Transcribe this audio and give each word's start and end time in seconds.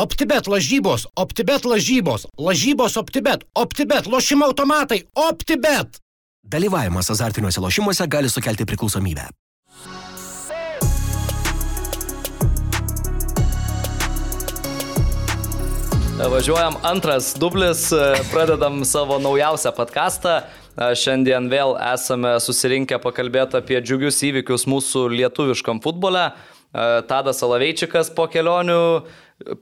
OptiBet 0.00 0.46
lažybos, 0.48 1.02
OptiBet 1.16 1.64
lažybos, 1.68 2.22
lažybos 2.38 2.96
OptiBet, 2.96 3.42
OptiBet 3.54 4.06
lošimo 4.06 4.46
automatai, 4.46 5.02
OptiBet. 5.12 5.98
Dalyvavimas 6.42 7.10
azartiniuose 7.10 7.60
lošimuose 7.60 8.06
gali 8.06 8.28
sukelti 8.32 8.64
priklausomybę. 8.64 9.26
Važiuojam 16.32 16.78
antras 16.82 17.34
dublis, 17.36 17.90
pradedam 18.32 18.84
savo 18.84 19.18
naujausią 19.20 19.74
podcastą. 19.76 20.38
Šiandien 20.96 21.50
vėl 21.52 21.74
esame 21.90 22.38
susirinkę 22.40 22.96
pakalbėti 23.04 23.60
apie 23.60 23.82
džiugius 23.84 24.22
įvykius 24.30 24.64
mūsų 24.64 25.10
lietuviškam 25.12 25.84
futbole. 25.84 26.30
Tadas 26.70 27.42
Alaveičikas 27.42 28.12
po 28.14 28.28
kelionių, 28.30 28.82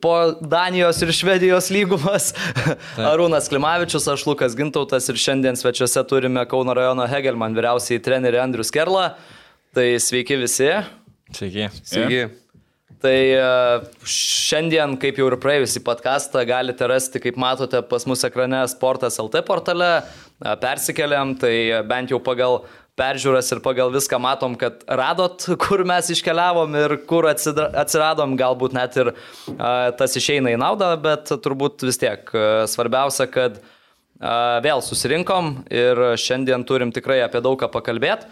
po 0.02 0.14
Danijos 0.44 0.98
ir 1.00 1.12
Švedijos 1.16 1.70
lygumas, 1.72 2.34
Arūnas 3.12 3.48
Klimavičius, 3.48 4.10
aš 4.12 4.26
Lukas 4.28 4.56
Gintautas 4.58 5.08
ir 5.08 5.20
šiandien 5.20 5.56
svečiuose 5.56 6.04
turime 6.10 6.44
Kauno 6.50 6.74
rajono 6.76 7.06
Hegelman 7.08 7.56
vyriausiai 7.56 8.02
trenerį 8.04 8.42
Andrius 8.42 8.74
Kerla. 8.74 9.14
Tai 9.76 9.86
sveiki 10.00 10.36
visi. 10.40 10.68
Sveiki. 11.36 11.70
Sveiki. 11.80 12.20
Ja. 12.26 12.28
Tai 12.98 13.18
šiandien, 14.10 14.96
kaip 14.98 15.20
jau 15.20 15.28
ir 15.30 15.36
praėjusį 15.38 15.84
podcastą, 15.86 16.42
galite 16.48 16.88
rasti, 16.90 17.20
kaip 17.22 17.36
matote, 17.38 17.78
pas 17.86 18.04
mus 18.10 18.24
ekrane 18.26 18.64
Sportas 18.72 19.20
LT 19.22 19.44
portale. 19.46 19.90
Persikeliam, 20.62 21.36
tai 21.38 21.84
bent 21.86 22.10
jau 22.10 22.18
pagal 22.22 22.64
peržiūras 22.98 23.48
ir 23.54 23.62
pagal 23.64 23.92
viską 23.94 24.18
matom, 24.20 24.58
kad 24.58 24.82
radot, 24.84 25.46
kur 25.62 25.84
mes 25.86 26.10
iškeliavom 26.12 26.76
ir 26.82 26.96
kur 27.08 27.30
atsiradom, 27.30 28.34
galbūt 28.40 28.76
net 28.76 28.98
ir 28.98 29.14
tas 29.98 30.18
išeina 30.18 30.52
į 30.52 30.60
naudą, 30.60 30.92
bet 31.00 31.30
turbūt 31.30 31.86
vis 31.86 32.02
tiek 32.02 32.28
svarbiausia, 32.68 33.30
kad 33.30 33.62
vėl 34.18 34.82
susirinkom 34.82 35.64
ir 35.70 36.04
šiandien 36.18 36.66
turim 36.66 36.90
tikrai 36.94 37.22
apie 37.22 37.42
daug 37.44 37.58
ką 37.60 37.70
pakalbėti. 37.70 38.26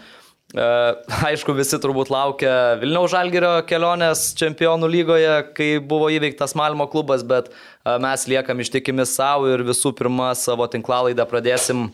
Aišku, 1.27 1.51
visi 1.51 1.75
turbūt 1.83 2.07
laukia 2.07 2.77
Vilniaus 2.79 3.11
Žalgerio 3.11 3.65
kelionės 3.67 4.29
čempionų 4.39 4.87
lygoje, 4.87 5.33
kai 5.55 5.73
buvo 5.83 6.07
įveiktas 6.15 6.55
Malmo 6.55 6.87
klubas, 6.87 7.25
bet 7.27 7.49
mes 7.83 8.23
liekam 8.31 8.63
ištikimi 8.63 9.03
savo 9.03 9.49
ir 9.51 9.65
visų 9.67 9.91
pirma 9.99 10.29
savo 10.39 10.67
tinklalaidą 10.71 11.27
pradėsim 11.27 11.89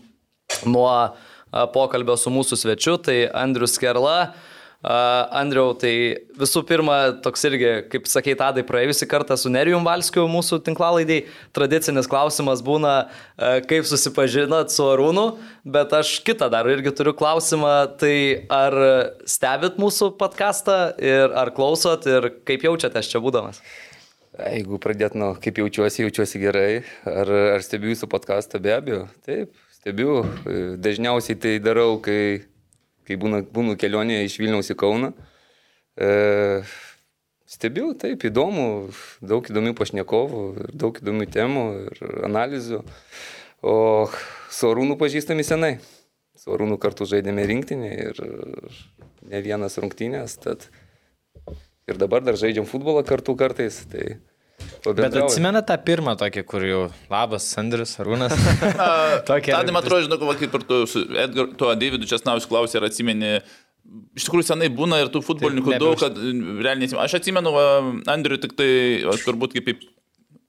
nuo 0.69 0.91
pokalbio 1.73 2.17
su 2.17 2.33
mūsų 2.33 2.59
svečiu, 2.65 2.97
tai 3.01 3.23
Andrius 3.29 3.79
Kerla. 3.81 4.33
Andriau, 4.83 5.69
tai 5.79 5.93
visų 6.35 6.65
pirma, 6.67 6.97
toks 7.23 7.45
irgi, 7.47 7.69
kaip 7.87 8.07
sakei, 8.11 8.33
tadai 8.35 8.65
praėjusi 8.67 9.07
kartą 9.07 9.37
su 9.39 9.47
Nerijum 9.47 9.85
Valskiu 9.87 10.25
mūsų 10.27 10.59
tinklalaidai, 10.65 11.21
tradicinis 11.55 12.09
klausimas 12.11 12.59
būna, 12.67 12.91
kaip 13.69 13.87
susipažinot 13.87 14.75
su 14.75 14.83
Arūnu, 14.83 15.25
bet 15.63 15.95
aš 15.95 16.17
kitą 16.27 16.51
dar 16.51 16.67
irgi 16.67 16.91
turiu 16.99 17.15
klausimą, 17.15 17.95
tai 18.01 18.43
ar 18.51 18.75
stebit 19.23 19.79
mūsų 19.79 20.17
podcastą 20.19 20.77
ir 20.99 21.31
ar 21.31 21.55
klausot 21.55 22.03
ir 22.11 22.33
kaip 22.43 22.67
jaučiatės 22.67 23.07
čia 23.07 23.23
būdamas? 23.23 23.63
Jeigu 24.35 24.83
pradėt 24.83 25.15
nuo 25.15 25.31
kaip 25.39 25.63
jaučiuosi, 25.63 26.03
jaučiuosi 26.03 26.43
gerai, 26.43 26.69
ar, 27.07 27.29
ar 27.55 27.63
stebiu 27.63 27.93
jūsų 27.93 28.11
podcastą, 28.11 28.59
be 28.59 28.75
abejo, 28.75 29.05
taip, 29.23 29.55
stebiu, 29.83 30.23
dažniausiai 30.79 31.35
tai 31.35 31.57
darau, 31.59 31.99
kai 32.01 32.45
kai 33.07 33.17
būna, 33.19 33.43
būnu 33.53 33.75
kelionėje 33.79 34.27
iš 34.27 34.39
Vilniaus 34.41 34.71
į 34.71 34.77
Kauną. 34.79 35.11
E, 35.99 36.09
stebiu, 37.49 37.91
taip, 37.99 38.23
įdomu, 38.29 38.67
daug 39.21 39.47
įdomių 39.49 39.75
pašnekovų, 39.77 40.43
daug 40.71 40.99
įdomių 41.01 41.27
temų 41.33 41.65
ir 41.89 42.03
analizių. 42.29 42.83
O 43.63 43.75
su 44.51 44.71
Arūnu 44.71 44.97
pažįstami 44.99 45.45
senai. 45.47 45.75
Su 46.39 46.55
Arūnu 46.55 46.79
kartu 46.81 47.07
žaidėme 47.07 47.45
rinktinį 47.47 47.91
ir 48.07 48.23
ne 49.29 49.43
vienas 49.43 49.77
rungtynės. 49.79 50.35
Tad 50.43 50.67
ir 51.87 51.99
dabar 52.01 52.25
dar 52.25 52.39
žaidžiam 52.39 52.67
futbolą 52.67 53.05
kartu 53.07 53.35
kartais. 53.39 53.83
Tai 53.91 54.17
Bet 54.83 55.15
atsimena 55.15 55.61
tą 55.65 55.77
pirmą 55.85 56.13
tokį, 56.19 56.43
kur 56.47 56.63
jau 56.67 56.81
labas, 57.11 57.45
Sandrius, 57.55 57.95
Arūnas. 58.03 58.33
Tokį. 59.29 59.53
Tada, 59.55 59.71
man 59.71 59.79
atrodo, 59.79 60.03
žinau, 60.05 60.33
kaip 60.39 60.57
ir 60.59 60.65
tu, 60.67 60.79
Edgar, 61.23 61.51
tuo 61.59 61.71
Davidu 61.79 62.07
Česnaus 62.09 62.47
klausė, 62.49 62.81
ar 62.81 62.89
atsimeni, 62.89 63.37
iš 64.17 64.27
tikrųjų 64.27 64.49
senai 64.49 64.69
būna 64.73 64.99
ir 65.03 65.11
tų 65.13 65.23
futbolininkų 65.23 65.79
daug, 65.81 65.95
kad 65.99 66.19
realiai 66.19 66.83
nesimenu. 66.83 67.01
Aš 67.05 67.17
atsimenu 67.21 67.55
Andriu 68.11 68.39
tik 68.43 68.55
tai, 68.59 68.69
aš 69.15 69.23
turbūt 69.27 69.55
kaip 69.55 69.71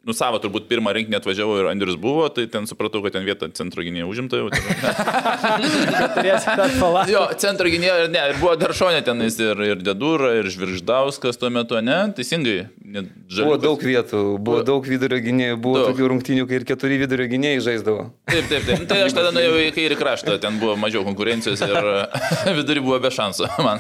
nu 0.05 0.13
savo 0.17 0.39
turbūt 0.43 0.67
pirmą 0.69 0.93
rinkinį 0.95 1.17
atvažiavau 1.19 1.57
ir 1.63 1.69
Andrius 1.71 1.97
buvo, 2.01 2.27
tai 2.33 2.45
ten 2.51 2.69
supratau, 2.69 3.01
kad 3.05 3.13
ten 3.17 3.25
vieta 3.27 3.49
centro 3.57 3.85
gynėjo 3.85 4.07
užimta 4.11 4.41
jau. 4.41 4.49
jo, 7.15 7.23
centro 7.41 7.67
gynėjo, 7.73 7.95
ne, 8.13 8.21
ir 8.33 8.37
buvo 8.41 8.55
Daršonė 8.61 9.01
tenais 9.07 9.35
ir, 9.41 9.57
ir 9.71 9.79
Dedūra, 9.85 10.31
ir 10.41 10.47
Žvirždauskas 10.53 11.41
tuo 11.41 11.49
metu, 11.55 11.75
ne, 11.85 11.99
teisingai. 12.17 12.59
Žaliukas. 12.85 13.41
Buvo 13.41 13.57
daug 13.59 13.79
vietų, 13.83 14.19
buvo, 14.21 14.39
buvo 14.45 14.61
daug 14.69 14.83
vidurio 14.87 15.19
gynėjų, 15.25 15.57
buvo 15.65 15.81
daug. 15.81 15.89
tokių 15.91 16.05
rungtynių, 16.13 16.45
kai 16.51 16.57
ir 16.61 16.65
keturi 16.69 17.01
vidurio 17.01 17.27
gynėjai 17.33 17.65
žaisdavo. 17.71 18.03
Taip, 18.31 18.45
taip, 18.53 18.63
taip. 18.69 18.81
Tai 18.91 18.99
aš 19.09 19.13
tada 19.17 19.31
nuėjau 19.35 19.57
į 19.65 19.67
kairį 19.75 19.97
kraštą, 19.99 20.33
ten 20.43 20.53
buvo 20.63 20.75
mažiau 20.79 21.03
konkurencijos 21.09 21.61
ir 21.65 21.75
vidurį 22.61 22.81
buvo 22.85 22.99
be 23.03 23.11
šansų 23.15 23.45
man. 23.65 23.79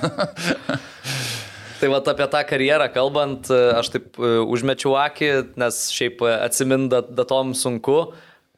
Tai 1.84 1.91
va 1.93 1.99
apie 2.00 2.27
tą 2.33 2.41
karjerą 2.49 2.87
kalbant, 2.95 3.49
aš 3.53 3.91
taip 3.93 4.17
e, 4.17 4.28
užmečiau 4.49 4.95
akį, 4.97 5.27
nes 5.61 5.81
šiaip 5.93 6.22
atsiminda 6.33 7.03
datom 7.05 7.50
sunku. 7.53 7.99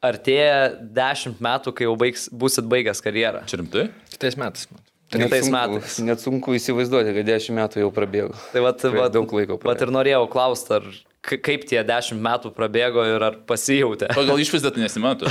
Artėja 0.07 0.69
dešimt 0.95 1.41
metų, 1.43 1.73
kai 1.75 1.89
jau 1.89 1.97
baigs, 1.99 2.29
busit 2.31 2.69
baigęs 2.71 3.03
karjerą. 3.03 3.41
Čia 3.51 3.59
rimtai? 3.59 3.83
Kitais 4.13 4.37
metais. 4.39 4.69
Kitais 5.11 5.51
metais. 5.51 5.97
Net 6.07 6.23
sunku 6.23 6.55
įsivaizduoti, 6.55 7.17
kad 7.17 7.27
dešimt 7.27 7.59
metų 7.59 7.83
jau 7.83 7.91
prabėgo. 7.99 8.39
Tai 8.53 8.63
vat, 8.63 8.87
vat, 8.95 9.11
daug 9.17 9.35
laiko. 9.35 9.59
Pat 9.59 9.83
ir 9.83 9.91
norėjau 9.91 10.23
klausti, 10.31 10.79
ar 10.79 10.87
kaip 11.27 11.65
tie 11.67 11.81
dešimt 11.83 12.21
metų 12.23 12.51
prabėgo 12.55 13.03
ir 13.07 13.25
ar 13.27 13.37
pasijautė. 13.49 14.09
Pagal 14.15 14.39
išvaizdą 14.43 14.71
tai 14.75 14.85
nesimato. 14.85 15.27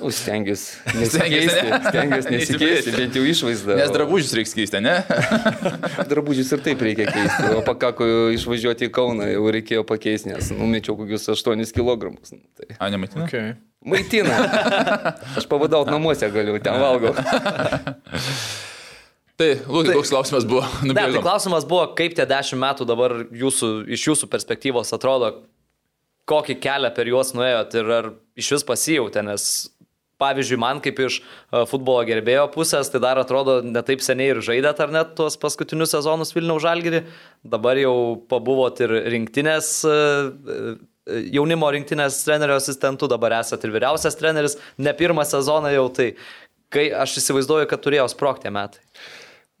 nu, 0.00 0.10
stengiuosi 0.14 0.80
nesikeisti. 1.00 1.66
Stengiuosi 1.90 2.32
nesikeisti, 2.32 2.96
bent 2.96 3.18
jau 3.20 3.24
išvaizdą. 3.28 3.76
Nes 3.82 3.92
drabužius 3.92 4.32
reikia 4.38 4.60
keisti, 4.62 4.82
ne? 4.84 4.96
drabužius 6.10 6.54
ir 6.56 6.64
taip 6.64 6.84
reikia 6.88 7.08
keisti. 7.10 7.52
O 7.58 7.62
pakako 7.66 8.08
išvažiuoti 8.36 8.88
į 8.88 8.94
Kauną, 8.96 9.28
jau 9.34 9.46
reikėjo 9.58 9.84
pakeisti, 9.88 10.32
nes 10.32 10.52
numečiau 10.56 10.96
kokius 10.98 11.28
8 11.36 11.64
kg. 11.76 12.16
Nu, 12.16 12.44
tai. 12.56 12.72
A, 12.78 12.88
nemaitina? 12.92 13.28
Okay. 13.28 13.56
Maitina. 13.86 14.38
Aš 15.38 15.46
pavadauti 15.50 15.92
namuose 15.94 16.30
galiu, 16.34 16.58
ten 16.64 16.80
valgau. 16.80 17.14
Tai, 19.36 19.50
Lūkai, 19.68 19.92
koks 19.98 20.12
klausimas 20.14 20.46
buvo? 20.48 20.64
Ne, 20.86 20.96
tai 20.96 21.20
klausimas 21.20 21.66
buvo, 21.68 21.84
kaip 21.98 22.16
tie 22.16 22.24
dešimt 22.28 22.62
metų 22.62 22.86
dabar 22.88 23.14
jūsų, 23.36 23.70
iš 23.92 24.08
jūsų 24.10 24.28
perspektyvos 24.32 24.94
atrodo, 24.96 25.32
kokį 26.30 26.56
kelią 26.64 26.90
per 26.96 27.10
juos 27.10 27.34
nuėjot 27.36 27.76
ir 27.76 27.90
ar 27.98 28.08
iš 28.38 28.54
vis 28.56 28.64
pasijautė, 28.66 29.22
nes 29.26 29.44
pavyzdžiui, 30.16 30.56
man 30.60 30.80
kaip 30.80 31.02
iš 31.04 31.18
futbolo 31.68 32.00
gerbėjo 32.08 32.46
pusės, 32.54 32.88
tai 32.88 33.02
dar 33.04 33.20
atrodo 33.20 33.58
netaip 33.60 34.00
seniai 34.04 34.32
ir 34.32 34.40
žaidėt 34.44 34.80
ar 34.80 34.94
net 34.94 35.12
tuos 35.18 35.36
paskutinius 35.40 35.92
sezonus 35.92 36.32
Vilniaus 36.32 36.64
Žalgirį, 36.64 37.02
dabar 37.44 37.76
jau 37.76 37.94
pabuvot 38.30 38.80
ir 38.86 38.96
rinktinės 39.12 39.74
jaunimo 41.36 41.68
rinktinės 41.76 42.22
trenerio 42.24 42.56
asistentų, 42.58 43.10
dabar 43.12 43.36
esate 43.42 43.68
ir 43.68 43.76
vyriausias 43.76 44.16
treneris, 44.18 44.56
ne 44.80 44.96
pirmą 44.96 45.28
sezoną 45.28 45.70
jau, 45.76 45.86
tai 45.92 46.08
kai 46.72 46.88
aš 47.04 47.20
įsivaizduoju, 47.20 47.68
kad 47.70 47.84
turėjo 47.84 48.08
sprokti 48.10 48.50
metai. 48.50 48.82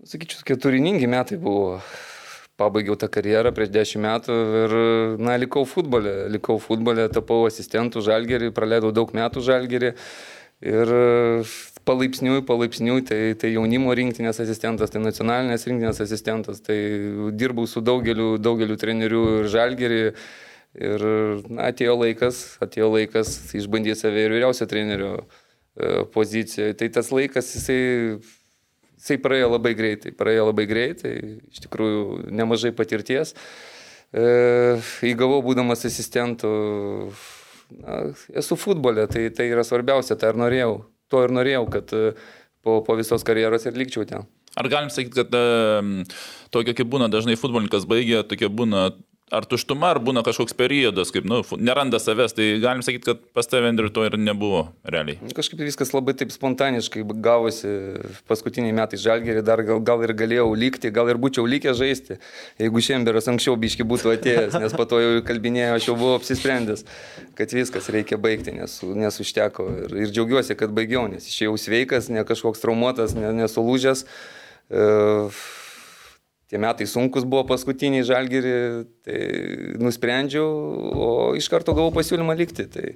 Sakyčiau, 0.04 0.44
keturiningi 0.44 1.08
metai 1.08 1.38
buvo. 1.40 1.80
Pabaigiau 2.56 2.96
tą 2.96 3.08
karjerą 3.12 3.50
prieš 3.52 3.68
dešimt 3.72 4.04
metų 4.04 4.34
ir, 4.62 4.74
na, 5.20 5.34
likau 5.40 5.66
futbole. 5.68 6.12
Likau 6.32 6.56
futbole, 6.60 7.04
tapau 7.12 7.42
asistentų 7.48 8.00
žalgerį, 8.04 8.48
praleidau 8.56 8.92
daug 8.96 9.12
metų 9.16 9.42
žalgerį. 9.44 9.90
Ir 10.64 10.92
palaipsniui, 11.88 12.40
palaipsniui, 12.48 13.02
tai, 13.08 13.18
tai 13.40 13.52
jaunimo 13.52 13.92
rinktinės 13.96 14.40
asistentas, 14.44 14.92
tai 14.92 15.02
nacionalinės 15.04 15.66
rinktinės 15.68 16.00
asistentas, 16.06 16.62
tai 16.64 16.78
dirbau 17.36 17.68
su 17.68 17.84
daugeliu, 17.84 18.38
daugeliu 18.40 18.78
trenerių 18.80 19.22
ir 19.42 19.50
žalgerį. 19.52 20.00
Ir 20.76 21.04
na, 21.48 21.68
atėjo 21.70 21.98
laikas, 22.02 22.40
atėjo 22.64 22.88
laikas 22.92 23.36
išbandyti 23.56 24.00
save 24.00 24.24
ir 24.26 24.32
vyriausio 24.32 24.68
trenerio 24.68 25.12
e, 25.20 26.04
pozicijoje. 26.12 26.76
Tai 26.80 26.88
tas 26.96 27.12
laikas, 27.12 27.52
jisai 27.56 27.78
Jisai 28.96 29.18
praėjo 29.20 29.50
labai 29.52 29.74
greitai, 29.76 30.12
praėjo 30.16 30.48
labai 30.48 30.64
greitai, 30.68 31.14
iš 31.52 31.64
tikrųjų 31.66 32.30
nemažai 32.32 32.72
patirties. 32.76 33.34
E, 34.16 34.24
įgavau 35.04 35.42
būdamas 35.44 35.84
asistentų, 35.88 36.52
na, 37.82 37.98
esu 38.40 38.56
futbolė, 38.56 39.04
tai, 39.12 39.26
tai 39.36 39.50
yra 39.52 39.66
svarbiausia, 39.66 40.16
tai 40.16 40.32
ir 40.32 40.40
norėjau, 40.40 40.72
to 41.12 41.22
ir 41.26 41.34
norėjau, 41.36 41.66
kad 41.74 41.92
e, 41.92 42.14
po, 42.64 42.80
po 42.86 42.96
visos 42.96 43.26
karjeros 43.26 43.68
ir 43.68 43.76
likčiau 43.76 44.06
ten. 44.08 44.24
Ar 44.56 44.70
galim 44.72 44.88
sakyti, 44.88 45.18
kad 45.20 45.36
e, 45.36 46.06
tokia 46.54 46.76
kaip 46.78 46.88
būna 46.88 47.10
dažnai 47.12 47.36
futbolininkas 47.36 47.84
baigia, 47.90 48.24
tokia 48.24 48.48
būna 48.48 48.88
ar 49.34 49.42
tuštuma, 49.48 49.88
ar 49.90 49.98
būna 49.98 50.22
kažkoks 50.22 50.54
periodas, 50.54 51.10
kaip, 51.10 51.24
nu, 51.26 51.40
neranda 51.58 51.98
savęs, 51.98 52.34
tai 52.36 52.44
galim 52.62 52.84
sakyti, 52.86 53.08
kad 53.08 53.24
pas 53.34 53.48
tave 53.50 53.66
Andriu 53.72 53.90
to 53.90 54.04
ir 54.06 54.14
nebuvo 54.22 54.68
realiai. 54.86 55.18
Kažkaip 55.34 55.64
viskas 55.66 55.90
labai 55.90 56.14
taip 56.18 56.30
spontaniškai 56.30 57.02
gavosi 57.24 57.72
paskutiniai 58.30 58.76
metai 58.76 59.00
žalgerį, 59.02 59.42
dar 59.46 59.64
gal, 59.66 59.82
gal 59.82 60.06
ir 60.06 60.14
galėjau 60.14 60.46
likti, 60.54 60.94
gal 60.94 61.10
ir 61.10 61.18
būčiau 61.18 61.42
likęs 61.50 61.80
žaisti, 61.80 62.20
jeigu 62.62 62.84
Šemberas 62.86 63.26
anksčiau 63.32 63.58
biški 63.58 63.88
būtų 63.90 64.14
atėjęs, 64.14 64.60
nes 64.62 64.78
po 64.78 64.86
to 64.86 65.02
jau 65.02 65.18
kalbinėjau, 65.26 65.74
aš 65.80 65.90
jau 65.90 65.98
buvau 65.98 66.20
apsisprendęs, 66.20 66.86
kad 67.34 67.58
viskas 67.58 67.90
reikia 67.90 68.22
baigti, 68.22 68.54
nes, 68.54 68.78
nes 68.94 69.22
užteko. 69.26 69.66
Ir, 69.88 70.00
ir 70.06 70.14
džiaugiuosi, 70.14 70.54
kad 70.54 70.70
baigiau, 70.76 71.08
nes 71.10 71.26
išėjau 71.26 71.58
sveikas, 71.66 72.12
ne 72.14 72.22
kažkoks 72.28 72.62
traumuotas, 72.62 73.18
ne, 73.18 73.34
nesulūžęs. 73.42 74.06
Uh, 74.66 75.34
tie 76.50 76.60
metai 76.62 76.86
sunkus 76.86 77.26
buvo 77.26 77.44
paskutiniai 77.48 78.06
žalgeri, 78.06 78.54
tai 79.06 79.20
nusprendžiau, 79.82 80.46
o 80.94 81.10
iš 81.38 81.50
karto 81.50 81.74
gavau 81.76 81.94
pasiūlymą 81.94 82.36
likti. 82.38 82.68
Tai... 82.70 82.86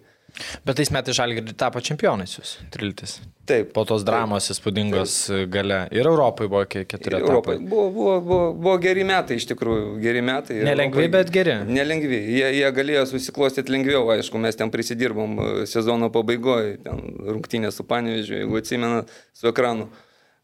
Bet 0.63 0.79
tais 0.79 0.93
metais 0.95 1.17
žalgeri 1.19 1.55
tapo 1.59 1.81
čempionais 1.83 2.37
jūs, 2.37 2.53
Triltis. 2.71 3.17
Taip. 3.51 3.73
Po 3.75 3.83
tos 3.89 4.05
dramos 4.07 4.47
taip, 4.47 4.55
įspūdingos 4.55 5.15
taip. 5.27 5.49
gale. 5.51 5.81
Ir 5.91 6.07
Europai 6.07 6.47
buvo 6.47 6.63
keturi 6.71 7.17
metai. 7.17 7.25
Europai 7.25 7.57
buvo, 7.59 7.89
buvo, 7.97 8.15
buvo, 8.29 8.45
buvo 8.55 8.77
geri 8.83 9.03
metai, 9.09 9.41
iš 9.43 9.49
tikrųjų, 9.51 9.97
geri 10.05 10.23
metai. 10.23 10.61
Nelengvi, 10.63 11.03
Europai, 11.03 11.17
bet 11.17 11.35
geri. 11.35 11.59
Nelengvi. 11.67 12.23
Jie, 12.37 12.47
jie 12.61 12.71
galėjo 12.79 13.09
susiklostyti 13.11 13.75
lengviau, 13.75 14.05
aišku, 14.15 14.39
mes 14.43 14.59
ten 14.61 14.71
prisidirbom 14.71 15.35
e, 15.35 15.51
sezono 15.71 16.13
pabaigoje, 16.15 16.79
ten 16.87 17.03
rungtynė 17.33 17.75
su 17.75 17.89
Panevežiu, 17.91 18.39
jeigu 18.45 18.63
atsimena, 18.63 19.03
su 19.35 19.51
ekranu. 19.51 19.91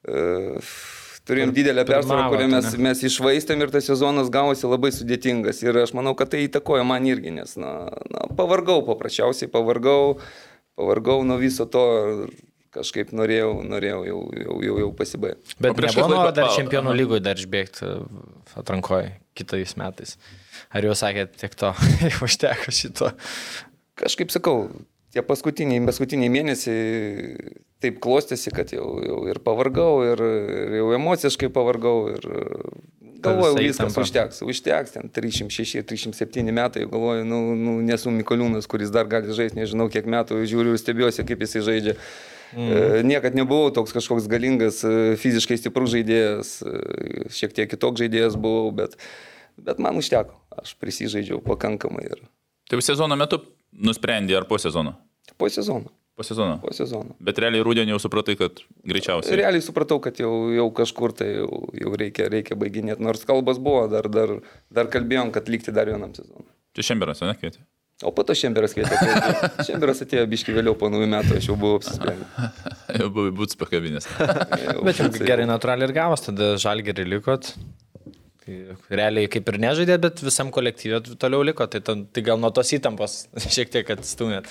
Uh, 0.06 0.74
turėjom 1.26 1.52
didelę 1.56 1.84
persvarą, 1.88 2.26
kurią 2.32 2.48
mes, 2.52 2.72
mes 2.88 3.04
išvaistėm 3.08 3.64
ir 3.64 3.72
tas 3.74 3.88
sezonas 3.90 4.30
gavosi 4.32 4.68
labai 4.68 4.92
sudėtingas. 4.94 5.62
Ir 5.66 5.82
aš 5.82 5.94
manau, 5.98 6.14
kad 6.18 6.32
tai 6.32 6.44
įtakojo 6.46 6.86
man 6.86 7.06
irgi, 7.08 7.34
nes 7.34 7.56
na, 7.60 7.72
na, 8.12 8.26
pavargau, 8.38 8.82
paprasčiausiai 8.86 9.50
pavargau, 9.52 10.18
pavargau 10.78 11.22
nuo 11.26 11.40
viso 11.42 11.68
to. 11.70 11.86
Kažkaip 12.76 13.08
norėjau, 13.16 13.62
norėjau 13.64 14.00
jau, 14.04 14.16
jau, 14.36 14.54
jau, 14.60 14.72
jau 14.82 14.88
pasibaigti. 14.98 15.54
Bet 15.64 15.78
prieš 15.78 15.94
noro 15.96 16.26
dar 16.36 16.50
čempionų 16.52 16.92
lygoje 16.98 17.22
dar 17.24 17.38
išbėgti 17.40 17.86
atrankoje 18.60 19.14
kitais 19.38 19.72
metais. 19.80 20.18
Ar 20.76 20.84
jau 20.84 20.92
sakėt, 20.98 21.38
tiek 21.40 21.56
to, 21.56 21.70
jau 22.10 22.26
užteko 22.26 22.74
šito? 22.76 23.08
Kažkaip 23.96 24.34
sakau, 24.34 24.66
tie 25.16 25.24
paskutiniai, 25.24 25.80
paskutiniai 25.88 26.28
mėnesiai 26.34 27.64
taip 27.84 27.98
klostėsi, 28.02 28.52
kad 28.54 28.72
jau, 28.72 28.86
jau 29.04 29.22
ir 29.30 29.40
pavargau, 29.44 30.00
ir, 30.06 30.22
ir 30.22 30.76
jau 30.80 30.92
emociškai 30.96 31.50
pavargau, 31.52 31.96
ir 32.14 32.28
galvoju, 33.20 33.56
viskas 33.60 33.92
tampa. 33.92 34.04
užteks, 34.04 34.40
užteks, 34.46 34.94
ten 34.94 35.10
306-307 35.12 36.52
metai, 36.54 36.86
galvoju, 36.90 37.26
nu, 37.28 37.40
nu, 37.58 37.76
nesu 37.84 38.12
Mikoliūnas, 38.14 38.68
kuris 38.70 38.92
dar 38.94 39.08
gali 39.10 39.34
žaisti, 39.36 39.60
nežinau 39.60 39.88
kiek 39.92 40.08
metų, 40.08 40.40
žiūriu 40.48 40.74
ir 40.76 40.80
stebiuosi, 40.80 41.26
kaip 41.28 41.44
jisai 41.46 41.64
žaidžia. 41.66 41.96
Mm. 42.56 43.08
Niekad 43.08 43.34
nebuvau 43.36 43.72
toks 43.74 43.92
kažkoks 43.96 44.28
galingas, 44.30 44.78
e, 44.86 45.16
fiziškai 45.20 45.58
stiprus 45.58 45.90
žaidėjas, 45.96 46.52
e, 46.62 47.26
šiek 47.34 47.56
tiek 47.56 47.70
kitoks 47.72 48.04
žaidėjas 48.04 48.38
buvau, 48.40 48.70
bet, 48.76 48.94
bet 49.58 49.82
man 49.82 49.98
užteko, 49.98 50.38
aš 50.62 50.76
prisižaidžiau 50.80 51.42
pakankamai. 51.44 52.06
Ir... 52.06 52.22
Tai 52.70 52.80
sezono 52.86 53.18
metu 53.18 53.42
nusprendė 53.74 54.38
ar 54.38 54.46
po 54.48 54.60
sezono? 54.62 54.94
Po 55.36 55.50
sezono. 55.52 55.90
Po 56.16 56.24
sezono. 56.24 56.56
Po 56.62 56.72
sezono. 56.72 57.12
Bet 57.20 57.36
realiai 57.42 57.64
rūdienį 57.66 57.92
jau 57.92 58.00
supratai, 58.06 58.38
kad 58.40 58.62
greičiausiai. 58.88 59.36
Realiai 59.36 59.64
supratau, 59.64 59.98
kad 60.00 60.16
jau, 60.16 60.32
jau 60.54 60.64
kažkur 60.78 61.12
tai 61.18 61.28
jau, 61.34 61.66
jau 61.76 61.92
reikia, 62.00 62.30
reikia 62.32 62.56
baiginėti. 62.56 63.04
Nors 63.04 63.26
kalbas 63.28 63.60
buvo, 63.60 63.82
dar, 63.92 64.08
dar, 64.08 64.38
dar 64.72 64.88
kalbėjom, 64.92 65.34
kad 65.34 65.50
likti 65.52 65.76
dar 65.76 65.92
vienam 65.92 66.16
sezonui. 66.16 66.48
Čia 66.76 66.88
Šemberas, 66.88 67.20
ne, 67.20 67.36
kvietė? 67.36 67.60
O 68.04 68.14
po 68.16 68.24
to 68.28 68.32
Šemberas 68.36 68.72
kvietė. 68.76 68.96
Šemberas 69.68 70.00
atėjo 70.04 70.24
biški 70.32 70.56
vėliau 70.56 70.72
po 70.80 70.88
naujų 70.92 71.12
metų, 71.12 71.36
aš 71.36 71.50
jau 71.50 71.60
buvau 71.60 71.82
apsisprendęs. 71.82 72.64
jau 73.02 73.12
buvai 73.12 73.36
būtis 73.36 73.60
pakabinės. 73.60 74.08
Bet 74.88 75.00
jau 75.00 75.12
gerai 75.20 75.44
natūraliai 75.52 75.90
ir 75.90 75.96
gavos, 76.00 76.24
tada 76.30 76.54
žalgerį 76.60 77.08
likot. 77.12 77.52
Tai 78.46 78.58
realiai 78.88 79.28
kaip 79.28 79.48
ir 79.50 79.56
nežaidėt, 79.58 80.04
bet 80.04 80.20
visam 80.22 80.52
kolektyvė 80.54 81.00
toliau 81.18 81.42
liko, 81.42 81.66
tai, 81.66 81.80
tai 81.82 82.22
gal 82.22 82.38
nuo 82.38 82.52
tos 82.54 82.68
įtampos 82.76 83.24
šiek 83.42 83.72
tiek 83.74 83.88
atstumėt. 83.96 84.46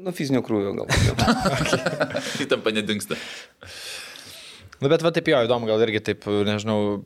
Nuo 0.00 0.12
fizinio 0.16 0.40
krūvio 0.44 0.72
gal. 0.78 0.88
Įtampa 2.40 2.72
nedingsta. 2.76 3.18
Nu, 4.80 4.88
bet 4.88 5.02
va 5.04 5.12
taip 5.12 5.28
jo, 5.28 5.40
įdomu, 5.44 5.68
gal 5.68 5.82
irgi 5.84 6.00
taip, 6.10 6.24
nežinau, 6.48 7.02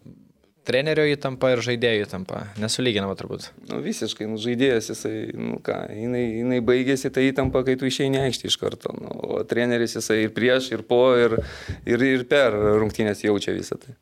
trenerio 0.67 1.05
įtampa 1.11 1.51
ir 1.53 1.63
žaidėjo 1.65 2.07
įtampa. 2.07 2.45
Nesulyginama 2.63 3.17
turbūt. 3.19 3.49
Nu, 3.69 3.81
visiškai, 3.85 4.29
nu, 4.31 4.39
žaidėjas, 4.41 4.93
jisai, 4.93 5.15
nu 5.35 5.59
ką, 5.65 5.81
jinai, 5.91 6.23
jinai 6.41 6.61
baigėsi 6.65 7.11
tą 7.15 7.25
įtampą, 7.27 7.65
kai 7.67 7.77
tu 7.81 7.91
išeini 7.91 8.23
aikštį 8.29 8.51
iš 8.51 8.59
karto. 8.63 8.95
Nu, 8.97 9.13
o 9.37 9.43
treneris 9.49 9.99
jisai 9.99 10.23
ir 10.29 10.35
prieš, 10.37 10.71
ir 10.77 10.87
po, 10.87 11.03
ir, 11.19 11.41
ir, 11.83 12.07
ir 12.15 12.27
per 12.31 12.55
rungtynės 12.55 13.27
jaučia 13.27 13.57
visą 13.57 13.81
tai. 13.83 13.99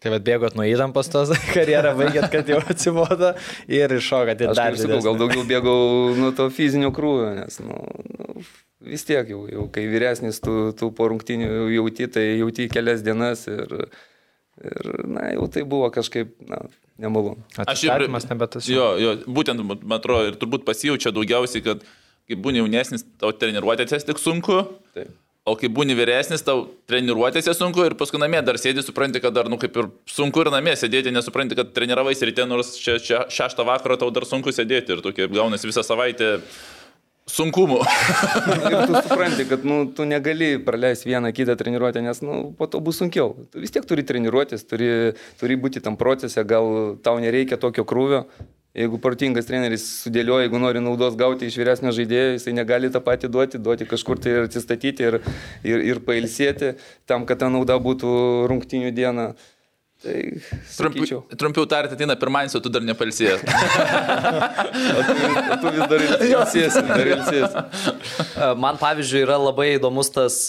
Tai 0.00 0.14
vad 0.14 0.24
bėgot 0.24 0.56
nuo 0.56 0.64
įtampos 0.64 1.10
tos 1.12 1.32
karjerą, 1.54 1.92
baigėt, 1.98 2.30
kad 2.32 2.48
jau 2.48 2.60
atsibodo 2.72 3.34
ir 3.68 3.92
iššokat 3.98 4.40
į 4.40 4.48
dar. 4.56 4.72
Aš 4.72 4.86
sakau, 4.86 5.00
gal 5.04 5.18
daugiau 5.20 5.44
bėgau 5.48 5.80
nuo 6.16 6.30
to 6.36 6.48
fizinio 6.56 6.88
krūvio, 6.96 7.34
nes 7.36 7.60
nu, 7.60 7.76
nu, 8.16 8.44
vis 8.88 9.04
tiek 9.08 9.28
jau, 9.28 9.42
jau 9.52 9.66
kai 9.72 9.84
vyresnis 9.92 10.40
tu, 10.40 10.70
tu 10.76 10.88
po 10.96 11.10
rungtinių 11.12 11.68
jauti, 11.76 12.08
tai 12.16 12.24
jauti 12.40 12.70
kelias 12.72 13.04
dienas 13.04 13.44
ir, 13.52 13.76
ir 14.64 14.92
na, 15.04 15.28
jau 15.34 15.50
tai 15.52 15.66
buvo 15.68 15.92
kažkaip, 15.92 16.32
na, 16.48 16.64
nemalonu. 17.00 17.44
Aš 17.66 17.84
jau 17.84 18.00
nebetas. 18.00 18.72
Jo, 18.72 18.94
jo, 19.00 19.16
būtent, 19.28 19.60
man 19.68 19.98
atrodo, 20.00 20.32
ir 20.32 20.40
turbūt 20.40 20.64
pasijaučia 20.68 21.12
daugiausiai, 21.12 21.66
kad 21.66 21.84
kai 22.30 22.40
būni 22.40 22.62
jaunesnis, 22.62 23.04
tau 23.20 23.34
treniruotės 23.36 24.08
tik 24.08 24.22
sunku. 24.22 24.62
Taip. 24.96 25.12
O 25.48 25.54
kai 25.56 25.70
būni 25.72 25.94
vyresnis, 25.96 26.42
tau 26.44 26.66
treniruotėse 26.90 27.54
sunku 27.56 27.86
ir 27.86 27.94
paskui 27.98 28.18
namie 28.20 28.42
dar 28.44 28.58
sėdi, 28.60 28.82
supranti, 28.84 29.22
kad 29.24 29.32
dar, 29.32 29.48
nu, 29.48 29.56
kaip 29.60 29.78
ir 29.80 29.88
sunku 30.04 30.42
ir 30.44 30.50
namie 30.52 30.74
sėdėti, 30.76 31.14
nesupranti, 31.14 31.56
kad 31.56 31.72
treniravais 31.76 32.20
ryte, 32.28 32.44
nors 32.48 32.74
čia, 32.76 32.98
čia 33.00 33.22
šeštą 33.32 33.64
vakarą 33.64 33.96
tau 34.02 34.10
dar 34.12 34.28
sunku 34.28 34.52
sėdėti 34.52 34.92
ir 34.92 35.00
tokia 35.06 35.30
gaunasi 35.32 35.70
visą 35.70 35.84
savaitę 35.86 36.34
sunkumų. 37.30 37.80
ir 38.68 38.78
tu 38.90 39.00
supranti, 39.00 39.48
kad 39.48 39.64
nu, 39.64 39.80
tu 39.96 40.04
negali 40.08 40.52
praleisti 40.66 41.08
vieną 41.08 41.32
kitą 41.32 41.56
treniruotę, 41.56 42.04
nes 42.04 42.20
nu, 42.26 42.42
po 42.58 42.68
to 42.68 42.84
bus 42.84 43.00
sunkiau. 43.00 43.32
Tu 43.48 43.64
vis 43.64 43.72
tiek 43.72 43.88
turi 43.88 44.04
treniruotis, 44.04 44.68
turi, 44.68 44.90
turi 45.40 45.56
būti 45.56 45.80
tam 45.80 45.96
procese, 46.00 46.44
gal 46.44 46.98
tau 47.00 47.16
nereikia 47.22 47.56
tokio 47.60 47.88
krūvio, 47.88 48.26
Jeigu 48.70 49.00
protingas 49.02 49.48
treneris 49.48 49.82
sudėlioja, 50.04 50.44
jeigu 50.44 50.58
nori 50.62 50.78
naudos 50.82 51.16
gauti 51.18 51.48
iš 51.50 51.56
vyresnio 51.58 51.90
žaidėjo, 51.94 52.36
jisai 52.36 52.52
negali 52.54 52.90
tą 52.94 53.00
patį 53.02 53.30
duoti, 53.34 53.58
duoti 53.58 53.86
kažkur 53.90 54.20
tai 54.22 54.36
ir 54.36 54.44
atsistatyti 54.46 55.08
ir, 55.08 55.16
ir, 55.66 55.82
ir 55.88 56.00
pailsėti, 56.06 56.76
tam, 57.10 57.26
kad 57.26 57.42
ta 57.42 57.48
nauda 57.50 57.80
būtų 57.82 58.12
rungtinių 58.50 58.92
dieną. 58.94 59.26
Tai 60.00 60.14
trumpiau, 60.78 61.18
trumpiau 61.36 61.66
tariant, 61.68 61.92
ateina 61.92 62.14
pirmadienis, 62.16 62.54
o 62.56 62.62
tu 62.62 62.70
dar 62.72 62.86
nepalsėjęs. 62.86 63.42
tu, 65.10 65.18
tu 65.60 65.74
vis 65.74 65.82
dar 65.90 66.06
ilsiesi, 66.30 66.84
dar 66.86 67.10
ilsiesi. 67.10 67.64
Man 68.62 68.78
pavyzdžiui 68.80 69.26
yra 69.26 69.36
labai 69.42 69.74
įdomus 69.74 70.14
tas 70.14 70.44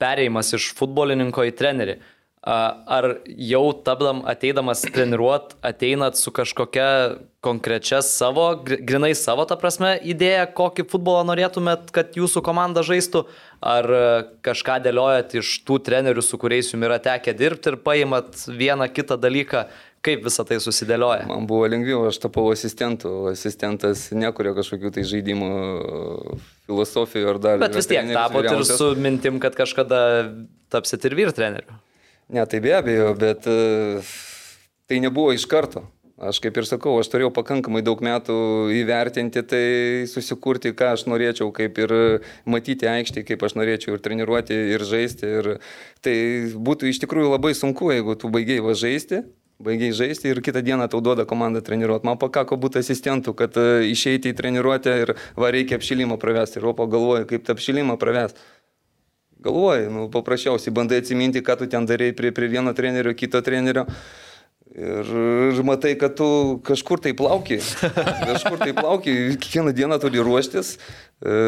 perėjimas 0.00 0.56
iš 0.56 0.72
futbolininko 0.80 1.44
į 1.46 1.54
trenerį. 1.60 2.00
Ar 2.42 3.06
jau 3.26 3.64
tapdam 3.84 4.20
ateidamas 4.30 4.84
treniruot, 4.86 5.56
ateinat 5.66 6.16
su 6.16 6.30
kažkokia 6.30 7.18
konkrečia 7.42 7.98
savo, 8.02 8.46
grinai 8.62 9.10
savo, 9.18 9.42
ta 9.46 9.56
prasme, 9.58 9.96
idėja, 10.06 10.46
kokį 10.46 10.86
futbolą 10.90 11.24
norėtumėt, 11.26 11.90
kad 11.94 12.14
jūsų 12.18 12.42
komanda 12.46 12.84
žaistų, 12.86 13.24
ar 13.58 13.88
kažką 14.46 14.78
dėliojat 14.86 15.34
iš 15.40 15.50
tų 15.66 15.80
trenerių, 15.88 16.22
su 16.22 16.38
kuriais 16.38 16.70
jums 16.70 16.86
yra 16.86 17.00
tekę 17.02 17.34
dirbti 17.38 17.72
ir 17.72 17.78
paimat 17.82 18.38
vieną 18.46 18.86
kitą 18.94 19.18
dalyką, 19.18 19.64
kaip 20.06 20.22
visą 20.26 20.46
tai 20.46 20.60
susidėlioja? 20.62 21.26
Man 21.30 21.50
buvo 21.50 21.66
lengviau, 21.70 22.04
aš 22.10 22.20
tapau 22.22 22.46
asistentu, 22.54 23.16
asistentas 23.32 24.08
nekuria 24.14 24.54
kažkokių 24.58 24.94
tai 24.94 25.06
žaidimų 25.10 25.50
filosofijų 26.70 27.34
ar 27.34 27.42
dar. 27.42 27.60
Bet 27.66 27.76
vis 27.82 27.90
tiek 27.90 28.14
tapot 28.14 28.46
ir 28.46 28.64
su 28.68 28.94
mintim, 28.94 29.42
kad 29.42 29.58
kažkada 29.58 30.00
tapsit 30.70 31.10
ir 31.10 31.18
vyr 31.18 31.34
treneriu. 31.34 31.82
Ne, 32.28 32.44
tai 32.46 32.60
be 32.60 32.74
abejo, 32.76 33.14
bet 33.16 33.46
e, 33.48 34.00
tai 34.86 35.00
nebuvo 35.00 35.32
iš 35.32 35.46
karto. 35.48 35.86
Aš 36.18 36.40
kaip 36.42 36.56
ir 36.58 36.66
sakau, 36.66 36.96
aš 36.98 37.08
turėjau 37.12 37.30
pakankamai 37.30 37.78
daug 37.86 38.00
metų 38.02 38.34
įvertinti 38.74 39.44
tai, 39.46 39.62
susikurti, 40.10 40.72
ką 40.74 40.90
aš 40.96 41.04
norėčiau, 41.06 41.52
kaip 41.54 41.78
ir 41.78 41.94
matyti 42.42 42.88
aikštį, 42.90 43.22
kaip 43.28 43.44
aš 43.46 43.54
norėčiau 43.54 43.94
ir 43.94 44.02
treniruoti, 44.02 44.56
ir 44.74 44.82
žaisti. 44.82 45.30
Ir 45.38 45.50
tai 46.02 46.16
būtų 46.58 46.90
iš 46.90 46.98
tikrųjų 47.04 47.30
labai 47.36 47.54
sunku, 47.54 47.92
jeigu 47.94 48.18
tu 48.18 48.32
baigiai 48.34 48.64
va 48.66 48.74
žaisti, 48.74 49.22
baigiai 49.62 49.94
žaisti 49.94 50.32
ir 50.32 50.42
kitą 50.42 50.64
dieną 50.66 50.90
tau 50.90 50.98
duoda 51.00 51.22
komandą 51.22 51.62
treniruoti. 51.62 52.10
Man 52.10 52.18
pakako 52.18 52.58
būti 52.58 52.82
asistentų, 52.82 53.36
kad 53.38 53.54
e, 53.54 53.86
išeiti 53.94 54.34
į 54.34 54.38
treniruotę 54.42 54.98
ir 55.04 55.14
va 55.38 55.54
reikia 55.54 55.78
apšilimą 55.78 56.18
pravesti. 56.18 56.58
Ir 56.58 56.66
opo 56.74 56.90
galvoja, 56.90 57.30
kaip 57.30 57.46
tą 57.46 57.54
apšilimą 57.54 57.94
pravesti 58.02 58.42
galvoji, 59.42 59.88
nu, 59.90 60.08
paprasčiausiai 60.08 60.74
bandai 60.74 60.98
atsiminti, 61.02 61.42
ką 61.42 61.58
tu 61.58 61.66
ten 61.66 61.86
darai 61.86 62.12
prie, 62.12 62.32
prie 62.32 62.48
vieno 62.48 62.72
trenerio, 62.74 63.14
kito 63.14 63.40
trenerio. 63.42 63.86
Ir, 64.78 65.08
ir 65.50 65.58
matai, 65.66 65.96
kad 65.98 66.14
tu 66.14 66.60
kažkur 66.66 67.00
tai 67.02 67.10
plauki. 67.16 67.58
Kažkur 68.30 68.60
tai 68.60 68.70
plauki, 68.76 69.14
kiekvieną 69.40 69.72
dieną 69.74 69.98
turi 69.98 70.22
ruoštis, 70.22 70.76
e, 71.18 71.38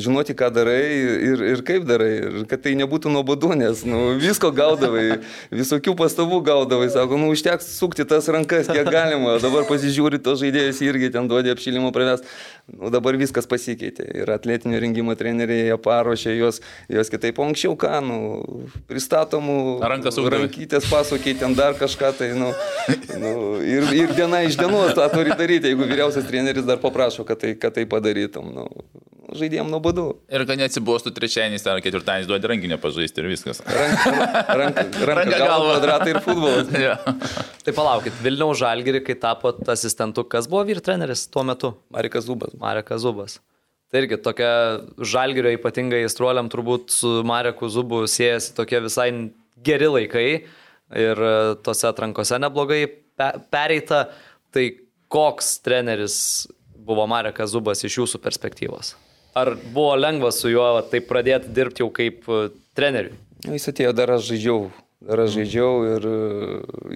žinoti, 0.00 0.32
ką 0.38 0.48
darai 0.56 0.80
ir, 1.28 1.42
ir 1.52 1.62
kaip 1.66 1.84
darai. 1.88 2.12
Ir 2.24 2.46
kad 2.48 2.62
tai 2.64 2.72
nebūtų 2.80 3.12
nuobodu, 3.12 3.52
nes 3.58 3.82
nu, 3.84 4.14
visko 4.22 4.48
gaudavai, 4.54 5.18
visokių 5.52 5.92
pastabų 5.98 6.40
gaudavai. 6.46 6.88
Sako, 6.94 7.18
nu 7.20 7.28
užteks 7.34 7.68
sukti 7.76 8.08
tas 8.08 8.30
rankas, 8.32 8.70
kiek 8.72 8.88
galima. 8.88 9.36
Dabar 9.44 9.68
pasižiūri, 9.68 10.22
to 10.24 10.38
žaidėjus 10.40 10.80
irgi 10.88 11.12
ten 11.18 11.28
duodė 11.28 11.52
apšilimą 11.52 11.92
pravest. 11.92 12.24
Nu, 12.68 12.88
dabar 12.92 13.16
viskas 13.20 13.48
pasikeitė. 13.48 14.04
Ir 14.22 14.32
atletinio 14.32 14.80
rengimo 14.80 15.14
treneriai, 15.16 15.68
jie 15.70 15.76
paruošė 15.84 16.34
juos, 16.36 16.62
juos 16.92 17.12
kitaip. 17.12 17.40
O 17.40 17.46
anksčiau 17.48 17.76
ką, 17.80 18.00
nu, 18.04 18.18
pristatomų. 18.88 19.60
Rankas 19.84 20.20
ūkdavai. 20.20 20.42
Rankytės 20.46 20.88
pasukiai 20.92 21.36
ten 21.40 21.56
dar 21.56 21.76
kažką. 21.80 22.12
Tai, 22.18 22.28
nu, 22.40 22.52
nu, 23.22 23.32
ir, 23.64 23.88
ir 23.96 24.14
diena 24.16 24.42
iš 24.46 24.58
dienos 24.60 24.94
tą 24.96 25.08
turi 25.12 25.34
daryti, 25.38 25.72
jeigu 25.72 25.88
vyriausias 25.88 26.26
treneris 26.28 26.66
dar 26.68 26.80
paprašo, 26.82 27.26
kad 27.28 27.40
tai, 27.42 27.54
kad 27.60 27.76
tai 27.76 27.84
padarytum. 27.90 28.48
Nu, 28.54 28.66
žaidėjom 29.36 29.68
nuobodu. 29.72 30.06
Ir 30.32 30.44
kad 30.48 30.60
neatsibostų 30.60 31.12
trečiadienis 31.16 31.66
ar 31.68 31.82
ketvirtadienis 31.84 32.28
duodi 32.30 32.48
rankinio 32.50 32.78
pažaisti 32.80 33.22
ir 33.22 33.28
viskas. 33.32 33.60
Ranka, 33.66 34.14
ranka, 34.14 34.84
ranka 34.86 35.10
Ranka 35.18 35.42
galva, 35.42 35.74
kvadratai 35.74 36.14
ir 36.14 36.22
futbolas. 36.24 36.72
Ja. 36.78 36.94
Tai 37.66 37.74
palaukit, 37.74 38.14
Vilniaus 38.22 38.60
Žalgirį, 38.60 39.02
kai 39.04 39.16
tapot 39.18 39.58
asistentu, 39.68 40.22
kas 40.24 40.46
buvo 40.48 40.62
vyr 40.68 40.80
treneris 40.84 41.26
tuo 41.28 41.42
metu? 41.44 41.74
Marikas 41.92 42.28
Zubas. 42.28 42.54
Marekas 42.60 43.02
Zubas. 43.02 43.38
Tai 43.88 44.02
irgi 44.02 44.18
tokia 44.20 44.52
Žalgirio 45.00 45.54
ypatingai 45.56 46.02
įstruoliam 46.04 46.48
turbūt 46.52 46.92
su 46.92 47.12
Mareku 47.26 47.70
Zubu 47.72 48.02
siejasi 48.08 48.52
tokie 48.56 48.82
visai 48.84 49.08
geri 49.64 49.88
laikai 49.88 50.26
ir 50.96 51.20
e, 51.20 51.34
tose 51.64 51.88
atrankose 51.88 52.38
neblogai 52.40 52.86
pe 52.88 53.32
pereita. 53.52 54.06
Tai 54.54 54.64
koks 55.12 55.58
treneris 55.64 56.48
buvo 56.88 57.04
Marekas 57.10 57.52
Zubas 57.52 57.84
iš 57.84 58.00
jūsų 58.00 58.20
perspektyvos? 58.24 58.94
Ar 59.36 59.52
buvo 59.74 59.94
lengva 59.98 60.32
su 60.32 60.48
juo 60.48 60.70
taip 60.88 61.08
pradėti 61.10 61.52
dirbti 61.54 61.84
jau 61.84 61.90
kaip 61.94 62.28
e, 62.28 62.48
treneriui? 62.78 63.16
Nu, 63.44 63.54
Jis 63.54 63.70
atėjo 63.70 63.94
dar 63.94 64.16
aš 64.16 64.30
žaidžiau. 64.32 64.70
Dar 65.08 65.20
aš 65.22 65.36
žaidžiau 65.36 65.74
ir 65.86 66.06
e, 66.10 66.14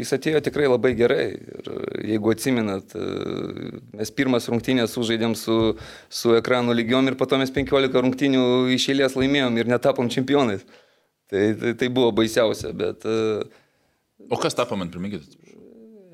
jis 0.01 0.15
atėjo 0.17 0.41
tikrai 0.49 0.71
labai 0.71 0.95
gerai. 0.99 1.27
Ir 1.37 1.69
jeigu 2.15 2.33
atsiminat, 2.33 2.97
mes 3.95 4.15
pirmas 4.17 4.49
rungtynės 4.51 4.97
sužaidėm 4.97 5.37
su, 5.39 5.77
su 6.11 6.33
ekranų 6.39 6.75
lygiom 6.81 7.13
ir 7.13 7.19
po 7.21 7.29
to 7.31 7.39
mes 7.39 7.53
15 7.55 8.01
rungtynių 8.01 8.47
iš 8.75 8.89
eilės 8.95 9.19
laimėjom 9.21 9.61
ir 9.61 9.71
netapom 9.71 10.11
čempionais. 10.11 10.65
Tai, 11.33 11.45
tai, 11.57 11.73
tai 11.81 11.89
buvo 11.89 12.11
baisiausia, 12.13 12.75
bet 12.77 13.07
e, 13.09 13.45
O 14.31 14.39
kas 14.41 14.55
tapo 14.59 14.79
man 14.79 14.93
priminkit? 14.93 15.27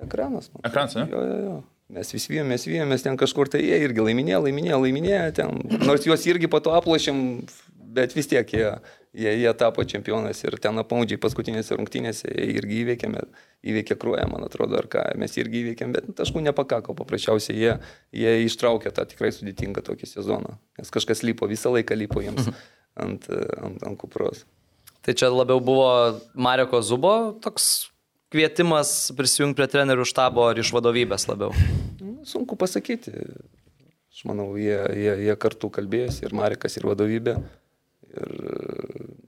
ekranas. 0.02 0.50
man. 0.52 0.62
Ekranas, 0.64 0.94
ne? 0.94 1.08
Jo, 1.10 1.24
jo, 1.24 1.40
jo. 1.44 1.56
Mes 1.88 2.10
vis 2.12 2.28
vėjomės, 2.28 2.66
vėjomės 2.68 3.04
ten 3.04 3.16
kažkur, 3.16 3.48
tai 3.48 3.62
jie 3.64 3.78
irgi 3.80 4.04
laiminėjo, 4.04 4.42
laiminėjo, 4.44 4.78
laiminėjo 4.84 5.28
ten. 5.38 5.62
Nors 5.88 6.04
juos 6.04 6.26
irgi 6.28 6.50
po 6.52 6.60
to 6.60 6.74
aplošėm, 6.76 7.22
bet 7.96 8.12
vis 8.12 8.28
tiek 8.28 8.52
jie, 8.52 8.66
jie, 9.16 9.32
jie 9.40 9.54
tapo 9.56 9.84
čempionais 9.88 10.42
ir 10.44 10.58
ten 10.60 10.76
apaudžiai 10.82 11.20
paskutinėse 11.22 11.78
rungtynėse 11.80 12.28
jie 12.28 12.50
irgi 12.60 12.82
įveikėme, 12.82 13.24
įveikė 13.72 13.96
kruoją, 14.04 14.28
man 14.34 14.44
atrodo, 14.44 14.76
ar 14.82 14.90
ką, 14.92 15.06
mes 15.22 15.40
irgi 15.40 15.62
įveikėm, 15.64 15.96
bet 15.96 16.12
taškų 16.20 16.44
nepakako, 16.50 16.92
paprasčiausiai 17.00 17.56
jie, 17.56 17.74
jie 18.20 18.36
ištraukė 18.44 18.92
tą 18.92 19.08
tikrai 19.08 19.32
sudėtingą 19.32 19.86
tokį 19.88 20.12
sezoną, 20.12 20.58
nes 20.76 20.92
kažkas 20.92 21.24
lipo, 21.24 21.48
visą 21.48 21.72
laiką 21.72 21.96
lipo 21.96 22.20
jiems 22.20 22.52
ant, 23.00 23.32
ant, 23.32 23.80
ant 23.80 23.96
kupros. 23.96 24.44
Tai 25.00 25.16
čia 25.16 25.32
labiau 25.32 25.62
buvo 25.64 25.88
Mareko 26.36 26.84
Zubo 26.84 27.38
toks 27.40 27.87
kvietimas 28.32 29.12
prisijungti 29.16 29.58
prie 29.58 29.68
trenerių 29.72 30.06
štabo 30.08 30.48
ar 30.50 30.60
iš 30.60 30.72
vadovybės 30.76 31.28
labiau? 31.30 31.54
Nu, 32.00 32.18
Sunku 32.28 32.58
pasakyti. 32.60 33.14
Aš 34.12 34.24
manau, 34.28 34.50
jie, 34.58 34.76
jie, 34.98 35.14
jie 35.28 35.34
kartu 35.40 35.70
kalbėjosi 35.72 36.26
ir 36.26 36.34
Marikas, 36.36 36.76
ir 36.80 36.86
vadovybė. 36.88 37.36
Ir 38.08 38.32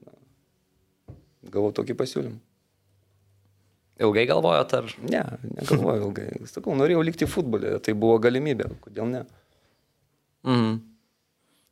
na, 0.03 0.15
gavau 1.53 1.71
tokį 1.75 1.95
pasiūlymą. 1.99 2.39
Ilgai 4.01 4.25
galvojot 4.25 4.73
ar? 4.73 4.93
Ne, 5.05 5.21
negalvojau 5.45 6.07
ilgai. 6.07 6.29
Sakau, 6.49 6.73
norėjau 6.77 7.03
likti 7.05 7.27
futbole, 7.29 7.75
tai 7.85 7.93
buvo 7.93 8.17
galimybė, 8.21 8.71
kodėl 8.83 9.11
ne. 9.11 9.25
Mhm. 10.47 10.79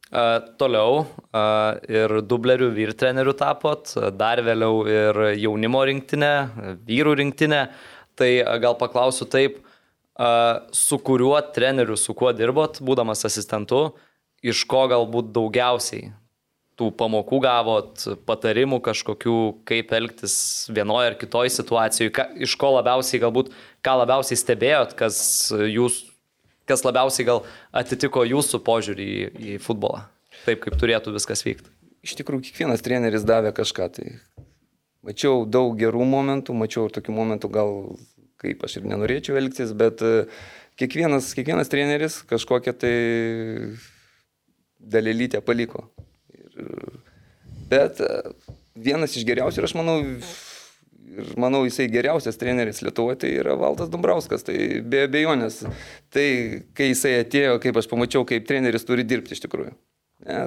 Uh, 0.09 0.39
toliau 0.57 1.03
uh, 1.03 1.75
ir 1.85 2.15
dublerių 2.25 2.71
vyr 2.73 2.95
trenerių 2.97 3.35
tapot, 3.37 3.91
dar 4.17 4.39
vėliau 4.41 4.79
ir 4.89 5.19
jaunimo 5.37 5.83
rinktinė, 5.85 6.31
vyrų 6.87 7.13
rinktinė. 7.19 7.59
Tai 8.17 8.29
a, 8.41 8.55
gal 8.57 8.73
paklausiu 8.79 9.27
taip, 9.29 9.59
uh, 9.61 10.65
su 10.73 10.97
kuriuo 10.97 11.37
treneriu, 11.53 11.93
su 11.93 12.17
kuo 12.17 12.33
dirbot, 12.33 12.81
būdamas 12.81 13.21
asistentu, 13.29 13.83
iš 14.41 14.63
ko 14.65 14.87
galbūt 14.89 15.29
daugiausiai 15.35 16.09
tų 16.79 16.89
pamokų 16.97 17.43
gavot, 17.45 18.09
patarimų 18.25 18.81
kažkokių, 18.89 19.37
kaip 19.69 19.93
elgtis 19.93 20.35
vienoje 20.73 21.11
ar 21.11 21.19
kitoje 21.21 21.53
situacijoje, 21.53 22.15
ką, 22.17 22.25
iš 22.47 22.57
ko 22.57 22.73
labiausiai 22.79 23.21
galbūt, 23.21 23.53
ką 23.85 23.97
labiausiai 24.01 24.41
stebėjot, 24.41 24.97
kas 24.97 25.19
jūs 25.53 26.07
kas 26.69 26.85
labiausiai 26.85 27.27
gal 27.27 27.43
atitiko 27.75 28.23
jūsų 28.27 28.61
požiūrį 28.65 29.09
į, 29.09 29.27
į 29.53 29.57
futbolą, 29.63 30.05
taip 30.45 30.61
kaip 30.65 30.77
turėtų 30.79 31.15
viskas 31.17 31.43
vykti. 31.45 31.73
Iš 32.05 32.15
tikrųjų, 32.21 32.45
kiekvienas 32.47 32.83
treneris 32.85 33.25
davė 33.27 33.51
kažką. 33.55 33.89
Tai 33.97 34.07
mačiau 35.05 35.43
daug 35.49 35.75
gerų 35.79 36.05
momentų, 36.07 36.55
mačiau 36.55 36.87
ir 36.87 36.95
tokių 36.95 37.15
momentų, 37.17 37.51
gal 37.51 37.73
kaip 38.39 38.63
aš 38.63 38.79
ir 38.79 38.87
nenorėčiau 38.87 39.35
elgtis, 39.39 39.73
bet 39.75 40.03
e, 40.05 40.27
kiekvienas, 40.79 41.33
kiekvienas 41.35 41.71
treneris 41.71 42.21
kažkokią 42.29 42.75
tai 42.79 42.95
dalelytę 44.79 45.41
paliko. 45.43 45.89
Ir, 46.31 47.01
bet 47.71 47.99
e, 47.99 48.13
vienas 48.79 49.17
iš 49.19 49.27
geriausių 49.27 49.59
ir 49.59 49.67
aš 49.67 49.75
manau, 49.75 49.97
ir 51.17 51.33
manau 51.39 51.63
jisai 51.65 51.87
geriausias 51.91 52.37
treneris 52.39 52.83
Lietuvoje, 52.85 53.19
tai 53.23 53.33
yra 53.41 53.55
Valdas 53.59 53.89
Dumbrauskas, 53.91 54.45
tai 54.47 54.55
be 54.85 55.03
abejonės. 55.07 55.63
Tai 56.13 56.27
kai 56.77 56.91
jisai 56.91 57.19
atėjo, 57.23 57.57
kaip 57.63 57.79
aš 57.81 57.89
pamačiau, 57.91 58.25
kaip 58.29 58.47
treneris 58.49 58.87
turi 58.87 59.05
dirbti 59.07 59.35
iš 59.35 59.43
tikrųjų. 59.45 59.73
Ne, 60.29 60.39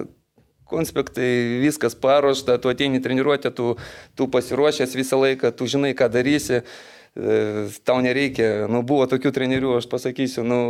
konspektai, 0.73 1.61
viskas 1.63 1.97
paruošta, 1.99 2.57
tu 2.63 2.73
ateini 2.73 3.03
treniruotę, 3.05 3.53
tu, 3.53 3.75
tu 4.17 4.29
pasiruošęs 4.33 4.97
visą 4.97 5.21
laiką, 5.21 5.53
tu 5.57 5.69
žinai, 5.69 5.93
ką 5.99 6.09
darysi, 6.13 6.63
e, 6.63 7.39
tau 7.85 8.01
nereikia, 8.05 8.69
nu 8.73 8.83
buvo 8.87 9.07
tokių 9.11 9.35
trenerių, 9.37 9.77
aš 9.81 9.89
pasakysiu, 9.93 10.47
nu 10.49 10.61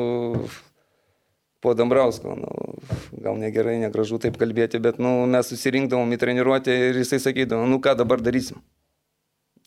po 1.63 1.77
Dambrausko, 1.79 2.35
nu, 2.35 2.53
gal 3.23 3.39
negerai, 3.39 3.79
negražu 3.85 4.19
taip 4.23 4.39
kalbėti, 4.41 4.83
bet 4.83 4.99
nu, 4.99 5.21
mes 5.31 5.53
susirinkdavom 5.53 6.11
į 6.11 6.19
treniruotę 6.19 6.75
ir 6.89 7.03
jisai 7.05 7.23
sakydavo, 7.23 7.69
nu 7.71 7.79
ką 7.83 7.95
dabar 8.01 8.25
darysim. 8.25 8.59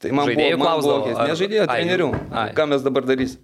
Tai 0.05 0.13
man 0.13 0.29
Žaidėjų 0.29 0.57
buvo, 0.62 0.69
klausdavo, 0.69 1.01
buvo, 1.09 1.25
ne 1.25 1.35
žaidėjų, 1.41 1.65
Ai, 1.65 1.81
trenerių, 1.81 2.07
ai. 2.38 2.47
ką 2.57 2.69
mes 2.69 2.85
dabar 2.85 3.07
darysim. 3.09 3.41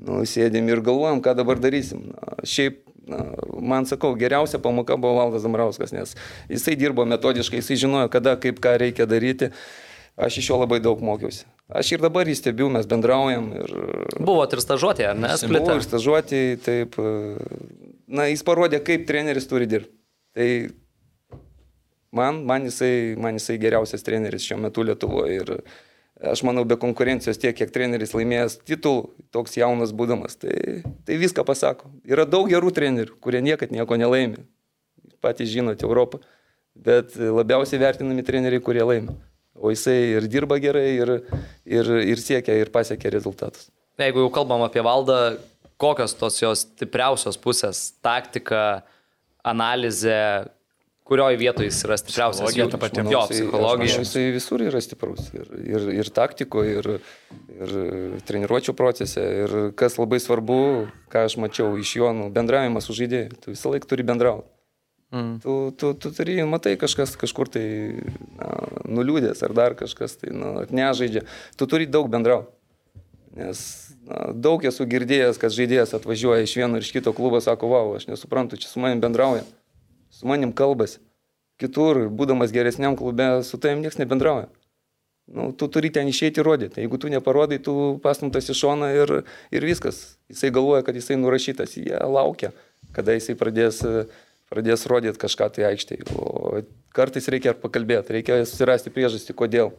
Nu, 0.00 0.20
sėdėm 0.28 0.68
ir 0.72 0.80
galvojam, 0.84 1.20
ką 1.24 1.34
dabar 1.36 1.58
darysim. 1.60 2.06
Na, 2.12 2.36
šiaip, 2.48 2.78
na, 3.10 3.20
man 3.72 3.84
sakau, 3.88 4.14
geriausia 4.16 4.60
pamoka 4.62 4.96
buvo 5.00 5.18
Valdas 5.18 5.42
Zamrauskas, 5.44 5.92
nes 5.96 6.14
jisai 6.52 6.76
dirbo 6.80 7.04
metodiškai, 7.08 7.60
jisai 7.60 7.76
žinojo, 7.82 8.08
kada, 8.12 8.36
kaip, 8.40 8.60
ką 8.64 8.76
reikia 8.80 9.08
daryti. 9.10 9.50
Aš 10.20 10.40
iš 10.42 10.50
jo 10.50 10.56
labai 10.60 10.80
daug 10.84 11.00
mokiausi. 11.06 11.46
Aš 11.72 11.92
ir 11.94 12.02
dabar 12.02 12.28
jį 12.28 12.34
stebiu, 12.36 12.66
mes 12.72 12.84
bendraujam 12.90 13.46
ir 13.56 13.70
Buvo 14.20 14.42
ir 14.44 14.60
stažuotė, 14.60 15.06
ar 15.12 15.16
ne? 15.16 15.30
Splitą. 15.40 15.76
ir 15.78 15.84
stažuoti, 15.86 16.40
taip. 16.64 16.98
e, 17.00 17.36
Na, 18.10 18.26
jis 18.28 18.42
parodė, 18.44 18.80
kaip 18.84 19.06
treneris 19.08 19.46
turi 19.48 19.68
dirbti. 19.70 19.94
Tai 20.36 20.48
man, 22.16 22.42
man, 22.46 22.66
jisai, 22.68 23.16
man 23.20 23.38
jisai 23.38 23.58
geriausias 23.62 24.04
treneris 24.06 24.46
šiuo 24.46 24.58
metu 24.60 24.84
Lietuvoje. 24.86 25.38
Ir 25.40 26.30
aš 26.32 26.42
manau, 26.46 26.66
be 26.68 26.76
konkurencijos 26.80 27.40
tiek, 27.40 27.56
kiek 27.56 27.72
treneris 27.74 28.12
laimėjęs 28.16 28.60
titulų, 28.68 29.08
toks 29.34 29.56
jaunas 29.56 29.94
būdamas, 29.96 30.36
tai, 30.42 30.82
tai 31.08 31.16
viską 31.20 31.46
pasako. 31.48 31.92
Yra 32.08 32.26
daug 32.28 32.50
gerų 32.50 32.74
trenerių, 32.76 33.16
kurie 33.24 33.40
niekad 33.44 33.72
nieko 33.74 33.98
nelaimi. 34.00 34.44
Patys 35.24 35.52
žinote 35.52 35.86
Europą. 35.88 36.20
Bet 36.80 37.16
labiausiai 37.16 37.80
vertinami 37.82 38.24
treneriai, 38.24 38.62
kurie 38.64 38.84
laimi. 38.86 39.16
O 39.60 39.72
jisai 39.72 40.14
ir 40.14 40.28
dirba 40.30 40.56
gerai, 40.62 40.86
ir, 40.96 41.10
ir, 41.68 41.90
ir 42.12 42.20
siekia, 42.22 42.54
ir 42.56 42.70
pasiekia 42.72 43.10
rezultatus. 43.12 43.68
Jeigu 44.00 44.22
jau 44.22 44.30
kalbam 44.32 44.62
apie 44.64 44.80
valdą, 44.84 45.18
kokios 45.80 46.14
tos 46.16 46.38
jos 46.40 46.62
stipriausios 46.64 47.36
pusės- 47.40 47.90
taktika, 48.06 48.82
analizė, 49.44 50.48
kurioje 51.10 51.40
vietoje 51.40 51.66
jis 51.66 51.80
yra 51.88 51.98
stipriausias? 51.98 52.44
Psichologija 52.46 52.68
ta 52.70 52.78
pati. 52.78 53.02
Jo, 53.10 53.24
psichologija. 53.30 53.88
manau, 53.90 54.04
Jisai 54.04 54.30
visur 54.36 54.62
yra 54.62 54.80
stiprus. 54.84 55.32
Ir, 55.34 55.50
ir, 55.66 55.88
ir 55.98 56.12
taktikoje, 56.14 56.76
ir, 56.78 56.88
ir 57.56 57.74
treniruočio 58.28 58.76
procese. 58.78 59.26
Ir 59.42 59.56
kas 59.78 59.98
labai 59.98 60.22
svarbu, 60.22 60.60
ką 61.10 61.26
aš 61.26 61.36
mačiau 61.42 61.74
iš 61.80 61.96
jo, 61.98 62.14
nu, 62.14 62.30
bendravimas 62.34 62.86
su 62.86 62.94
žaidėjai. 62.96 63.34
Tu 63.42 63.56
visą 63.56 63.74
laiką 63.74 63.90
turi 63.90 64.06
bendrauti. 64.06 64.46
Mm. 65.10 65.40
Tu, 65.42 65.58
tu, 65.74 65.92
tu 65.98 66.14
turi, 66.14 66.38
matai, 66.46 66.76
kažkas 66.78 67.16
kažkur 67.18 67.50
tai 67.50 67.66
na, 68.38 68.50
nuliūdęs 68.86 69.42
ar 69.42 69.54
dar 69.58 69.74
kažkas 69.74 70.20
tai 70.22 70.30
na, 70.30 70.62
nežaidžia. 70.70 71.24
Tu 71.58 71.66
turi 71.66 71.90
daug 71.90 72.06
bendrauti. 72.12 72.54
Nes 73.34 73.90
na, 74.06 74.28
daug 74.34 74.62
esu 74.66 74.86
girdėjęs, 74.86 75.38
kad 75.42 75.54
žaidėjas 75.54 75.96
atvažiuoja 75.98 76.46
iš 76.46 76.54
vieno 76.62 76.78
ir 76.78 76.86
iš 76.86 76.94
kito 76.94 77.10
klubo, 77.14 77.42
sako, 77.42 77.72
wow, 77.74 77.96
aš 77.98 78.06
nesuprantu, 78.06 78.58
čia 78.62 78.70
su 78.70 78.82
manim 78.82 79.02
bendrauja, 79.02 79.42
su 80.20 80.28
manim 80.28 80.52
kalbasi. 80.56 81.00
Kitur, 81.60 82.06
būdamas 82.12 82.52
geresniam 82.52 82.96
klube, 82.96 83.28
su 83.44 83.60
tavim 83.60 83.82
niekas 83.84 84.00
nebendrauja. 84.00 84.48
Nu, 85.30 85.52
tu 85.54 85.68
turi 85.70 85.92
ten 85.94 86.08
išeiti 86.10 86.42
rodyti. 86.42 86.80
Jeigu 86.82 86.98
tu 86.98 87.08
neparodai, 87.12 87.60
tu 87.62 87.74
pastumtas 88.02 88.48
į 88.50 88.56
šoną 88.58 88.88
ir, 88.96 89.12
ir 89.54 89.66
viskas. 89.66 90.00
Jisai 90.32 90.50
galvoja, 90.54 90.82
kad 90.86 90.96
jisai 90.98 91.20
nurašytas. 91.20 91.76
Jie 91.78 92.00
laukia, 92.10 92.50
kada 92.96 93.14
jisai 93.14 93.36
pradės, 93.38 93.78
pradės 94.50 94.88
rodyti 94.90 95.22
kažką 95.22 95.52
tai 95.54 95.68
aikštėje. 95.70 96.08
O 96.18 96.64
kartais 96.96 97.30
reikia 97.30 97.54
pakalbėti, 97.54 98.16
reikia 98.16 98.40
susirasti 98.42 98.90
priežastį, 98.90 99.36
kodėl. 99.38 99.70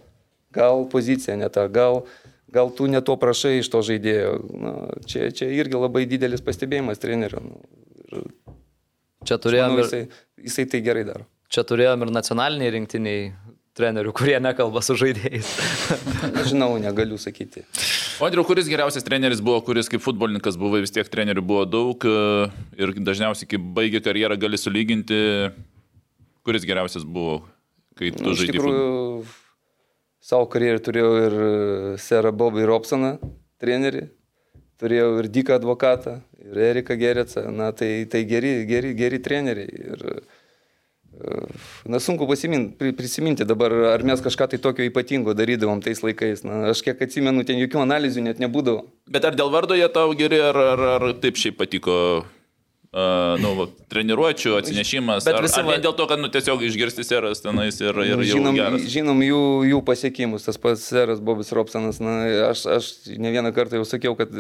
Gal 0.56 0.86
pozicija 0.92 1.36
ne 1.40 1.52
ta, 1.52 1.66
gal, 1.72 2.06
gal 2.52 2.72
tu 2.76 2.88
ne 2.88 3.04
to 3.04 3.18
prašai 3.20 3.58
iš 3.60 3.72
to 3.74 3.84
žaidėjo. 3.92 4.34
Na, 4.56 4.74
čia, 5.04 5.28
čia 5.36 5.52
irgi 5.52 5.80
labai 5.80 6.06
didelis 6.08 6.44
pastebėjimas 6.46 7.04
trenerių. 7.04 7.44
Nu, 7.44 7.60
ir, 8.08 8.24
čia 9.28 9.38
turėjom 9.42 9.76
manau, 9.76 9.86
jisai, 9.86 10.04
jisai 10.50 10.68
tai 10.72 10.84
gerai 10.86 11.06
daro. 11.08 11.28
Čia 11.52 11.66
turėjom 11.68 12.06
ir 12.06 12.14
nacionaliniai 12.16 12.76
rinktiniai 12.78 13.26
trenerių, 13.78 14.12
kurie 14.16 14.38
nekalba 14.44 14.84
su 14.84 14.96
žaidėjais. 15.00 15.50
Žinau, 16.52 16.74
negaliu 16.82 17.20
sakyti. 17.22 17.64
O 18.22 18.28
Andriu, 18.28 18.44
kuris 18.48 18.68
geriausias 18.70 19.06
treneris 19.08 19.42
buvo, 19.44 19.62
kuris 19.66 19.90
kaip 19.92 20.04
futbolininkas 20.04 20.58
buvo, 20.60 20.82
vis 20.84 20.94
tiek 20.94 21.08
trenerių 21.10 21.44
buvo 21.48 21.66
daug 21.66 22.06
ir 22.06 22.94
dažniausiai, 23.00 23.50
kai 23.50 23.60
baigė 23.80 24.04
karjerą, 24.04 24.38
gali 24.40 24.60
sulyginti, 24.60 25.22
kuris 26.46 26.68
geriausias 26.68 27.08
buvo, 27.08 27.40
kai 27.98 28.12
tu 28.16 28.36
žaidži. 28.36 28.52
Iš 28.52 28.56
tikrųjų, 28.56 28.90
savo 30.32 30.50
karjerą 30.52 30.84
turėjau 30.86 31.14
ir 31.26 31.38
Serą 32.04 32.36
Bobą 32.36 32.68
Robsoną, 32.70 33.16
trenerį, 33.64 34.08
turėjau 34.82 35.16
ir 35.22 35.30
Diką 35.32 35.56
advokatą, 35.60 36.20
ir 36.42 36.62
Eriką 36.72 36.98
Geretsą, 37.00 37.48
na 37.54 37.72
tai, 37.72 38.06
tai 38.12 38.26
geri, 38.30 38.62
geri, 38.70 38.96
geri 38.98 39.22
treneriai. 39.24 39.84
Ir, 39.94 40.08
Na, 41.86 42.00
sunku 42.00 42.26
pasiminti, 42.26 42.94
prisiminti 42.96 43.46
dabar, 43.46 43.74
ar 43.92 44.02
mes 44.08 44.22
kažką 44.24 44.48
tai 44.50 44.60
tokio 44.64 44.86
ypatingo 44.88 45.36
darydavom 45.38 45.82
tais 45.84 46.00
laikais. 46.02 46.42
Na, 46.48 46.72
aš 46.72 46.82
kiek 46.86 47.04
atsimenu, 47.04 47.44
ten 47.46 47.60
jokių 47.60 47.82
analizių 47.84 48.24
net 48.26 48.40
nebūdavo. 48.42 48.86
Bet 49.12 49.28
ar 49.28 49.36
dėl 49.38 49.52
vardo 49.54 49.78
jie 49.78 49.90
tau 49.92 50.16
geri, 50.18 50.40
ar, 50.42 50.58
ar, 50.58 50.86
ar 50.96 51.06
taip 51.22 51.38
šiaip 51.38 51.60
patiko 51.60 51.98
uh, 52.96 53.40
nu, 53.42 53.54
va, 53.58 53.68
treniruočio 53.92 54.58
atsinešimas? 54.60 55.26
Bet 55.28 55.40
ar, 55.40 55.46
visi, 55.46 55.60
ar 55.62 55.68
vien 55.70 55.84
dėl 55.84 55.96
to, 55.98 56.08
kad 56.10 56.22
nu, 56.22 56.30
tiesiog 56.34 56.64
išgirsti 56.68 57.06
seras 57.08 57.44
tenais 57.44 57.80
ir, 57.82 57.98
ir 58.06 58.20
nu, 58.20 58.28
žinom, 58.28 58.62
žinom 58.96 59.26
jų, 59.26 59.42
jų 59.72 59.82
pasiekimus, 59.88 60.46
tas 60.48 60.62
pats 60.62 60.86
seras 60.92 61.24
Bobis 61.24 61.54
Robsonas. 61.56 62.02
Na, 62.04 62.20
aš, 62.52 62.68
aš 62.78 62.92
ne 63.16 63.34
vieną 63.34 63.54
kartą 63.56 63.82
jau 63.82 63.88
sakiau, 63.88 64.16
kad 64.20 64.32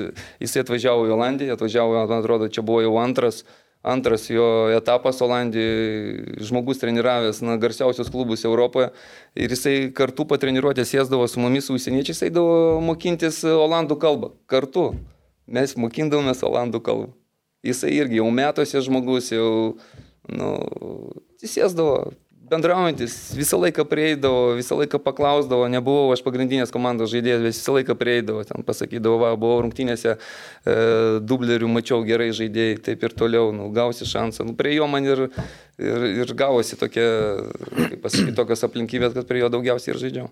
jisai 0.43 0.65
atvažiavo 0.65 1.09
į 1.09 1.17
Olandiją, 1.17 1.57
atvažiavo, 1.57 2.05
man 2.05 2.21
atrodo, 2.21 2.51
čia 2.51 2.65
buvo 2.65 2.83
jau 2.85 2.95
antras 3.01 3.43
Antras 3.81 4.29
jo 4.29 4.69
etapas 4.77 5.21
Olandijoje, 5.21 6.25
žmogus 6.45 6.77
treniravęs 6.77 7.41
na, 7.41 7.55
garsiausius 7.57 8.11
klubus 8.13 8.45
Europoje 8.45 8.91
ir 9.33 9.49
jisai 9.49 9.89
kartu 9.97 10.27
patreniruotės 10.29 10.91
sėsdavo 10.93 11.25
su 11.25 11.41
mumis 11.41 11.71
užsieniečiais, 11.73 12.21
eidavo 12.27 12.77
mokintis 12.85 13.41
olandų 13.49 13.97
kalbą. 14.03 14.35
Kartu 14.45 14.91
mes 15.49 15.73
mokindavomės 15.81 16.45
olandų 16.45 16.83
kalbą. 16.85 17.09
Jisai 17.65 17.93
irgi 17.93 18.17
jau 18.17 18.29
metuose 18.33 18.81
žmogus, 18.81 19.29
jau 19.33 19.77
nu, 20.31 20.51
jis 21.41 21.59
sėsdavo, 21.59 22.11
bendraujantis, 22.51 23.15
visą 23.37 23.59
laiką 23.61 23.85
prieidavo, 23.87 24.55
visą 24.57 24.75
laiką 24.79 24.99
paklausdavo, 25.03 25.67
nebuvau 25.71 26.11
aš 26.15 26.23
pagrindinės 26.25 26.73
komandos 26.73 27.11
žaidėjas, 27.13 27.43
bet 27.45 27.55
visą 27.55 27.75
laiką 27.77 27.95
prieidavo, 27.99 28.43
ten 28.47 28.65
pasakydavo, 28.67 29.21
va, 29.21 29.31
buvau 29.39 29.61
rungtynėse, 29.65 30.17
e, 30.17 30.75
dublerių 31.23 31.71
mačiau 31.71 32.01
gerai 32.07 32.31
žaidėjai, 32.35 32.81
taip 32.89 33.07
ir 33.07 33.15
toliau, 33.17 33.53
nu, 33.55 33.69
gausi 33.75 34.07
šansą. 34.09 34.47
Nu, 34.49 34.55
prie 34.59 34.75
jo 34.75 34.89
man 34.91 35.07
ir, 35.07 35.27
ir, 35.79 36.07
ir 36.23 36.37
gavosi 36.37 36.79
tokie, 36.79 37.07
kaip 37.77 37.99
pasakyti, 38.03 38.37
tokios 38.37 38.67
aplinkybės, 38.67 39.15
kad 39.17 39.29
prie 39.29 39.45
jo 39.45 39.51
daugiausiai 39.53 39.95
ir 39.95 40.01
žaidžiau. 40.05 40.31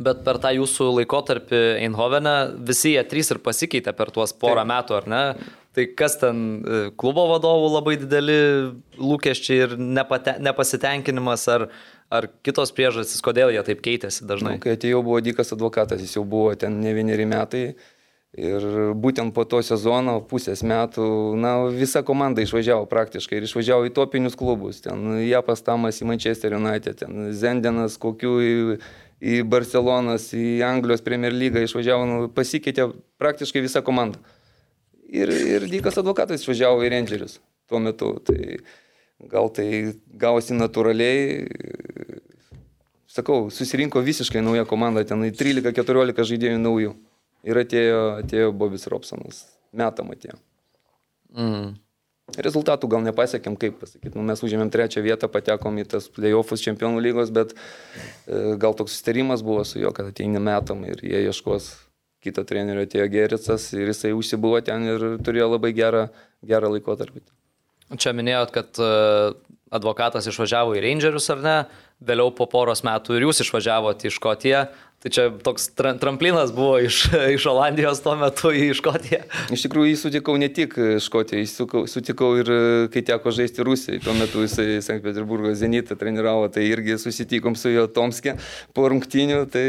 Bet 0.00 0.20
per 0.26 0.36
tą 0.40 0.52
jūsų 0.52 0.90
laikotarpį 0.98 1.60
Eindhovene 1.86 2.34
visi 2.68 2.94
jie 2.94 3.02
trys 3.08 3.32
ir 3.32 3.40
pasikeitė 3.40 3.94
per 3.96 4.12
tuos 4.12 4.34
porą 4.36 4.62
Taip. 4.62 4.70
metų, 4.70 4.98
ar 4.98 5.08
ne? 5.08 5.22
Tai 5.70 5.86
kas 5.94 6.16
ten 6.18 6.38
e, 6.66 6.78
klubo 6.98 7.28
vadovų 7.30 7.68
labai 7.76 7.94
dideli 8.00 8.38
lūkesčiai 8.98 9.58
ir 9.68 9.76
nepate, 9.78 10.34
nepasitenkinimas, 10.42 11.44
ar, 11.52 11.68
ar 12.10 12.26
kitos 12.42 12.74
priežastys, 12.74 13.22
kodėl 13.22 13.52
jie 13.54 13.62
taip 13.68 13.84
keitėsi 13.84 14.26
dažnai? 14.26 14.56
Nu, 14.58 14.62
kai 14.64 14.74
atėjau, 14.74 15.04
buvo 15.06 15.20
dykas 15.22 15.54
advokatas, 15.54 16.02
jis 16.02 16.16
jau 16.16 16.24
buvo 16.26 16.56
ten 16.58 16.80
ne 16.82 16.94
vieneri 16.96 17.26
metai. 17.30 17.64
Ir 18.38 18.62
būtent 18.98 19.34
po 19.34 19.42
to 19.46 19.58
sezono, 19.66 20.16
pusės 20.30 20.62
metų, 20.62 21.06
na, 21.38 21.54
visa 21.74 22.02
komanda 22.06 22.42
išvažiavo 22.42 22.86
praktiškai 22.90 23.38
ir 23.38 23.46
išvažiavo 23.46 23.88
į 23.88 23.94
topinius 23.94 24.38
klubus. 24.38 24.82
Ten 24.82 25.16
Japas 25.22 25.62
Tamas 25.66 25.98
į 26.02 26.10
Manchester 26.10 26.54
United, 26.58 26.98
ten 27.02 27.30
Zendenas 27.34 27.98
kokių 27.98 28.34
į, 28.42 28.52
į 29.18 29.40
Barcelonas, 29.50 30.28
į 30.34 30.60
Anglijos 30.66 31.02
Premier 31.06 31.34
lygą 31.34 31.62
išvažiavo, 31.66 32.06
nu, 32.10 32.28
pasikeitė 32.34 32.90
praktiškai 33.22 33.66
visa 33.66 33.86
komanda 33.86 34.18
ir, 35.10 35.32
ir 35.56 35.66
Dykas 35.70 35.98
advokatas 36.00 36.42
išvažiavo 36.42 36.86
į 36.86 36.92
Rangerius 36.94 37.40
tuo 37.70 37.78
metu. 37.78 38.14
Tai 38.26 38.38
gal 39.30 39.50
tai 39.54 39.68
gavosi 40.22 40.56
natūraliai. 40.56 41.46
Sakau, 43.10 43.48
susirinko 43.50 44.02
visiškai 44.06 44.42
nauja 44.44 44.66
komanda, 44.70 45.02
ten 45.06 45.24
13-14 45.26 46.26
žaidėjų 46.32 46.62
naujų. 46.62 46.96
Ir 47.50 47.58
atėjo, 47.62 48.00
atėjo 48.22 48.50
Bobis 48.54 48.86
Robsonas. 48.90 49.44
Metam 49.74 50.12
atėjo. 50.14 50.36
Mm. 51.34 51.72
Rezultatų 52.46 52.86
gal 52.92 53.02
nepasiekėm, 53.02 53.56
kaip 53.58 53.80
pasakyti, 53.80 54.12
nu, 54.14 54.22
mes 54.28 54.38
užėmėm 54.46 54.68
trečią 54.70 55.02
vietą, 55.02 55.26
patekom 55.30 55.80
į 55.82 55.88
tas 55.96 56.06
playoffus 56.14 56.62
čempionų 56.62 57.02
lygos, 57.02 57.32
bet 57.34 57.56
e, 57.56 58.54
gal 58.60 58.76
toks 58.78 58.94
sustarimas 58.94 59.42
buvo 59.42 59.64
su 59.66 59.80
juo, 59.82 59.90
kad 59.96 60.12
ateina 60.12 60.38
metam 60.42 60.84
ir 60.86 61.02
jie 61.02 61.24
ieškos 61.24 61.72
kito 62.24 62.44
trenerio 62.46 62.84
atėjo 62.84 63.08
Gericas 63.12 63.70
ir 63.76 63.90
jisai 63.90 64.12
užsibuvo 64.16 64.60
ten 64.64 64.86
ir 64.88 65.06
turėjo 65.24 65.52
labai 65.54 65.72
gerą, 65.76 66.08
gerą 66.46 66.74
laikotarpį. 66.76 67.24
Čia 67.98 68.12
minėjot, 68.14 68.52
kad 68.54 68.78
e, 68.78 68.90
advokatas 69.74 70.28
išvažiavo 70.30 70.76
į 70.76 70.84
Rangerius 70.84 71.26
ar 71.32 71.40
ne, 71.42 71.56
vėliau 72.06 72.30
po 72.36 72.46
poros 72.50 72.84
metų 72.86 73.16
ir 73.16 73.26
jūs 73.26 73.42
išvažiavote 73.46 74.06
į 74.06 74.14
Škotiją. 74.14 74.68
Tai 75.00 75.08
čia 75.08 75.22
toks 75.32 75.70
tra 75.72 75.94
tramplinas 75.96 76.50
buvo 76.52 76.74
iš, 76.84 77.06
iš 77.36 77.46
Olandijos 77.50 78.02
tuo 78.04 78.12
metu 78.20 78.52
į 78.52 78.68
Škotiją. 78.78 79.22
Iš 79.56 79.64
tikrųjų, 79.64 79.94
jį 79.94 79.96
sutikau 80.02 80.36
ne 80.38 80.50
tik 80.52 80.76
Škotijoje, 81.02 81.48
jį 81.48 81.86
sutikau 81.90 82.34
ir 82.42 82.52
kai 82.92 83.02
teko 83.08 83.32
žaisti 83.34 83.64
Rusijoje. 83.66 84.04
Tuo 84.04 84.14
metu 84.18 84.44
jisai 84.44 84.82
Sankt 84.84 85.06
Peterburgo 85.08 85.54
Zenitą 85.56 85.96
treniravo, 85.98 86.46
tai 86.52 86.68
irgi 86.68 87.00
susitikom 87.00 87.56
su 87.56 87.72
juo 87.72 87.88
Tomske 87.88 88.36
po 88.76 88.86
rungtinių, 88.92 89.42
tai 89.50 89.66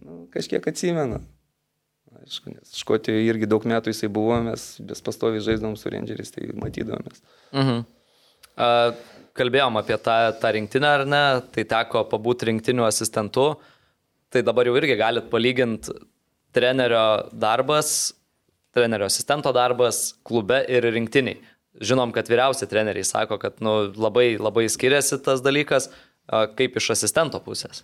nu, 0.00 0.24
kažkiek 0.32 0.72
atsimenu 0.72 1.20
aišku, 2.24 2.52
nes 2.54 2.76
Škotijoje 2.80 3.26
irgi 3.28 3.48
daug 3.50 3.64
metų 3.68 3.92
jisai 3.92 4.10
buvo, 4.12 4.38
mes 4.46 4.64
vis 4.80 5.04
pastoviai 5.04 5.44
žaisdavom 5.44 5.76
su 5.80 5.92
Rangeriais, 5.92 6.32
tai 6.34 6.48
matydavomės. 6.58 7.22
Mhm. 7.52 7.84
Uh, 8.54 9.20
kalbėjom 9.34 9.80
apie 9.80 9.96
tą, 9.98 10.16
tą 10.40 10.50
rinktinę 10.54 10.90
ar 11.00 11.06
ne, 11.08 11.22
tai 11.54 11.64
teko 11.68 12.04
pabūti 12.10 12.50
rinktinių 12.50 12.86
asistentų, 12.86 13.48
tai 14.30 14.44
dabar 14.46 14.68
jau 14.68 14.76
irgi 14.78 14.98
galit 14.98 15.26
palyginti 15.30 15.94
trenerio 16.54 17.30
darbas, 17.32 18.14
trenerio 18.74 19.08
asistento 19.10 19.50
darbas 19.54 20.12
klube 20.26 20.62
ir 20.70 20.86
rinktiniai. 20.94 21.40
Žinom, 21.82 22.12
kad 22.14 22.28
vyriausi 22.30 22.68
treneriai 22.70 23.06
sako, 23.06 23.40
kad 23.42 23.58
nu, 23.64 23.88
labai, 23.98 24.36
labai 24.38 24.68
skiriasi 24.70 25.18
tas 25.26 25.42
dalykas, 25.42 25.88
kaip 26.54 26.78
iš 26.78 26.92
asistento 26.94 27.40
pusės. 27.42 27.82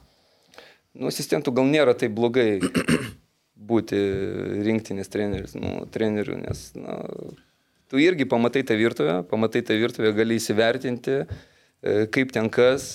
Nu, 0.94 1.10
asistentų 1.10 1.54
gal 1.54 1.66
nėra 1.70 1.96
taip 1.98 2.14
blogai 2.14 2.60
būti 3.60 3.98
rinktinės 4.64 5.10
treneris, 5.12 5.54
nu, 5.58 5.84
treneriu, 5.92 6.38
nes 6.40 6.70
na, 6.78 6.96
tu 7.92 8.00
irgi 8.00 8.26
pamatai 8.28 8.62
tą 8.66 8.76
virtuvę, 8.80 9.20
pamatai 9.30 9.62
tą 9.66 9.76
virtuvę, 9.80 10.14
gali 10.16 10.38
įsivertinti, 10.40 11.20
e, 11.20 11.94
kaip 12.14 12.32
ten 12.32 12.48
kas, 12.52 12.88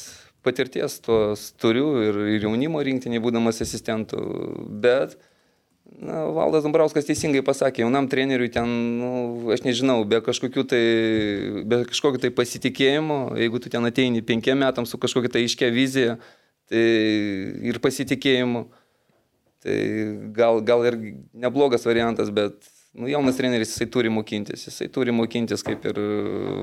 patirties 0.45 0.99
tos 1.05 1.51
turiu 1.61 1.87
ir, 2.05 2.19
ir 2.35 2.47
jaunimo 2.47 2.81
rinktinė, 2.85 3.21
būdamas 3.23 3.61
asistentų, 3.65 4.21
bet 4.81 5.17
na, 5.85 6.23
Valdas 6.33 6.65
Dambrauskas 6.65 7.05
teisingai 7.07 7.43
pasakė, 7.45 7.83
jaunam 7.83 8.09
treneriui 8.09 8.49
ten, 8.53 8.71
nu, 9.01 9.11
aš 9.53 9.65
nežinau, 9.65 9.99
be, 10.09 10.21
tai, 10.21 10.85
be 11.65 11.83
kažkokio 11.91 12.23
tai 12.25 12.33
pasitikėjimo, 12.33 13.19
jeigu 13.41 13.61
tu 13.61 13.73
ten 13.73 13.85
ateini 13.85 14.25
penkiem 14.25 14.63
metam 14.65 14.89
su 14.89 15.01
kažkokia 15.01 15.37
tai 15.37 15.45
iškia 15.45 15.69
vizija 15.73 16.17
tai 16.65 16.81
ir 17.69 17.77
pasitikėjimu, 17.77 18.65
Tai 19.65 20.31
gal, 20.31 20.61
gal 20.61 20.85
ir 20.85 20.95
neblogas 21.33 21.87
variantas, 21.89 22.29
bet 22.29 22.67
nu, 22.93 23.07
jaunas 23.09 23.35
treneris 23.35 23.71
jisai 23.73 23.87
turi 23.89 24.11
mokintis, 24.13 24.67
jisai 24.67 24.87
turi 24.93 25.13
mokintis, 25.15 25.63
kaip 25.65 25.87
ir 25.89 25.99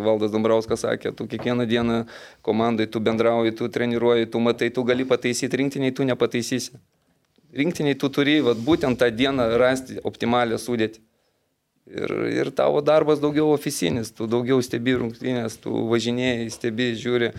Valdas 0.05 0.31
Dambrauskas 0.31 0.85
sakė, 0.85 1.11
tu 1.19 1.27
kiekvieną 1.27 1.67
dieną 1.67 1.97
komandai 2.47 2.87
tu 2.87 3.01
bendrauji, 3.03 3.57
tu 3.59 3.67
treniruoji, 3.69 4.29
tu 4.31 4.39
matai, 4.39 4.71
tu 4.71 4.85
gali 4.87 5.07
pataisyti 5.09 5.59
rinktiniai, 5.61 5.95
tu 5.99 6.07
nepataisysi. 6.07 6.79
Rinktiniai 7.59 7.99
tu 7.99 8.09
turi 8.09 8.37
vat, 8.47 8.61
būtent 8.69 9.01
tą 9.01 9.09
dieną 9.11 9.49
rasti 9.61 9.99
optimalią 10.07 10.61
sudėtį. 10.63 11.03
Ir, 11.93 12.15
ir 12.31 12.51
tavo 12.55 12.79
darbas 12.87 13.19
daugiau 13.19 13.51
oficinis, 13.51 14.13
tu 14.15 14.29
daugiau 14.31 14.63
stebi 14.63 14.95
rungtynės, 14.95 15.59
tu 15.65 15.75
važinėjai, 15.91 16.47
stebi, 16.55 16.93
žiūri, 17.03 17.33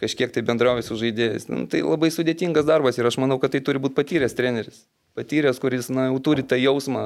kažkiek 0.00 0.32
tai 0.32 0.42
bendrauji 0.48 0.86
su 0.88 0.96
žaidėjais. 0.96 1.46
Nu, 1.52 1.66
tai 1.68 1.84
labai 1.84 2.08
sudėtingas 2.08 2.64
darbas 2.64 2.96
ir 2.96 3.06
aš 3.06 3.20
manau, 3.20 3.36
kad 3.38 3.52
tai 3.52 3.60
turi 3.60 3.84
būti 3.84 3.98
patyręs 4.00 4.34
treneris. 4.38 4.80
Patyręs, 5.18 5.58
kuris 5.62 5.90
na, 5.90 6.08
jau 6.10 6.20
turi 6.22 6.44
tą 6.46 6.58
jausmą, 6.60 7.02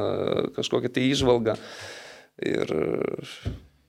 kažkokią 0.56 0.92
tai 0.92 1.06
išvalgą. 1.12 1.56
Ir... 2.44 2.74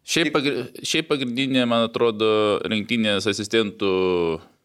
Šiaip, 0.05 0.31
pagri... 0.35 0.65
Šiaip 0.85 1.09
pagrindinė, 1.09 1.65
man 1.69 1.87
atrodo, 1.89 2.29
rinktinės 2.69 3.25
asistentų, 3.31 3.91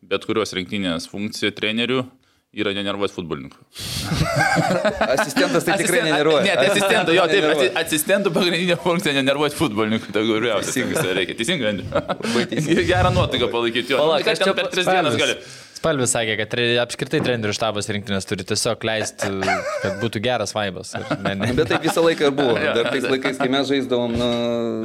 bet 0.07 0.27
kurios 0.29 0.53
rinktinės 0.57 1.09
funkcija 1.11 1.55
trenerių 1.57 2.05
yra 2.51 2.73
nenervuoti 2.75 3.15
futbolininkų. 3.15 3.61
asistentas 5.15 5.67
tai 5.67 5.77
tikrai 5.79 6.03
nenervuoja. 6.09 6.43
Ne, 6.45 6.55
tai 6.59 6.67
asistentų, 6.73 7.15
jo, 7.15 7.27
taip, 7.31 7.79
asistentų 7.79 8.33
pagrindinė 8.35 8.77
funkcija 8.83 9.15
nenervuoti 9.21 9.59
futbolininkų, 9.59 10.11
tai 10.15 10.25
geriausias. 10.27 10.75
Teisingai, 10.75 11.17
reikia, 11.21 11.37
teisingai, 11.39 11.75
Andriu. 11.77 12.87
Gerą 12.91 13.15
nuotaiką 13.15 13.51
palaikyti, 13.55 13.95
jo. 13.95 14.03
Palauk, 14.03 14.33
aš 14.35 14.43
čia 14.43 14.55
per 14.59 14.71
tris 14.75 14.91
dienas 14.91 15.19
galiu. 15.21 15.39
Spalvis 15.81 16.13
sakė, 16.13 16.35
kad 16.37 16.51
tre, 16.53 16.65
apskritai 16.83 17.23
trenerių 17.25 17.55
štabas 17.57 17.87
rinktinės 17.89 18.27
turi 18.29 18.45
tiesiog 18.45 18.83
leisti, 18.85 19.31
kad 19.81 19.95
būtų 20.03 20.21
geras 20.21 20.53
vaibas. 20.53 20.91
Ne, 21.25 21.33
ne. 21.41 21.49
Bet 21.57 21.71
taip 21.73 21.87
visą 21.87 22.03
laiką 22.05 22.27
ir 22.29 22.35
buvo. 22.37 22.59
Dar 22.61 22.91
tais 22.93 23.07
laikais, 23.15 23.39
kai 23.41 23.49
mes 23.49 23.65
žaisdavom, 23.71 24.13
nu, 24.21 24.29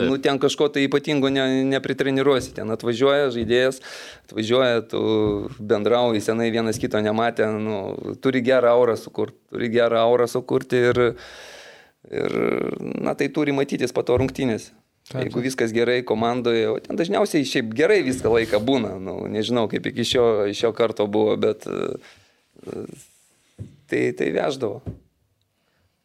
nu 0.08 0.16
ten 0.24 0.40
kažko 0.40 0.70
tai 0.72 0.86
ypatingo 0.88 1.28
ne, 1.36 1.44
nepritreniruosi. 1.74 2.54
Ten 2.56 2.72
atvažiuoja 2.72 3.28
žaidėjas, 3.36 3.82
atvažiuoja, 4.30 4.86
tu 4.94 5.04
bendrauji, 5.60 6.24
senai 6.24 6.48
vienas 6.56 6.80
kito 6.80 7.04
nematė, 7.04 7.50
nu, 7.60 7.82
turi 8.24 8.40
gerą 8.48 8.72
aurą 8.78 8.96
sukurti, 9.02 9.36
turi 9.52 9.74
gerą 9.76 10.00
aurą 10.06 10.30
sukurti 10.32 10.80
ir, 10.94 11.04
ir 12.08 12.40
na, 13.04 13.20
tai 13.20 13.28
turi 13.36 13.52
matytis 13.58 13.92
po 13.92 14.08
to 14.08 14.16
rungtynės. 14.24 14.72
Taip, 15.06 15.28
Jeigu 15.28 15.44
viskas 15.46 15.70
gerai 15.70 16.00
komandoje, 16.02 16.66
o 16.72 16.80
ten 16.82 16.98
dažniausiai 16.98 17.46
šiaip 17.46 17.76
gerai 17.78 18.00
visą 18.08 18.32
laiką 18.34 18.58
būna, 18.66 18.96
nu, 18.98 19.20
nežinau 19.30 19.68
kaip 19.70 19.86
iki 19.92 20.02
šio, 20.02 20.24
šio 20.58 20.72
karto 20.74 21.06
buvo, 21.06 21.36
bet 21.38 21.68
tai, 23.86 24.00
tai 24.18 24.30
veždavo. 24.34 24.80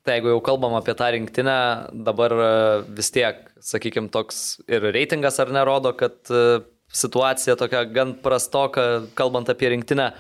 Tai 0.05 0.17
jeigu 0.19 0.35
jau 0.35 0.43
kalbam 0.45 0.77
apie 0.77 0.93
tą 0.97 1.09
rinktinę, 1.15 1.57
dabar 2.09 2.35
vis 2.93 3.09
tiek, 3.15 3.41
sakykime, 3.65 4.11
toks 4.13 4.61
ir 4.69 4.85
reitingas 4.93 5.41
ar 5.41 5.53
nerodo, 5.53 5.95
kad 5.97 6.21
situacija 6.93 7.57
tokia 7.61 7.87
gan 7.89 8.15
prastoka, 8.21 9.07
kalbant 9.17 9.49
apie 9.53 9.73
rinktinę. 9.75 10.11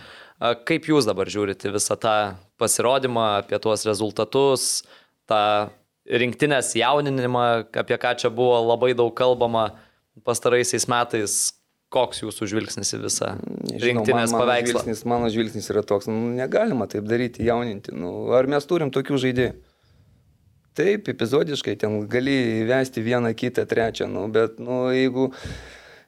Kaip 0.40 0.88
jūs 0.88 1.04
dabar 1.04 1.28
žiūrite 1.28 1.68
visą 1.72 1.98
tą 2.00 2.16
pasirodymą, 2.60 3.26
apie 3.42 3.60
tuos 3.60 3.84
rezultatus, 3.84 4.86
tą 5.28 5.68
rinktinės 6.10 6.74
jauninimą, 6.78 7.46
apie 7.82 7.98
ką 8.00 8.16
čia 8.18 8.30
buvo 8.34 8.58
labai 8.64 8.92
daug 8.98 9.14
kalbama 9.16 9.70
pastaraisiais 10.26 10.88
metais. 10.90 11.40
Koks 11.90 12.20
jūsų 12.22 12.46
žvilgsnis 12.52 12.92
į 12.94 13.00
visą 13.02 13.32
Nežinau, 13.42 13.80
rinktinės 13.82 14.30
man, 14.30 14.44
paveikslą? 14.44 14.76
Mano 14.76 14.84
žvilgsnis, 14.84 15.00
mano 15.10 15.30
žvilgsnis 15.34 15.64
yra 15.72 15.82
toks, 15.82 16.06
nu, 16.06 16.28
negalima 16.36 16.86
taip 16.86 17.08
daryti, 17.10 17.42
jauninti. 17.42 17.90
Nu, 17.98 18.28
ar 18.38 18.46
mes 18.46 18.62
turim 18.70 18.92
tokių 18.94 19.18
žaidėjų? 19.24 19.56
Taip, 20.78 21.10
epizodiškai 21.10 21.74
ten 21.82 21.96
gali 22.06 22.36
įvesti 22.60 23.02
vieną, 23.02 23.32
kitą, 23.34 23.66
trečią, 23.66 24.06
nu, 24.06 24.28
bet 24.30 24.62
nu, 24.62 24.84
jeigu, 24.94 25.32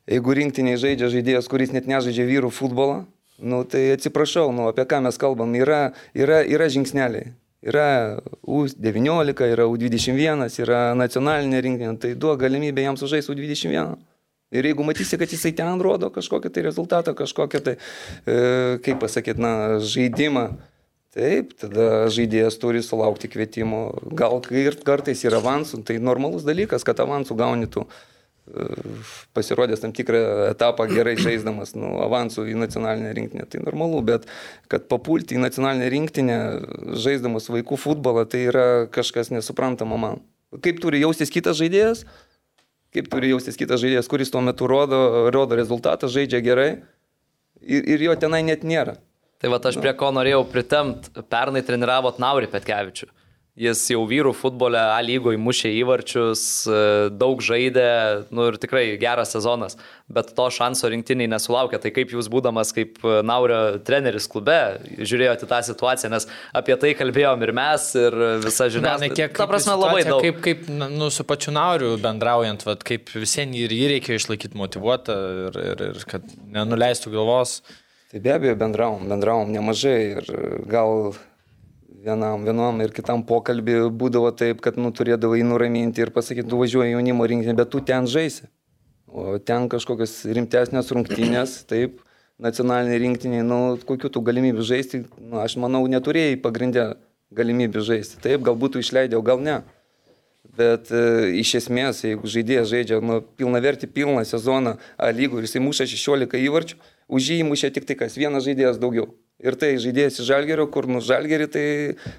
jeigu 0.06 0.36
rinktiniai 0.38 0.78
žaidžia 0.78 1.10
žaidėjas, 1.10 1.50
kuris 1.50 1.74
net 1.74 1.90
nežaidžia 1.90 2.28
vyrų 2.30 2.52
futbolą, 2.54 3.00
nu, 3.42 3.64
tai 3.66 3.88
atsiprašau, 3.96 4.52
nu, 4.54 4.70
apie 4.70 4.86
ką 4.86 5.02
mes 5.02 5.18
kalbam, 5.18 5.58
yra, 5.58 5.88
yra, 6.14 6.44
yra 6.46 6.70
žingsneliai. 6.70 7.34
Yra 7.62 8.18
U19, 8.42 9.44
yra 9.52 9.68
U21, 9.70 10.48
yra 10.64 10.80
nacionalinė 10.98 11.60
rinktinė, 11.62 11.94
tai 12.02 12.16
duo 12.18 12.34
galimybę 12.38 12.82
jam 12.82 12.98
sužaisti 12.98 13.30
U21. 13.34 13.94
Ir 14.52 14.66
jeigu 14.68 14.84
matysi, 14.84 15.16
kad 15.16 15.30
jisai 15.32 15.54
ten 15.56 15.80
rodo 15.80 16.10
kažkokią 16.12 16.50
tai 16.52 16.66
rezultatą, 16.66 17.14
kažkokią 17.16 17.62
tai, 17.64 17.76
e, 18.26 18.36
kaip 18.84 18.98
pasakyti, 19.00 19.40
na, 19.40 19.52
žaidimą, 19.80 20.44
taip, 21.14 21.54
tada 21.62 22.08
žaidėjas 22.12 22.58
turi 22.60 22.82
sulaukti 22.84 23.30
kvietimo. 23.32 23.86
Gal 24.12 24.42
ir 24.50 24.76
kartais 24.84 25.22
yra 25.24 25.40
avansų, 25.40 25.84
tai 25.86 25.96
normalus 26.02 26.44
dalykas, 26.44 26.84
kad 26.84 27.00
avansų 27.00 27.38
gaunitų. 27.38 27.86
E, 27.86 28.11
pasirodęs 29.32 29.80
tam 29.80 29.92
tikrą 29.94 30.18
etapą 30.50 30.88
gerai 30.90 31.14
žaisdamas 31.20 31.76
nu, 31.78 31.94
avansų 32.02 32.48
į 32.50 32.56
nacionalinę 32.58 33.12
rinktinę. 33.14 33.46
Tai 33.46 33.62
normalu, 33.62 34.02
bet 34.06 34.26
kad 34.72 34.88
papulti 34.90 35.38
į 35.38 35.44
nacionalinę 35.44 35.88
rinktinę 35.92 36.38
žaisdamas 36.98 37.46
vaikų 37.52 37.78
futbolą, 37.78 38.26
tai 38.26 38.42
yra 38.50 38.66
kažkas 38.92 39.30
nesuprantama 39.30 40.00
man. 40.00 40.20
Kaip 40.62 40.82
turi 40.82 41.00
jaustis 41.00 41.30
kitas 41.32 41.56
žaidėjas, 41.62 42.02
kaip 42.92 43.08
turi 43.12 43.30
jaustis 43.30 43.56
kitas 43.56 43.80
žaidėjas, 43.80 44.10
kuris 44.10 44.34
tuo 44.34 44.42
metu 44.44 44.66
rodo, 44.68 45.30
rodo 45.32 45.56
rezultatą, 45.56 46.10
žaidžia 46.10 46.42
gerai 46.44 46.70
ir, 47.62 47.86
ir 47.94 48.06
jo 48.10 48.18
tenai 48.18 48.42
net 48.44 48.66
nėra. 48.66 48.98
Tai 49.42 49.50
va 49.50 49.58
aš 49.70 49.78
prie 49.82 49.90
ko 49.98 50.12
norėjau 50.14 50.44
pritemti, 50.50 51.10
pernai 51.30 51.64
treniravot 51.66 52.20
Naurį 52.22 52.50
Petkevičių. 52.52 53.08
Jis 53.52 53.82
jau 53.92 54.00
vyrų 54.08 54.30
futbole 54.32 54.80
A 54.80 54.96
lygoje 55.04 55.36
mušė 55.36 55.68
įvarčius, 55.76 56.42
e, 56.64 56.76
daug 57.12 57.42
žaidė, 57.44 58.24
nu 58.32 58.46
ir 58.48 58.56
tikrai 58.56 58.86
geras 58.96 59.34
sezonas, 59.34 59.74
bet 60.08 60.30
to 60.38 60.46
šanso 60.48 60.88
rinktiniai 60.88 61.28
nesulaukė. 61.28 61.76
Tai 61.82 61.90
kaip 61.92 62.14
jūs 62.16 62.30
būdamas 62.32 62.70
kaip 62.72 62.96
e, 63.04 63.18
Naurio 63.28 63.58
treneris 63.84 64.24
klube 64.32 64.56
žiūrėjote 64.96 65.44
tą 65.50 65.58
situaciją, 65.66 66.08
nes 66.14 66.24
apie 66.56 66.78
tai 66.80 66.94
kalbėjom 66.96 67.44
ir 67.44 67.52
mes, 67.58 67.84
ir 68.00 68.16
visa 68.40 68.70
žiniasklaida. 68.72 69.18
Kiek, 69.20 69.34
ta 69.36 69.46
prasme, 69.50 69.74
labai 69.76 70.06
daug. 70.08 70.24
Kaip, 70.24 70.38
kaip 70.46 70.62
nu, 70.72 71.10
su 71.12 71.26
pačiu 71.28 71.52
Nauriu 71.52 71.90
bendraujant, 72.00 72.64
vat, 72.64 72.86
kaip 72.88 73.12
visiems 73.12 73.58
ir 73.60 73.74
jį 73.76 73.90
reikia 73.90 74.16
išlaikyti 74.16 74.56
motivuotą 74.56 75.18
ir, 75.50 75.60
ir, 75.74 75.84
ir 75.90 76.08
kad 76.08 76.24
nenuleistų 76.56 77.12
galvos. 77.18 77.58
Tai 78.08 78.24
be 78.24 78.32
abejo 78.32 78.56
bendravom, 78.64 79.04
bendravom 79.12 79.52
nemažai 79.52 79.98
ir 80.22 80.32
gal 80.72 81.12
vienam, 82.02 82.44
vienam 82.44 82.80
ir 82.82 82.92
kitam 82.94 83.22
pokalbį 83.26 83.76
būdavo 83.98 84.32
taip, 84.36 84.62
kad 84.64 84.78
nu, 84.80 84.90
turėdavai 84.94 85.42
nuraminti 85.46 86.02
ir 86.02 86.12
pasakyti, 86.14 86.48
tu 86.50 86.58
važiuoji 86.60 86.96
jaunimo 86.96 87.26
rinkinį, 87.28 87.56
bet 87.58 87.70
tu 87.72 87.82
ten 87.86 88.08
žaisi. 88.10 88.48
O 89.12 89.36
ten 89.38 89.68
kažkokios 89.68 90.22
rimtesnės 90.32 90.90
rungtynės, 90.94 91.60
taip, 91.68 92.00
nacionaliniai 92.42 93.02
rinktiniai, 93.02 93.44
nu, 93.46 93.60
kokiu 93.86 94.10
tų 94.12 94.24
galimybių 94.28 94.64
žaisti, 94.66 95.04
nu, 95.20 95.38
aš 95.42 95.58
manau, 95.60 95.84
neturėjai 95.90 96.40
pagrindę 96.42 96.94
galimybių 97.36 97.84
žaisti. 97.86 98.18
Taip, 98.24 98.42
galbūt 98.46 98.76
tu 98.76 98.82
išleidai, 98.82 99.18
o 99.20 99.24
gal 99.24 99.42
ne. 99.44 99.60
Bet 100.58 100.90
e, 100.92 101.02
iš 101.40 101.54
esmės, 101.60 102.02
jeigu 102.04 102.28
žaidėjas 102.28 102.72
žaidžia 102.72 102.98
nu, 103.04 103.20
pilna 103.38 103.60
verti, 103.62 103.86
pilną 103.86 104.24
sezoną 104.26 104.74
A 104.98 105.12
lygų 105.14 105.38
ir 105.38 105.46
jisai 105.46 105.62
muša 105.62 105.86
16 105.88 106.40
įvarčių, 106.40 106.80
už 107.08 107.28
jį 107.36 107.44
mušė 107.48 107.70
tik 107.76 107.86
tai 107.88 107.96
kas, 108.00 108.18
vienas 108.18 108.44
žaidėjas 108.48 108.80
daugiau. 108.82 109.12
Ir 109.42 109.56
tai 109.58 109.72
žaidėjas 109.82 110.20
iš 110.20 110.28
Žalgerio, 110.28 110.68
kur 110.70 110.86
nu 110.86 111.00
Žalgerį, 111.02 111.46
tai 111.50 111.64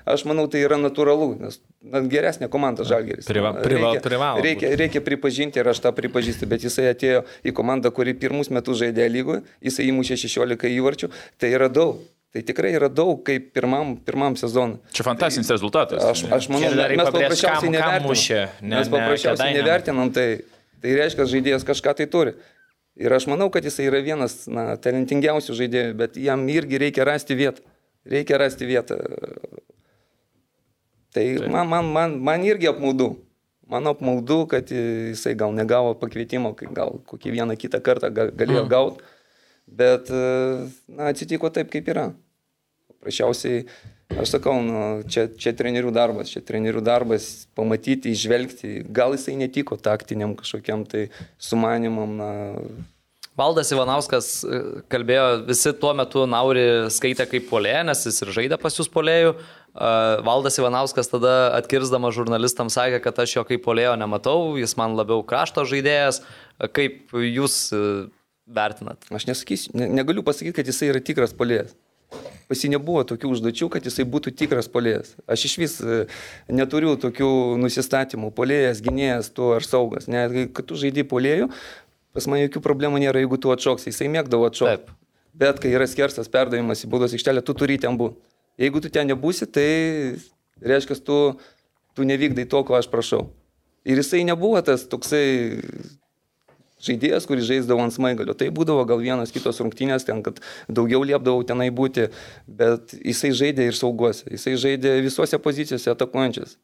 aš 0.09 0.25
manau, 0.27 0.43
tai 0.51 0.63
yra 0.65 0.75
natūralu, 0.79 1.29
nes 1.39 1.59
na, 1.79 2.01
geresnė 2.11 2.49
komanda 2.51 2.83
Žalgeris. 2.87 3.27
Priva, 3.29 3.53
priva, 3.63 3.93
reikia, 3.93 4.03
privalo. 4.03 4.43
Reikia, 4.43 4.71
reikia 4.79 5.03
pripažinti 5.05 5.61
ir 5.61 5.69
aš 5.71 5.79
tą 5.85 5.93
pripažįstu, 5.95 6.49
bet 6.51 6.65
jisai 6.67 6.89
atėjo 6.91 7.23
į 7.47 7.55
komandą, 7.55 7.93
kuri 7.95 8.15
pirmus 8.19 8.51
metus 8.51 8.81
žaidė 8.81 9.07
lygoje, 9.11 9.43
jisai 9.63 9.87
įmušė 9.91 10.19
16 10.25 10.67
įvarčių, 10.73 11.13
tai 11.39 11.53
yra 11.55 11.71
daug. 11.71 12.03
Tai 12.33 12.41
tikrai 12.41 12.71
yra 12.73 12.87
daug 12.89 13.19
kaip 13.21 13.51
pirmam, 13.53 13.91
pirmam 14.01 14.33
sezonui. 14.33 14.79
Čia 14.89 15.03
fantastinis 15.05 15.51
rezultatas. 15.53 16.01
Aš, 16.01 16.23
aš 16.33 16.47
manau, 16.49 16.71
mes 16.73 17.11
paprasčiausiai 17.13 17.69
nevertinam. 17.75 18.55
Ne, 18.57 18.71
mes 18.73 18.89
paprasčiausiai 18.89 19.53
nevertinam, 19.53 20.09
tai, 20.15 20.25
tai 20.81 20.95
reiškia, 20.97 21.27
žaidėjas 21.29 21.67
kažką 21.67 21.93
tai 21.99 22.07
turi. 22.09 22.33
Ir 22.99 23.13
aš 23.13 23.25
manau, 23.25 23.49
kad 23.49 23.65
jisai 23.65 23.87
yra 23.89 24.03
vienas 24.05 24.43
na, 24.45 24.73
talentingiausių 24.77 25.55
žaidėjų, 25.57 25.93
bet 25.97 26.17
jam 26.21 26.43
irgi 26.51 26.77
reikia 26.81 27.07
rasti 27.09 27.37
vietą. 27.37 27.63
Reikia 28.05 28.37
rasti 28.37 28.67
vietą. 28.69 28.99
Tai 31.13 31.23
man, 31.49 31.69
man, 31.71 31.89
man, 31.95 32.17
man 32.21 32.45
irgi 32.45 32.69
apmaudu. 32.69 33.13
Man 33.69 33.87
apmaudu, 33.89 34.43
kad 34.51 34.69
jisai 34.69 35.33
gal 35.39 35.55
negavo 35.55 35.95
pakvietimo, 35.97 36.51
gal 36.75 36.99
kokį 37.09 37.33
vieną 37.33 37.57
kitą 37.57 37.79
kartą 37.81 38.11
galėjo 38.13 38.65
mm. 38.65 38.69
gauti. 38.69 39.09
Bet 39.65 40.11
na, 40.11 41.09
atsitiko 41.09 41.49
taip, 41.53 41.71
kaip 41.73 41.87
yra. 41.89 42.09
Paprasčiausiai, 42.91 43.63
aš 44.11 44.35
sakau, 44.35 44.55
nu, 44.63 44.79
čia, 45.09 45.27
čia 45.39 45.53
trenerių 45.57 45.91
darbas, 45.95 46.31
čia 46.33 46.43
trenerių 46.45 46.83
darbas 46.85 47.47
pamatyti, 47.57 48.13
išvelgti, 48.13 48.81
gal 48.93 49.15
jisai 49.17 49.37
netiko 49.39 49.77
taktiniam 49.79 50.35
kažkokiam 50.39 50.85
tai 50.89 51.07
sumanimam. 51.41 52.17
Na, 52.19 52.31
Valdas 53.39 53.71
Ivanauskas 53.73 54.27
e, 54.45 54.61
kalbėjo, 54.93 55.25
visi 55.47 55.71
tuo 55.81 55.93
metu 55.97 56.27
Nauri 56.29 56.89
skaitė 56.93 57.25
kaip 57.29 57.47
polėje, 57.49 57.81
nes 57.87 58.03
jis 58.05 58.21
ir 58.21 58.31
žaidė 58.35 58.59
pas 58.61 58.75
jūs 58.77 58.89
polėjų. 58.93 59.33
E, 59.33 59.93
Valdas 60.27 60.59
Ivanauskas 60.61 61.09
tada 61.09 61.33
atkirzdamas 61.57 62.13
žurnalistams 62.13 62.77
sakė, 62.77 62.99
kad 63.01 63.23
aš 63.23 63.39
jo 63.39 63.45
kaip 63.49 63.63
polėjo 63.65 63.95
nematau, 63.97 64.53
jis 64.61 64.77
man 64.77 64.93
labiau 64.99 65.25
krašto 65.25 65.65
žaidėjas. 65.69 66.21
E, 66.21 66.69
kaip 66.69 67.15
jūs 67.17 67.57
vertinat? 68.45 69.09
Aš 69.09 69.25
nesakysiu, 69.31 69.73
ne, 69.81 69.89
negaliu 70.01 70.21
pasakyti, 70.25 70.59
kad 70.59 70.69
jisai 70.69 70.93
yra 70.93 71.01
tikras 71.01 71.33
polėjas. 71.33 71.73
Pas 72.49 72.59
jį 72.59 72.73
nebuvo 72.73 73.01
tokių 73.07 73.31
užduočių, 73.33 73.69
kad 73.71 73.85
jisai 73.87 74.05
būtų 74.09 74.33
tikras 74.37 74.67
polėjas. 74.71 75.13
Aš 75.31 75.45
iš 75.47 75.53
vis 75.61 75.77
e, 75.81 76.03
neturiu 76.51 76.95
tokių 77.01 77.29
nusistatymų. 77.61 78.33
Polėjas, 78.35 78.83
gynėjas, 78.83 79.31
tu 79.33 79.53
ar 79.55 79.65
saugas. 79.65 80.09
Net 80.11 80.35
kai 80.53 80.65
tu 80.67 80.77
žaidži 80.79 81.07
polėjų, 81.09 81.47
pas 82.13 82.27
mane 82.29 82.45
jokių 82.45 82.61
problemų 82.65 83.01
nėra, 83.05 83.23
jeigu 83.23 83.39
tu 83.41 83.53
atšoks. 83.55 83.87
Jisai 83.89 84.11
mėgdavo 84.13 84.49
atšokti. 84.51 84.97
Bet 85.33 85.63
kai 85.63 85.71
yra 85.73 85.87
skersas 85.89 86.29
perdavimas 86.29 86.83
į 86.85 86.91
būdos 86.91 87.15
aikštelę, 87.15 87.41
tu 87.41 87.55
turi 87.57 87.79
ten 87.81 87.97
būti. 87.97 88.19
Jeigu 88.61 88.83
tu 88.83 88.91
ten 88.93 89.09
nebūsi, 89.09 89.47
tai 89.49 89.69
reiškia, 90.61 90.99
tu, 91.01 91.17
tu 91.97 92.05
nevykdai 92.05 92.45
to, 92.49 92.61
ko 92.67 92.77
aš 92.77 92.91
prašau. 92.91 93.25
Ir 93.83 93.97
jisai 93.99 94.21
nebuvo 94.27 94.61
tas 94.63 94.85
toksai 94.87 95.23
žaidėjas, 96.85 97.27
kuris 97.29 97.47
žaisdavo 97.47 97.83
ant 97.85 97.95
smaigalio. 97.95 98.35
Tai 98.37 98.49
būdavo 98.55 98.83
gal 98.89 99.01
vienas 99.03 99.33
kitos 99.35 99.61
rungtynės, 99.63 100.05
ten, 100.07 100.21
kad 100.25 100.41
daugiau 100.67 101.03
liepdavau 101.07 101.45
tenai 101.47 101.69
būti, 101.73 102.09
bet 102.47 102.95
jisai 102.99 103.33
žaidė 103.39 103.71
ir 103.71 103.79
sauguose, 103.79 104.27
jisai 104.31 104.57
žaidė 104.59 104.99
visose 105.05 105.39
pozicijose 105.41 105.91
atakuojančias. 105.93 106.57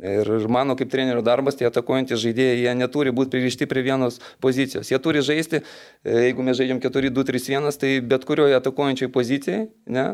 Ir 0.00 0.28
mano 0.48 0.72
kaip 0.72 0.88
trenerių 0.88 1.20
darbas, 1.24 1.58
tie 1.58 1.66
atakuojantys 1.68 2.20
žaidėjai, 2.22 2.62
jie 2.62 2.72
neturi 2.78 3.12
būti 3.12 3.34
pririšti 3.34 3.68
prie 3.68 3.82
vienos 3.84 4.22
pozicijos. 4.40 4.88
Jie 4.88 4.98
turi 5.04 5.20
žaisti, 5.20 5.60
e, 5.60 6.14
jeigu 6.30 6.46
mes 6.46 6.56
žaidžiam 6.56 6.80
4-2-3-1, 6.80 7.76
tai 7.76 7.90
bet 8.00 8.24
kurioje 8.24 8.56
atakuojančiai 8.56 9.12
pozicijai, 9.12 9.66
ne, 9.92 10.06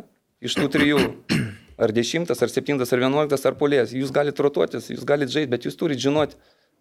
iš 0.43 0.59
tų 0.59 0.67
trijų, 0.75 0.99
ar 1.87 1.95
10, 1.95 2.27
ar 2.35 2.53
7, 2.57 2.83
ar 2.83 3.05
11, 3.07 3.47
ar 3.53 3.59
polės, 3.61 3.95
jūs 3.95 4.11
galite 4.15 4.43
rotuotis, 4.43 4.91
jūs 4.91 5.07
galite 5.07 5.37
žaisti, 5.37 5.53
bet 5.55 5.71
jūs 5.71 5.79
turite 5.79 6.03
žinoti, 6.03 6.41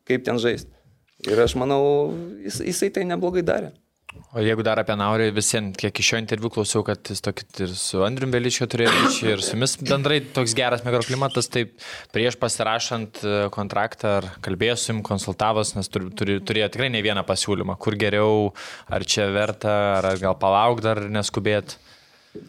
kaip 0.10 0.26
ten 0.26 0.42
žaisti. 0.42 0.74
Ir 1.26 1.40
aš 1.42 1.58
manau, 1.58 1.82
jis, 2.46 2.62
jisai 2.62 2.92
tai 2.94 3.08
neblogai 3.10 3.42
darė. 3.46 3.74
O 4.36 4.42
jeigu 4.42 4.64
dar 4.66 4.80
apie 4.82 4.96
Naurį, 4.98 5.30
visiems, 5.36 5.78
kiek 5.80 6.00
iš 6.02 6.10
šio 6.12 6.20
interviu 6.22 6.50
klausiau, 6.54 6.84
kad 6.86 7.10
jis 7.10 7.22
tokį 7.26 7.46
ir 7.66 7.74
su 7.78 8.02
Andriu 8.06 8.30
Beličiu 8.32 8.68
turėjo 8.70 8.92
ryšį, 8.94 9.28
ir 9.34 9.44
su 9.46 9.54
jumis 9.56 9.76
bendrai 9.82 10.20
toks 10.36 10.56
geras 10.58 10.84
mikroklimatas, 10.86 11.50
tai 11.54 11.64
prieš 12.14 12.38
pasirašant 12.42 13.22
e, 13.24 13.36
kontraktą, 13.54 14.16
ar 14.22 14.30
kalbėjo 14.46 14.78
su 14.78 14.92
jums, 14.92 15.06
konsultavos, 15.08 15.74
nes 15.78 15.92
turi, 15.94 16.10
turi, 16.18 16.40
turėjo 16.44 16.72
tikrai 16.74 16.90
ne 16.94 17.04
vieną 17.06 17.24
pasiūlymą, 17.28 17.78
kur 17.82 17.98
geriau, 18.00 18.52
ar 18.90 19.06
čia 19.08 19.30
verta, 19.34 19.78
ar 20.00 20.10
gal 20.22 20.38
palauk 20.42 20.84
dar 20.86 21.04
neskubėt. 21.14 21.78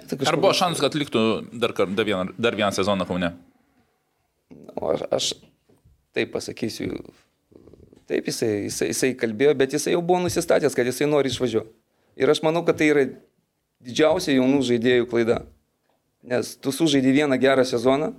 Tai 0.08 0.18
ar 0.28 0.40
buvo 0.40 0.54
šansas, 0.56 0.82
kad 0.84 0.98
liktų 0.98 1.24
dar, 1.52 1.76
dar, 1.76 2.04
vieną, 2.08 2.34
dar 2.36 2.58
vieną 2.58 2.72
sezoną 2.76 3.08
Kaune? 3.08 3.32
O 4.76 4.92
aš, 4.92 5.06
aš 5.14 5.32
taip 6.16 6.34
pasakysiu, 6.34 7.04
Taip, 8.08 8.30
jisai, 8.30 8.64
jisai, 8.64 8.88
jisai 8.88 9.10
kalbėjo, 9.20 9.52
bet 9.60 9.74
jisai 9.76 9.92
jau 9.92 10.00
buvo 10.00 10.22
nusistatęs, 10.24 10.72
kad 10.76 10.88
jisai 10.88 11.10
nori 11.10 11.28
išvažiuoti. 11.28 11.74
Ir 12.18 12.32
aš 12.32 12.40
manau, 12.42 12.62
kad 12.64 12.78
tai 12.80 12.88
yra 12.88 13.04
didžiausia 13.84 14.38
jaunų 14.38 14.62
žaidėjų 14.70 15.08
klaida. 15.10 15.42
Nes 16.26 16.54
tu 16.56 16.72
sužaidži 16.74 17.12
vieną 17.20 17.36
gerą 17.40 17.66
sezoną 17.68 18.14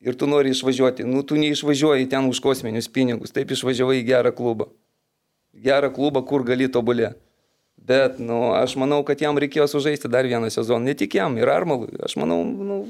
ir 0.00 0.16
tu 0.16 0.26
nori 0.26 0.50
išvažiuoti. 0.54 1.04
Nu, 1.04 1.20
tu 1.22 1.36
neišvažiuoji 1.36 2.08
ten 2.10 2.26
už 2.30 2.40
kosminius 2.42 2.88
pinigus, 2.88 3.34
taip 3.36 3.52
išvažiavai 3.52 4.00
į 4.00 4.08
gerą 4.08 4.32
klubą. 4.34 4.70
Gerą 5.52 5.92
klubą, 5.92 6.24
kur 6.26 6.44
gali 6.48 6.68
tobulė. 6.72 7.12
Bet, 7.76 8.18
nu, 8.18 8.56
aš 8.56 8.74
manau, 8.80 9.02
kad 9.06 9.20
jam 9.20 9.36
reikėjo 9.38 9.68
sužaisti 9.70 10.08
dar 10.10 10.26
vieną 10.26 10.48
sezoną. 10.50 10.88
Ne 10.88 10.96
tik 10.98 11.14
jam, 11.20 11.36
ir 11.38 11.52
Armalui. 11.52 11.92
Aš 12.02 12.16
manau, 12.18 12.40
nu, 12.42 12.80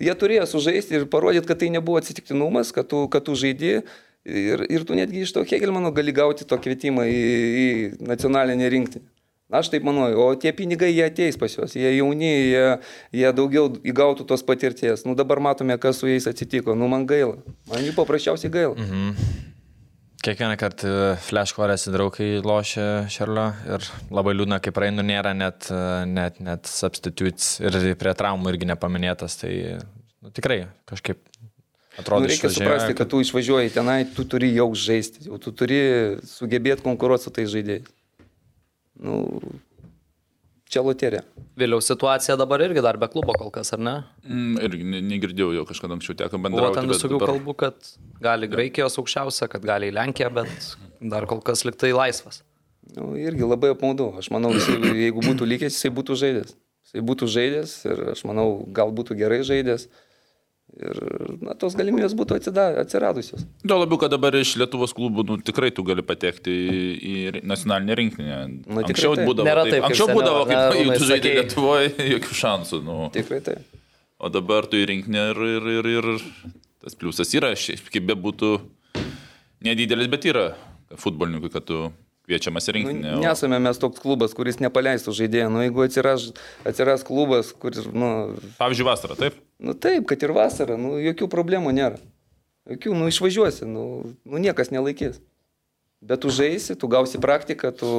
jie 0.00 0.14
turėjo 0.16 0.46
sužaisti 0.54 1.00
ir 1.00 1.10
parodyti, 1.10 1.50
kad 1.50 1.60
tai 1.60 1.68
nebuvo 1.74 1.98
atsitiktinumas, 2.00 2.70
kad 2.72 2.88
tu, 2.88 3.04
kad 3.12 3.26
tu 3.26 3.34
žaidži 3.36 3.82
Ir, 4.26 4.64
ir 4.72 4.82
tu 4.86 4.96
netgi 4.98 5.22
iš 5.22 5.32
to 5.36 5.44
Hegelmano 5.46 5.92
gali 5.94 6.14
gauti 6.14 6.46
to 6.48 6.58
kvietimą 6.58 7.04
į, 7.06 7.20
į 7.62 7.66
nacionalinę 8.08 8.70
rinktinę. 8.72 9.06
Aš 9.54 9.68
taip 9.70 9.84
manau, 9.86 10.08
o 10.18 10.32
tie 10.34 10.50
pinigai 10.50 10.88
jie 10.90 11.04
ateis 11.06 11.36
pas 11.38 11.52
juos, 11.54 11.76
jie 11.78 11.92
jauni, 11.94 12.26
jie, 12.50 12.62
jie 13.14 13.28
daugiau 13.30 13.68
įgautų 13.86 14.24
tos 14.26 14.42
patirties. 14.42 15.04
Nu 15.06 15.14
dabar 15.14 15.38
matome, 15.38 15.76
kas 15.78 16.00
su 16.02 16.10
jais 16.10 16.26
atsitiko. 16.26 16.74
Nu 16.74 16.88
man 16.90 17.06
gaila, 17.06 17.36
man 17.70 17.86
jų 17.86 17.94
paprasčiausiai 17.94 18.50
gaila. 18.50 18.74
Mhm. 18.74 19.44
Kiekvieną 20.26 20.56
kartą 20.58 20.90
Flash 21.22 21.54
korėsi 21.54 21.92
draugai 21.94 22.40
lošia 22.42 23.04
Šerlio 23.12 23.44
ir 23.76 23.84
labai 24.10 24.32
liūdna, 24.34 24.58
kai 24.64 24.72
praeinu, 24.74 25.04
nėra 25.06 25.30
net, 25.38 25.68
net, 26.10 26.40
net 26.42 26.66
substitutes 26.66 27.60
ir 27.62 27.76
prie 28.00 28.14
traumų 28.18 28.50
irgi 28.50 28.66
nepaminėtas. 28.72 29.38
Tai 29.44 29.52
nu, 29.54 30.32
tikrai 30.34 30.64
kažkaip 30.90 31.22
Atrodo, 31.96 32.26
nu, 32.26 32.30
reikia 32.30 32.50
išvažiuoja, 32.50 32.72
suprasti, 32.78 32.96
kad 32.98 33.10
tu 33.12 33.20
išvažiuoji 33.24 33.72
tenai, 33.72 34.00
tu 34.16 34.26
turi 34.28 34.50
jau 34.52 34.68
žaisti, 34.76 35.26
jau 35.30 35.38
tu 35.40 35.52
turi 35.56 35.78
sugebėti 36.28 36.84
konkuruoti 36.84 37.24
su 37.24 37.32
tais 37.32 37.48
žaidėjais. 37.52 37.88
Nu, 39.00 39.22
čia 40.68 40.82
loterija. 40.84 41.22
Vėliau 41.56 41.80
situacija 41.84 42.36
dabar 42.36 42.64
irgi 42.66 42.82
dar 42.84 42.98
be 43.00 43.08
klubo 43.12 43.34
kol 43.38 43.52
kas, 43.54 43.72
ar 43.76 43.80
ne? 43.80 43.94
Mm, 44.26 44.58
irgi 44.66 45.04
negirdėjau 45.08 45.52
jo 45.56 45.64
kažkada 45.68 45.96
anksčiau 45.96 46.18
teko 46.20 46.40
bendrauti. 46.42 46.74
Buvo 46.74 46.76
ten 46.76 46.92
visokių 46.92 47.16
dabar... 47.16 47.32
kalbų, 47.32 47.56
kad 47.62 47.90
gali 48.24 48.50
Graikijos 48.52 48.98
aukščiausia, 49.00 49.48
kad 49.52 49.64
gali 49.64 49.90
į 49.92 49.96
Lenkiją, 49.96 50.30
bet 50.36 50.70
dar 51.00 51.28
kol 51.30 51.40
kas 51.44 51.64
liktai 51.68 51.94
laisvas. 51.96 52.42
Nu, 52.94 53.14
irgi 53.18 53.46
labai 53.46 53.72
apmaudu. 53.74 54.12
Aš 54.20 54.30
manau, 54.34 54.52
jisai, 54.54 54.78
jeigu 55.06 55.24
būtų 55.24 55.48
likęs, 55.48 55.78
jisai 55.78 55.92
būtų 55.96 56.18
žaidęs. 56.20 56.56
Jisai 56.86 57.02
būtų 57.08 57.28
žaidęs 57.34 57.72
ir 57.88 58.02
aš 58.12 58.22
manau, 58.28 58.48
gal 58.74 58.92
būtų 58.94 59.16
gerai 59.18 59.40
žaidęs. 59.46 59.88
Ir 60.76 60.98
na, 61.40 61.54
tos 61.56 61.72
galimybės 61.78 62.12
būtų 62.16 62.36
atsiradusios. 62.82 63.46
Tuo 63.64 63.78
labiau, 63.80 63.96
kad 64.02 64.12
dabar 64.12 64.34
iš 64.36 64.58
Lietuvos 64.60 64.92
klubų 64.96 65.24
nu, 65.24 65.36
tikrai 65.40 65.70
tu 65.72 65.84
gali 65.86 66.04
patekti 66.04 66.52
į, 66.52 66.82
į 67.00 67.42
nacionalinę 67.48 67.96
rinkinį. 67.96 68.28
Na, 68.28 68.82
anksčiau 68.82 69.14
taip. 69.16 69.24
būdavo, 69.30 69.46
Nėra 69.48 69.64
taip, 69.64 69.78
taip 69.78 69.86
anksčiau 69.88 70.10
seniau, 70.10 70.20
būdavo, 70.20 70.42
kaip 70.50 70.60
ne, 70.60 70.76
jeigu 70.82 70.98
tu 71.00 71.08
žaidži 71.08 71.32
Lietuvoje, 71.38 71.90
jokių 72.14 72.38
šansų. 72.42 72.82
Nu. 72.84 72.98
Tikrai 73.16 73.40
taip. 73.48 73.80
O 74.20 74.32
dabar 74.32 74.68
tu 74.68 74.76
į 74.80 74.84
rinkinį 74.92 75.22
ir, 75.30 75.42
ir, 75.54 75.70
ir, 75.78 75.90
ir 75.96 76.10
tas 76.84 76.98
pliusas 77.00 77.32
yra, 77.36 77.54
šiaip 77.56 77.88
kaip 77.92 78.04
be 78.12 78.18
būtų 78.28 78.52
nedidelis, 79.64 80.12
bet 80.12 80.28
yra 80.28 80.50
futbolininkui, 81.00 81.52
kad 81.56 81.64
tu 81.72 81.86
kviečiamas 82.26 82.66
į 82.68 82.74
rinkinį. 82.76 83.06
Nu, 83.06 83.22
nesame 83.22 83.58
mes 83.62 83.78
toks 83.80 84.02
klubas, 84.02 84.34
kuris 84.36 84.58
nepaleistų 84.62 85.14
žaidėjų. 85.14 85.50
Nu, 85.54 85.62
jeigu 85.62 85.84
atsiras, 85.86 86.28
atsiras 86.66 87.06
klubas, 87.06 87.52
kuris... 87.54 87.86
Nu, 87.94 88.34
Pavyzdžiui, 88.58 88.86
vasarą, 88.88 89.16
taip? 89.20 89.38
Nu 89.62 89.76
taip, 89.78 90.08
kad 90.10 90.26
ir 90.26 90.34
vasarą, 90.36 90.78
nu, 90.80 90.96
jokių 91.00 91.30
problemų 91.32 91.72
nėra. 91.76 92.02
Jokių, 92.66 92.96
nu 92.98 93.06
išvažiuosi, 93.12 93.68
nu, 93.70 93.86
nu 94.26 94.42
niekas 94.42 94.72
nelaikys. 94.74 95.20
Bet 96.02 96.24
tu 96.24 96.32
žaisi, 96.34 96.74
tu 96.74 96.90
gausi 96.90 97.20
praktiką, 97.22 97.70
tu, 97.78 97.90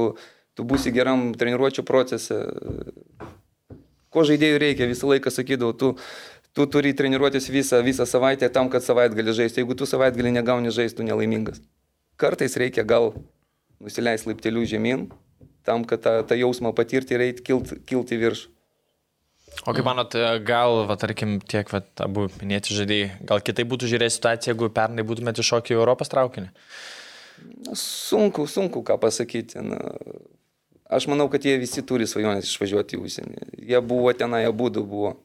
tu 0.60 0.66
būsi 0.68 0.92
geram 0.94 1.32
treniruočio 1.40 1.88
procese. 1.88 2.44
Ko 4.12 4.28
žaidėjų 4.28 4.60
reikia, 4.60 4.90
visą 4.92 5.08
laiką 5.08 5.32
sakydavau, 5.32 5.72
tu, 5.72 5.94
tu 6.52 6.68
turi 6.68 6.92
treniruotis 6.98 7.48
visą, 7.54 7.80
visą 7.86 8.06
savaitę 8.10 8.52
tam, 8.52 8.68
kad 8.74 8.84
savaitgalį 8.84 9.40
žaisti. 9.40 9.64
Jeigu 9.64 9.80
tu 9.80 9.88
savaitgalį 9.88 10.36
negauni 10.36 10.74
žaisti, 10.74 11.00
tu 11.00 11.08
nelaimingas. 11.08 11.64
Kartais 12.20 12.60
reikia 12.60 12.84
gal 12.88 13.14
nusileis 13.84 14.26
laiptelių 14.28 14.66
žemyn, 14.70 15.08
tam, 15.68 15.86
kad 15.88 16.04
tą, 16.04 16.20
tą 16.28 16.38
jausmą 16.40 16.74
patirti 16.76 17.18
ir 17.18 17.26
eiti 17.28 17.46
kilti 17.46 17.80
kilt 17.88 18.14
į 18.14 18.22
viršų. 18.24 18.54
O 19.68 19.74
kaip 19.74 19.88
manot, 19.88 20.14
gal, 20.46 20.84
va, 20.86 20.96
tarkim, 21.00 21.40
tiek, 21.42 21.70
va, 21.74 21.82
abu 22.04 22.28
minėti 22.38 22.76
žaidėjai, 22.78 23.08
gal 23.28 23.42
kitai 23.42 23.66
būtų 23.68 23.90
žiūrėję 23.90 24.14
situaciją, 24.14 24.54
jeigu 24.54 24.70
pernai 24.76 25.06
būtumėte 25.08 25.46
šokį 25.46 25.74
į 25.74 25.80
Europos 25.80 26.12
traukinį? 26.14 26.52
Sunku, 27.78 28.46
sunku 28.50 28.84
ką 28.86 29.00
pasakyti. 29.02 29.64
Na, 29.66 29.80
aš 30.94 31.10
manau, 31.10 31.26
kad 31.34 31.48
jie 31.48 31.56
visi 31.62 31.82
turi 31.82 32.06
svajonės 32.10 32.52
išvažiuoti 32.52 33.00
į 33.00 33.02
užsienį. 33.02 33.48
Jie 33.72 33.82
buvo 33.82 34.14
tenai, 34.14 34.46
abu 34.50 34.70
buvo. 34.78 35.16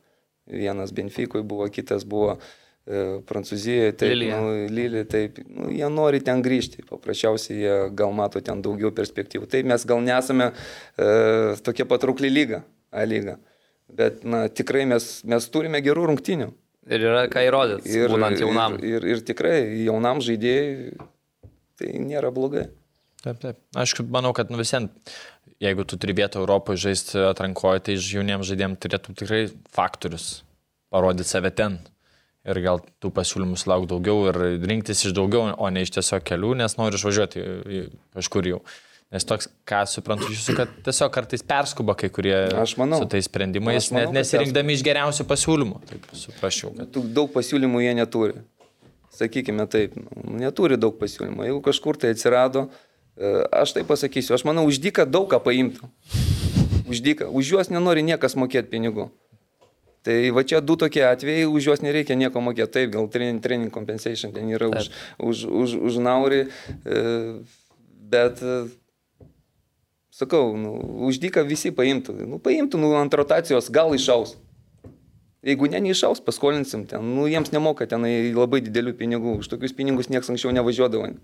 Vienas 0.48 0.90
Benfikui 0.96 1.44
buvo, 1.46 1.68
kitas 1.70 2.02
buvo 2.08 2.38
E, 2.38 2.61
Prancūzijoje, 2.82 3.92
taip, 3.94 4.10
Lilija. 4.10 4.38
nu, 4.42 4.54
Lilija, 4.74 5.04
taip, 5.06 5.36
nu, 5.46 5.68
jie 5.70 5.86
nori 5.86 6.18
ten 6.26 6.40
grįžti, 6.42 6.82
paprasčiausiai 6.88 7.60
jie 7.60 7.76
gal 7.94 8.10
mato 8.16 8.42
ten 8.42 8.58
daugiau 8.64 8.90
perspektyvų. 8.96 9.46
Taip, 9.52 9.68
mes 9.70 9.84
gal 9.86 10.02
nesame 10.02 10.48
e, 10.50 11.12
tokia 11.62 11.86
patraukli 11.86 12.30
lyga, 12.32 12.64
A 12.92 13.06
lyga, 13.08 13.38
bet 13.88 14.20
na, 14.26 14.42
tikrai 14.52 14.82
mes, 14.84 15.06
mes 15.24 15.46
turime 15.48 15.78
gerų 15.80 16.10
rungtinių. 16.10 16.50
Ir 16.92 17.04
yra 17.06 17.22
ką 17.30 17.44
įrodyti, 17.46 17.88
ir, 17.94 18.10
būnant 18.10 18.42
jaunam. 18.42 18.74
Ir, 18.82 18.98
ir, 18.98 19.06
ir 19.14 19.22
tikrai 19.24 19.54
jaunam 19.86 20.20
žaidėjai 20.20 20.98
tai 21.80 21.92
nėra 22.02 22.34
blogai. 22.34 22.66
Taip, 23.22 23.38
taip. 23.38 23.60
Aš 23.78 23.94
manau, 24.10 24.34
kad 24.36 24.50
nu, 24.50 24.58
visiems, 24.60 24.90
jeigu 25.62 25.86
tu 25.86 25.96
turi 26.02 26.18
vietą 26.18 26.42
Europoje 26.42 26.82
žaisti 26.82 27.22
atrankoje, 27.30 27.86
tai 27.86 27.96
jauniems 27.96 28.50
žaidėjams 28.50 28.82
turėtų 28.82 29.16
tikrai 29.22 29.42
faktorius 29.72 30.42
parodyti 30.92 31.30
save 31.30 31.54
ten 31.56 31.78
ir 32.48 32.62
gal 32.62 32.80
tų 33.02 33.10
pasiūlymų 33.14 33.58
lauk 33.70 33.88
daugiau 33.90 34.30
ir 34.30 34.38
rinktis 34.66 35.04
iš 35.06 35.14
daugiau, 35.16 35.52
o 35.54 35.68
ne 35.70 35.84
iš 35.84 35.94
tiesiog 35.98 36.24
kelių, 36.26 36.56
nes 36.62 36.78
nori 36.78 36.98
išvažiuoti 36.98 37.44
kažkur 38.16 38.48
jau. 38.50 38.62
Nes 39.12 39.26
toks, 39.28 39.50
ką 39.68 39.82
suprantu 39.90 40.30
iš 40.32 40.38
jūsų, 40.38 40.54
kad 40.56 40.70
tiesiog 40.86 41.10
kartais 41.12 41.42
perskuba 41.44 41.92
kai 42.00 42.08
kurie 42.08 42.32
manau, 42.80 43.02
su 43.02 43.08
tais 43.12 43.26
sprendimais, 43.28 43.90
manau, 43.92 44.08
net 44.08 44.22
nesirinkdami 44.22 44.72
iš 44.72 44.84
geriausių 44.86 45.26
pasiūlymų. 45.28 45.80
Taip, 45.90 46.06
suprasčiau. 46.16 46.72
Kad... 46.78 46.96
Daug 47.12 47.28
pasiūlymų 47.34 47.82
jie 47.84 47.92
neturi. 47.98 48.40
Sakykime 49.12 49.66
taip, 49.68 49.98
nu, 50.00 50.38
neturi 50.40 50.80
daug 50.80 50.96
pasiūlymų. 50.96 51.44
Jeigu 51.44 51.60
kažkur 51.66 52.00
tai 52.00 52.14
atsirado, 52.16 52.70
e, 53.20 53.34
aš 53.52 53.76
tai 53.76 53.84
pasakysiu, 53.84 54.32
aš 54.38 54.46
manau, 54.48 54.64
už 54.70 54.80
dyką 54.80 55.04
daug 55.04 55.28
ką 55.28 55.42
paimtų. 55.44 55.92
Už 56.88 57.04
dyką. 57.04 57.28
Už 57.28 57.52
juos 57.52 57.68
nenori 57.68 58.00
niekas 58.08 58.32
mokėti 58.40 58.72
pinigų. 58.72 59.10
Tai 60.02 60.14
va 60.34 60.42
čia 60.42 60.58
du 60.58 60.74
tokie 60.74 61.04
atvejai, 61.06 61.46
už 61.46 61.68
juos 61.70 61.82
nereikia 61.84 62.18
nieko 62.18 62.42
mokėti. 62.42 62.74
Taip, 62.74 62.94
gal 62.96 63.06
training, 63.06 63.38
training 63.42 63.70
compensation 63.70 64.34
ten 64.34 64.50
yra 64.50 64.66
už, 64.66 64.90
už, 65.22 65.42
už, 65.46 65.74
už 65.78 65.98
naurį, 66.02 66.40
e, 66.82 67.02
bet, 68.10 68.42
e, 68.42 68.56
sakau, 70.10 70.56
nu, 70.58 70.74
už 71.06 71.22
dyką 71.22 71.46
visi 71.46 71.70
paimtų. 71.70 72.18
Nu, 72.26 72.42
paimtų, 72.42 72.82
nu, 72.82 72.96
ant 72.98 73.14
rotacijos 73.14 73.70
gal 73.70 73.94
išaus. 73.94 74.34
Jeigu 75.46 75.70
ne, 75.70 75.78
neišaus, 75.86 76.22
paskolinsim 76.22 76.82
ten. 76.90 77.06
Nu, 77.14 77.28
jiems 77.30 77.54
nemoka 77.54 77.86
tenai 77.86 78.34
labai 78.34 78.62
didelių 78.62 78.98
pinigų. 78.98 79.38
Už 79.42 79.54
tokius 79.54 79.74
pinigus 79.74 80.10
niekas 80.10 80.30
anksčiau 80.34 80.54
nevažiuodavo. 80.54 81.14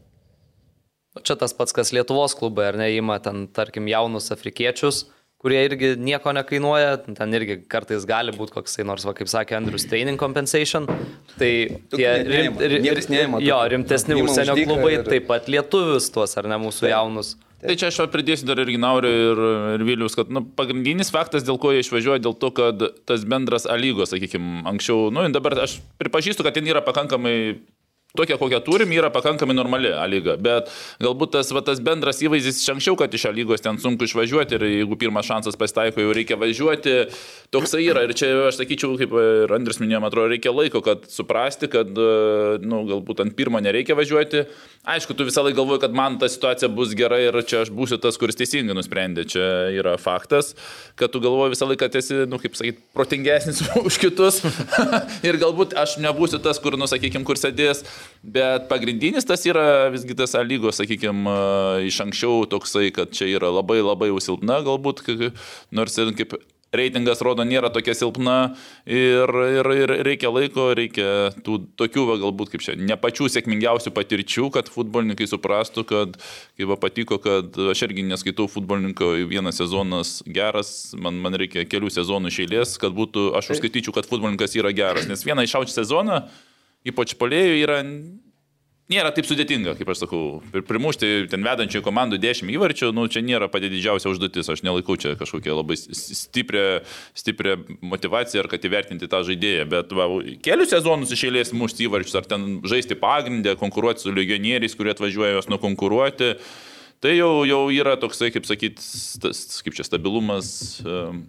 Čia 1.18 1.34
tas 1.34 1.54
pats, 1.54 1.74
kas 1.74 1.90
Lietuvos 1.90 2.34
klubai, 2.38 2.70
ar 2.70 2.78
ne, 2.78 2.92
įima 2.94 3.18
ten, 3.22 3.46
tarkim, 3.50 3.90
jaunus 3.90 4.30
afrikiečius 4.34 5.08
kurie 5.38 5.60
irgi 5.68 5.92
nieko 6.02 6.32
nekainuoja, 6.34 6.94
ten 7.14 7.34
irgi 7.38 7.60
kartais 7.70 8.06
gali 8.08 8.34
būti 8.34 8.56
koksai 8.56 8.86
nors, 8.88 9.06
va, 9.06 9.14
kaip 9.16 9.30
sakė 9.30 9.58
Andrius, 9.58 9.86
training 9.90 10.18
compensation. 10.20 10.88
Tai 11.38 11.50
tie 11.94 12.08
rim, 12.26 12.58
rim, 12.58 12.88
rim, 12.88 13.36
jo, 13.46 13.58
rimtesni 13.74 14.18
užsienio 14.18 14.56
klubai, 14.58 14.96
ir... 14.98 15.04
taip 15.06 15.28
pat 15.30 15.50
lietuvius 15.50 16.10
tuos, 16.14 16.34
ar 16.40 16.50
ne 16.50 16.58
mūsų 16.64 16.88
taip. 16.88 16.94
jaunus. 16.96 17.36
Tai 17.58 17.74
čia 17.74 17.88
aš 17.90 18.04
pridėsiu 18.12 18.46
dar 18.46 18.60
ir 18.62 18.70
Ginauriui, 18.70 19.14
ir, 19.32 19.40
ir 19.74 19.82
Vilius, 19.86 20.14
kad 20.14 20.28
nu, 20.30 20.44
pagrindinis 20.58 21.10
faktas, 21.14 21.42
dėl 21.46 21.58
ko 21.58 21.72
jie 21.74 21.82
išvažiuoja, 21.82 22.22
dėl 22.22 22.36
to, 22.38 22.52
kad 22.54 22.84
tas 23.08 23.24
bendras 23.26 23.66
alygos, 23.66 24.12
sakykime, 24.14 24.62
anksčiau, 24.70 25.08
nu, 25.14 25.24
dabar 25.34 25.56
aš 25.64 25.80
pripažįstu, 25.98 26.46
kad 26.46 26.54
ten 26.54 26.70
yra 26.70 26.84
pakankamai 26.86 27.34
tokia, 28.16 28.38
kokią 28.40 28.60
turim, 28.64 28.92
yra 28.96 29.10
pakankamai 29.12 29.54
normali 29.56 29.90
lyga. 30.08 30.36
Bet 30.40 30.70
galbūt 31.02 31.34
tas, 31.36 31.50
va, 31.52 31.60
tas 31.64 31.80
bendras 31.84 32.22
įvaizdis 32.24 32.62
iš 32.62 32.72
anksčiau, 32.72 32.96
kad 32.98 33.12
iš 33.14 33.26
lygos 33.36 33.60
ten 33.64 33.76
sunku 33.80 34.08
išvažiuoti 34.08 34.56
ir 34.56 34.64
jeigu 34.64 34.96
pirmas 35.00 35.28
šansas 35.28 35.58
pasitaiko, 35.60 36.00
jau 36.00 36.14
reikia 36.16 36.38
važiuoti, 36.40 36.96
toksai 37.54 37.84
yra. 37.84 38.06
Ir 38.08 38.14
čia 38.16 38.30
aš 38.48 38.62
sakyčiau, 38.62 38.96
kaip 39.00 39.12
ir 39.12 39.52
Andris 39.54 39.80
minėjo, 39.82 40.00
man 40.00 40.12
atrodo, 40.12 40.32
reikia 40.32 40.54
laiko, 40.54 40.80
kad 40.84 41.04
suprasti, 41.12 41.68
kad, 41.72 41.92
nu, 42.64 42.80
galbūt 42.88 43.20
ant 43.26 43.36
pirmo 43.36 43.60
nereikia 43.60 43.98
važiuoti. 43.98 44.46
Aišku, 44.88 45.12
tu 45.12 45.26
visą 45.28 45.44
laiką 45.44 45.58
galvoji, 45.60 45.82
kad 45.84 45.96
man 45.96 46.16
ta 46.22 46.30
situacija 46.32 46.70
bus 46.72 46.94
gera 46.96 47.18
ir 47.20 47.36
čia 47.44 47.60
aš 47.66 47.72
būsiu 47.74 48.00
tas, 48.00 48.16
kuris 48.20 48.38
teisingai 48.40 48.76
nusprendė. 48.78 49.26
Čia 49.28 49.44
yra 49.76 49.98
faktas, 50.00 50.54
kad 50.96 51.12
tu 51.12 51.20
galvoji 51.20 51.52
visą 51.52 51.68
laiką, 51.68 51.84
kad 51.84 52.00
esi, 52.00 52.22
nu, 52.30 52.40
kaip 52.40 52.56
sakyti, 52.56 52.80
protingesnis 52.96 53.60
už 53.88 54.00
kitus. 54.00 54.40
ir 55.28 55.40
galbūt 55.40 55.76
aš 55.76 55.98
nebūsiu 56.00 56.40
tas, 56.40 56.60
kur, 56.62 56.78
nu, 56.80 56.88
sakykime, 56.88 57.26
kur 57.28 57.36
sėdės 57.36 57.84
Bet 58.22 58.68
pagrindinis 58.70 59.26
tas 59.28 59.46
yra 59.48 59.88
visgi 59.94 60.16
tas 60.18 60.36
lygos, 60.44 60.80
sakykime, 60.80 61.38
iš 61.88 62.02
anksčiau 62.04 62.44
toksai, 62.50 62.92
kad 62.94 63.14
čia 63.14 63.30
yra 63.30 63.52
labai 63.54 63.80
labai 63.80 64.12
jau 64.12 64.20
silpna 64.22 64.60
galbūt, 64.66 65.04
nors 65.74 65.98
ir 65.98 66.14
kaip 66.18 66.38
reitingas 66.74 67.22
rodo 67.24 67.44
nėra 67.48 67.70
tokia 67.72 67.94
silpna 67.96 68.36
ir, 68.84 69.30
ir, 69.30 69.70
ir 69.72 69.92
reikia 70.06 70.30
laiko, 70.32 70.68
reikia 70.76 71.30
tų 71.44 71.60
tokių, 71.80 72.04
va, 72.10 72.18
galbūt 72.20 72.52
kaip 72.52 72.64
čia, 72.64 72.76
ne 72.76 72.96
pačių 73.00 73.30
sėkmingiausių 73.32 73.92
patirčių, 73.96 74.48
kad 74.54 74.68
futbolininkai 74.72 75.28
suprastų, 75.30 75.86
kad, 75.88 76.18
kaip 76.58 76.72
va, 76.72 76.78
patiko, 76.80 77.20
kad 77.24 77.56
aš 77.72 77.86
irgi 77.88 78.04
neskaitau 78.10 78.48
futbolininko 78.52 79.14
vienas 79.30 79.60
sezonas 79.62 80.18
geras, 80.26 80.92
man, 81.00 81.20
man 81.24 81.38
reikia 81.40 81.64
kelių 81.68 81.92
sezonų 81.94 82.32
išėlės, 82.34 82.76
kad 82.82 82.96
būtų, 82.96 83.30
aš 83.38 83.54
užskaityčiau, 83.56 83.96
kad 83.96 84.08
futbolininkas 84.10 84.58
yra 84.60 84.74
geras, 84.76 85.08
nes 85.08 85.24
vieną 85.24 85.48
išaučią 85.48 85.80
sezoną, 85.80 86.22
ypač 86.88 87.14
polėjų, 87.20 87.60
yra 87.62 87.82
nėra 88.92 89.10
taip 89.14 89.28
sudėtinga, 89.28 89.74
kaip 89.78 89.90
aš 89.92 90.02
sakau. 90.04 90.22
Primušti 90.68 91.28
ten 91.30 91.44
vedančių 91.44 91.82
komandų 91.84 92.18
10 92.22 92.52
įvarčių, 92.54 92.90
nu, 92.96 93.04
čia 93.12 93.22
nėra 93.24 93.50
pati 93.52 93.70
didžiausia 93.72 94.10
užduotis, 94.12 94.48
aš 94.48 94.64
nelaikau 94.66 94.96
čia 95.00 95.14
kažkokią 95.20 95.56
labai 95.58 95.76
stiprią, 95.78 96.64
stiprią 97.18 97.58
motivaciją 97.92 98.44
ar 98.44 98.50
kad 98.52 98.64
įvertinti 98.64 99.10
tą 99.10 99.22
žaidėją, 99.28 99.68
bet 99.74 99.94
va, 99.96 100.08
kelius 100.44 100.72
sezonus 100.72 101.12
išėlės 101.14 101.52
mušti 101.56 101.88
įvarčius, 101.88 102.16
ar 102.20 102.28
ten 102.30 102.48
žaisti 102.68 102.98
pagrindę, 102.98 103.58
konkuruoti 103.60 104.06
su 104.06 104.14
legionieriais, 104.14 104.76
kurie 104.78 104.94
atvažiuoja 104.96 105.36
juos 105.36 105.52
nukonkuruoti. 105.52 106.34
Tai 106.98 107.12
jau, 107.14 107.44
jau 107.46 107.62
yra 107.70 107.94
toksai, 108.00 108.32
kaip 108.34 108.48
sakyt, 108.48 108.80
tas, 109.22 109.44
kaip 109.62 109.76
čia 109.76 109.84
stabilumas, 109.86 110.48
um, 110.82 111.28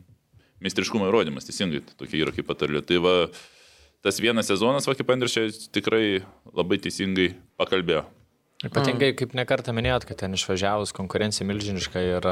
meistriškumo 0.66 1.12
įrodymas, 1.12 1.46
teisingai, 1.46 1.84
tokia 2.00 2.24
yra 2.24 2.34
kaip 2.34 2.48
patarlė. 2.50 2.82
Tai 2.82 2.98
va, 3.06 3.14
uh, 3.28 3.59
tas 4.06 4.20
vienas 4.22 4.50
sezonas, 4.50 4.88
va 4.88 4.96
kaip 4.98 5.12
Andrius 5.14 5.36
čia 5.36 5.48
tikrai 5.76 6.22
labai 6.56 6.80
teisingai 6.82 7.34
pakalbėjo. 7.60 8.06
Ypatingai, 8.68 9.14
kaip 9.16 9.36
nekartą 9.38 9.72
minėjot, 9.76 10.04
kad 10.10 10.20
ten 10.20 10.36
išvažiavus 10.36 10.92
konkurencija 10.96 11.48
milžiniška 11.48 12.02
ir 12.04 12.26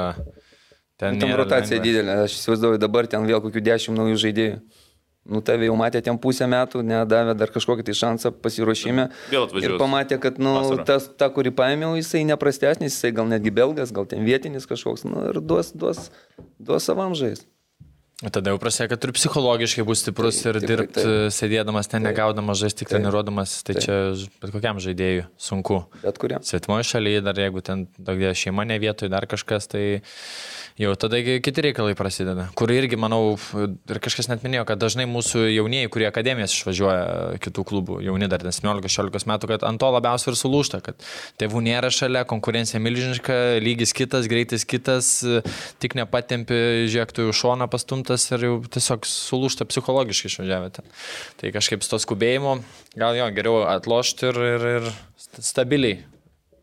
ten... 0.99 1.21
Tam 1.21 1.31
rotacija 1.39 1.77
lengva. 1.77 1.85
didelė, 1.85 2.17
aš 2.25 2.35
įsivaizduoju 2.41 2.81
dabar 2.83 3.07
ten 3.07 3.27
vėl 3.29 3.39
kokių 3.45 3.63
dešimt 3.63 3.99
naujų 3.99 4.19
žaidėjų. 4.25 4.59
Nu, 5.27 5.41
tave 5.43 5.67
jau 5.67 5.75
matė 5.75 5.99
ten 6.03 6.15
pusę 6.23 6.47
metų, 6.47 6.81
nedavė 6.87 7.33
dar 7.35 7.51
kažkokį 7.51 7.83
tai 7.89 7.95
šansą 7.99 8.31
pasiruošime. 8.43 9.09
Vėl 9.27 9.43
atvažiavo. 9.43 9.73
Ir 9.75 9.81
pamatė, 9.81 10.19
kad, 10.23 10.39
nu, 10.39 10.53
Vasarą. 10.55 10.85
tas, 10.87 11.09
ta, 11.19 11.27
kurį 11.35 11.51
paėmiau, 11.55 11.97
jisai 11.99 12.21
neprastesnis, 12.27 12.95
jisai 12.95 13.11
gal 13.15 13.27
netgi 13.27 13.51
belgas, 13.51 13.91
gal 13.95 14.07
ten 14.07 14.23
vietinis 14.23 14.67
kažkoks, 14.69 15.03
nu, 15.07 15.25
ir 15.33 15.41
duos, 15.43 15.73
duos, 15.75 16.07
duos 16.63 16.87
savam 16.87 17.15
žais. 17.19 17.43
Tada 18.17 18.49
jau 18.49 18.57
prasidėjo, 18.57 18.89
kad 18.95 19.01
turi 19.03 19.13
psichologiškai 19.13 19.83
būti 19.85 19.99
stiprus 20.01 20.39
tai, 20.41 20.49
ir 20.49 20.57
dirbti 20.63 21.01
sėdėdamas 21.35 21.85
ten, 21.85 22.01
tai, 22.01 22.09
negaudamas 22.09 22.57
žaisti, 22.57 22.79
tik 22.81 22.89
treniruodamas, 22.89 23.59
tai, 23.61 23.75
tai 23.77 23.83
čia 23.83 23.97
bet 24.41 24.53
kokiam 24.55 24.79
žaidėjui 24.81 25.27
sunku. 25.37 25.83
Bet 26.01 26.17
kuriam. 26.17 26.41
Svetimoje 26.41 26.87
šalyje, 26.89 27.21
dar 27.27 27.37
jeigu 27.37 27.61
ten 27.61 27.85
daugia 28.01 28.33
šeima 28.33 28.65
ne 28.65 28.79
vietoje, 28.81 29.13
dar 29.13 29.29
kažkas, 29.29 29.69
tai 29.69 29.83
jau 30.77 30.93
tada 30.99 31.19
kiti 31.41 31.63
reikalai 31.65 31.95
prasideda. 31.97 32.47
Kur 32.57 32.71
irgi, 32.73 32.97
manau, 32.99 33.35
ir 33.57 33.99
kažkas 34.03 34.29
net 34.29 34.43
minėjo, 34.45 34.65
kad 34.69 34.79
dažnai 34.81 35.07
mūsų 35.09 35.47
jaunieji, 35.49 35.89
kurie 35.93 36.05
akademijas 36.09 36.53
išvažiuoja 36.53 37.39
kitų 37.43 37.65
klubų, 37.71 37.99
jauni 38.05 38.29
dar 38.29 38.43
17-16 38.45 39.29
metų, 39.31 39.49
kad 39.53 39.65
ant 39.67 39.81
to 39.81 39.89
labiausiai 39.95 40.33
ir 40.33 40.39
sulūšta, 40.39 40.81
kad 40.85 41.07
tėvų 41.41 41.63
nėra 41.65 41.89
šalia, 41.93 42.23
konkurencija 42.29 42.81
milžiniška, 42.83 43.37
lygis 43.63 43.95
kitas, 43.97 44.29
greitis 44.29 44.67
kitas, 44.69 45.13
tik 45.81 45.97
nepatempi 45.97 46.89
žiektų 46.93 47.31
į 47.31 47.37
šoną 47.41 47.69
pastumtas 47.73 48.27
ir 48.33 48.45
jau 48.45 48.59
tiesiog 48.77 49.07
sulūšta 49.09 49.65
psichologiškai 49.71 50.29
išvažiavę 50.33 50.69
ten. 50.77 50.93
Tai 51.41 51.55
kažkaip 51.57 51.81
su 51.81 51.95
to 51.95 52.01
skubėjimu, 52.05 52.59
gal 52.97 53.17
jo, 53.17 53.31
geriau 53.33 53.65
atlošti 53.73 54.29
ir, 54.29 54.43
ir, 54.53 54.69
ir 54.77 54.93
stabiliai 55.41 55.97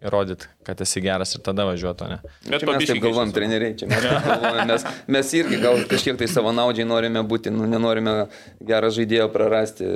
įrodyti, 0.05 0.49
kad 0.67 0.81
esi 0.85 1.03
geras 1.05 1.35
ir 1.37 1.43
tada 1.45 1.67
važiuotų, 1.69 2.09
ne? 2.11 2.19
Bet 2.47 2.65
čia 2.65 2.71
mes 2.71 2.89
taip 2.91 3.01
galvom, 3.05 3.33
treneriai, 3.35 3.77
čia 3.81 3.89
mes 3.91 4.05
galvojame, 4.05 4.67
mes, 4.71 4.87
mes 5.17 5.33
irgi 5.41 5.61
gal 5.63 5.81
kažkiek 5.91 6.19
tai 6.21 6.29
savanaudžiai 6.31 6.89
norime 6.89 7.25
būti, 7.29 7.53
nu, 7.55 7.69
nenorime 7.71 8.17
gerą 8.65 8.93
žaidėją 8.95 9.31
prarasti, 9.35 9.89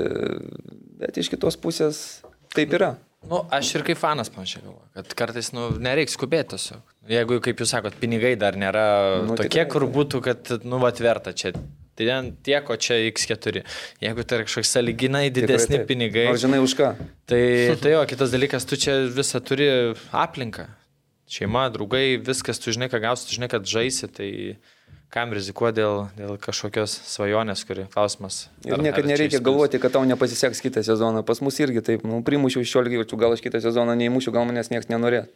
bet 1.03 1.21
iš 1.21 1.31
kitos 1.35 1.61
pusės 1.61 2.01
taip 2.55 2.75
yra. 2.79 2.95
Nu, 3.29 3.43
aš 3.51 3.73
ir 3.75 3.83
kaip 3.87 3.99
fanas 3.99 4.31
panašiai 4.31 4.63
galvoju, 4.63 4.87
kad 4.95 5.15
kartais 5.19 5.51
nu, 5.57 5.67
nereikia 5.83 6.15
skubėti 6.15 6.55
tiesiog. 6.55 6.95
Jeigu, 7.11 7.41
kaip 7.43 7.61
jūs 7.61 7.73
sakot, 7.75 7.97
pinigai 7.99 8.37
dar 8.39 8.57
nėra 8.61 8.85
nu, 9.27 9.35
tokie, 9.35 9.51
tikrai, 9.51 9.67
kur 9.73 9.89
būtų, 9.91 10.21
kad, 10.25 10.53
nu, 10.63 10.79
atverta 10.87 11.35
čia 11.35 11.53
Tai 11.99 12.07
ten 12.07 12.29
tiek, 12.47 12.69
o 12.71 12.77
čia 12.79 13.01
X4. 13.11 13.65
Jeigu 13.99 14.23
tai 14.23 14.39
yra 14.39 14.47
kažkoks 14.47 14.71
saliginai 14.71 15.27
didesni 15.35 15.81
Tikrai, 15.81 15.87
pinigai. 15.89 16.27
Ar 16.31 16.39
žinai 16.39 16.61
už 16.63 16.77
ką? 16.79 16.93
Tai, 17.27 17.43
tai 17.83 17.95
jo, 17.97 18.03
kitas 18.07 18.31
dalykas, 18.31 18.67
tu 18.71 18.79
čia 18.79 19.01
visą 19.11 19.41
turi 19.43 19.67
aplinką. 20.15 20.69
Šeima, 21.29 21.67
draugai, 21.75 22.21
viskas, 22.23 22.63
tu 22.63 22.71
žinai, 22.71 22.87
ką 22.93 23.03
gausi, 23.03 23.27
tu 23.27 23.35
žinai, 23.35 23.51
kad 23.51 23.67
žaisi, 23.67 24.07
tai 24.15 24.31
kam 25.13 25.35
rizikuoti 25.35 25.81
dėl, 25.81 26.05
dėl 26.15 26.39
kažkokios 26.39 26.95
svajonės, 27.11 27.67
kuri 27.67 27.89
klausimas. 27.91 28.45
Ir 28.63 28.79
niekada 28.79 29.11
nereikia 29.11 29.43
galvoti, 29.43 29.83
kad 29.83 29.97
tau 29.97 30.07
nepasiseks 30.07 30.63
kitą 30.63 30.87
sezoną. 30.87 31.25
Pas 31.27 31.43
mus 31.43 31.59
irgi 31.59 31.83
taip, 31.85 32.07
nu, 32.07 32.23
primušiau 32.25 32.63
16 32.63 32.95
įvarčių, 32.95 33.21
gal 33.21 33.35
aš 33.35 33.43
kitą 33.43 33.61
sezoną 33.65 33.99
neįmušiu, 33.99 34.33
gal 34.39 34.47
manęs 34.47 34.71
niekas 34.71 34.87
nenorės. 34.93 35.27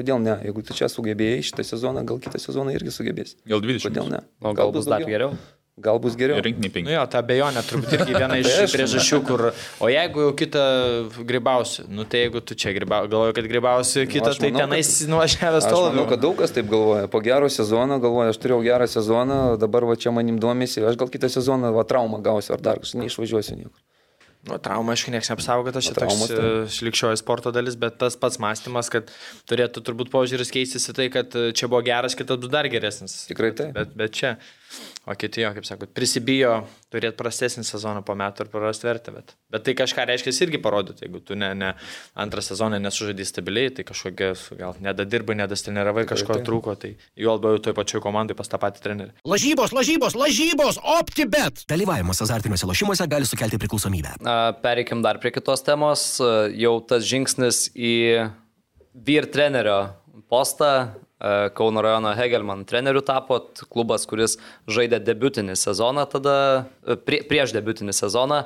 Kodėl 0.00 0.20
ne? 0.24 0.40
Jeigu 0.48 0.64
tu 0.64 0.76
čia 0.76 0.88
sugebėjai 0.88 1.46
šitą 1.50 1.66
sezoną, 1.74 2.06
gal 2.08 2.20
kitą 2.24 2.40
sezoną 2.40 2.72
irgi 2.72 2.92
sugebėsi. 2.94 3.36
Gal 3.48 3.60
20. 3.60 3.90
Kodėl 3.90 4.06
ne? 4.08 4.22
O 4.40 4.50
gal, 4.50 4.62
gal 4.62 4.78
bus 4.78 4.88
dar 4.88 5.04
geriau? 5.04 5.34
Gal 5.80 6.00
bus 6.00 6.16
geriau. 6.18 6.40
Rinkinį 6.44 6.70
penki. 6.72 6.88
Nu 6.88 6.92
jo, 6.92 7.02
ta 7.08 7.20
bejonė 7.24 7.60
turbūt 7.64 7.94
irgi 7.96 8.16
viena 8.16 8.36
iš 8.40 8.48
priežasčių, 8.74 9.18
kur, 9.28 9.42
o 9.80 9.90
jeigu 9.92 10.24
jau 10.26 10.32
kitą 10.36 10.64
grybausi, 11.28 11.86
nu 11.88 12.04
tai 12.08 12.24
jeigu 12.26 12.42
tu 12.44 12.56
čia 12.58 12.74
grybausi, 12.76 13.12
galvoju, 13.12 13.36
kad 13.38 13.48
grybausi 13.52 14.02
nu, 14.02 14.10
kitą, 14.12 14.32
nu, 14.34 14.40
tai 14.42 14.50
tenais 14.56 14.90
nuvažiavęs 15.08 15.68
tol. 15.68 15.86
Aš 15.86 15.94
manau, 15.94 16.08
kad 16.10 16.24
daug 16.24 16.36
kas 16.40 16.52
taip 16.56 16.68
galvoja. 16.72 17.08
Po 17.12 17.22
gero 17.24 17.48
sezono 17.52 18.00
galvoja, 18.02 18.34
aš 18.34 18.42
turėjau 18.42 18.60
gerą 18.66 18.88
sezoną, 18.92 19.40
dabar 19.62 19.88
va 19.88 19.96
čia 20.00 20.12
manim 20.16 20.40
domisi, 20.42 20.84
aš 20.84 21.00
gal 21.00 21.12
kitą 21.12 21.32
sezoną 21.32 21.72
va 21.76 21.86
traumą 21.88 22.20
gausiu 22.24 22.56
ar 22.58 22.66
dar 22.66 22.82
kažką 22.82 23.04
neišvažiuosiu 23.04 23.60
niekur. 23.62 23.78
Nu, 24.48 24.56
trauma, 24.56 24.94
aišku, 24.94 25.12
niekas 25.12 25.28
Nu, 25.90 25.96
traumos, 25.98 26.30
toks 26.32 26.78
e, 26.80 26.84
likščioji 26.86 27.18
sporto 27.20 27.52
dalis, 27.52 27.74
bet 27.76 27.98
tas 28.00 28.16
pats 28.16 28.38
mąstymas, 28.40 28.88
kad 28.92 29.10
turėtų 29.50 29.82
turbūt 29.84 30.08
požiūris 30.14 30.52
keistis 30.54 30.88
į 30.88 30.94
tai, 30.96 31.08
kad 31.12 31.36
e, 31.36 31.50
čia 31.52 31.68
buvo 31.68 31.82
geras, 31.84 32.16
kitas 32.16 32.40
bus 32.40 32.52
dar 32.52 32.68
geresnis. 32.72 33.18
Tikrai 33.28 33.52
taip. 33.58 33.74
Bet, 33.76 33.92
bet 34.00 34.16
čia, 34.16 34.30
o 35.06 35.14
kiti 35.16 35.40
jo, 35.40 35.50
kaip 35.56 35.66
sakot, 35.66 35.92
prisibijo 35.96 36.52
turėti 36.92 37.16
prastesnį 37.18 37.64
sezoną 37.64 38.02
po 38.06 38.14
metų 38.18 38.44
ir 38.44 38.50
prarasti 38.52 38.86
vertę. 38.88 39.14
Bet, 39.14 39.34
bet 39.52 39.64
tai 39.66 39.74
kažką 39.78 40.04
reiškia 40.10 40.34
irgi 40.44 40.60
parodytų, 40.62 41.06
jeigu 41.06 41.22
tu 41.24 41.38
ne, 41.38 41.50
ne 41.56 41.70
antrą 42.20 42.44
sezoną 42.44 42.80
nesužaidai 42.84 43.26
stabiliai, 43.28 43.72
tai 43.76 43.86
kažkokia, 43.88 44.32
gal 44.60 44.76
nedadirbai, 44.84 45.38
nedastiniravai, 45.40 46.04
kažko 46.10 46.38
taip. 46.38 46.46
trūko, 46.48 46.76
tai 46.80 46.92
juo 47.18 47.36
labiau 47.38 47.62
toj 47.62 47.76
pačioj 47.78 48.04
komandai 48.04 48.36
pas 48.38 48.50
tą 48.50 48.60
patį 48.60 48.84
trenerį. 48.84 49.16
Lažybos, 49.28 49.74
lažybos, 49.76 50.18
lažybos, 50.20 50.80
OptiBet. 50.98 51.64
Dalyvavimas 51.70 52.20
azartiniuose 52.26 52.68
lošimuose 52.68 53.08
gali 53.10 53.28
sukelti 53.28 53.60
priklausomybę. 53.62 54.18
A, 54.24 54.38
Pereikim 54.60 55.04
dar 55.04 55.20
prie 55.22 55.32
kitos 55.34 55.64
temos. 55.66 56.06
Jau 56.60 56.76
tas 56.84 57.06
žingsnis 57.08 57.70
į 57.74 57.94
vyr 58.94 59.30
trenerio 59.32 59.80
postą. 60.30 60.92
A, 61.20 61.50
Kauno 61.54 61.82
rajono 61.84 62.14
Hegelman 62.16 62.64
treneriu 62.64 63.02
tapot, 63.04 63.62
klubas, 63.68 64.06
kuris 64.08 64.38
žaidė 64.70 65.02
debutinį 65.04 65.56
sezoną 65.60 66.06
tada, 66.10 66.36
a, 66.64 66.96
prie, 66.96 67.20
prieš 67.28 67.54
debutinį 67.56 67.94
sezoną 67.96 68.44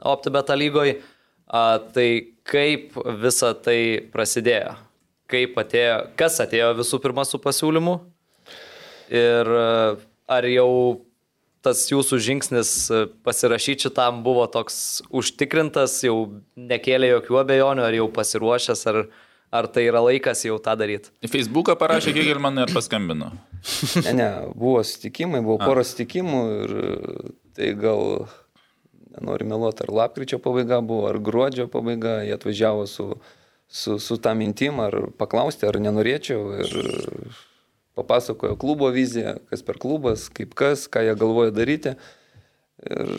OptiBeta 0.00 0.56
lygoje. 0.58 0.98
Tai 1.44 2.08
kaip 2.48 2.94
visa 3.20 3.52
tai 3.52 3.78
prasidėjo? 4.10 4.72
Kaip 5.30 5.58
atėjo, 5.60 5.98
kas 6.18 6.40
atėjo 6.40 6.70
visų 6.80 6.98
pirma 7.04 7.22
su 7.28 7.38
pasiūlymu? 7.38 7.98
Ir 9.12 9.52
a, 9.52 9.68
ar 10.32 10.48
jau 10.48 10.70
tas 11.64 11.84
jūsų 11.88 12.18
žingsnis 12.20 12.70
pasirašyti 13.24 13.88
šitam 13.88 14.20
buvo 14.24 14.44
toks 14.52 15.02
užtikrintas, 15.14 15.96
jau 16.04 16.16
nekėlė 16.56 17.14
jokių 17.14 17.38
abejonių, 17.40 17.86
ar 17.86 17.96
jau 17.96 18.08
pasiruošęs, 18.12 18.82
ar, 18.92 19.00
ar 19.54 19.68
tai 19.70 19.86
yra 19.86 20.02
laikas 20.02 20.42
jau 20.46 20.56
tą 20.62 20.74
daryti? 20.78 21.12
Į 21.24 21.30
Facebooką 21.30 21.76
parašė 21.78 22.14
Hegelmanui 22.16 22.66
ir 22.66 22.74
paskambino. 22.74 23.30
Ne, 24.02 24.12
ne, 24.18 24.28
buvo 24.58 24.82
sutikimai, 24.86 25.42
buvo 25.44 25.60
pora 25.62 25.84
sutikimų 25.86 26.40
ir 26.64 26.74
tai 27.54 27.70
gal, 27.78 28.26
nenoriu 29.14 29.48
meluoti, 29.52 29.86
ar 29.86 29.94
lapkričio 30.00 30.40
pabaiga 30.42 30.80
buvo, 30.84 31.06
ar 31.12 31.20
gruodžio 31.22 31.68
pabaiga, 31.72 32.18
jie 32.26 32.34
atvažiavo 32.34 32.88
su, 32.90 33.08
su, 33.70 33.98
su 34.02 34.18
tą 34.20 34.34
mintim, 34.38 34.82
ar 34.82 34.98
paklausti, 35.20 35.68
ar 35.70 35.78
nenorėčiau 35.80 36.42
ir 36.64 36.76
papasakojo 37.94 38.58
klubo 38.58 38.90
viziją, 38.90 39.38
kas 39.50 39.62
per 39.62 39.78
klubas, 39.78 40.26
kaip 40.34 40.56
kas, 40.58 40.88
ką 40.90 41.06
jie 41.06 41.14
galvoja 41.18 41.54
daryti. 41.54 41.94
Ir 42.84 43.14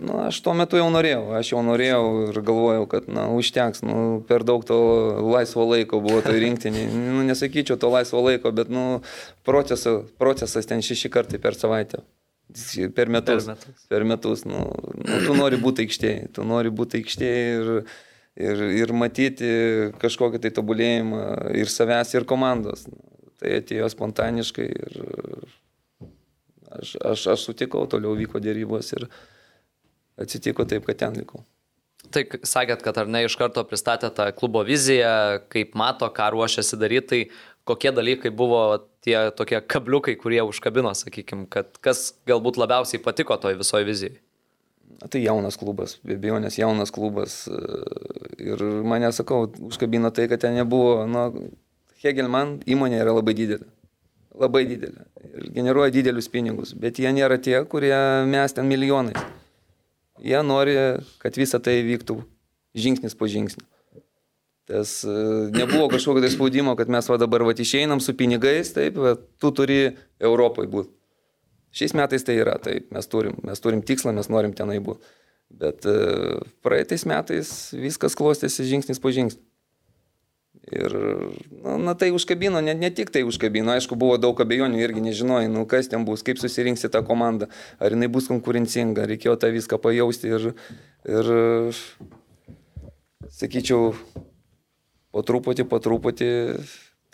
nu, 0.00 0.18
aš 0.26 0.40
tuo 0.44 0.54
metu 0.56 0.78
jau 0.78 0.86
norėjau, 0.92 1.22
aš 1.38 1.52
jau 1.52 1.60
norėjau 1.64 2.02
ir 2.28 2.40
galvojau, 2.46 2.84
kad 2.90 3.06
na, 3.10 3.26
užteks, 3.34 3.84
nu, 3.86 3.96
per 4.28 4.44
daug 4.46 4.64
to 4.66 4.78
laisvo 5.24 5.66
laiko 5.68 6.00
buvo 6.04 6.22
tai 6.24 6.36
rinktinį. 6.42 6.84
Nu, 6.92 7.22
nesakyčiau 7.28 7.78
to 7.80 7.90
laisvo 7.92 8.22
laiko, 8.24 8.52
bet 8.54 8.72
nu, 8.72 9.00
procesas, 9.46 10.04
procesas 10.20 10.68
ten 10.70 10.84
šeši 10.84 11.12
kartai 11.12 11.40
per 11.42 11.58
savaitę. 11.58 12.02
Per 12.94 13.08
metus. 13.08 13.46
Per 13.46 13.54
metus. 13.54 13.86
Per 13.90 14.04
metus 14.04 14.44
nu, 14.46 14.62
nu, 15.00 15.20
tu 15.26 15.34
nori 15.36 15.58
būti 15.60 15.86
aikštėje, 15.86 16.28
tu 16.36 16.44
nori 16.46 16.70
būti 16.70 17.00
aikštėje 17.00 17.42
ir, 17.56 17.70
ir, 18.36 18.64
ir 18.84 18.94
matyti 18.94 19.50
kažkokį 20.02 20.42
tai 20.44 20.52
tobulėjimą 20.54 21.24
ir 21.56 21.72
savęs, 21.72 22.14
ir 22.14 22.28
komandos. 22.28 22.86
Tai 23.40 23.56
atėjo 23.58 23.88
spontaniškai 23.90 24.66
ir 24.70 24.98
aš, 26.74 26.96
aš, 27.00 27.26
aš 27.34 27.46
sutikau, 27.48 27.86
toliau 27.90 28.14
vyko 28.18 28.42
dėrybos 28.42 28.92
ir 28.98 29.08
atsitiko 30.20 30.66
taip, 30.68 30.86
kad 30.88 31.00
ten 31.00 31.18
likau. 31.18 31.44
Tai 32.12 32.22
sakėt, 32.46 32.82
kad 32.84 32.98
ar 33.00 33.08
ne 33.10 33.24
iš 33.24 33.34
karto 33.40 33.64
pristatė 33.66 34.10
tą 34.14 34.28
klubo 34.36 34.62
viziją, 34.66 35.40
kaip 35.52 35.72
mato, 35.78 36.06
ką 36.12 36.30
ruošiasi 36.34 36.78
daryti, 36.78 37.08
tai 37.08 37.20
kokie 37.64 37.94
dalykai 37.96 38.30
buvo 38.34 38.60
tie 39.04 39.16
tokie 39.36 39.60
kabliukai, 39.60 40.14
kurie 40.20 40.42
užkabino, 40.44 40.92
sakykime, 40.96 41.48
kad 41.52 41.80
kas 41.84 42.12
galbūt 42.28 42.60
labiausiai 42.60 43.02
patiko 43.02 43.38
toj 43.40 43.56
visoje 43.60 43.88
vizijoje? 43.88 44.20
Tai 45.10 45.20
jaunas 45.20 45.56
klubas, 45.58 45.96
be 46.04 46.16
abejo, 46.18 46.38
nes 46.40 46.58
jaunas 46.58 46.92
klubas. 46.94 47.44
e, 47.48 48.44
Ir 48.44 48.60
mane, 48.84 49.08
sakau, 49.12 49.48
užkabino 49.70 50.10
tai, 50.12 50.28
kad 50.28 50.40
ten 50.40 50.54
nebuvo, 50.54 51.06
na, 51.08 51.30
Hegelman 52.04 52.58
įmonė 52.68 53.00
yra 53.00 53.14
labai 53.16 53.32
didelė. 53.36 53.64
Labai 54.36 54.64
didelė. 54.68 55.06
Ir 55.24 55.46
generuoja 55.54 55.94
didelius 55.94 56.28
pinigus. 56.28 56.74
Bet 56.76 56.98
jie 57.00 57.08
nėra 57.14 57.38
tie, 57.40 57.56
kurie 57.70 57.94
mes 58.28 58.52
ten 58.52 58.68
milijonais. 58.68 59.16
Jie 60.22 60.40
nori, 60.46 60.74
kad 61.22 61.36
visa 61.38 61.58
tai 61.62 61.80
vyktų 61.86 62.20
žingsnis 62.78 63.16
po 63.18 63.26
žingsnio. 63.30 63.64
Tas 64.64 65.02
e, 65.04 65.14
nebuvo 65.52 65.90
kažkokio 65.92 66.22
tai 66.24 66.30
spaudimo, 66.32 66.72
kad 66.76 66.88
mes 66.88 67.08
va 67.10 67.18
dabar 67.20 67.44
va 67.44 67.52
išeinam 67.52 68.00
su 68.00 68.14
pinigais, 68.16 68.72
taip, 68.72 68.96
va, 68.96 69.12
tu 69.40 69.50
turi 69.52 69.80
Europoje 70.20 70.70
būti. 70.72 70.94
Šiais 71.74 71.92
metais 71.98 72.24
tai 72.24 72.38
yra, 72.38 72.54
taip, 72.62 72.86
mes 72.94 73.10
turim, 73.10 73.36
mes 73.44 73.60
turim 73.60 73.82
tikslą, 73.84 74.14
mes 74.16 74.30
norim 74.32 74.54
tenai 74.56 74.78
būti. 74.80 75.04
Bet 75.54 75.84
e, 75.86 75.98
praeitais 76.64 77.04
metais 77.06 77.50
viskas 77.76 78.16
klostėsi 78.16 78.64
žingsnis 78.70 79.02
po 79.02 79.12
žingsnį. 79.12 79.42
Ir, 80.72 80.94
na, 81.60 81.76
na 81.76 81.94
tai 81.98 82.08
užkabino, 82.16 82.62
ne, 82.64 82.72
ne 82.78 82.88
tik 82.88 83.10
tai 83.12 83.20
užkabino, 83.28 83.74
aišku, 83.74 83.98
buvo 84.00 84.16
daug 84.16 84.38
abejonių, 84.40 84.80
irgi 84.80 85.02
nežinojai, 85.04 85.50
nu 85.52 85.66
kas 85.68 85.90
ten 85.92 86.06
bus, 86.08 86.24
kaip 86.24 86.40
susirinksi 86.40 86.88
tą 86.88 87.02
komandą, 87.04 87.50
ar 87.76 87.92
jinai 87.92 88.08
bus 88.12 88.30
konkurencinga, 88.32 89.04
reikėjo 89.10 89.36
tą 89.40 89.52
viską 89.52 89.76
pajausti 89.84 90.32
ir, 90.32 90.46
ir 91.04 91.28
sakyčiau, 93.28 93.92
po 95.14 95.22
truputį, 95.22 95.68
po 95.68 95.78
truputį 95.84 96.30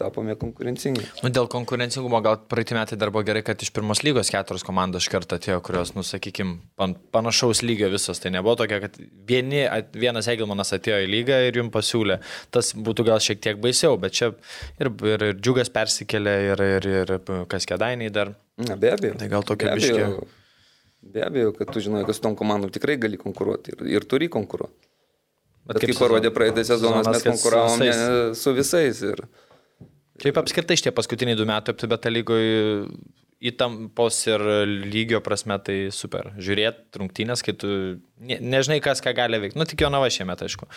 tapome 0.00 0.34
konkurencingi. 0.40 1.02
Nu, 1.20 1.28
dėl 1.34 1.46
konkurencingumo 1.52 2.18
gal 2.24 2.38
praeitį 2.48 2.76
metai 2.78 2.96
dar 3.00 3.12
buvo 3.12 3.22
gerai, 3.28 3.42
kad 3.44 3.60
iš 3.60 3.70
pirmos 3.76 4.00
lygos 4.06 4.32
keturios 4.32 4.64
komandos 4.66 5.04
iš 5.04 5.10
karto 5.12 5.36
atėjo, 5.36 5.58
kurios, 5.66 5.92
nu, 5.96 6.02
sakykime, 6.06 6.56
panašaus 7.12 7.60
lygio 7.66 7.90
visos. 7.92 8.18
Tai 8.22 8.32
nebuvo 8.34 8.56
tokia, 8.62 8.80
kad 8.86 8.96
vieni, 9.28 9.66
vienas 10.00 10.28
Egelmanas 10.32 10.72
atėjo 10.76 11.02
į 11.04 11.10
lygą 11.14 11.38
ir 11.50 11.60
jums 11.60 11.74
pasiūlė. 11.76 12.18
Tas 12.54 12.72
būtų 12.74 13.06
gal 13.12 13.20
šiek 13.20 13.42
tiek 13.44 13.60
baisiau, 13.60 13.98
bet 14.00 14.16
čia 14.16 14.32
ir, 14.80 14.90
ir, 15.12 15.26
ir 15.30 15.38
džiugas 15.40 15.68
persikėlė, 15.76 16.36
ir, 16.54 16.64
ir, 16.80 16.90
ir 17.04 17.14
kas 17.52 17.68
kėdainiai 17.68 18.10
dar. 18.16 18.32
Na, 18.60 18.76
be 18.80 18.90
abejo. 18.96 19.14
Tai 19.20 19.28
gal 19.36 19.44
tokia 19.52 19.76
biškė- 19.76 20.12
be 21.12 21.22
abejo, 21.24 21.52
kad 21.56 21.70
tu 21.72 21.80
žinai, 21.80 22.02
kad 22.08 22.16
su 22.16 22.20
tom 22.24 22.34
komandom 22.36 22.72
tikrai 22.72 22.96
gali 23.00 23.16
konkuruoti 23.20 23.72
ir, 23.76 23.84
ir 24.00 24.04
turi 24.08 24.28
konkuruoti. 24.32 24.86
Bet, 25.70 25.76
Bet 25.76 25.84
kaip 25.84 25.92
sezon- 25.94 26.02
parodė 26.02 26.30
praeitą 26.34 26.62
sezoną, 26.66 27.00
mes 27.04 27.06
kad 27.06 27.20
su 27.22 27.30
konkuravom 27.30 27.82
visais. 27.84 28.38
su 28.42 28.52
visais. 28.56 29.00
Ir, 29.12 29.20
Šiaip 30.20 30.36
apskritai 30.42 30.76
šitie 30.76 30.92
paskutiniai 30.92 31.38
du 31.38 31.46
metai 31.48 31.72
aptibeta 31.74 32.10
lygoje 32.12 32.86
įtampos 33.40 34.18
ir 34.28 34.42
lygio 34.92 35.22
prasme 35.24 35.56
tai 35.64 35.76
super. 35.96 36.26
Žiūrėti 36.36 37.00
rungtynės, 37.00 37.40
kai 37.46 37.54
tu 37.56 37.70
ne, 38.20 38.36
nežinai, 38.36 38.82
kas 38.84 39.00
ką 39.00 39.14
gali 39.16 39.38
veikti. 39.40 39.56
Nu, 39.56 39.64
tik 39.64 39.80
Jonava 39.80 40.10
šiemet, 40.12 40.42
aišku, 40.44 40.68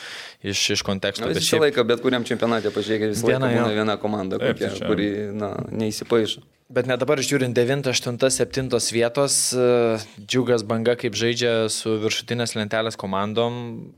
iš, 0.47 0.61
iš 0.77 0.83
konteksto. 0.87 1.25
na, 1.25 1.33
bet 1.33 1.41
visą 1.41 1.57
šiaip- 1.57 1.65
laiką, 1.65 1.83
bet 1.89 2.03
kuriam 2.05 2.23
čempionate 2.23 2.71
pažiūrėkit, 2.71 3.11
visą 3.17 3.27
Viena, 3.27 3.49
laiką 3.49 3.59
būna 3.59 3.73
jo. 3.73 3.81
viena 3.81 3.97
komanda, 3.99 4.39
Taip, 4.39 4.55
kokia, 4.55 4.69
tai 4.71 4.79
čia- 4.79 4.87
kuri 4.93 5.09
na, 5.35 5.51
neįsipaišo. 5.75 6.45
Bet 6.73 6.87
net 6.87 7.03
dabar 7.03 7.19
žiūrint 7.19 7.53
9, 7.53 7.83
8, 7.91 8.17
7 8.31 8.71
vietos, 8.95 9.35
e, 9.53 9.99
džiugas 10.23 10.63
banga, 10.63 10.95
kaip 10.95 11.13
žaidžia 11.19 11.67
su 11.69 11.99
viršutinės 11.99 12.55
lentelės 12.55 12.95
komandom, 12.95 13.91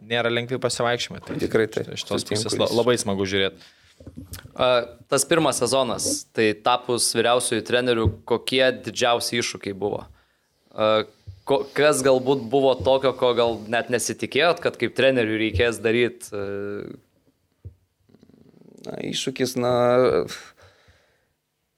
nėra 0.00 0.30
lengvi 0.30 0.62
pasivaikščiojimai. 0.62 1.26
Tai 1.26 1.36
Tikrai 1.42 1.66
taip, 1.66 1.90
Iš 1.92 2.04
tos 2.06 2.22
pusės 2.24 2.54
labai 2.70 2.94
smagu 3.02 3.26
žiūrėti. 3.26 3.58
Tas 5.08 5.24
pirmas 5.28 5.58
sezonas, 5.60 6.24
tai 6.36 6.52
tapus 6.64 7.10
vyriausiųjų 7.16 7.64
trenerių, 7.68 8.06
kokie 8.28 8.64
didžiausi 8.84 9.40
iššūkiai 9.40 9.76
buvo? 9.76 10.06
Kas 11.76 12.02
galbūt 12.06 12.44
buvo 12.52 12.74
tokio, 12.78 13.12
ko 13.18 13.32
gal 13.36 13.56
net 13.72 13.90
nesitikėjot, 13.92 14.60
kad 14.62 14.78
kaip 14.80 14.94
trenerių 14.96 15.40
reikės 15.40 15.80
daryti? 15.82 16.30
Na, 18.82 18.98
iššūkis, 19.06 19.56
na, 19.62 19.72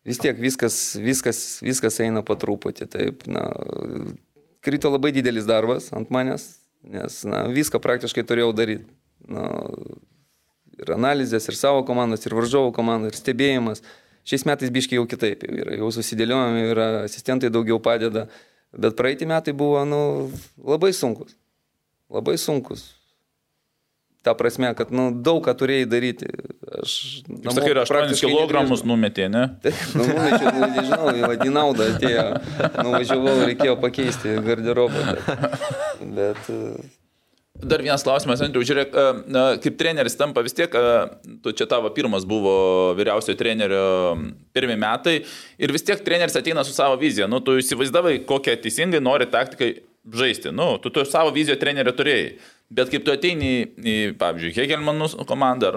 vis 0.09 0.21
tiek 0.23 0.39
viskas, 0.41 0.79
viskas, 1.01 1.41
viskas 1.65 2.01
eina 2.05 2.23
po 2.27 2.37
truputį. 2.39 2.89
Taip, 2.93 3.27
na, 3.29 3.47
krito 4.65 4.93
labai 4.93 5.13
didelis 5.17 5.49
darbas 5.49 5.91
ant 5.97 6.13
manęs, 6.15 6.47
nes 6.85 7.23
na, 7.29 7.45
viską 7.53 7.81
praktiškai 7.85 8.25
turėjau 8.29 8.53
daryti. 8.57 8.89
Na, 9.29 9.49
ir 10.79 10.95
analizės, 10.95 11.47
ir 11.49 11.59
savo 11.59 11.85
komandos, 11.89 12.25
ir 12.27 12.35
varžovo 12.37 12.73
komandos, 12.75 13.15
ir 13.15 13.21
stebėjimas. 13.21 13.85
Šiais 14.25 14.47
metais 14.49 14.73
biškai 14.73 14.99
jau 14.99 15.07
kitaip, 15.09 15.45
jau, 15.45 15.55
yra, 15.61 15.77
jau 15.77 15.93
susidėliojame, 15.93 16.67
yra 16.73 16.89
asistentai 17.05 17.53
daugiau 17.53 17.81
padeda, 17.85 18.27
bet 18.73 18.97
praeitį 18.97 19.29
metai 19.29 19.57
buvo 19.57 19.85
nu, 19.89 20.03
labai 20.65 20.95
sunkus. 20.97 21.37
Labai 22.13 22.39
sunkus. 22.41 22.87
Ta 24.25 24.33
prasme, 24.35 24.71
kad 24.73 24.89
nu, 24.95 25.11
daug 25.13 25.43
ką 25.45 25.53
turėjai 25.61 25.85
daryti. 25.85 26.31
aš... 26.81 26.95
Kaip 27.29 27.51
sakai, 27.53 27.73
ir 27.75 27.81
8 27.83 28.15
kg 28.17 28.63
numetė, 28.89 29.29
ne? 29.29 29.43
Taip, 29.65 29.83
nu, 29.93 30.07
numečiau, 30.09 30.55
nu, 30.57 30.69
nežinau, 30.79 31.35
į 31.45 31.53
naudą 31.53 31.91
atėjo. 31.93 32.25
Nuvažiavau, 32.79 33.35
reikėjo 33.51 33.77
pakeisti 33.85 34.39
garderobą. 34.47 35.05
Bet, 36.01 36.49
bet 36.49 36.49
Dar 37.55 37.79
vienas 37.79 38.03
klausimas, 38.03 38.41
Andriu, 38.43 38.65
žiūrėk, 38.67 38.97
kaip 39.63 39.77
treneris 39.79 40.17
tampa 40.19 40.43
vis 40.43 40.57
tiek, 40.59 40.73
tu 41.41 41.53
čia 41.55 41.69
tavo 41.71 41.93
pirmas 41.95 42.27
buvo 42.27 42.55
vyriausiojo 42.99 43.39
trenerio 43.39 43.85
pirmie 44.57 44.75
metai 44.75 45.21
ir 45.63 45.73
vis 45.73 45.87
tiek 45.87 46.03
treneris 46.03 46.35
ateina 46.41 46.65
su 46.67 46.75
savo 46.75 46.99
vizija. 46.99 47.29
Nu, 47.31 47.39
tu 47.39 47.55
įsivaizdavai, 47.63 48.17
kokią 48.27 48.57
teisingai 48.65 48.99
nori 48.99 49.31
taktikai 49.31 49.71
žaisti. 50.11 50.51
Nu, 50.51 50.75
tu, 50.83 50.91
tu 50.91 51.07
savo 51.07 51.31
viziją 51.37 51.55
trenerio 51.61 51.95
turėjai. 51.95 52.35
Bet 52.75 52.91
kaip 52.91 53.07
tu 53.07 53.15
ateini 53.15 53.53
į, 53.63 53.97
pavyzdžiui, 54.19 54.57
Hegelmanų 54.59 55.13
komandą 55.29 55.71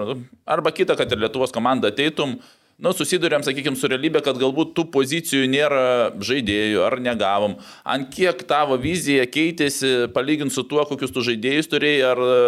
arba 0.50 0.74
kitą, 0.74 0.98
kad 0.98 1.14
ir 1.14 1.22
Lietuvos 1.22 1.54
komandą 1.54 1.92
ateitum, 1.92 2.40
uh, 2.40 2.57
nu, 2.82 2.92
susidurėm, 2.94 3.42
sakykime, 3.46 3.78
su 3.78 3.90
realybė, 3.90 4.22
kad 4.24 4.38
galbūt 4.40 4.74
tų 4.76 4.86
pozicijų 4.94 5.48
nėra 5.50 5.82
žaidėjų 6.24 6.84
ar 6.86 6.98
negavom. 7.02 7.58
Ant 7.88 8.10
kiek 8.14 8.44
tavo 8.48 8.78
vizija 8.80 9.26
keitėsi 9.26 10.10
palyginti 10.14 10.54
su 10.54 10.64
tuo, 10.68 10.84
kokius 10.88 11.14
tu 11.14 11.24
žaidėjus 11.26 11.70
turėjai, 11.72 12.04
ar 12.12 12.22
e, 12.22 12.38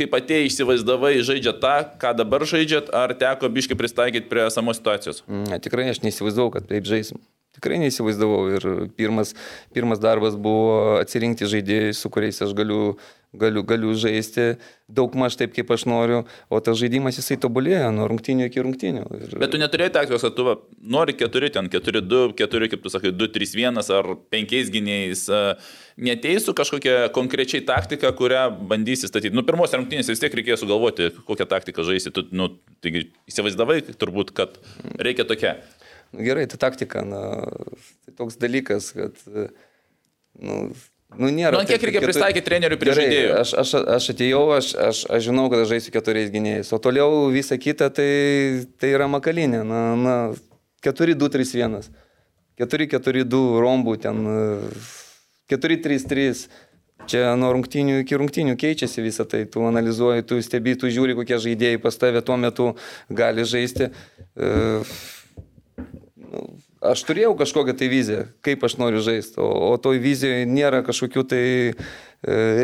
kaip 0.00 0.14
atėjai 0.20 0.48
įsivaizdavai 0.50 1.12
žaidžia 1.26 1.56
tą, 1.62 1.74
ką 2.00 2.14
dabar 2.22 2.46
žaidžiat, 2.48 2.92
ar 2.94 3.16
teko 3.18 3.50
biškai 3.52 3.78
pristaikyti 3.78 4.30
prie 4.30 4.46
esamos 4.46 4.80
situacijos? 4.80 5.24
Ne, 5.26 5.60
tikrai 5.62 5.90
aš 5.92 6.04
neįsivaizdavau, 6.06 6.54
kad 6.54 6.70
taip 6.70 6.88
žaisim. 6.88 7.20
Tikrai 7.58 7.80
neįsivaizdavau 7.82 8.44
ir 8.54 8.66
pirmas, 8.94 9.34
pirmas 9.74 9.98
darbas 9.98 10.36
buvo 10.38 11.00
atsirinkti 11.00 11.48
žaidėjus, 11.50 11.98
su 12.04 12.10
kuriais 12.14 12.38
aš 12.46 12.54
galiu 12.56 12.94
galiu, 13.32 13.62
galiu 13.62 13.92
žaisti 13.94 14.56
daug 14.90 15.14
maž 15.18 15.36
taip, 15.38 15.52
kaip 15.54 15.68
aš 15.70 15.84
noriu, 15.86 16.22
o 16.50 16.58
tas 16.64 16.78
žaidimas 16.80 17.18
jisai 17.20 17.36
tobulėja 17.40 17.92
nuo 17.94 18.08
rungtinių 18.10 18.48
iki 18.48 18.64
rungtinių. 18.64 19.04
Ir... 19.20 19.36
Bet 19.42 19.52
tu 19.54 19.60
neturėjai 19.62 19.92
taktikos, 19.94 20.24
kad 20.26 20.34
tu 20.34 20.46
va, 20.48 20.56
nori 20.82 21.14
4, 21.18 21.52
ten 21.54 21.70
4, 21.70 22.02
2, 22.10 22.22
4, 22.40 22.70
kaip 22.72 22.82
tu 22.82 22.92
sakai, 22.92 23.14
2, 23.14 23.30
3, 23.36 23.54
1 23.62 23.82
ar 23.96 24.10
5 24.34 24.74
gynėjais. 24.74 25.24
Neteisų 26.10 26.56
kažkokią 26.58 26.96
konkrečiai 27.14 27.62
taktiką, 27.66 28.10
kurią 28.18 28.46
bandysi 28.70 29.10
statyti. 29.10 29.34
Nu, 29.36 29.46
pirmos 29.46 29.74
rungtynės 29.76 30.10
vis 30.10 30.22
tiek 30.22 30.34
reikėjo 30.34 30.58
sugalvoti, 30.64 31.12
kokią 31.28 31.46
taktiką 31.50 31.86
žaisti. 31.86 32.14
Tu, 32.16 32.26
nu, 32.34 32.50
taigi, 32.82 33.06
įsivaizdavai 33.30 33.82
turbūt, 33.94 34.34
kad 34.34 34.58
reikia 34.98 35.28
tokia. 35.28 35.58
Nu, 36.10 36.24
gerai, 36.26 36.48
ta 36.50 36.58
taktika, 36.58 37.04
na, 37.06 37.22
tai 38.02 38.16
toks 38.18 38.40
dalykas, 38.42 38.90
kad 38.96 39.20
nu, 40.40 40.56
Nu, 41.18 41.30
nėra. 41.34 41.58
Nu, 41.58 41.66
kiek 41.66 41.82
reikia 41.82 42.02
pristaikyti 42.04 42.46
trenerių 42.46 42.76
prie 42.78 42.92
Gerai, 42.92 43.06
žaidėjų? 43.08 43.32
Aš, 43.40 43.54
aš, 43.62 43.72
aš 43.96 44.04
atėjau, 44.12 44.42
aš, 44.54 44.68
aš, 44.78 45.00
aš 45.10 45.24
žinau, 45.26 45.48
kad 45.50 45.64
aš 45.64 45.72
žaisiu 45.72 45.94
keturiais 45.96 46.30
gynėjais, 46.30 46.70
o 46.70 46.78
toliau 46.82 47.24
visa 47.34 47.58
kita 47.58 47.90
tai, 47.94 48.10
tai 48.78 48.92
yra 48.94 49.10
makalinė. 49.10 49.64
Na, 49.66 49.82
na, 49.98 50.14
4-2-3-1. 50.86 51.90
4-4-2 52.60 53.42
rombų 53.64 53.96
ten. 54.06 54.26
4-3-3. 55.50 56.48
Čia 57.10 57.32
nuo 57.40 57.48
rungtinių 57.56 58.02
iki 58.04 58.18
rungtinių 58.20 58.54
keičiasi 58.60 59.02
visą 59.02 59.24
tai. 59.26 59.46
Tu 59.50 59.62
analizuoji, 59.66 60.26
tu 60.28 60.38
stebi, 60.44 60.76
tu 60.78 60.90
žiūri, 60.92 61.16
kokie 61.18 61.40
žaidėjai 61.42 61.80
pas 61.82 61.96
tave 61.98 62.20
tuo 62.22 62.36
metu 62.38 62.66
gali 63.08 63.46
žaisti. 63.48 63.88
Uh, 64.36 64.92
nu, 66.20 66.44
aš 66.80 67.04
turėjau 67.08 67.34
kažkokią 67.38 67.76
tai 67.76 67.88
viziją, 67.92 68.26
kaip 68.44 68.64
aš 68.66 68.76
noriu 68.80 69.02
žaisti, 69.04 69.40
o, 69.42 69.48
o 69.70 69.76
toj 69.82 70.00
vizijoje 70.02 70.48
nėra 70.48 70.82
kažkokių 70.86 71.26
tai 71.30 71.44
e, 71.70 71.74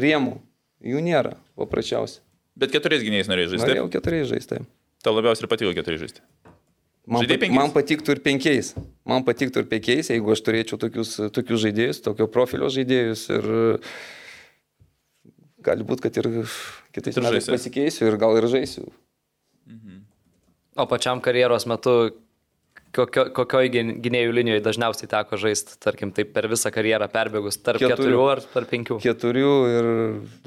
rėmų. 0.02 0.38
Jų 0.86 1.00
nėra, 1.04 1.36
paprasčiausiai. 1.58 2.22
Bet 2.56 2.72
keturiais 2.72 3.04
gynėjais 3.04 3.30
norėjai 3.30 3.52
žaisti? 3.54 3.64
Norėjau 3.64 3.88
keturiais 3.92 4.28
žaisti. 4.30 4.60
Tau 5.04 5.14
labiausiai 5.16 5.48
patiko 5.50 5.72
keturiais 5.76 6.04
žaisti? 6.04 6.24
Man, 7.06 7.22
pat, 7.30 7.44
man 7.54 7.70
patiktų 7.70 8.16
ir 8.16 8.20
penkiais. 8.24 8.72
Man 9.06 9.22
patiktų 9.26 9.62
ir 9.62 9.68
penkiais, 9.70 10.08
jeigu 10.10 10.32
aš 10.34 10.42
turėčiau 10.42 10.78
tokius, 10.82 11.12
tokius 11.34 11.62
žaidėjus, 11.62 12.00
tokio 12.02 12.26
profilio 12.32 12.70
žaidėjus. 12.72 13.28
Ir 13.36 13.46
gali 15.66 15.86
būti, 15.86 16.06
kad 16.06 16.18
ir 16.18 16.30
kitais 16.96 17.20
metais 17.22 17.46
pasikeisiu 17.52 18.08
ir 18.08 18.18
gal 18.20 18.34
ir 18.40 18.48
žaisiu. 18.50 18.88
Mhm. 19.70 20.02
O 20.82 20.88
pačiam 20.90 21.22
karjeros 21.24 21.68
metu 21.70 21.94
kokio, 22.95 23.26
kokioj 23.37 23.70
gynėjų 24.05 24.34
linijoje 24.37 24.62
dažniausiai 24.64 25.11
teko 25.11 25.39
žaisti, 25.41 25.76
tarkim, 25.82 26.12
taip 26.16 26.32
per 26.37 26.49
visą 26.51 26.72
karjerą 26.74 27.09
perbėgus, 27.12 27.59
tarp 27.61 27.80
keturių, 27.82 27.97
keturių 27.97 28.26
ar 28.32 28.43
tarp 28.55 28.68
penkių? 28.72 28.99
Keturių 29.05 29.55
ir 29.72 29.89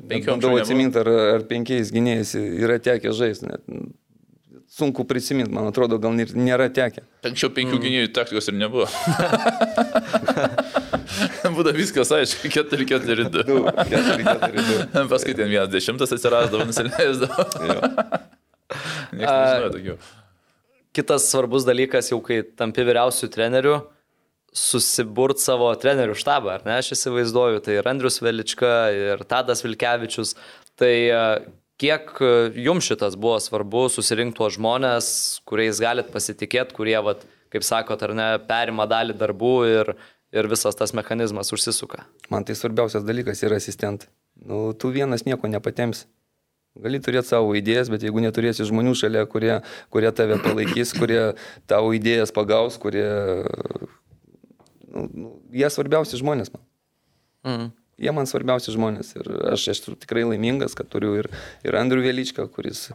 penkių. 0.01 0.31
Bandau 0.33 0.53
atsiminti, 0.59 1.01
ar, 1.01 1.09
ar 1.37 1.47
penkiais 1.49 1.91
gynėjais 1.95 2.35
yra 2.39 2.79
tekę 2.83 3.13
žaisti. 3.15 3.49
Net. 3.51 3.61
Sunku 4.79 5.03
prisiminti, 5.09 5.51
man 5.51 5.65
atrodo, 5.67 5.97
gal 5.99 6.13
nėra 6.13 6.69
tekę. 6.71 7.01
Anksčiau 7.25 7.49
penkių 7.55 7.75
mm. 7.75 7.83
gynėjų 7.83 8.11
taktikos 8.15 8.47
ir 8.51 8.55
nebuvo. 8.59 8.85
Būda 11.57 11.73
viskas, 11.75 12.11
aišku, 12.13 12.51
4-4-2. 12.53 13.43
Paskui 15.11 15.33
ten 15.33 15.49
vienas 15.49 15.71
dešimtas 15.73 16.13
atsirasdavo, 16.15 16.69
nusileisdavo. 16.69 17.47
Niekas 19.17 19.33
nežinojo 19.33 19.73
tokių. 19.73 19.95
Kitas 20.95 21.27
svarbus 21.29 21.67
dalykas, 21.67 22.09
jau 22.09 22.17
kai 22.25 22.41
tampi 22.57 22.83
vyriausių 22.87 23.29
trenerių, 23.33 23.77
susiburt 24.55 25.41
savo 25.41 25.69
trenerių 25.77 26.15
štabą, 26.17 26.55
ar 26.57 26.65
ne, 26.65 26.79
aš 26.81 26.95
įsivaizduoju, 26.95 27.61
tai 27.65 27.77
ir 27.77 27.89
Andrius 27.89 28.19
Velička, 28.25 28.73
ir 28.95 29.23
Tadas 29.29 29.61
Vilkevičius. 29.65 30.33
Tai 30.79 30.89
e, 30.89 31.19
kiek 31.81 32.09
e, 32.17 32.31
jums 32.65 32.87
šitas 32.89 33.17
buvo 33.19 33.37
svarbu 33.43 33.85
susirinkti 33.93 34.39
tuos 34.39 34.57
žmonės, 34.57 35.11
kuriais 35.49 35.81
galit 35.83 36.09
pasitikėti, 36.13 36.73
kurie, 36.77 36.97
vat, 37.05 37.21
kaip 37.53 37.65
sakot, 37.67 38.01
ar 38.07 38.15
ne, 38.17 38.29
perima 38.49 38.89
dalį 38.89 39.17
darbų 39.19 39.55
ir, 39.69 39.93
ir 40.33 40.49
visas 40.49 40.77
tas 40.79 40.95
mechanizmas 40.97 41.53
užsisuka? 41.53 42.07
Man 42.33 42.47
tai 42.47 42.57
svarbiausias 42.57 43.05
dalykas 43.05 43.45
yra 43.45 43.61
asistentai. 43.61 44.09
Nu, 44.39 44.71
tu 44.73 44.89
vienas 44.95 45.27
nieko 45.27 45.51
nepatemsi. 45.51 46.07
Gali 46.79 47.01
turėti 47.03 47.31
savo 47.31 47.55
idėjas, 47.57 47.89
bet 47.91 48.05
jeigu 48.05 48.21
neturėsi 48.23 48.67
žmonių 48.67 48.93
šalia, 48.97 49.25
kurie, 49.29 49.57
kurie 49.93 50.11
tave 50.15 50.39
palaikys, 50.43 50.93
kurie 50.95 51.21
tavo 51.69 51.91
idėjas 51.97 52.33
pagaus, 52.35 52.79
kurie... 52.81 53.07
Nu, 54.89 55.05
nu, 55.13 55.33
jie 55.53 55.67
svarbiausi 55.69 56.17
žmonės 56.17 56.49
man. 56.53 56.63
Mm. 57.45 57.67
Jie 57.99 58.13
man 58.15 58.27
svarbiausi 58.29 58.73
žmonės 58.73 59.11
ir 59.17 59.27
aš 59.51 59.65
esu 59.73 59.95
tikrai 59.99 60.23
laimingas, 60.27 60.75
kad 60.77 60.87
turiu 60.91 61.15
ir, 61.19 61.27
ir 61.67 61.75
Andrių 61.75 62.05
Vėličką, 62.05 62.45
kuris, 62.53 62.85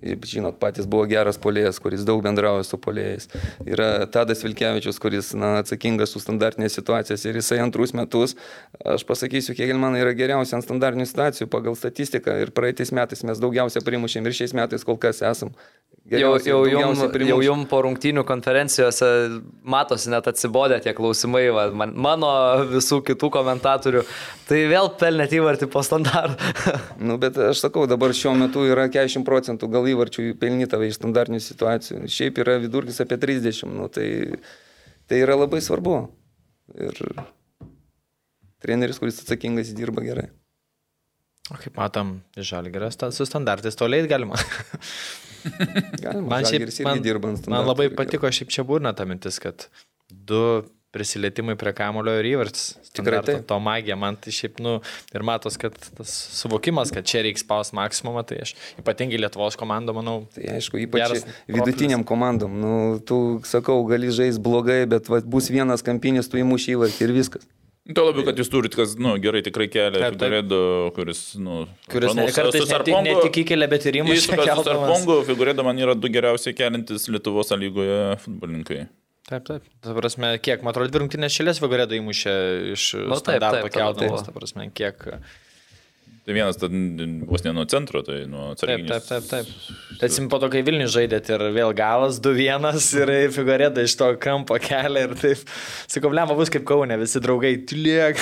žinot, 0.00 0.60
patys 0.62 0.86
buvo 0.90 1.08
geras 1.10 1.40
polėjas, 1.42 1.80
kuris 1.82 2.06
daug 2.06 2.22
bendrauja 2.24 2.62
su 2.66 2.78
polėjais. 2.78 3.28
Yra 3.66 4.06
Tadas 4.12 4.44
Vilkevičius, 4.46 5.00
kuris 5.02 5.32
na, 5.38 5.56
atsakingas 5.64 6.14
už 6.18 6.26
standartinės 6.28 6.78
situacijas 6.78 7.26
ir 7.26 7.40
jisai 7.40 7.58
antrus 7.64 7.94
metus, 7.98 8.36
aš 8.86 9.06
pasakysiu, 9.08 9.56
kiek 9.58 9.74
man 9.82 9.98
yra 9.98 10.14
geriausia 10.16 10.58
ant 10.58 10.66
standartinių 10.68 11.08
situacijų 11.10 11.50
pagal 11.52 11.78
statistiką 11.78 12.38
ir 12.44 12.54
praeitais 12.54 12.94
metais 12.94 13.26
mes 13.26 13.42
daugiausia 13.42 13.82
primušėm 13.84 14.30
ir 14.30 14.38
šiais 14.42 14.54
metais 14.56 14.86
kol 14.86 15.00
kas 15.00 15.24
esam 15.26 15.50
Jau, 16.10 16.32
jau, 16.42 16.64
jum, 16.66 16.98
jau 17.28 17.36
jum 17.46 17.60
po 17.70 17.78
rungtynių 17.86 18.24
konferencijose 18.26 19.06
matosi 19.62 20.10
net 20.10 20.26
atsibodę 20.26 20.80
tie 20.82 20.90
klausimai, 20.98 21.44
va, 21.54 21.68
man, 21.78 21.92
mano 21.94 22.30
visų 22.72 22.98
kitų 23.06 23.30
komentatorių. 23.36 24.02
Tai 24.52 24.58
vėl 24.68 24.90
pelnėt 25.00 25.32
įvartį 25.32 25.66
po 25.72 25.80
standartų. 25.80 26.50
nu, 27.08 27.16
bet 27.20 27.38
aš 27.40 27.62
sakau, 27.64 27.86
dabar 27.88 28.12
šiuo 28.12 28.34
metu 28.36 28.66
yra 28.68 28.84
40 28.92 29.24
procentų 29.24 29.68
gal 29.72 29.86
įvarčių 29.88 30.26
pelnyta 30.40 30.76
iš 30.84 30.98
standartinių 30.98 31.40
situacijų. 31.40 32.00
Šiaip 32.12 32.40
yra 32.44 32.58
vidurkis 32.60 33.00
apie 33.00 33.16
30. 33.22 33.64
Nu, 33.72 33.88
tai, 33.88 34.10
tai 35.08 35.22
yra 35.24 35.38
labai 35.40 35.62
svarbu. 35.64 35.94
Ir 36.76 37.00
treneris, 38.60 39.00
kuris 39.00 39.22
atsakingas, 39.24 39.72
dirba 39.78 40.04
gerai. 40.04 40.28
O 41.48 41.56
kaip 41.56 41.80
matom, 41.80 42.18
žalgeras 42.36 43.00
su 43.16 43.24
standartais 43.28 43.80
toliai 43.80 44.04
galima. 44.10 44.36
galima 46.04 46.28
man 46.28 46.44
šiaip 46.44 46.68
man, 46.84 47.00
dirbant. 47.08 47.48
Man 47.48 47.64
labai 47.72 47.88
patiko 47.96 48.28
šiaip 48.28 48.52
čia 48.52 48.68
būna 48.68 48.92
ta 48.96 49.08
mintis, 49.08 49.40
kad 49.40 49.70
du 50.12 50.44
prisilietimai 50.92 51.56
prie 51.60 51.72
kamulio 51.76 52.14
ir 52.20 52.28
įvartis. 52.34 52.74
Tikrai 52.92 53.22
tai. 53.24 53.36
To 53.48 53.58
magija, 53.64 53.96
man 53.98 54.18
tai 54.20 54.34
šiaip, 54.34 54.60
nu, 54.62 54.74
ir 55.16 55.24
matos, 55.26 55.56
kad 55.60 55.76
tas 55.96 56.12
suvokimas, 56.36 56.92
kad 56.94 57.08
čia 57.08 57.24
reiks 57.24 57.44
spaus 57.46 57.72
maksimumą, 57.76 58.24
tai 58.28 58.42
aš 58.44 58.54
ypatingai 58.82 59.20
Lietuvos 59.22 59.56
komandom, 59.60 60.02
manau. 60.02 60.18
Tai 60.36 60.44
aišku, 60.58 60.82
ypač 60.84 61.24
vidutiniam 61.48 62.04
komandom, 62.08 62.60
nu, 62.60 62.74
tu 63.08 63.40
sakau, 63.48 63.80
gali 63.88 64.12
žaisti 64.12 64.44
blogai, 64.44 64.82
bet 64.90 65.08
va, 65.12 65.22
bus 65.24 65.48
vienas 65.52 65.84
kampinis, 65.86 66.28
tu 66.28 66.40
įmuši 66.42 66.76
įvartį 66.76 67.08
ir 67.08 67.16
viskas. 67.22 67.50
Tuo 67.82 68.04
labiau, 68.06 68.22
kad 68.28 68.38
jūs 68.38 68.46
turite, 68.46 68.78
kas, 68.78 68.92
na, 68.94 69.16
nu, 69.16 69.18
gerai 69.18 69.40
tikrai 69.42 69.66
kelia 69.66 70.12
Figuredo, 70.12 70.58
kuris, 70.94 71.22
na, 71.34 71.64
nu, 71.64 71.80
kuris 71.90 72.14
ne, 72.14 72.28
kartais 72.30 72.68
ne, 72.68 72.78
tik, 72.86 72.98
ne 73.08 73.14
tik 73.24 73.38
įkelia, 73.42 73.66
bet 73.72 73.88
ir 73.90 73.98
įmuša. 74.04 74.36
Su 74.38 74.66
Sarpongu 74.68 75.16
Figuredo 75.26 75.64
man 75.66 75.82
yra 75.82 75.96
du 75.98 76.12
geriausiai 76.12 76.54
keliantis 76.54 77.08
Lietuvos 77.10 77.50
lygoje 77.58 77.96
futbolininkai. 78.22 78.84
Taip, 79.32 79.46
taip. 79.48 79.68
Ta 79.80 79.94
prasme, 79.96 80.34
kiek, 80.44 80.60
man 80.64 80.74
atrodo, 80.74 80.90
dvi 80.92 81.00
rungtynės 81.06 81.32
šilės 81.32 81.60
Figuredo 81.62 81.96
įmušė 81.96 82.34
iš 82.74 82.90
nu, 83.06 83.16
standarto 83.16 83.70
keldamas. 83.72 84.26
Ta 84.26 84.34
prasme, 84.34 84.66
kiek. 84.76 85.06
Tai 86.22 86.34
vienas 86.36 86.58
ten 86.60 87.14
vos 87.26 87.42
ne 87.42 87.54
nuo 87.56 87.64
centro, 87.66 88.02
tai 88.06 88.20
nuo 88.30 88.50
Taip, 88.52 88.60
atsarginės. 88.60 89.06
taip, 89.08 89.24
taip. 89.30 89.48
taip. 89.48 90.02
Atsim 90.06 90.28
po 90.30 90.38
to, 90.42 90.50
kai 90.52 90.60
Vilnių 90.66 90.90
žaidėt 90.92 91.32
ir 91.32 91.46
vėl 91.56 91.72
galas 91.74 92.20
2-1 92.22 92.68
ir 93.00 93.14
figurėda 93.34 93.86
iš 93.88 93.96
to 93.98 94.12
kampo 94.22 94.60
kelia 94.62 95.08
ir 95.08 95.16
taip. 95.18 95.42
Sakau, 95.90 96.12
lemma 96.14 96.36
bus 96.38 96.52
kaip 96.52 96.68
kaunė, 96.68 97.00
visi 97.00 97.22
draugai, 97.24 97.56
tiliek. 97.66 98.20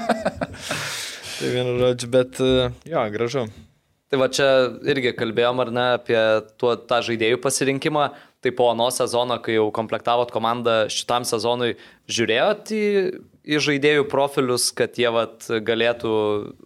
tai 1.40 1.50
vienu 1.56 1.80
žodžiu, 1.80 2.12
bet 2.14 2.44
jo, 2.92 3.08
gražu. 3.16 3.48
Tai 4.10 4.18
va 4.18 4.26
čia 4.34 4.46
irgi 4.90 5.12
kalbėjom 5.14 5.60
ar 5.62 5.68
ne 5.74 5.82
apie 5.96 6.18
tuo, 6.58 6.74
tą 6.74 6.98
žaidėjų 7.06 7.38
pasirinkimą. 7.42 8.08
Tai 8.40 8.52
po 8.56 8.70
ano 8.72 8.86
sezono, 8.88 9.36
kai 9.44 9.58
jau 9.58 9.66
komplektavot 9.76 10.30
komandą 10.32 10.86
šitam 10.88 11.26
sezonui, 11.28 11.74
žiūrėjot 12.08 12.70
į, 12.72 12.84
į 13.44 13.60
žaidėjų 13.66 14.06
profilius, 14.08 14.70
kad 14.72 14.96
jie 14.96 15.10
vat, 15.12 15.44
galėtų 15.66 16.12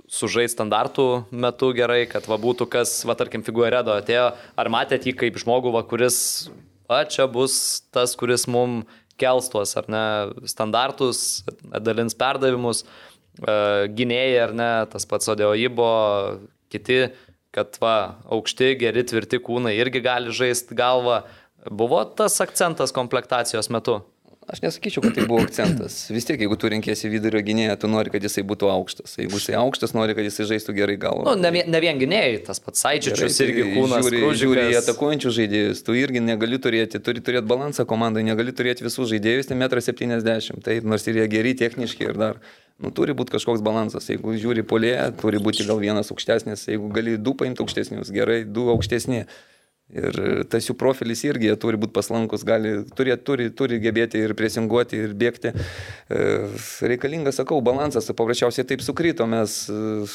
sužaisti 0.07 0.55
standartų 0.55 1.07
metu 1.35 1.73
gerai, 1.75 2.05
kad 2.11 2.29
va, 2.31 2.39
būtų 2.39 2.69
kas, 2.71 3.01
va, 3.09 3.19
tarkim, 3.19 3.43
figueredo 3.43 3.97
atėjo, 3.99 4.29
ar 4.55 4.71
matėt 4.71 5.09
jį 5.11 5.17
kaip 5.25 5.43
žmogų, 5.43 5.75
va, 5.75 5.83
kuris, 5.91 6.21
va, 6.87 7.03
čia 7.11 7.27
bus 7.27 7.83
tas, 7.91 8.15
kuris 8.15 8.47
mum 8.47 8.85
kels 9.19 9.51
tuos, 9.51 9.75
ar 9.75 9.91
ne, 9.91 10.07
standartus, 10.51 11.43
dalins 11.83 12.15
perdavimus, 12.19 12.87
e, 13.43 13.55
gynėjai, 13.99 14.43
ar 14.47 14.59
ne, 14.63 14.73
tas 14.95 15.11
pats 15.11 15.35
Odeoibo, 15.35 15.91
kiti, 16.71 17.09
kad 17.55 17.79
va, 17.83 18.19
aukšti, 18.35 18.75
geri, 18.81 19.05
tvirti 19.07 19.39
kūnai 19.43 19.77
irgi 19.79 20.03
gali 20.03 20.35
žaisti 20.35 20.75
galvą. 20.79 21.23
Buvo 21.71 22.05
tas 22.05 22.41
akcentas 22.45 22.93
komplektacijos 22.93 23.71
metu? 23.73 24.01
Aš 24.45 24.61
nesakyčiau, 24.61 25.01
kad 25.01 25.15
tai 25.17 25.23
buvo 25.25 25.41
akcentas. 25.41 25.95
Vis 26.13 26.27
tiek, 26.29 26.37
jeigu 26.37 26.59
tu 26.61 26.69
renkėsi 26.69 27.09
vidurio 27.09 27.41
gynėją, 27.41 27.79
tu 27.81 27.89
nori, 27.89 28.11
kad 28.13 28.21
jisai 28.27 28.43
būtų 28.45 28.69
aukštas. 28.69 29.15
Jeigu 29.17 29.39
jisai 29.41 29.55
aukštas, 29.57 29.95
nori, 29.97 30.13
kad 30.19 30.27
jisai 30.29 30.45
žaistų 30.51 30.75
gerai 30.77 30.99
galvą. 31.01 31.25
Nu, 31.25 31.33
ne, 31.41 31.49
vien- 31.55 31.71
ne 31.73 31.81
vien 31.81 31.97
gynėjai, 31.97 32.43
tas 32.45 32.61
pats 32.61 32.85
Saičičius 32.85 33.39
Gerai, 33.41 33.49
irgi 33.49 33.63
tai 33.65 33.71
kūnas. 33.79 34.05
Žiūri, 34.05 34.21
Kružikas. 34.21 34.43
žiūri 34.43 34.67
į 34.69 34.77
atakuojančių 34.83 35.33
žaidėjus, 35.39 35.81
tu 35.87 35.97
irgi 35.97 36.21
negali 36.21 36.59
turėti, 36.61 37.01
turi 37.01 37.25
turėti 37.25 37.49
balansą 37.49 37.87
komandai, 37.89 38.21
negali 38.29 38.53
turėti 38.53 38.85
visų 38.85 39.09
žaidėjus, 39.15 39.49
tai 39.49 39.57
1,70 39.57 40.53
m, 40.59 40.61
taip, 40.61 40.85
nors 40.85 41.09
ir 41.09 41.15
jie 41.23 41.27
geri 41.39 41.55
techniškai 41.65 42.11
ir 42.11 42.21
dar. 42.21 42.37
Nu, 42.77 42.91
turi 42.93 43.15
būti 43.17 43.33
kažkoks 43.39 43.65
balansas. 43.65 44.11
Jeigu 44.13 44.37
žiūri 44.37 44.61
polėje, 44.67 45.09
turi 45.25 45.39
būti 45.41 45.65
gal 45.65 45.81
vienas 45.81 46.13
aukštesnis, 46.13 46.67
jeigu 46.69 46.93
gali 46.93 47.17
du 47.17 47.33
paimti 47.33 47.65
aukštesnius, 47.65 48.13
gerai, 48.13 48.43
du 48.45 48.69
aukštesni. 48.77 49.25
Ir 49.93 50.17
tas 50.49 50.65
jų 50.65 50.75
profilis 50.81 51.21
irgi 51.27 51.51
jie 51.51 51.57
turi 51.61 51.79
būti 51.79 51.93
paslankus, 51.95 52.43
gali, 52.49 52.79
turi, 52.97 53.15
turi, 53.21 53.51
turi 53.53 53.77
gebėti 53.83 54.23
ir 54.25 54.33
presinguoti, 54.39 54.97
ir 55.05 55.13
bėgti. 55.19 55.53
E, 55.53 56.23
Reikalingas, 56.89 57.37
sakau, 57.37 57.61
balansas, 57.65 58.09
paprasčiausiai 58.17 58.65
taip 58.71 58.81
sukrito, 58.83 59.27
mes 59.29 59.59
e, 59.69 60.07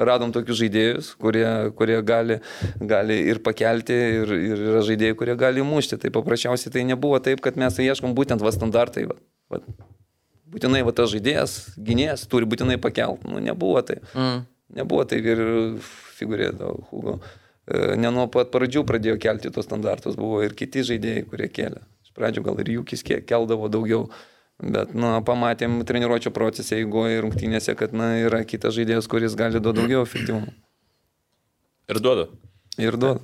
radom 0.00 0.32
tokius 0.34 0.62
žaidėjus, 0.62 1.12
kurie, 1.20 1.44
kurie 1.76 2.00
gali, 2.08 2.40
gali 2.80 3.20
ir 3.28 3.42
pakelti, 3.44 4.00
ir, 4.22 4.34
ir 4.48 4.64
yra 4.72 4.82
žaidėjai, 4.88 5.18
kurie 5.20 5.36
gali 5.44 5.66
mušti. 5.66 6.00
Tai 6.00 6.14
paprasčiausiai 6.16 6.72
tai 6.72 6.88
nebuvo 6.88 7.20
taip, 7.22 7.44
kad 7.44 7.60
mes 7.60 7.78
ieškom 7.84 8.16
būtent 8.16 8.42
va 8.42 8.54
standartai. 8.54 9.06
Va, 9.12 9.20
va. 9.52 9.60
Būtinai 10.54 10.82
va 10.86 10.96
tas 10.96 11.12
žaidėjas, 11.12 11.76
gynėjas 11.76 12.26
turi 12.32 12.48
būtinai 12.48 12.80
pakelt. 12.80 13.28
Nu, 13.28 13.44
nebuvo 13.44 13.84
tai. 13.86 14.00
Mm. 14.16 14.44
Nebuvo 14.80 15.04
tai 15.06 15.20
ir 15.20 15.40
figūrėdo 16.16 16.74
Hugo. 16.88 17.20
E, 17.20 17.43
Ne 17.72 18.10
nuo 18.12 18.26
pat 18.28 18.50
pradžių 18.52 18.82
pradėjo 18.84 19.16
kelti 19.22 19.48
tos 19.54 19.64
standartus, 19.64 20.18
buvo 20.20 20.42
ir 20.44 20.52
kiti 20.52 20.82
žaidėjai, 20.84 21.22
kurie 21.30 21.48
kėlė. 21.48 21.80
Iš 22.04 22.12
pradžių 22.16 22.42
gal 22.44 22.58
ir 22.60 22.68
Jūkis 22.74 23.00
ke- 23.06 23.22
keldavo 23.24 23.70
daugiau, 23.72 24.10
bet 24.60 24.92
na, 24.94 25.14
pamatėm 25.24 25.78
treniruočio 25.88 26.28
procese 26.36 26.82
įgoje 26.82 27.16
ir 27.16 27.24
rungtynėse, 27.24 27.72
kad 27.80 27.96
na, 27.96 28.10
yra 28.20 28.42
kitas 28.44 28.76
žaidėjas, 28.76 29.08
kuris 29.08 29.32
gali 29.40 29.62
duoti 29.64 29.80
daugiau 29.80 30.04
efektyvumo. 30.04 30.52
Ir 31.88 32.00
duoda. 32.04 32.28
Ir 32.76 32.96
duoda. 33.00 33.20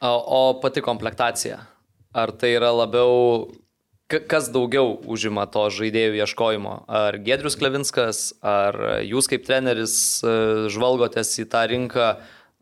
O, 0.00 0.10
o 0.10 0.42
pati 0.60 0.82
komplektacija. 0.82 1.60
Ar 2.16 2.32
tai 2.34 2.54
yra 2.56 2.70
labiau, 2.74 3.46
ka- 4.10 4.22
kas 4.26 4.48
daugiau 4.50 4.96
užima 5.06 5.44
to 5.46 5.68
žaidėjų 5.70 6.18
ieškojimo? 6.24 6.74
Ar 6.88 7.18
Gedrius 7.22 7.54
Klevinskas, 7.60 8.32
ar 8.42 8.74
jūs 9.06 9.30
kaip 9.30 9.44
treneris 9.46 9.94
e, 10.24 10.34
žvalgotės 10.72 11.30
į 11.44 11.46
tą 11.52 11.62
rinką, 11.70 12.08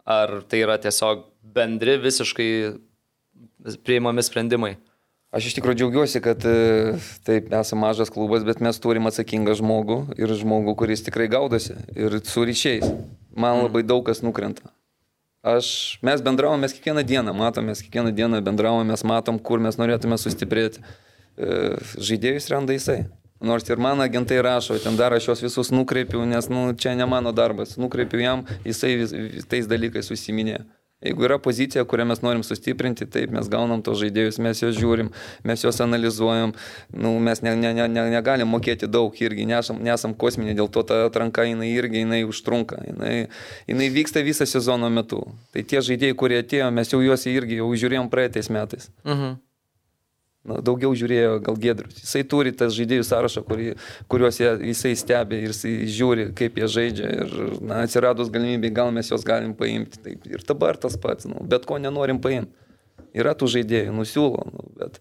ar 0.09 0.39
tai 0.49 0.63
yra 0.65 0.79
tiesiog 0.81 1.27
bendri 1.55 1.99
visiškai 2.01 2.51
priimami 3.85 4.25
sprendimai? 4.25 4.77
Aš 5.29 5.51
iš 5.51 5.59
tikrųjų 5.59 5.77
džiaugiuosi, 5.83 6.23
kad 6.25 6.45
e, 6.49 6.97
taip 7.29 7.51
esame 7.53 7.83
mažas 7.85 8.09
klubas, 8.09 8.47
bet 8.49 8.63
mes 8.65 8.81
turim 8.81 9.11
atsakingą 9.11 9.59
žmogų 9.59 9.99
ir 10.17 10.33
žmogų, 10.41 10.73
kuris 10.81 11.05
tikrai 11.05 11.27
gaudosi 11.29 11.77
ir 11.93 12.17
su 12.25 12.47
ryšiais. 12.49 12.87
Man 13.37 13.61
labai 13.67 13.85
daug 13.85 14.07
kas 14.07 14.25
nukrenta. 14.25 14.71
Aš, 15.45 15.99
mes 16.03 16.25
bendravom, 16.25 16.65
mes 16.65 16.73
kiekvieną 16.73 17.05
dieną 17.07 17.37
matom, 17.37 17.69
mes 17.69 17.85
kiekvieną 17.85 18.15
dieną 18.17 18.41
bendravom, 18.47 18.89
mes 18.89 19.05
matom, 19.05 19.37
kur 19.39 19.61
mes 19.61 19.77
norėtume 19.77 20.17
sustiprėti. 20.19 20.81
E, 21.37 21.77
Žaidėjus 22.01 22.49
randa 22.55 22.75
jisai. 22.75 23.03
Nors 23.41 23.68
ir 23.70 23.78
man 23.78 24.01
agentai 24.03 24.41
rašo, 24.43 24.78
ten 24.82 24.97
dar 24.99 25.14
aš 25.14 25.28
juos 25.30 25.45
visus 25.45 25.70
nukreipiu, 25.70 26.24
nes 26.26 26.49
nu, 26.51 26.72
čia 26.74 26.97
ne 26.99 27.07
mano 27.07 27.32
darbas. 27.32 27.76
Nukreipiu 27.78 28.20
jam, 28.20 28.43
jisai 28.66 28.97
vis, 28.99 29.14
tais 29.47 29.70
dalykais 29.70 30.11
užsiminė. 30.11 30.64
Jeigu 30.99 31.22
yra 31.22 31.36
pozicija, 31.39 31.84
kurią 31.86 32.09
mes 32.11 32.24
norim 32.26 32.41
sustiprinti, 32.43 33.07
taip, 33.07 33.30
mes 33.30 33.47
gaunam 33.47 33.84
tos 33.86 34.01
žaidėjus, 34.01 34.41
mes 34.43 34.59
juos 34.64 34.74
žiūrim, 34.74 35.12
mes 35.47 35.62
juos 35.62 35.78
analizuojam, 35.84 36.57
nu, 36.91 37.12
mes 37.22 37.39
ne, 37.47 37.53
ne, 37.55 37.70
ne, 37.76 37.86
ne, 37.86 38.07
negalim 38.11 38.51
mokėti 38.51 38.91
daug 38.91 39.14
irgi, 39.22 39.47
nesam, 39.47 39.78
nesam 39.86 40.16
kosminė, 40.18 40.57
dėl 40.59 40.66
to 40.74 40.82
ta 40.89 41.05
atranka 41.07 41.47
jinai 41.47 41.70
irgi 41.70 42.03
jinai 42.03 42.24
užtrunka, 42.26 42.82
jinai, 42.91 43.12
jinai 43.70 43.93
vyksta 43.95 44.26
visą 44.26 44.49
sezono 44.51 44.91
metu. 44.91 45.22
Tai 45.55 45.62
tie 45.62 45.84
žaidėjai, 45.86 46.18
kurie 46.18 46.43
atėjo, 46.43 46.72
mes 46.74 46.91
jau 46.91 46.99
juos 47.05 47.30
irgi 47.30 47.62
jau 47.62 47.70
žiūrėjom 47.84 48.11
praeitais 48.11 48.51
metais. 48.51 48.91
Mhm. 49.07 49.39
Na, 50.49 50.61
daugiau 50.65 50.95
žiūrėjo 50.97 51.35
gal 51.45 51.59
Gedrius. 51.61 51.99
Jisai 52.01 52.23
turi 52.29 52.55
tas 52.57 52.73
žaidėjų 52.77 53.05
sąrašą, 53.05 53.43
kurį, 53.49 53.67
kuriuos 54.09 54.41
jie, 54.41 54.53
jisai 54.71 54.95
stebi 54.97 55.43
ir 55.43 55.53
jisai 55.53 55.75
žiūri, 55.99 56.31
kaip 56.39 56.57
jie 56.63 56.71
žaidžia. 56.79 57.11
Ir 57.19 57.37
na, 57.61 57.83
atsiradus 57.85 58.33
galimybė, 58.33 58.73
gal 58.81 58.95
mes 58.97 59.13
juos 59.13 59.27
galim 59.29 59.53
paimti. 59.59 60.01
Taip, 60.07 60.25
ir 60.31 60.47
dabar 60.49 60.81
tas 60.81 60.97
pats, 61.01 61.29
nu, 61.29 61.45
bet 61.45 61.69
ko 61.69 61.81
nenorim 61.83 62.23
paimti. 62.25 62.55
Yra 63.17 63.37
tų 63.37 63.49
žaidėjų, 63.59 63.95
nusiūlo, 63.97 64.43
nu, 64.53 64.67
bet 64.81 65.01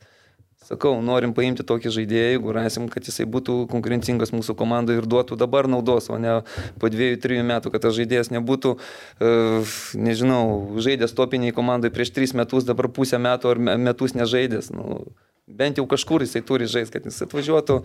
sakau, 0.68 0.98
norim 1.06 1.32
paimti 1.36 1.64
tokį 1.68 1.91
žaidėją, 1.95 2.32
jeigu 2.34 2.54
rasim, 2.56 2.88
kad 2.91 3.06
jisai 3.08 3.28
būtų 3.30 3.56
konkurencingas 3.72 4.34
mūsų 4.36 4.56
komandai 4.60 4.98
ir 5.00 5.08
duotų 5.08 5.38
dabar 5.39 5.70
naudos, 5.72 6.10
o 6.12 6.18
ne 6.20 6.41
po 6.82 6.89
dviejų, 6.91 7.20
trijų 7.24 7.45
metų, 7.48 7.72
kad 7.72 7.86
tas 7.86 7.95
žaidėjas 7.95 8.32
nebūtų, 8.36 8.74
uh, 8.76 9.78
nežinau, 9.95 10.41
žaidęs 10.84 11.16
topiniai 11.16 11.56
komandai 11.56 11.93
prieš 11.93 12.12
tris 12.16 12.36
metus, 12.36 12.68
dabar 12.68 12.89
pusę 12.91 13.20
metų 13.22 13.54
ar 13.54 13.64
me- 13.64 13.78
metus 13.88 14.18
nežaidęs. 14.18 14.74
Nu, 14.76 15.06
bent 15.48 15.80
jau 15.80 15.88
kažkur 15.89 16.26
jisai 16.26 16.43
turi 16.45 16.68
žaisti, 16.70 17.00
kad 17.00 17.08
jis 17.08 17.24
atvažiuotų 17.26 17.82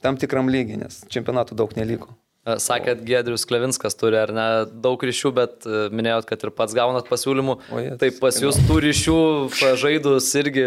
tam 0.00 0.16
tikram 0.20 0.48
lygiai, 0.52 0.80
nes 0.80 1.02
čempionatų 1.12 1.58
daug 1.58 1.74
neliko. 1.76 2.14
E, 2.46 2.56
Sakėt, 2.62 3.02
Gedrius 3.04 3.44
Klevinskas 3.48 3.98
turi 4.00 4.16
ar 4.20 4.32
ne 4.32 4.46
daug 4.72 5.02
ryšių, 5.04 5.32
bet 5.36 5.66
e, 5.68 5.82
minėjot, 5.92 6.28
kad 6.30 6.46
ir 6.46 6.54
pats 6.56 6.76
gaunat 6.76 7.10
pasiūlymų. 7.10 7.58
Jie, 7.84 7.94
Tai 8.00 8.10
pas 8.22 8.40
jūs 8.40 8.60
tų 8.68 8.80
ryšių 8.86 9.18
pažaidus 9.58 10.30
irgi 10.40 10.66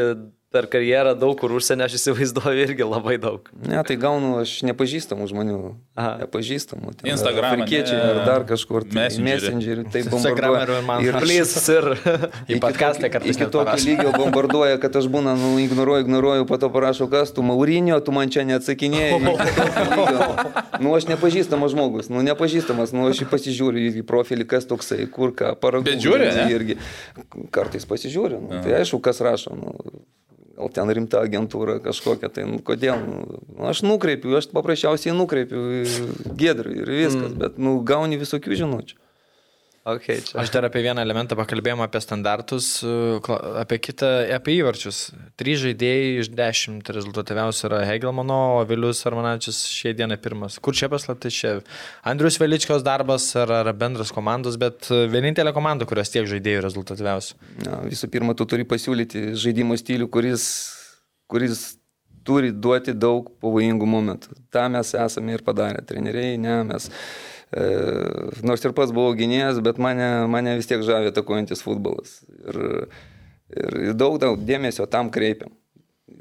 per 0.53 0.67
karjerą 0.69 1.15
daug 1.17 1.33
kur 1.39 1.51
užsienio, 1.57 1.87
aš 1.87 1.95
įsivaizduoju, 1.97 2.61
irgi 2.67 2.85
labai 2.85 3.15
daug. 3.21 3.47
Ne, 3.65 3.79
tai 3.87 3.95
gaunu 3.97 4.35
aš 4.43 4.59
nepažįstamų 4.67 5.25
žmonių. 5.31 5.55
Aha. 5.97 6.11
Nepažįstamų. 6.21 6.93
Afrikiečiai 7.09 7.97
ne. 7.97 8.11
ar 8.11 8.19
dar 8.27 8.45
kažkur. 8.49 8.85
tai 8.85 8.99
Messengerį. 8.99 9.49
Messengerį. 9.49 9.85
Tai 9.95 10.03
bombarduoja. 10.11 10.77
man 10.85 11.01
Ir 11.05 11.17
Plys 11.23 11.55
ir... 11.73 11.89
Į 12.53 12.59
podcastą 12.61 13.09
kartais 13.13 13.39
Iki 13.39 13.49
tokio 13.55 13.77
lygio 13.81 14.13
bombarduoja, 14.13 14.77
kad 14.83 14.93
aš 15.01 15.09
būna, 15.13 15.33
nu, 15.41 15.55
ignoruoju, 15.63 16.05
ignoruoju, 16.05 16.47
po 16.49 16.61
to 16.61 16.69
parašau, 16.73 17.09
kas 17.09 17.33
tu, 17.33 17.45
Maurinio, 17.45 17.97
tu 18.05 18.13
man 18.13 18.29
čia 18.33 18.45
neatsakinėjai. 18.49 19.17
Nu, 20.83 20.89
aš 20.97 21.05
nepažįstamas 21.07 21.71
žmogus, 21.71 22.09
nu, 22.11 22.23
nepažįstamas, 22.25 22.91
nu, 22.97 23.05
aš 23.07 23.21
jį 23.21 23.27
pasižiūriu 23.29 23.83
į 24.01 24.03
profilį, 24.09 24.47
kas 24.49 24.65
toksai, 24.67 25.05
kur 25.13 25.31
ką, 25.37 25.53
paragų. 25.61 25.85
Bet 25.85 26.01
žiūri, 26.03 26.31
ne? 26.33 26.47
Irgi. 26.51 26.77
Kartais 27.53 27.85
pasižiūriu, 27.87 28.41
nu, 28.41 28.57
tai 28.65 28.79
aišku, 28.81 28.99
kas 29.05 29.21
rašo. 29.23 29.53
Nu, 29.55 30.01
Gal 30.53 30.69
ten 30.69 30.89
rimta 30.93 31.23
agentūra 31.25 31.79
kažkokia, 31.81 32.29
tai 32.29 32.43
nu, 32.45 32.59
kodėl? 32.61 32.99
Nu, 33.01 33.63
aš 33.69 33.81
nukreipiu, 33.85 34.35
aš 34.37 34.51
paprasčiausiai 34.53 35.15
nukreipiu 35.17 35.63
į 35.79 35.85
gedrų 36.37 36.75
ir 36.83 36.91
viskas, 36.93 37.31
mm. 37.31 37.39
bet 37.41 37.57
nu, 37.57 37.79
gauni 37.87 38.19
visokių 38.21 38.59
žinučių. 38.61 38.99
Okay, 39.83 40.21
čia. 40.23 40.37
Aš 40.39 40.47
dar 40.53 40.63
apie 40.63 40.79
vieną 40.79 41.01
elementą 41.03 41.35
pakalbėjom 41.35 41.81
apie 41.83 41.99
standartus, 41.99 42.67
kla- 43.25 43.39
apie 43.59 43.81
kitą, 43.83 44.07
apie 44.31 44.53
įvarčius. 44.61 45.09
Trys 45.35 45.59
žaidėjai 45.59 46.21
iš 46.21 46.29
dešimt 46.31 46.91
rezultatyviausių 46.95 47.65
yra 47.67 47.81
Hegelmano, 47.89 48.37
o 48.61 48.61
Vilius 48.69 49.03
Armanačius 49.09 49.59
šiai 49.67 49.91
dienai 49.99 50.15
pirmas. 50.23 50.55
Kur 50.63 50.71
čia 50.71 50.87
paslaptis 50.87 51.35
čia? 51.35 51.51
Andrius 52.07 52.39
Veličkos 52.39 52.85
darbas 52.87 53.27
ar, 53.35 53.51
ar 53.59 53.71
bendras 53.75 54.15
komandos, 54.15 54.55
bet 54.61 54.87
uh, 54.87 55.03
vienintelė 55.11 55.51
komanda, 55.51 55.83
kurios 55.89 56.15
tiek 56.15 56.31
žaidėjų 56.31 56.63
rezultatyviausių. 56.63 57.35
Na, 57.67 57.81
visų 57.83 58.07
pirma, 58.15 58.37
tu 58.39 58.47
turi 58.47 58.63
pasiūlyti 58.63 59.33
žaidimo 59.35 59.75
stilių, 59.75 60.07
kuris, 60.15 60.47
kuris 61.27 61.73
turi 62.23 62.55
duoti 62.55 62.95
daug 62.95 63.27
pavojingų 63.43 63.91
momentų. 63.97 64.39
Ta 64.47 64.69
mes 64.71 64.95
esame 64.95 65.35
ir 65.35 65.43
padarę. 65.43 65.83
Treneriai, 65.83 66.39
ne, 66.39 66.61
mes. 66.71 66.87
Nors 67.53 68.63
ir 68.65 68.73
pats 68.73 68.93
buvau 68.95 69.13
gynėjas, 69.17 69.59
bet 69.65 69.77
mane, 69.81 70.25
mane 70.31 70.55
vis 70.57 70.69
tiek 70.69 70.81
žavė 70.85 71.11
atakuojantis 71.11 71.61
futbolas. 71.61 72.21
Ir, 72.47 72.87
ir 73.53 73.97
daug, 73.97 74.17
daug 74.21 74.41
dėmesio 74.41 74.87
tam 74.89 75.11
kreipiam. 75.13 75.53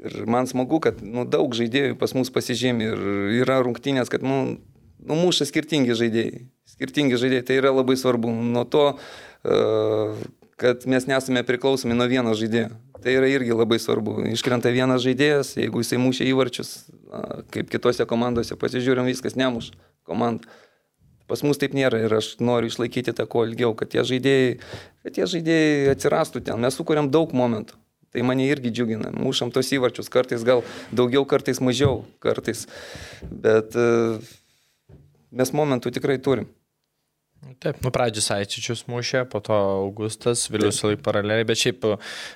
Ir 0.03 0.27
man 0.29 0.47
smagu, 0.49 0.79
kad 0.83 1.01
nu, 1.01 1.25
daug 1.25 1.55
žaidėjų 1.55 1.97
pas 1.99 2.13
mus 2.17 2.31
pasižymė 2.33 2.85
ir 2.91 3.03
yra 3.41 3.59
rungtynės, 3.65 4.11
kad 4.13 4.23
nu, 4.25 4.59
nu, 5.01 5.17
muša 5.17 5.47
skirtingi 5.49 5.97
žaidėjai. 5.97 6.45
Skirtingi 6.75 7.19
žaidėjai, 7.19 7.45
tai 7.49 7.59
yra 7.61 7.73
labai 7.73 7.97
svarbu. 7.99 8.31
Nuo 8.53 8.63
to, 8.69 8.85
kad 10.61 10.85
mes 10.89 11.07
nesame 11.09 11.43
priklausomi 11.47 11.97
nuo 11.97 12.09
vieno 12.09 12.35
žaidėjo. 12.37 12.71
Tai 13.03 13.11
yra 13.11 13.27
irgi 13.27 13.55
labai 13.55 13.81
svarbu. 13.83 14.21
Iškrenta 14.31 14.71
vienas 14.71 15.03
žaidėjas, 15.03 15.57
jeigu 15.59 15.81
jisai 15.83 15.99
mušia 15.99 16.27
įvarčius, 16.29 16.75
kaip 17.51 17.71
kitose 17.73 18.05
komandose, 18.07 18.55
pasižiūrim, 18.59 19.09
viskas 19.11 19.35
nemuš 19.39 19.73
komanda. 20.07 20.47
Pas 21.27 21.43
mus 21.45 21.59
taip 21.59 21.75
nėra 21.77 22.01
ir 22.03 22.13
aš 22.17 22.33
noriu 22.43 22.71
išlaikyti 22.71 23.13
tą 23.15 23.25
kuo 23.29 23.45
ilgiau, 23.47 23.71
kad 23.79 23.91
tie 23.93 24.03
žaidėjai, 24.07 24.57
kad 25.05 25.15
tie 25.15 25.27
žaidėjai 25.35 25.93
atsirastų 25.93 26.43
ten. 26.43 26.59
Mes 26.59 26.75
sukūrėm 26.75 27.09
daug 27.13 27.31
momentų. 27.35 27.79
Tai 28.13 28.21
mane 28.27 28.45
irgi 28.45 28.69
džiugina. 28.69 29.09
Mušam 29.17 29.49
tos 29.53 29.71
įvarčius, 29.73 30.11
kartais 30.13 30.43
gal 30.45 30.61
daugiau, 30.93 31.23
kartais 31.25 31.57
mažiau, 31.63 32.03
kartais. 32.21 32.67
Bet 33.25 33.73
uh, 33.79 34.19
mes 35.33 35.53
momentų 35.55 35.95
tikrai 35.95 36.19
turim. 36.21 36.45
Taip, 37.63 37.79
nu 37.83 37.91
pradžius 37.93 38.29
Aičičius 38.33 38.83
mušė, 38.91 39.23
po 39.31 39.39
to 39.43 39.55
Augustas, 39.55 40.45
Vilius 40.51 40.81
laik 40.83 41.01
paraleliai, 41.03 41.45
bet 41.47 41.59
šiaip 41.59 41.85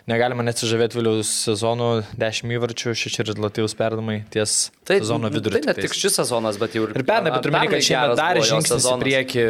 negalima 0.10 0.44
neatsižavėti 0.48 1.00
Vilius 1.00 1.32
sezonų, 1.48 1.90
10 2.20 2.54
įvarčių, 2.58 2.94
6 2.98 3.24
rezultatyvus 3.28 3.76
perdamai 3.80 4.18
ties 4.34 4.70
tai, 4.88 5.00
sezono 5.02 5.32
vidurį. 5.34 5.62
Tai 5.62 5.72
ne 5.72 5.76
tik 5.80 5.96
šis 5.98 6.20
sezonas, 6.22 6.60
bet 6.62 6.76
jau 6.78 6.86
ir... 6.88 6.96
Ir 6.96 7.08
pernai, 7.08 7.34
bet 7.36 7.46
turime, 7.46 7.64
kad 7.72 7.86
šiemet 7.88 8.20
dar 8.20 8.42
žingsnis 8.52 8.88
į 8.88 8.96
priekį. 9.04 9.46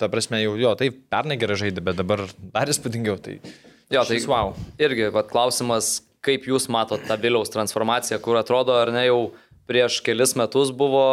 Ta 0.00 0.10
prasme, 0.10 0.40
jau 0.42 0.56
jo, 0.58 0.74
tai 0.78 0.90
pernai 0.90 1.38
gerai 1.38 1.60
žaidė, 1.60 1.84
bet 1.86 2.00
dabar 2.00 2.24
dar 2.54 2.70
įspūdingiau. 2.72 3.20
Tai 3.22 3.38
jo, 3.38 4.02
tai 4.08 4.18
wow. 4.30 4.56
Irgi, 4.82 5.06
vat, 5.14 5.30
klausimas, 5.30 6.00
kaip 6.24 6.50
jūs 6.50 6.66
matot 6.72 7.02
tą 7.06 7.18
Viliaus 7.22 7.52
transformaciją, 7.54 8.18
kur 8.24 8.40
atrodo, 8.40 8.74
ar 8.78 8.90
ne 8.94 9.06
jau 9.06 9.22
prieš 9.70 10.00
kelis 10.06 10.34
metus 10.38 10.74
buvo 10.74 11.06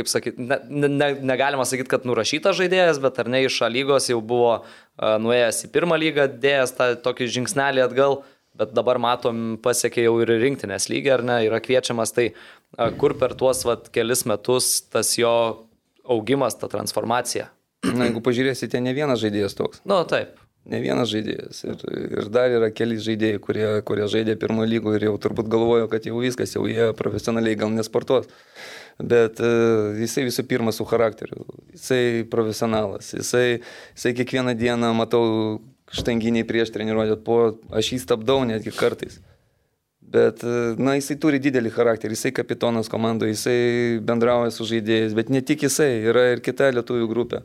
kaip 0.00 0.10
sakyti, 0.10 0.48
ne, 0.48 0.58
ne, 0.88 1.12
negalima 1.30 1.66
sakyti, 1.68 1.90
kad 1.92 2.08
nurašytas 2.08 2.58
žaidėjas, 2.58 3.00
bet 3.04 3.20
ar 3.20 3.30
ne 3.30 3.44
iš 3.44 3.60
lygos 3.70 4.08
jau 4.10 4.18
buvo 4.24 4.56
uh, 4.58 5.14
nuėjęs 5.22 5.64
į 5.68 5.72
pirmą 5.76 6.00
lygą, 6.00 6.26
dėjęs 6.42 6.74
tą 6.78 6.90
tokį 7.04 7.30
žingsnelį 7.36 7.84
atgal, 7.84 8.20
bet 8.58 8.74
dabar 8.76 8.98
matom 9.02 9.54
pasiekė 9.62 10.08
jau 10.08 10.18
ir 10.24 10.34
rinktinės 10.42 10.90
lygį, 10.90 11.14
ar 11.20 11.26
ne, 11.28 11.38
yra 11.46 11.62
kviečiamas, 11.62 12.16
tai 12.16 12.30
uh, 12.32 12.90
kur 13.00 13.16
per 13.20 13.36
tuos 13.38 13.62
vat, 13.68 13.92
kelis 13.94 14.26
metus 14.28 14.78
tas 14.88 15.14
jo 15.20 15.34
augimas, 16.10 16.58
ta 16.58 16.70
transformacija. 16.72 17.50
Na, 17.86 18.06
jeigu 18.08 18.22
pažiūrėsite, 18.24 18.80
ne 18.82 18.92
vienas 18.96 19.22
žaidėjas 19.22 19.56
toks. 19.56 19.84
Na, 19.86 20.00
nu, 20.00 20.08
taip. 20.08 20.36
Ne 20.68 20.82
vienas 20.82 21.08
žaidėjas. 21.08 21.62
Ir, 21.64 21.84
ir 22.20 22.26
dar 22.32 22.52
yra 22.52 22.68
keli 22.76 22.98
žaidėjai, 23.00 23.40
kurie, 23.40 23.68
kurie 23.88 24.04
žaidė 24.12 24.36
pirmo 24.40 24.66
lygo 24.68 24.92
ir 24.92 25.06
jau 25.08 25.14
turbūt 25.22 25.48
galvojo, 25.50 25.86
kad 25.88 26.04
jau 26.04 26.20
viskas, 26.20 26.52
jau 26.52 26.66
jie 26.68 26.90
profesionaliai 26.98 27.56
gal 27.62 27.72
nesportuos 27.72 28.28
bet 28.98 29.40
uh, 29.44 29.96
jisai 30.00 30.26
visų 30.26 30.44
pirma 30.50 30.72
su 30.74 30.86
charakteriu, 30.88 31.44
jisai 31.74 32.26
profesionalas, 32.30 33.12
jisai, 33.14 33.60
jisai 33.94 34.14
kiekvieną 34.18 34.54
dieną 34.58 34.92
matau 34.96 35.24
štanginiai 35.94 36.46
prieš 36.46 36.72
treniruotę, 36.74 37.18
po 37.24 37.58
aš 37.74 37.94
jį 37.94 38.00
stabdau 38.04 38.42
netgi 38.48 38.74
kartais. 38.74 39.20
Bet, 40.00 40.42
uh, 40.42 40.74
na, 40.80 40.96
jisai 40.98 41.16
turi 41.22 41.38
didelį 41.42 41.70
charakterį, 41.74 42.16
jisai 42.18 42.34
kapitonas 42.34 42.90
komandoje, 42.90 43.36
jisai 43.36 44.00
bendrauja 44.06 44.50
su 44.54 44.66
žaidėjais, 44.66 45.14
bet 45.18 45.30
ne 45.30 45.44
tik 45.44 45.68
jisai, 45.68 45.92
yra 46.10 46.32
ir 46.34 46.42
kita 46.42 46.72
lietuvių 46.74 47.06
grupė, 47.10 47.44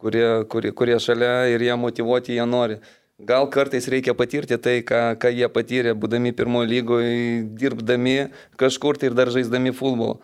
kurie, 0.00 0.26
kurie, 0.48 0.72
kurie 0.72 0.96
šalia 1.02 1.50
ir 1.52 1.66
jie 1.66 1.76
motivuoti, 1.76 2.38
jie 2.38 2.48
nori. 2.48 2.80
Gal 3.20 3.50
kartais 3.52 3.84
reikia 3.92 4.14
patirti 4.16 4.56
tai, 4.56 4.78
ką, 4.80 5.00
ką 5.20 5.28
jie 5.36 5.48
patyrė, 5.52 5.92
būdami 5.92 6.32
pirmo 6.32 6.62
lygoje, 6.64 7.42
dirbdami 7.60 8.30
kažkur 8.56 8.96
tai 8.96 9.10
ir 9.10 9.16
dar 9.18 9.28
žaisdami 9.28 9.74
futbolą. 9.76 10.16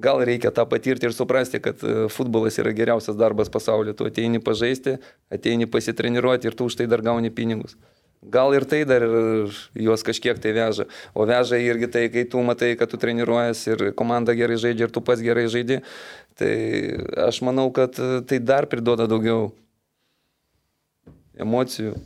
Gal 0.00 0.22
reikia 0.24 0.52
tą 0.54 0.64
patirti 0.68 1.08
ir 1.08 1.14
suprasti, 1.14 1.60
kad 1.60 1.82
e, 1.84 2.08
futbolas 2.12 2.56
yra 2.62 2.72
geriausias 2.76 3.18
darbas 3.20 3.50
pasaulyje. 3.52 3.98
Tu 3.98 4.08
ateini 4.08 4.40
pažaisti, 4.42 4.96
ateini 5.32 5.68
pasitreniruoti 5.68 6.48
ir 6.48 6.56
tu 6.56 6.68
už 6.70 6.78
tai 6.80 6.86
dar 6.90 7.04
gauni 7.04 7.30
pinigus. 7.30 7.76
Gal 8.20 8.52
ir 8.52 8.66
tai 8.68 8.82
dar 8.84 9.04
juos 9.72 10.04
kažkiek 10.04 10.40
tai 10.40 10.52
veža. 10.52 10.84
O 11.16 11.24
veža 11.28 11.56
irgi 11.56 11.88
tai, 11.88 12.04
kai 12.12 12.26
tu 12.28 12.42
matai, 12.44 12.74
kad 12.76 12.92
tu 12.92 13.00
treniruojas 13.00 13.62
ir 13.70 13.84
komanda 13.96 14.36
gerai 14.36 14.58
žaidžia 14.60 14.88
ir 14.88 14.92
tu 14.92 15.00
pats 15.00 15.24
gerai 15.24 15.46
žaidži. 15.48 15.80
Tai 16.36 16.52
aš 17.28 17.40
manau, 17.44 17.70
kad 17.72 17.96
e, 17.96 18.20
tai 18.28 18.40
dar 18.40 18.68
priduoda 18.68 19.08
daugiau 19.08 19.50
emocijų. 21.40 21.96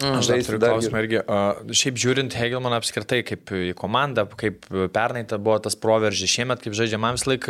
Mm, 0.00 0.14
aš 0.16 0.28
turiu 0.46 0.56
klausimą 0.56 1.00
irgi. 1.02 1.18
Šiaip 1.76 1.98
žiūrint 2.00 2.32
Hegelmaną 2.32 2.78
apskritai 2.80 3.18
kaip 3.28 3.50
į 3.52 3.74
komandą, 3.76 4.24
kaip 4.40 4.64
pernai 4.94 5.20
ta 5.28 5.36
buvo 5.36 5.58
tas 5.60 5.76
proveržys, 5.76 6.32
šiemet 6.32 6.64
kaip 6.64 6.72
žaidžia, 6.78 7.00
man 7.02 7.18
vis 7.18 7.26
laik 7.28 7.48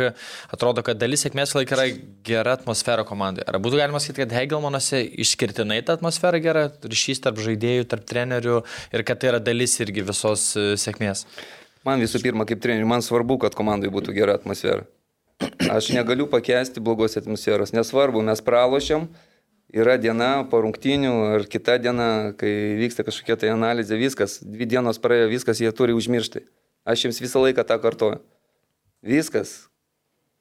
atrodo, 0.51 0.83
kad 0.83 0.99
dalis 0.99 1.23
sėkmės 1.23 1.55
laik 1.55 1.71
yra 1.71 1.87
gera 2.27 2.57
atmosfera 2.59 3.07
komandai. 3.07 3.47
Ar 3.47 3.61
būtų 3.63 3.79
galima 3.79 4.03
sakyti, 4.03 4.25
kad 4.25 4.35
Hegelmanuose 4.35 4.99
išskirtinai 5.23 5.79
ta 5.87 5.95
atmosfera 5.95 6.43
gera, 6.43 6.67
ryšys 6.83 7.23
tarp 7.23 7.39
žaidėjų, 7.45 7.87
tarp 7.95 8.03
trenerių 8.11 8.59
ir 8.91 9.07
kad 9.07 9.23
tai 9.23 9.31
yra 9.31 9.43
dalis 9.43 9.79
irgi 9.79 10.03
visos 10.11 10.49
e, 10.59 10.73
sėkmės? 10.79 11.23
Man 11.87 12.03
visų 12.03 12.19
pirma, 12.27 12.43
kaip 12.47 12.59
treneriui, 12.63 12.91
man 12.91 13.03
svarbu, 13.03 13.39
kad 13.45 13.55
komandai 13.55 13.91
būtų 13.91 14.15
gera 14.19 14.35
atmosfera. 14.35 14.83
Aš 15.71 15.93
negaliu 15.95 16.27
pakęsti 16.31 16.83
blogos 16.83 17.15
atmosferos, 17.19 17.71
nesvarbu, 17.75 18.21
mes 18.23 18.43
pralošiam 18.43 19.07
yra 19.73 19.97
diena 19.97 20.43
po 20.49 20.61
rungtynių 20.63 21.13
ar 21.33 21.45
kita 21.49 21.79
diena, 21.81 22.07
kai 22.37 22.51
vyksta 22.79 23.05
kažkokia 23.07 23.37
tai 23.41 23.51
analizė, 23.53 23.97
viskas, 23.99 24.37
dvi 24.45 24.67
dienos 24.69 25.01
praėjo, 25.01 25.31
viskas 25.33 25.61
jie 25.63 25.71
turi 25.75 25.95
užmiršti. 25.97 26.45
Aš 26.85 27.07
jiems 27.07 27.21
visą 27.23 27.41
laiką 27.41 27.65
tą 27.65 27.79
kartoju. 27.81 28.19
Viskas, 29.03 29.65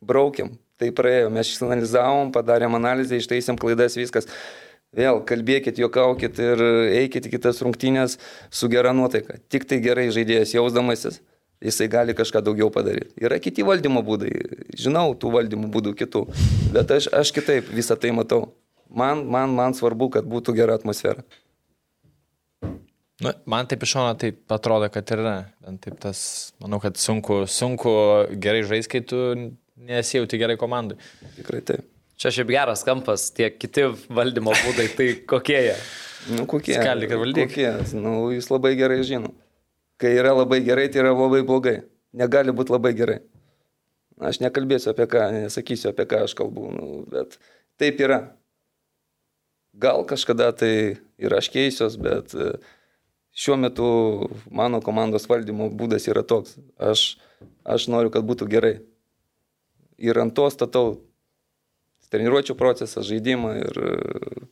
braukiam, 0.04 0.52
tai 0.78 0.92
praėjo, 0.94 1.32
mes 1.34 1.48
išanalizavom, 1.50 2.32
padarėm 2.34 2.76
analizę, 2.78 3.18
ištaisėm 3.18 3.58
klaidas, 3.58 3.96
viskas. 3.98 4.28
Vėl 4.92 5.22
kalbėkit, 5.24 5.78
juokaukit 5.80 6.36
ir 6.42 6.62
eikit 7.00 7.24
į 7.24 7.36
kitas 7.38 7.62
rungtynės 7.64 8.18
su 8.52 8.68
gera 8.68 8.92
nuotaika. 8.92 9.38
Tik 9.48 9.64
tai 9.70 9.78
gerai 9.80 10.10
žaidėjas 10.12 10.52
jausdamasis, 10.52 11.22
jisai 11.64 11.88
gali 11.88 12.12
kažką 12.18 12.42
daugiau 12.44 12.68
padaryti. 12.74 13.14
Yra 13.24 13.40
kiti 13.40 13.64
valdymo 13.64 14.02
būdai, 14.04 14.34
žinau 14.76 15.14
tų 15.16 15.32
valdymo 15.38 15.72
būdų 15.72 15.94
kitų, 15.96 16.26
bet 16.76 16.92
aš, 16.92 17.08
aš 17.08 17.32
kitaip 17.32 17.72
visą 17.72 17.96
tai 17.96 18.12
matau. 18.12 18.50
Man, 18.92 19.24
man, 19.32 19.54
man 19.56 19.76
svarbu, 19.76 20.10
kad 20.18 20.28
būtų 20.28 20.54
gera 20.56 20.76
atmosfera. 20.76 21.24
Nu, 23.22 23.30
man 23.46 23.68
taip 23.70 23.84
iš 23.86 23.94
šono 23.94 24.12
taip 24.18 24.52
atrodo, 24.52 24.88
kad 24.92 25.10
yra. 25.14 25.34
Taip 25.84 25.98
tas, 26.02 26.20
manau, 26.62 26.80
kad 26.82 26.98
sunku, 26.98 27.44
sunku 27.50 27.92
gerai 28.42 28.64
žaisti, 28.66 28.90
kai 28.96 29.02
tu 29.06 29.20
nesijauti 29.88 30.40
gerai 30.40 30.58
komandai. 30.60 30.98
Tikrai 31.36 31.62
taip. 31.68 31.86
Čia 32.18 32.30
šiaip 32.34 32.50
geras 32.52 32.84
kampas, 32.86 33.30
tie 33.34 33.48
kiti 33.54 33.86
valdymo 34.12 34.52
būdai, 34.54 34.88
tai 34.98 35.06
kokie 35.28 35.58
jie? 35.58 35.78
Nu, 36.34 36.44
kokie? 36.50 36.76
Skaldi, 36.76 37.08
kad 37.10 37.18
valdyk. 37.22 37.48
Kokie? 37.50 37.70
Nu, 37.98 38.28
jūs 38.34 38.50
labai 38.52 38.76
gerai 38.78 39.00
žino. 39.06 39.32
Kai 40.02 40.12
yra 40.18 40.34
labai 40.36 40.60
gerai, 40.66 40.88
tai 40.92 41.02
yra 41.02 41.14
labai 41.14 41.42
blogai. 41.46 41.80
Negali 42.18 42.54
būti 42.54 42.74
labai 42.74 42.92
gerai. 42.98 43.18
Aš 44.22 44.38
nekalbėsiu 44.42 44.92
apie 44.92 45.08
ką, 45.10 45.24
nesakysiu 45.34 45.90
apie 45.90 46.06
ką 46.10 46.22
aš 46.26 46.36
kalbu, 46.38 46.68
nu, 46.76 46.88
bet 47.10 47.38
taip 47.80 47.98
yra. 48.02 48.20
Gal 49.72 50.04
kažkada 50.04 50.50
tai 50.52 51.00
ir 51.16 51.32
aš 51.32 51.48
keisiuos, 51.52 51.96
bet 51.96 52.34
e, 52.36 52.52
šiuo 53.32 53.56
metu 53.56 53.86
mano 54.52 54.82
komandos 54.84 55.24
valdymo 55.30 55.70
būdas 55.72 56.08
yra 56.12 56.24
toks. 56.28 56.58
Aš, 56.76 57.16
aš 57.64 57.88
noriu, 57.88 58.12
kad 58.12 58.26
būtų 58.28 58.50
gerai. 58.52 58.74
Ir 60.02 60.18
ant 60.20 60.34
to 60.36 60.48
statau 60.52 60.98
treniruočio 62.12 62.56
procesą, 62.58 63.00
žaidimą 63.06 63.54
ir 63.62 63.80
e, 63.80 63.94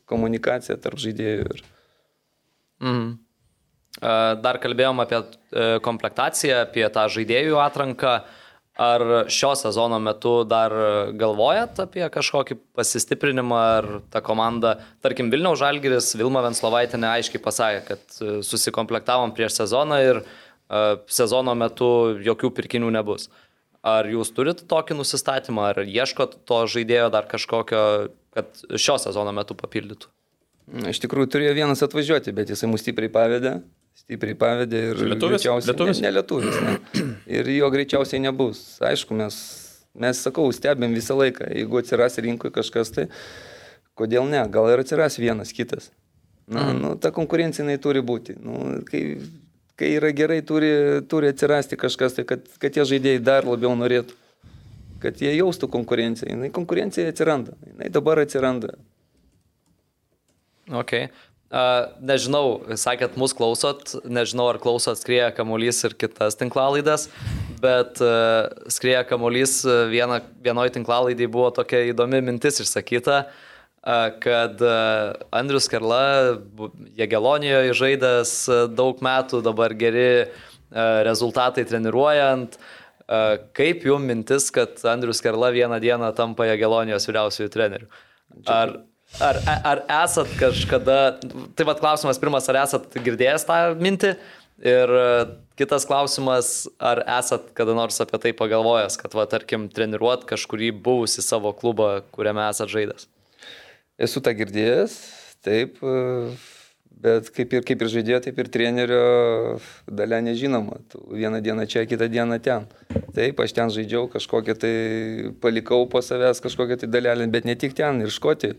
komunikaciją 0.08 0.78
tarp 0.80 1.02
žaidėjų. 1.04 1.44
Ir... 1.52 1.64
Mhm. 2.80 3.10
E, 4.00 4.14
dar 4.40 4.60
kalbėjom 4.62 5.04
apie 5.04 5.20
komplektaciją, 5.84 6.64
apie 6.64 6.86
tą 6.88 7.10
žaidėjų 7.12 7.60
atranką. 7.60 8.22
Ar 8.81 9.03
šio 9.28 9.51
sezono 9.61 9.99
metu 10.01 10.39
dar 10.49 10.72
galvojat 11.20 11.83
apie 11.85 12.07
kažkokį 12.12 12.57
pasistiprinimą, 12.78 13.59
ar 13.76 13.89
ta 14.09 14.22
komanda, 14.24 14.78
tarkim, 15.05 15.28
Vilniaus 15.33 15.61
Žalgiris, 15.61 16.14
Vilma 16.16 16.41
Venslovaitinė 16.47 17.11
aiškiai 17.18 17.43
pasakė, 17.45 17.83
kad 17.91 18.14
e, 18.24 18.39
susikomplektavom 18.47 19.35
prieš 19.37 19.59
sezoną 19.59 19.99
ir 20.07 20.22
uh, 20.22 20.31
sezono 21.11 21.55
metu 21.59 21.91
jokių 22.24 22.53
pirkinių 22.57 22.93
nebus. 22.95 23.28
Ar 23.81 24.09
jūs 24.09 24.33
turite 24.37 24.66
tokį 24.68 24.99
nusistatymą, 24.99 25.70
ar 25.72 25.83
ieškot 25.85 26.41
to 26.49 26.62
žaidėjo 26.68 27.09
dar 27.12 27.28
kažkokio, 27.28 27.83
kad 28.37 28.64
šio 28.76 28.99
sezono 29.01 29.33
metu 29.33 29.57
papildytų? 29.57 30.11
Iš 30.93 31.01
tikrųjų 31.03 31.31
turėjo 31.33 31.55
vienas 31.57 31.83
atvažiuoti, 31.83 32.35
bet 32.37 32.53
jisai 32.53 32.68
mus 32.70 32.85
stipriai 32.85 33.11
pavedė, 33.11 33.57
stipriai 33.99 34.36
pavedė 34.38 34.82
ir 34.91 35.03
Lietuvis? 35.12 35.47
Lietuvis? 35.47 36.01
Ne, 36.01 36.09
ne 36.09 36.14
lietuvis. 36.18 36.61
Ne. 36.64 37.07
Ir 37.38 37.51
jo 37.55 37.70
greičiausiai 37.72 38.22
nebus. 38.22 38.62
Aišku, 38.84 39.14
mes, 39.18 39.38
mes 39.95 40.24
sakau, 40.26 40.49
stebėm 40.55 40.97
visą 40.97 41.16
laiką. 41.18 41.51
Jeigu 41.55 41.80
atsiras 41.82 42.18
rinkoje 42.22 42.55
kažkas, 42.59 42.93
tai 42.97 43.09
kodėl 43.99 44.28
ne? 44.30 44.43
Gal 44.53 44.70
ir 44.72 44.82
atsiras 44.84 45.18
vienas 45.20 45.55
kitas. 45.57 45.91
Na, 46.51 46.72
mm. 46.72 46.80
nu, 46.82 46.95
ta 46.99 47.12
konkurencija 47.14 47.62
jinai 47.62 47.78
turi 47.82 48.03
būti. 48.03 48.34
Nu, 48.43 48.80
kai, 48.88 49.05
kai 49.78 49.93
yra 50.01 50.11
gerai, 50.16 50.41
turi, 50.47 50.72
turi 51.11 51.30
atsirasti 51.30 51.78
kažkas, 51.78 52.16
tai 52.18 52.26
kad, 52.26 52.43
kad 52.59 52.74
tie 52.74 52.86
žaidėjai 52.91 53.22
dar 53.22 53.47
labiau 53.47 53.76
norėtų. 53.78 54.16
Kad 55.01 55.22
jie 55.22 55.30
jaustų 55.38 55.70
konkurenciją. 55.72 56.34
Jinai 56.34 56.51
konkurencija 56.53 57.09
atsiranda. 57.09 57.55
Jinai 57.68 57.93
dabar 57.95 58.20
atsiranda. 58.20 58.74
Okay. 60.82 61.09
Nežinau, 61.51 62.61
sakėt, 62.78 63.16
mus 63.18 63.32
klausot, 63.34 63.96
nežinau, 64.07 64.46
ar 64.53 64.61
klausot 64.62 65.01
Skrieja 65.01 65.32
Kamolys 65.34 65.80
ir 65.88 65.96
kitas 65.98 66.38
tinklalaidas, 66.38 67.09
bet 67.59 67.98
uh, 68.05 68.46
Skrieja 68.70 69.03
Kamolys 69.09 69.57
viena, 69.90 70.20
vienoje 70.44 70.76
tinklalaidai 70.76 71.26
buvo 71.26 71.48
tokia 71.57 71.82
įdomi 71.90 72.20
mintis 72.22 72.62
išsakyta, 72.62 73.24
kad 74.22 74.62
uh, 74.62 75.16
Andrius 75.34 75.66
Karla, 75.72 76.38
Jėgelonijoje 77.01 77.74
žaidęs 77.80 78.34
daug 78.78 79.03
metų, 79.03 79.42
dabar 79.42 79.74
geri 79.74 80.28
rezultatai 80.70 81.64
treniruojant. 81.66 82.61
Kaip 83.59 83.82
jums 83.82 84.07
mintis, 84.07 84.53
kad 84.55 84.78
Andrius 84.86 85.18
Karla 85.24 85.51
vieną 85.51 85.80
dieną 85.82 86.12
tampa 86.14 86.46
Jėgelonijos 86.46 87.09
vyriausiųjų 87.11 87.51
treneriu? 87.51 87.90
Ar, 88.46 88.76
Ar, 89.18 89.36
ar 89.66 89.82
esat 90.04 90.30
kažkada, 90.38 90.98
tai 91.58 91.66
vad 91.66 91.80
klausimas 91.82 92.20
pirmas, 92.22 92.46
ar 92.48 92.61
esat 92.62 92.94
girdėjęs 92.94 93.44
tą 93.48 93.58
mintį? 93.80 94.14
Ir 94.61 94.92
e, 94.92 95.06
kitas 95.58 95.86
klausimas, 95.88 96.68
ar 96.76 97.00
esat 97.18 97.48
kada 97.56 97.74
nors 97.76 97.96
apie 98.04 98.20
tai 98.20 98.32
pagalvojęs, 98.36 98.98
kad, 99.00 99.16
va, 99.16 99.24
tarkim, 99.28 99.66
treniruot 99.72 100.26
kažkurį 100.28 100.70
buvusi 100.84 101.24
savo 101.24 101.52
klubą, 101.56 102.02
kuriame 102.14 102.44
esat 102.46 102.70
žaidęs? 102.72 103.08
Esu 104.00 104.20
tą 104.24 104.34
girdėjęs, 104.36 104.98
taip, 105.44 105.80
e, 105.80 106.34
bet 107.04 107.32
kaip 107.34 107.56
ir, 107.56 107.64
kaip 107.68 107.84
ir 107.84 107.92
žaidėjo, 107.94 108.20
taip 108.26 108.38
ir 108.40 108.50
trenerio 108.52 109.06
dalė 109.88 110.20
nežinoma. 110.28 110.82
Tu 110.92 111.00
vieną 111.16 111.40
dieną 111.44 111.64
čia, 111.72 111.86
kitą 111.88 112.08
dieną 112.12 112.38
ten. 112.44 112.68
Taip, 113.16 113.40
aš 113.40 113.56
ten 113.56 113.72
žaidžiau, 113.72 114.06
kažkokią 114.12 114.56
tai 114.61 114.76
palikau 115.40 115.88
po 115.90 116.04
savęs, 116.04 116.44
kažkokią 116.44 116.82
tai 116.84 116.92
dalelę, 116.92 117.28
bet 117.32 117.48
ne 117.48 117.56
tik 117.56 117.76
ten, 117.80 118.04
ir 118.04 118.12
škoti. 118.12 118.54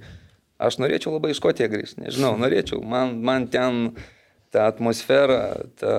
Aš 0.62 0.78
norėčiau 0.82 1.16
labai 1.16 1.34
į 1.34 1.40
Škotiją 1.40 1.70
grįžti, 1.72 2.04
nežinau, 2.06 2.36
norėčiau. 2.40 2.82
Man, 2.86 3.18
man 3.26 3.48
ten 3.52 3.96
ta 4.54 4.68
atmosfera, 4.70 5.64
ta, 5.80 5.96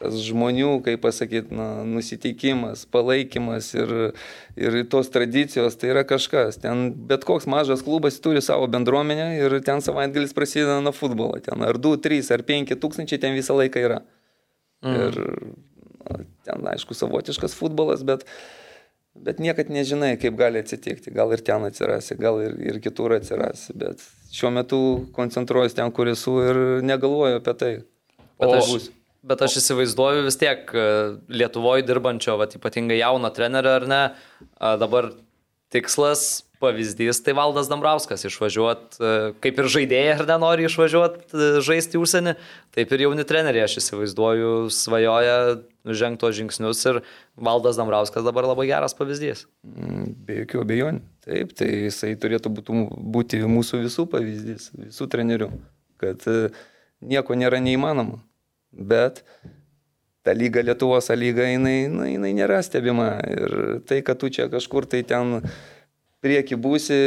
tas 0.00 0.18
žmonių, 0.26 0.76
kaip 0.84 1.00
pasakyti, 1.04 1.54
na, 1.56 1.68
nusiteikimas, 1.88 2.84
palaikymas 2.92 3.70
ir, 3.74 3.94
ir 4.60 4.76
tos 4.92 5.08
tradicijos, 5.12 5.78
tai 5.80 5.94
yra 5.94 6.04
kažkas. 6.08 6.60
Ten 6.62 6.90
bet 7.08 7.24
koks 7.28 7.48
mažas 7.50 7.84
klubas 7.86 8.20
turi 8.22 8.44
savo 8.44 8.68
bendruomenę 8.70 9.30
ir 9.40 9.56
ten 9.66 9.80
savaitgalis 9.84 10.36
prasideda 10.36 10.78
nuo 10.84 10.92
futbolo. 10.96 11.40
Ten 11.44 11.64
ar 11.64 11.80
2, 11.80 11.96
3 12.04 12.34
ar 12.36 12.44
5 12.46 12.76
tūkstančiai 12.82 13.22
ten 13.22 13.36
visą 13.38 13.56
laiką 13.56 13.86
yra. 13.88 14.02
Mm. 14.84 15.00
Ir 15.00 15.18
na, 16.04 16.20
ten, 16.46 16.68
aišku, 16.76 16.94
savotiškas 16.94 17.56
futbolas, 17.56 18.04
bet 18.06 18.28
Bet 19.26 19.40
niekad 19.42 19.70
nežinai, 19.72 20.14
kaip 20.20 20.36
gali 20.38 20.60
atsitikti. 20.62 21.12
Gal 21.14 21.32
ir 21.34 21.42
ten 21.46 21.64
atsirasi, 21.66 22.18
gal 22.20 22.40
ir, 22.44 22.54
ir 22.62 22.80
kitur 22.84 23.16
atsirasi. 23.16 23.74
Bet 23.78 24.04
šiuo 24.34 24.52
metu 24.54 24.80
koncentruojuosi 25.16 25.78
ten, 25.78 25.92
kur 25.94 26.10
esu 26.12 26.36
ir 26.44 26.60
negalvoju 26.86 27.40
apie 27.40 27.56
tai. 27.58 27.72
Bet 28.40 28.54
aš, 28.58 28.72
bus. 28.72 28.88
bet 29.26 29.42
aš 29.46 29.58
įsivaizduoju 29.62 30.26
vis 30.26 30.38
tiek 30.40 30.70
e, 30.76 30.86
Lietuvoje 31.32 31.86
dirbančio, 31.88 32.36
vat, 32.40 32.58
ypatingai 32.58 32.98
jauno 33.00 33.30
trenerio 33.34 33.72
ar 33.80 33.88
ne, 33.90 34.02
dabar 34.82 35.10
tikslas 35.76 36.46
pavyzdys 36.60 37.20
tai 37.24 37.34
Valdas 37.36 37.68
Dambrauskas 37.68 38.24
išvažiuot, 38.26 38.96
e, 38.96 39.14
kaip 39.44 39.58
ir 39.60 39.68
žaidėjai 39.72 40.14
ar 40.14 40.28
nenori 40.30 40.66
išvažiuoti 40.68 41.36
e, 41.36 41.48
žaisti 41.64 42.00
užsienį, 42.00 42.34
taip 42.76 42.92
ir 42.94 43.04
jauni 43.06 43.26
treneriai, 43.28 43.66
aš 43.66 43.78
įsivaizduoju, 43.82 44.52
svajoja 44.72 45.36
žengto 45.86 46.30
žingsnius 46.34 46.80
ir 46.90 47.02
Valdas 47.36 47.78
Dambrauskas 47.80 48.24
dabar 48.26 48.48
labai 48.48 48.68
geras 48.70 48.96
pavyzdys. 48.96 49.44
Mm, 49.66 50.14
be 50.26 50.40
jokių 50.42 50.62
abejonių. 50.64 51.04
Taip, 51.26 51.52
tai 51.58 51.68
jisai 51.88 52.14
turėtų 52.22 52.52
būti 52.54 53.42
mūsų 53.44 53.82
visų 53.84 54.06
pavyzdys, 54.12 54.70
visų 54.78 55.10
trenerių, 55.12 55.50
kad 56.02 56.24
e, 56.30 56.38
nieko 57.04 57.36
nėra 57.38 57.60
neįmanoma. 57.62 58.22
Bet 58.76 59.22
ta 60.26 60.34
lyga 60.34 60.64
Lietuvos 60.66 61.06
lyga, 61.14 61.46
jinai, 61.46 61.86
na, 61.86 62.10
jinai 62.10 62.32
nėra 62.34 62.58
stebima. 62.66 63.14
Ir 63.30 63.56
tai, 63.86 64.02
kad 64.02 64.18
tu 64.18 64.30
čia 64.32 64.48
kažkur 64.50 64.88
tai 64.90 65.04
ten 65.06 65.38
prieki 66.24 66.58
būsi, 66.58 66.98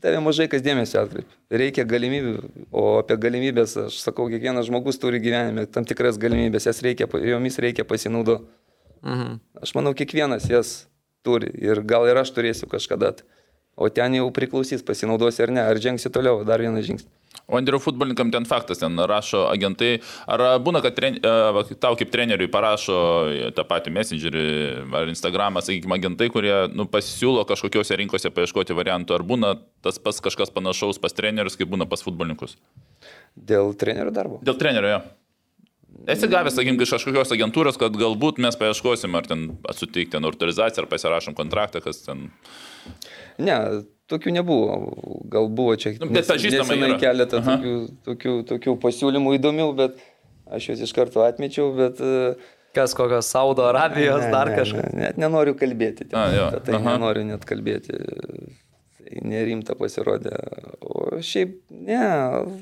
tave 0.00 0.22
mažai 0.24 0.48
kas 0.48 0.64
dėmesio 0.64 1.02
atkreipia. 1.04 1.36
Reikia 1.52 1.84
galimybių, 1.88 2.34
o 2.72 2.86
apie 3.02 3.18
galimybės, 3.20 3.76
aš 3.86 4.00
sakau, 4.00 4.30
kiekvienas 4.32 4.70
žmogus 4.70 5.00
turi 5.02 5.20
gyvenime 5.20 5.66
tam 5.68 5.84
tikras 5.88 6.16
galimybės, 6.20 6.68
jas 6.70 6.80
reikia, 6.84 7.10
jomis 7.28 7.60
reikia 7.60 7.84
pasinaudoti. 7.88 8.48
Mhm. 9.04 9.36
Aš 9.60 9.74
manau, 9.76 9.92
kiekvienas 9.92 10.48
jas 10.48 10.74
turi 11.24 11.52
ir 11.60 11.82
gal 11.84 12.08
ir 12.08 12.16
aš 12.20 12.32
turėsiu 12.36 12.70
kažkada. 12.72 13.18
O 13.76 13.90
ten 13.92 14.16
jau 14.16 14.30
priklausys, 14.32 14.84
pasinaudosi 14.86 15.42
ar 15.44 15.52
ne, 15.52 15.60
ar 15.60 15.80
žengsi 15.82 16.08
toliau, 16.12 16.40
dar 16.46 16.62
vieną 16.62 16.80
žingsnį. 16.86 17.10
O 17.46 17.58
Andriu 17.58 17.78
futbolininkam 17.82 18.30
ten 18.32 18.46
faktas, 18.48 18.80
ten 18.80 18.96
rašo 19.10 19.44
agentai. 19.50 19.98
Ar 20.30 20.44
būna, 20.64 20.80
kad 20.84 20.96
tren, 20.96 21.18
tau 21.82 21.96
kaip 22.00 22.12
treneriui 22.12 22.48
parašo 22.52 22.96
tą 23.56 23.66
patį 23.68 23.92
messengerį 23.98 24.44
ar 24.96 25.10
Instagramą, 25.12 25.60
sakykime, 25.64 25.98
agentai, 25.98 26.30
kurie 26.32 26.54
nu, 26.72 26.88
pasisiūlo 26.90 27.44
kažkokiose 27.48 27.98
rinkose 28.00 28.32
paieškoti 28.32 28.76
variantų. 28.76 29.18
Ar 29.18 29.26
būna 29.28 29.52
tas 29.84 30.00
pats 30.00 30.22
kažkas 30.24 30.54
panašaus 30.54 31.02
pas 31.02 31.12
trenerius, 31.16 31.58
kaip 31.60 31.68
būna 31.74 31.88
pas 31.90 32.04
futbolininkus? 32.06 32.56
Dėl 33.36 33.74
trenerio 33.76 34.14
darbo? 34.14 34.40
Dėl 34.46 34.56
trenerio, 34.60 34.96
jo. 34.96 35.04
Esi 36.10 36.28
gavęs, 36.28 36.56
sakykim, 36.56 36.76
iš 36.82 36.96
kažkokios 36.96 37.32
agentūros, 37.32 37.78
kad 37.80 37.94
galbūt 37.96 38.40
mes 38.42 38.56
paieškosim, 38.60 39.14
ar 39.16 39.28
ten 39.28 39.46
suteikti 39.72 40.16
ten 40.16 40.26
autorizaciją, 40.26 40.84
ar 40.84 40.90
pasirašom 40.90 41.36
kontraktą, 41.38 41.80
kas 41.84 42.02
ten. 42.04 42.26
Ne, 43.40 43.56
tokių 44.12 44.34
nebuvo. 44.38 45.20
Gal 45.32 45.48
buvo 45.52 45.76
čia 45.80 45.94
nu, 46.00 46.10
nes, 46.14 46.28
nesenai 46.28 46.96
keletą 47.00 47.40
tokių, 47.44 47.76
tokių, 48.08 48.34
tokių 48.50 48.76
pasiūlymų 48.82 49.38
įdomių, 49.38 49.70
bet 49.78 50.02
aš 50.50 50.72
juos 50.72 50.84
iš 50.88 50.92
karto 50.96 51.24
atmečiau, 51.26 51.72
bet... 51.78 52.02
E, 52.02 52.34
Kas 52.74 52.90
kokios 52.98 53.28
Saudo 53.30 53.68
Arabijos, 53.68 54.24
ne, 54.24 54.30
dar 54.34 54.48
kažkas. 54.50 54.88
Ne, 54.90 55.04
net 55.04 55.18
nenoriu 55.22 55.52
kalbėti. 55.54 56.08
Ten, 56.10 56.16
A, 56.18 56.24
jo, 56.34 56.46
tai 56.58 56.74
aha. 56.74 56.96
nenoriu 56.96 57.22
net 57.28 57.44
kalbėti. 57.46 57.94
Tai 58.98 59.20
nerimta 59.30 59.76
pasirodė. 59.78 60.32
O 60.82 61.20
šiaip, 61.22 61.52
ne, 61.70 62.00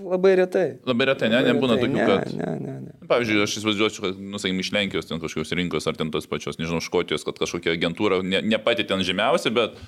labai 0.04 0.34
retai. 0.42 0.66
Labai 0.84 1.08
retai, 1.14 1.30
ne, 1.32 1.40
labai 1.40 1.54
nebūna 1.54 1.78
retai. 1.78 1.88
tokių, 1.88 2.04
kad... 2.10 2.36
Ne, 2.36 2.50
ne, 2.60 2.74
ne. 2.82 3.08
Pavyzdžiui, 3.08 3.40
aš 3.46 3.56
įsivaizduočiau, 3.62 4.04
kad, 4.04 4.20
nusakim, 4.34 4.60
iš 4.60 4.72
Lenkijos 4.76 5.08
ten 5.08 5.22
kažkokios 5.22 5.56
rinkos 5.56 5.88
ar 5.88 5.96
ten 5.96 6.12
tos 6.12 6.28
pačios, 6.28 6.60
nežinau, 6.60 6.84
Škotijos, 6.84 7.24
kad 7.24 7.40
kažkokia 7.40 7.72
agentūra, 7.78 8.20
ne, 8.20 8.44
ne 8.44 8.60
pati 8.60 8.84
ten 8.84 9.00
žemiausia, 9.08 9.54
bet 9.56 9.80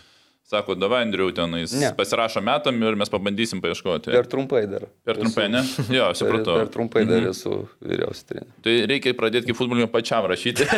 Sako, 0.45 0.75
davai, 0.77 1.03
Andriu, 1.03 1.31
tenais 1.33 1.73
ne. 1.73 1.89
pasirašo 1.97 2.41
metam 2.45 2.83
ir 2.85 2.99
mes 3.01 3.09
pabandysim 3.09 3.63
paieškoti. 3.65 4.11
Per 4.13 4.27
trumpai 4.29 4.67
dar. 4.69 4.83
Per 5.09 5.17
trumpai, 5.17 5.47
esu, 5.49 5.85
ne? 5.89 5.97
Jo, 5.97 6.11
supratau. 6.13 6.59
Per, 6.59 6.67
per 6.67 6.73
trumpai 6.75 7.05
dar 7.09 7.23
mhm. 7.23 7.31
esu 7.31 7.63
vyriausias 7.81 8.29
treneris. 8.29 8.53
Tai 8.67 8.75
reikia 8.91 9.15
pradėti 9.17 9.49
kaip 9.49 9.59
futbolininkui 9.63 9.95
pačiam 9.95 10.29
rašyti. 10.29 10.69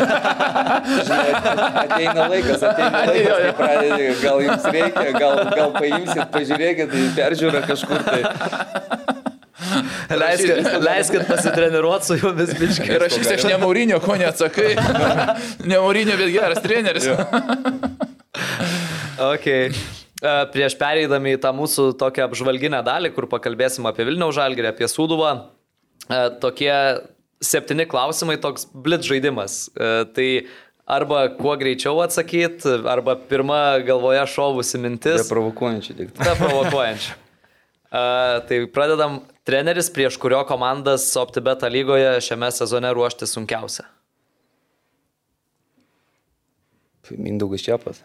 ateina 1.82 2.28
laikas, 2.30 2.62
ateina 2.62 3.02
laikas, 3.10 3.42
kai 3.42 3.52
pradėti, 3.58 4.08
gal 4.22 4.46
jums 4.46 4.70
reikia, 4.78 5.06
gal, 5.18 5.42
gal 5.50 5.74
paimsit, 5.80 6.24
pažiūrėkit, 6.38 6.94
tai 6.94 7.04
peržiūrą 7.18 7.66
kažkur 7.66 8.06
tai. 8.06 8.22
Leiskit, 10.14 10.66
leiskit 10.78 11.26
pasitreniruoti 11.26 12.12
su 12.12 12.22
jumis 12.22 12.54
biškai. 12.54 12.92
Ir 12.94 13.10
aš 13.10 13.18
vis 13.18 13.34
aš 13.34 13.50
ne 13.50 13.58
Maurinio, 13.58 13.98
ko 14.04 14.14
neatsakai. 14.14 14.76
ne 15.70 15.74
Maurinio, 15.82 16.14
bet 16.22 16.30
geras 16.38 16.62
treneris. 16.62 17.10
Okay. 19.18 19.70
E, 20.16 20.30
prieš 20.48 20.72
pereidami 20.80 21.34
į 21.36 21.40
tą 21.42 21.50
mūsų 21.52 21.90
tokią 22.00 22.24
apžvalginę 22.30 22.78
dalį, 22.86 23.10
kur 23.12 23.26
pakalbėsim 23.28 23.84
apie 23.84 24.06
Vilniaus 24.08 24.32
žalgirį, 24.38 24.70
apie 24.70 24.88
Sūduvą, 24.88 25.32
e, 26.08 26.20
tokie 26.40 26.72
septyni 27.44 27.84
klausimai, 27.84 28.38
toks 28.40 28.64
blitz 28.72 29.04
žaidimas. 29.04 29.58
E, 29.76 29.90
tai 30.16 30.28
arba 30.88 31.26
kuo 31.36 31.52
greičiau 31.60 32.00
atsakyti, 32.00 32.78
arba 32.88 33.18
pirma 33.28 33.60
galvoje 33.84 34.24
šovusi 34.32 34.80
mintis. 34.80 35.20
Neprovokuojančiai 35.26 36.00
tik. 36.00 36.16
Neprovokuojančiai. 36.16 37.20
Uh, 37.86 38.40
tai 38.48 38.64
pradedam 38.72 39.20
treneris, 39.46 39.92
prieš 39.94 40.16
kurio 40.20 40.40
komandas 40.48 41.06
OptiBeta 41.16 41.68
lygoje 41.70 42.16
šiame 42.26 42.50
sezone 42.52 42.90
ruošti 42.92 43.28
sunkiausia. 43.30 43.86
Mindaugas 47.14 47.62
Čiapas. 47.62 48.02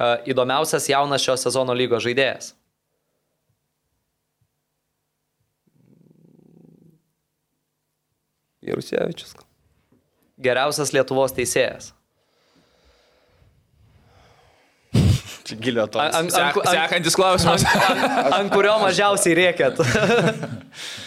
E, 0.00 0.08
įdomiausias 0.32 0.88
jaunas 0.88 1.20
šio 1.24 1.36
sezono 1.40 1.76
lygos 1.76 2.04
žaidėjas? 2.06 2.54
Jarusevičius. 8.64 9.34
Geriausias 10.40 10.92
Lietuvos 10.96 11.32
teisėjas. 11.36 11.92
Gilio 15.64 15.86
to. 15.90 16.00
An, 16.00 16.14
an, 16.14 16.24
an, 16.24 16.30
Sek, 16.32 16.60
an, 16.62 16.72
sekantis 16.72 17.16
klausimas. 17.18 17.64
ant 18.36 18.52
kurio 18.54 18.76
mažiausiai 18.84 19.36
reikėt. 19.42 19.80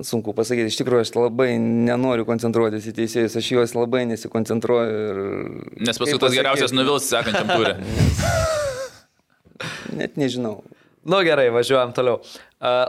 Sunku 0.00 0.32
pasakyti, 0.36 0.70
iš 0.72 0.78
tikrųjų 0.80 1.04
aš 1.04 1.10
labai 1.16 1.54
nenoriu 1.60 2.24
koncentruotis 2.28 2.86
į 2.88 2.94
teisėjus, 2.96 3.36
aš 3.36 3.48
juos 3.52 3.74
labai 3.76 4.06
nesikoncentruoju. 4.08 5.00
Ir... 5.10 5.18
Nes 5.84 6.00
paskui 6.00 6.20
tas 6.22 6.36
geriausias 6.36 6.72
nuvils 6.72 7.08
sekančiam 7.10 7.50
turė. 7.52 7.74
Net 10.00 10.16
nežinau. 10.20 10.62
nu 11.04 11.20
gerai, 11.26 11.50
važiuojam 11.52 11.92
toliau. 11.96 12.22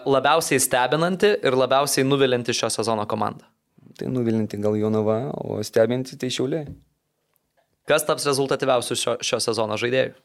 Labiausiai 0.08 0.62
stebinanti 0.64 1.34
ir 1.36 1.58
labiausiai 1.58 2.08
nuvilinti 2.08 2.56
šio 2.56 2.72
sezono 2.72 3.08
komanda. 3.10 3.48
Tai 4.00 4.08
nuvilinti 4.08 4.60
gal 4.62 4.78
Jonava, 4.80 5.20
o 5.36 5.60
stebinti 5.68 6.16
tai 6.20 6.32
šiauliai. 6.32 6.70
Kas 7.90 8.06
taps 8.08 8.26
rezultatyviausiu 8.30 8.96
šio, 8.96 9.18
šio 9.26 9.40
sezono 9.44 9.76
žaidėjų? 9.80 10.16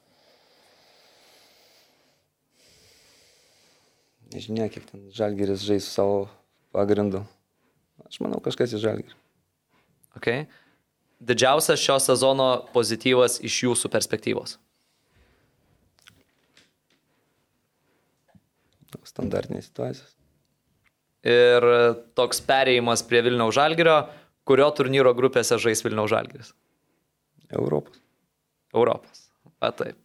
Nežinia, 4.36 4.66
kiek 4.70 4.84
ten 4.86 5.06
žalgeris 5.16 5.64
žais 5.64 5.86
su 5.86 5.94
savo 5.96 6.26
pagrindu. 6.76 7.24
Aš 8.04 8.20
manau, 8.22 8.42
kažkas 8.44 8.76
iš 8.76 8.84
žalgerį. 8.84 9.16
Okay. 10.20 10.44
Didžiausias 11.20 11.80
šio 11.80 11.96
sezono 12.02 12.48
pozityvas 12.74 13.40
iš 13.44 13.62
jūsų 13.64 13.90
perspektyvos. 13.92 14.58
Standartinės 19.06 19.68
situacijos. 19.70 20.12
Ir 21.26 21.64
toks 22.18 22.40
perėjimas 22.44 23.02
prie 23.06 23.22
Vilniaus 23.24 23.54
Žalgirio, 23.56 23.96
kurio 24.46 24.66
turnyro 24.76 25.12
grupėse 25.16 25.58
žais 25.62 25.82
Vilniaus 25.84 26.12
Žalgiris. 26.12 26.52
Europos. 27.50 27.98
Europos. 28.74 29.26
A 29.62 29.72
taip. 29.74 29.96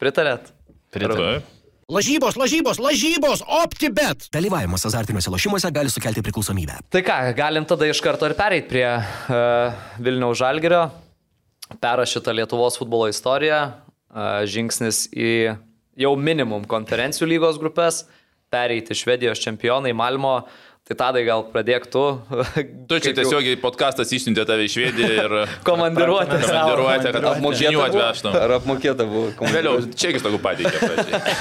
Pritarėt? 0.00 0.50
Pritariu. 0.92 1.44
Lažybos, 1.86 2.34
lažybos, 2.34 2.80
lažybos, 2.82 3.44
OptiBet. 3.46 4.24
Dalyvavimas 4.34 4.82
azartiniuose 4.88 5.30
lošimuose 5.30 5.68
gali 5.70 5.86
sukelti 5.86 6.18
priklausomybę. 6.26 6.80
Tai 6.90 7.02
ką, 7.06 7.18
galim 7.38 7.62
tada 7.62 7.86
iš 7.86 8.00
karto 8.02 8.26
ir 8.26 8.34
pereiti 8.34 8.66
prie 8.72 8.88
uh, 8.90 9.76
Vilniaus 10.02 10.40
Žalgirio. 10.40 10.80
Perrašyta 11.78 12.34
Lietuvos 12.34 12.74
futbolo 12.80 13.06
istorija, 13.06 13.60
uh, 13.70 14.42
žingsnis 14.50 15.04
į 15.14 15.30
jau 16.02 16.12
minimum 16.18 16.66
konferencijų 16.66 17.30
lygos 17.36 17.62
grupės, 17.62 18.02
pereiti 18.50 18.98
Švedijos 18.98 19.46
čempionai 19.46 19.94
Malmo. 19.94 20.40
Tai 20.86 20.94
tadai 20.94 21.24
gal 21.26 21.40
pradėk 21.50 21.88
tu. 21.90 22.02
Tu 22.86 22.98
čia 23.02 23.10
Kaip 23.10 23.16
jau- 23.16 23.16
tiesiogiai 23.18 23.56
podcastas 23.58 24.12
išsiuntė 24.14 24.44
tave 24.46 24.68
į 24.68 24.70
Švediją 24.70 25.08
ir 25.16 25.32
Komandiruotę. 25.66 26.38
komandiruotę, 26.38 27.10
kad 27.16 27.24
buvo? 27.90 28.04
atvežtum. 28.06 28.36
Ar 28.38 28.54
apmokėta 28.60 29.06
buvo? 29.10 29.32
Vėliau, 29.50 29.80
čia 29.98 30.12
jis 30.14 30.22
tokų 30.22 30.38
pateikė. 30.46 30.78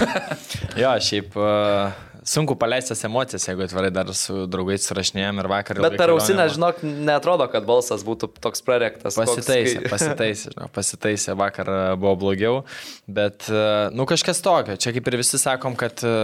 Jo, 0.82 0.96
šiaip 1.00 1.38
uh, 1.38 1.94
sunku 2.26 2.56
paleisti 2.58 2.92
tas 2.94 3.04
emocijas, 3.06 3.46
jeigu 3.48 3.64
atvarai 3.66 3.92
dar 3.94 4.10
su 4.18 4.46
draugais 4.50 4.86
surašinėjom 4.90 5.42
ir 5.44 5.50
vakar. 5.52 5.80
Bet 5.86 5.98
per 6.00 6.14
ausinę, 6.14 6.48
žinok, 6.54 6.82
netrodo, 6.84 7.46
kad 7.52 7.68
balsas 7.68 8.04
būtų 8.08 8.32
toks 8.42 8.66
prerektas. 8.66 9.18
koks 9.18 9.36
Pasitaisė, 9.36 9.84
kai- 9.84 9.92
pasitaisė, 9.94 10.54
žinau, 10.56 10.70
pasitaisė, 10.74 11.36
vakar 11.38 11.70
e, 11.70 11.80
buvo 12.02 12.16
blogiau, 12.26 12.64
bet, 13.08 13.46
e, 13.50 13.64
nu, 13.96 14.08
kažkas 14.10 14.42
tokio. 14.46 14.78
Čia 14.82 14.96
kaip 14.98 15.12
ir 15.12 15.20
visi 15.22 15.40
sakom, 15.42 15.78
kad 15.80 16.02
e, 16.06 16.16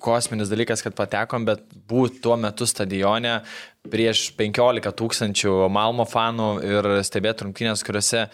kosminis 0.00 0.52
dalykas, 0.52 0.84
kad 0.86 0.96
patekom, 0.96 1.44
bet 1.48 1.64
būti 1.88 2.22
tuo 2.24 2.38
metu 2.40 2.68
stadione 2.68 3.42
prieš 3.90 4.28
15 4.38 4.92
tūkstančių 4.98 5.54
Malmo 5.72 6.06
fanų 6.08 6.48
ir 6.66 6.88
stebėti 7.06 7.46
rungtynės, 7.46 7.84
kuriuose, 7.86 8.26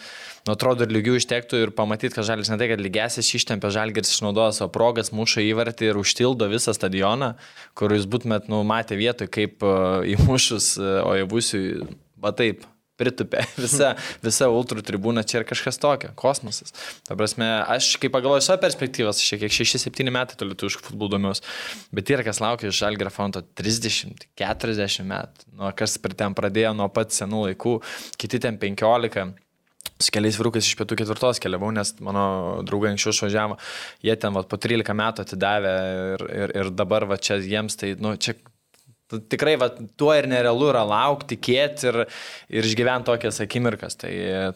nu, 0.47 0.55
atrodo, 0.57 0.87
ir 0.87 0.95
lygių 0.97 1.19
ištektų 1.21 1.63
ir 1.63 1.75
pamatyti, 1.77 2.17
kad 2.17 2.29
žalis 2.29 2.51
ne 2.53 2.59
tai, 2.61 2.71
kad 2.73 2.83
lygesis 2.83 3.31
ištempė, 3.39 3.71
žalgeris 3.75 4.15
išnaudoja 4.17 4.57
savo 4.57 4.73
progas, 4.75 5.13
muša 5.15 5.45
įvartį 5.47 5.93
ir 5.93 6.01
užtildo 6.01 6.49
visą 6.53 6.75
stadioną, 6.77 7.35
kur 7.79 7.95
jūs 7.95 8.09
būtumėt, 8.11 8.51
nu, 8.53 8.65
matę 8.67 8.99
vietoj, 8.99 9.31
kaip 9.33 9.65
uh, 9.67 10.01
įmušus, 10.17 10.75
uh, 10.81 11.01
o 11.07 11.17
įvusiu, 11.23 11.89
va 12.23 12.35
taip, 12.37 12.67
pritupė 13.03 13.45
visa, 13.65 13.93
visa 14.25 14.49
ultrų 14.53 14.85
tribūna, 14.87 15.27
čia 15.27 15.41
yra 15.41 15.51
kažkas 15.51 15.81
tokio, 15.83 16.13
kosmosas. 16.19 16.75
Ta 17.09 17.19
prasme, 17.19 17.49
aš 17.75 17.97
kaip 18.03 18.15
pagalvoju 18.15 18.47
savo 18.47 18.63
perspektyvas, 18.65 19.23
šiek 19.23 19.45
tiek 19.45 19.57
6-7 19.59 20.15
metai 20.15 20.39
toliau 20.39 20.59
tu 20.59 20.71
už 20.71 20.79
futbolą 20.87 21.17
domiuos, 21.17 21.45
bet 21.95 22.15
yra 22.15 22.27
kas 22.27 22.43
laukia 22.43 22.71
iš 22.71 22.81
Žalgėra 22.83 23.13
fonto 23.15 23.45
30-40 23.61 25.09
metų, 25.09 25.49
nuo 25.61 25.73
kas 25.77 25.99
per 26.03 26.17
ten 26.19 26.37
pradėjo 26.39 26.75
nuo 26.79 26.91
pat 26.93 27.15
senų 27.15 27.49
laikų, 27.49 27.79
kiti 28.21 28.43
ten 28.43 28.61
15 28.63 29.33
su 30.03 30.11
keliais 30.15 30.39
vyrukais 30.39 30.67
iš 30.67 30.77
pietų 30.79 30.99
ketvirtos 30.99 31.41
keliavau, 31.43 31.71
nes 31.75 31.95
mano 32.03 32.25
draugai 32.67 32.93
anksčiau 32.93 33.15
išvažiavo, 33.15 33.59
jie 34.07 34.17
ten 34.19 34.35
vat, 34.35 34.49
po 34.51 34.59
13 34.61 34.97
metų 34.99 35.27
atidavė 35.27 35.75
ir, 36.15 36.25
ir, 36.43 36.55
ir 36.63 36.73
dabar 36.75 37.07
va 37.11 37.19
čia 37.23 37.39
jiems 37.43 37.79
tai, 37.79 37.95
nu, 38.03 38.17
čia 38.19 38.35
tikrai 39.33 39.57
va, 39.61 39.69
tuo 39.99 40.13
ir 40.17 40.29
nerealu 40.31 40.71
yra 40.73 40.85
laukti, 40.89 41.37
tikėti 41.37 41.89
ir, 41.91 42.01
ir 42.53 42.69
išgyventi 42.69 43.09
tokias 43.11 43.41
akimirkas. 43.45 43.99
Tai, 44.01 44.13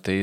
tai 0.06 0.16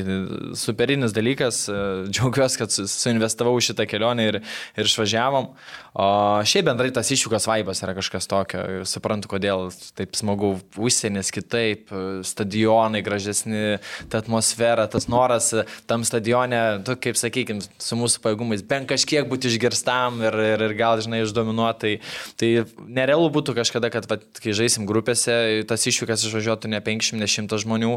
superinis 0.60 1.16
dalykas, 1.16 1.66
džiaugiuosi, 2.14 2.60
kad 2.62 2.74
su- 2.74 2.88
suinvestavau 2.90 3.56
šitą 3.64 3.88
kelionę 3.90 4.30
ir, 4.32 4.40
ir 4.78 4.90
išvažiavom. 4.90 5.52
O 5.94 6.06
šiaip 6.50 6.66
bendrai 6.72 6.90
tas 6.94 7.12
iššūkas 7.14 7.46
vaibas 7.46 7.84
yra 7.86 7.94
kažkas 7.98 8.26
tokio. 8.30 8.64
Suprantu, 8.90 9.30
kodėl 9.36 9.68
taip 9.98 10.18
smagu 10.18 10.56
užsienis 10.82 11.30
kitaip, 11.34 11.92
stadionai 12.26 13.04
gražesni, 13.06 13.78
ta 14.10 14.24
atmosfera, 14.24 14.88
tas 14.90 15.06
noras 15.12 15.52
tam 15.90 16.06
stadione, 16.08 16.82
tu, 16.88 16.98
kaip 16.98 17.20
sakykime, 17.20 17.62
su 17.62 18.00
mūsų 18.00 18.24
pajėgumais 18.24 18.66
bent 18.66 18.90
kažkiek 18.90 19.30
būti 19.30 19.52
išgirstam 19.52 20.22
ir, 20.26 20.40
ir, 20.56 20.66
ir 20.70 20.76
gal, 20.80 20.98
žinai, 21.04 21.22
išdominuotai. 21.28 21.94
Tai 22.42 22.52
nerealu 22.88 23.30
būtų 23.38 23.58
kažkada, 23.62 23.94
kad, 23.94 24.10
va, 24.10 24.18
kai 24.40 24.56
žaisim 24.58 24.88
grupėse, 24.90 25.36
tas 25.70 25.86
iššūkas 25.90 26.26
išvažiuotų 26.30 26.72
ne 26.74 26.82
500-100 26.84 27.62
žmonių, 27.66 27.94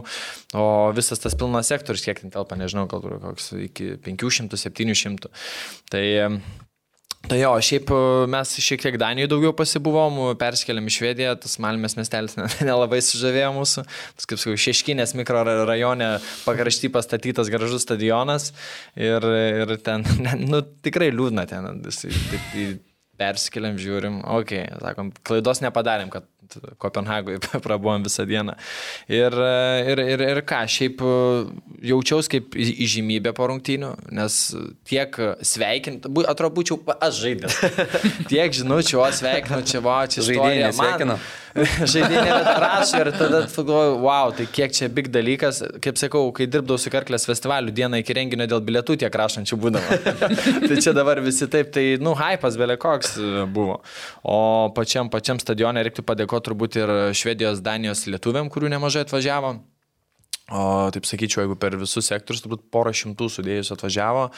o 0.58 0.66
visas 0.96 1.22
tas 1.22 1.38
pilnas 1.38 1.72
sektorius, 1.72 2.04
kiek 2.06 2.22
ten 2.22 2.34
telpa, 2.34 2.58
nežinau, 2.58 2.86
gal 2.90 3.02
koks 3.02 3.52
iki 3.68 3.94
500-700. 4.06 5.32
Tai 5.92 6.06
Tai 7.26 7.38
jo, 7.40 7.50
šiaip 7.64 7.90
e, 7.90 7.98
mes 8.30 8.52
šiek 8.62 8.82
tiek 8.84 8.96
Danijoje 9.00 9.30
daugiau 9.32 9.52
pasibuvom, 9.56 10.18
persikėlėm 10.38 10.86
į 10.86 10.94
Švediją, 10.94 11.32
tas 11.42 11.56
Malmės 11.62 11.96
miestelis 11.98 12.36
ne- 12.38 12.46
nelabai 12.68 13.00
sužavėjo 13.02 13.50
mūsų, 13.56 13.86
tas 14.18 14.30
kaip 14.30 14.42
sakau, 14.42 14.58
Šeškinės 14.66 15.16
mikrorajone 15.18 16.10
pakrašty 16.46 16.90
pastatytas 16.94 17.50
gražus 17.52 17.86
stadionas 17.86 18.52
ir, 18.94 19.26
ir 19.64 19.74
ten, 19.82 20.06
nu 20.52 20.62
tikrai 20.86 21.10
liūdna 21.14 21.48
ten, 21.50 21.82
persikėlėm, 23.20 23.78
žiūrim, 23.80 24.22
okei, 24.38 24.64
okay, 24.66 24.80
sakom, 24.82 25.12
klaidos 25.26 25.62
nepadarėm, 25.64 26.12
kad 26.12 26.28
Kopenhagoje 26.78 27.40
prabuvom 27.66 28.04
visą 28.06 28.26
dieną. 28.28 28.54
Ir, 29.10 29.34
ir, 29.90 30.02
ir, 30.14 30.22
ir 30.30 30.42
ką, 30.46 30.60
šiaip 30.70 31.02
jaučiausi 31.90 32.32
kaip 32.36 32.54
įžymybė 32.54 33.32
po 33.36 33.48
rungtynių, 33.50 33.92
nes 34.14 34.38
tiek 34.86 35.18
sveikint, 35.42 36.06
atrodo, 36.26 36.54
būčiau 36.60 36.78
aš 36.96 37.22
žaidęs. 37.24 37.58
tiek 38.32 38.54
žinučių, 38.60 39.00
o 39.02 39.10
sveikinu, 39.20 39.64
čia 39.66 39.82
va, 39.84 39.98
čia 40.10 40.26
Žaidėjai 40.26 40.70
istorija. 40.70 41.10
Man-? 41.10 41.26
Žaidėjai 41.92 42.38
rašo 42.62 43.00
ir 43.02 43.10
tada 43.16 43.42
galvoju, 43.46 43.98
wow, 44.04 44.32
tai 44.36 44.46
kiek 44.50 44.74
čia 44.76 44.88
big 44.92 45.10
dalykas. 45.12 45.62
Kaip 45.84 46.00
sakau, 46.00 46.24
kai 46.36 46.48
dirbdavau 46.50 46.80
su 46.80 46.92
Karklės 46.92 47.26
festivaliu 47.28 47.74
dieną 47.74 48.00
iki 48.02 48.16
renginio 48.16 48.48
dėl 48.50 48.64
bilietų 48.66 48.98
tiek 49.02 49.20
rašančių 49.22 49.60
būdavo. 49.62 50.00
tai 50.68 50.80
čia 50.80 50.94
dabar 50.96 51.20
visi 51.24 51.48
taip, 51.52 51.72
tai, 51.74 51.86
nu, 52.02 52.16
hypas 52.18 52.58
belė 52.60 52.78
koks 52.80 53.16
e, 53.20 53.46
buvo. 53.52 53.80
O 54.26 54.38
pačiam, 54.76 55.10
pačiam 55.12 55.40
stadione 55.42 55.84
reiktų 55.86 56.06
padėkoti 56.06 56.50
turbūt 56.50 56.82
ir 56.82 56.94
Švedijos, 57.16 57.64
Danijos 57.64 58.06
lietuviam, 58.10 58.52
kurių 58.52 58.76
nemažai 58.76 59.06
atvažiavo. 59.06 59.56
O 60.46 60.90
taip 60.94 61.08
sakyčiau, 61.08 61.42
jeigu 61.42 61.56
per 61.58 61.74
visus 61.74 62.06
sektorius, 62.06 62.44
turbūt 62.44 62.68
porą 62.70 62.92
šimtų 62.94 63.26
sudėjus 63.34 63.72
atvažiavo 63.74 64.28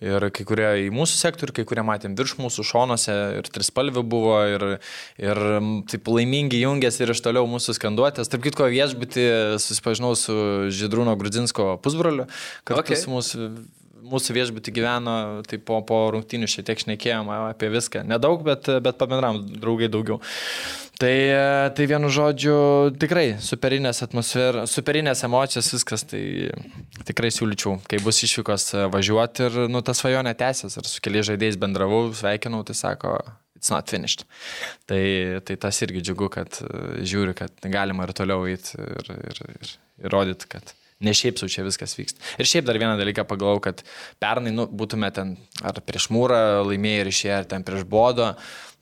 ir 0.00 0.24
kai 0.32 0.46
kurie 0.48 0.68
į 0.86 0.90
mūsų 0.96 1.18
sektorių, 1.20 1.54
kai 1.58 1.64
kurie 1.68 1.84
matėm 1.84 2.14
virš 2.16 2.38
mūsų 2.40 2.64
šonuose 2.64 3.16
ir 3.36 3.50
trispalvių 3.52 4.04
buvo 4.08 4.38
ir, 4.48 4.64
ir 5.20 5.40
taip 5.92 6.08
laimingi 6.08 6.62
jungėsi 6.62 7.04
ir 7.04 7.12
iš 7.12 7.20
toliau 7.26 7.44
mūsų 7.50 7.76
skanduotės. 7.76 8.32
Tarp 8.32 8.46
kitko, 8.48 8.70
viešbutį 8.72 9.26
susipažinau 9.60 10.14
su 10.16 10.38
Židrūno 10.72 11.12
Grudzinsko 11.20 11.74
pusbroliu, 11.84 12.24
kad 12.64 12.80
Okay. 12.80 12.96
okay. 12.96 13.12
mūsų, 13.12 13.50
mūsų 14.10 14.36
viešbutį 14.36 14.74
gyveno, 14.76 15.16
tai 15.48 15.60
po, 15.62 15.80
po 15.86 16.02
rungtynių 16.14 16.50
šiek 16.50 16.68
tiek 16.68 16.84
šnekėjom 16.84 17.32
apie 17.50 17.70
viską. 17.72 18.04
Nedaug, 18.08 18.44
bet, 18.46 18.68
bet 18.84 19.00
pabendram 19.00 19.42
draugai 19.56 19.90
daugiau. 19.92 20.20
Tai, 21.00 21.16
tai 21.72 21.84
vienu 21.88 22.10
žodžiu, 22.12 22.54
tikrai 23.00 23.38
superinės 23.40 24.02
atmosfera, 24.04 24.66
superinės 24.68 25.24
emocijos, 25.24 25.70
viskas, 25.72 26.04
tai 26.10 26.50
tikrai 27.08 27.30
siūlyčiau, 27.32 27.78
kai 27.88 28.02
bus 28.04 28.20
išvykos 28.26 28.74
važiuoti 28.92 29.46
ir, 29.46 29.56
nu, 29.72 29.80
tas 29.80 30.02
svajonė 30.02 30.34
tęsis, 30.36 30.76
ir 30.76 30.90
su 30.90 31.00
keliais 31.00 31.30
žaidėjais 31.30 31.56
bendravau, 31.62 32.10
sveikinau, 32.18 32.60
tai 32.68 32.76
sako, 32.76 33.14
it's 33.56 33.72
not 33.72 33.88
finished. 33.88 34.26
Tai, 34.84 35.40
tai 35.44 35.56
tas 35.56 35.80
irgi 35.84 36.04
džiugu, 36.04 36.28
kad 36.32 36.60
e, 36.64 37.00
žiūri, 37.08 37.36
kad 37.38 37.68
galima 37.72 38.04
ir 38.04 38.14
toliau 38.16 38.44
eiti 38.48 38.76
ir, 38.80 39.10
ir, 39.16 39.42
ir, 39.56 39.74
ir 40.04 40.14
rodyti, 40.16 40.48
kad 40.52 40.72
ne 41.00 41.14
šiaip 41.16 41.40
jau 41.40 41.48
čia 41.50 41.64
viskas 41.64 41.96
vyksta. 41.96 42.20
Ir 42.40 42.48
šiaip 42.48 42.66
dar 42.68 42.78
vieną 42.80 42.96
dalyką 43.00 43.24
pagalvojau, 43.28 43.62
kad 43.70 43.82
pernai 44.22 44.52
nu, 44.54 44.66
būtume 44.68 45.08
ten 45.16 45.34
ar 45.64 45.80
prieš 45.84 46.10
mūrą 46.12 46.60
laimėję 46.68 47.02
ir 47.04 47.12
išėję, 47.12 47.34
ar 47.38 47.48
ten 47.48 47.64
prieš 47.66 47.86
bodo. 47.88 48.34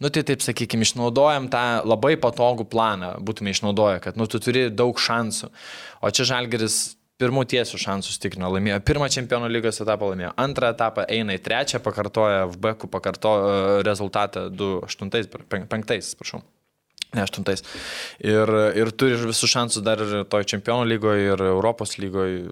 Nu 0.02 0.10
tai 0.14 0.24
taip 0.26 0.42
sakykime, 0.44 0.86
išnaudojam 0.86 1.48
tą 1.50 1.64
labai 1.86 2.14
patogų 2.20 2.68
planą, 2.70 3.16
būtume 3.24 3.54
išnaudoję, 3.54 4.02
kad 4.04 4.18
nu 4.18 4.28
tu 4.30 4.42
turi 4.42 4.68
daug 4.70 4.98
šansų. 5.02 5.50
O 6.02 6.12
čia 6.14 6.26
Žalgeris 6.32 6.98
pirmų 7.18 7.44
tiesių 7.50 7.80
šansų 7.82 8.14
stikrino, 8.14 8.50
laimėjo 8.54 8.78
pirmą 8.86 9.08
čempionų 9.10 9.50
lygos 9.50 9.82
etapą, 9.82 10.12
laimėjo 10.12 10.34
antrą 10.38 10.70
etapą, 10.74 11.06
eina 11.10 11.34
į 11.34 11.42
trečią, 11.42 11.82
pakartoja 11.82 12.46
FB, 12.52 12.76
pakartoja 12.94 13.48
e, 13.48 13.82
rezultatą 13.86 14.46
2-8-5, 14.54 16.14
prašau. 16.20 16.44
Ne, 17.16 17.22
aštuntais. 17.24 17.62
Ir, 18.20 18.50
ir 18.76 18.90
turi 18.92 19.16
visus 19.16 19.48
šansus 19.48 19.80
dar 19.84 20.02
ir 20.04 20.26
toj 20.28 20.44
čempionų 20.50 20.88
lygoje, 20.90 21.30
ir 21.30 21.44
Europos 21.46 21.96
lygoje 21.96 22.42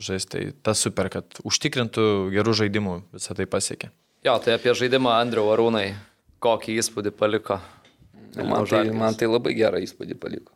žaisti. 0.00 0.30
Tai 0.30 0.44
tas 0.70 0.80
super, 0.86 1.10
kad 1.12 1.42
užtikrintų 1.44 2.06
gerų 2.32 2.54
žaidimų 2.62 2.94
visą 3.12 3.36
tai 3.36 3.44
pasiekė. 3.50 3.90
Jo, 4.24 4.38
tai 4.40 4.56
apie 4.56 4.72
žaidimą 4.76 5.12
Andriu 5.18 5.44
Arūnai, 5.52 5.90
kokį 6.44 6.78
įspūdį 6.80 7.12
paliko? 7.16 7.60
Man 8.36 8.66
tai, 8.70 8.86
man 8.94 9.16
tai 9.18 9.28
labai 9.28 9.52
gerą 9.58 9.80
įspūdį 9.84 10.16
paliko. 10.20 10.54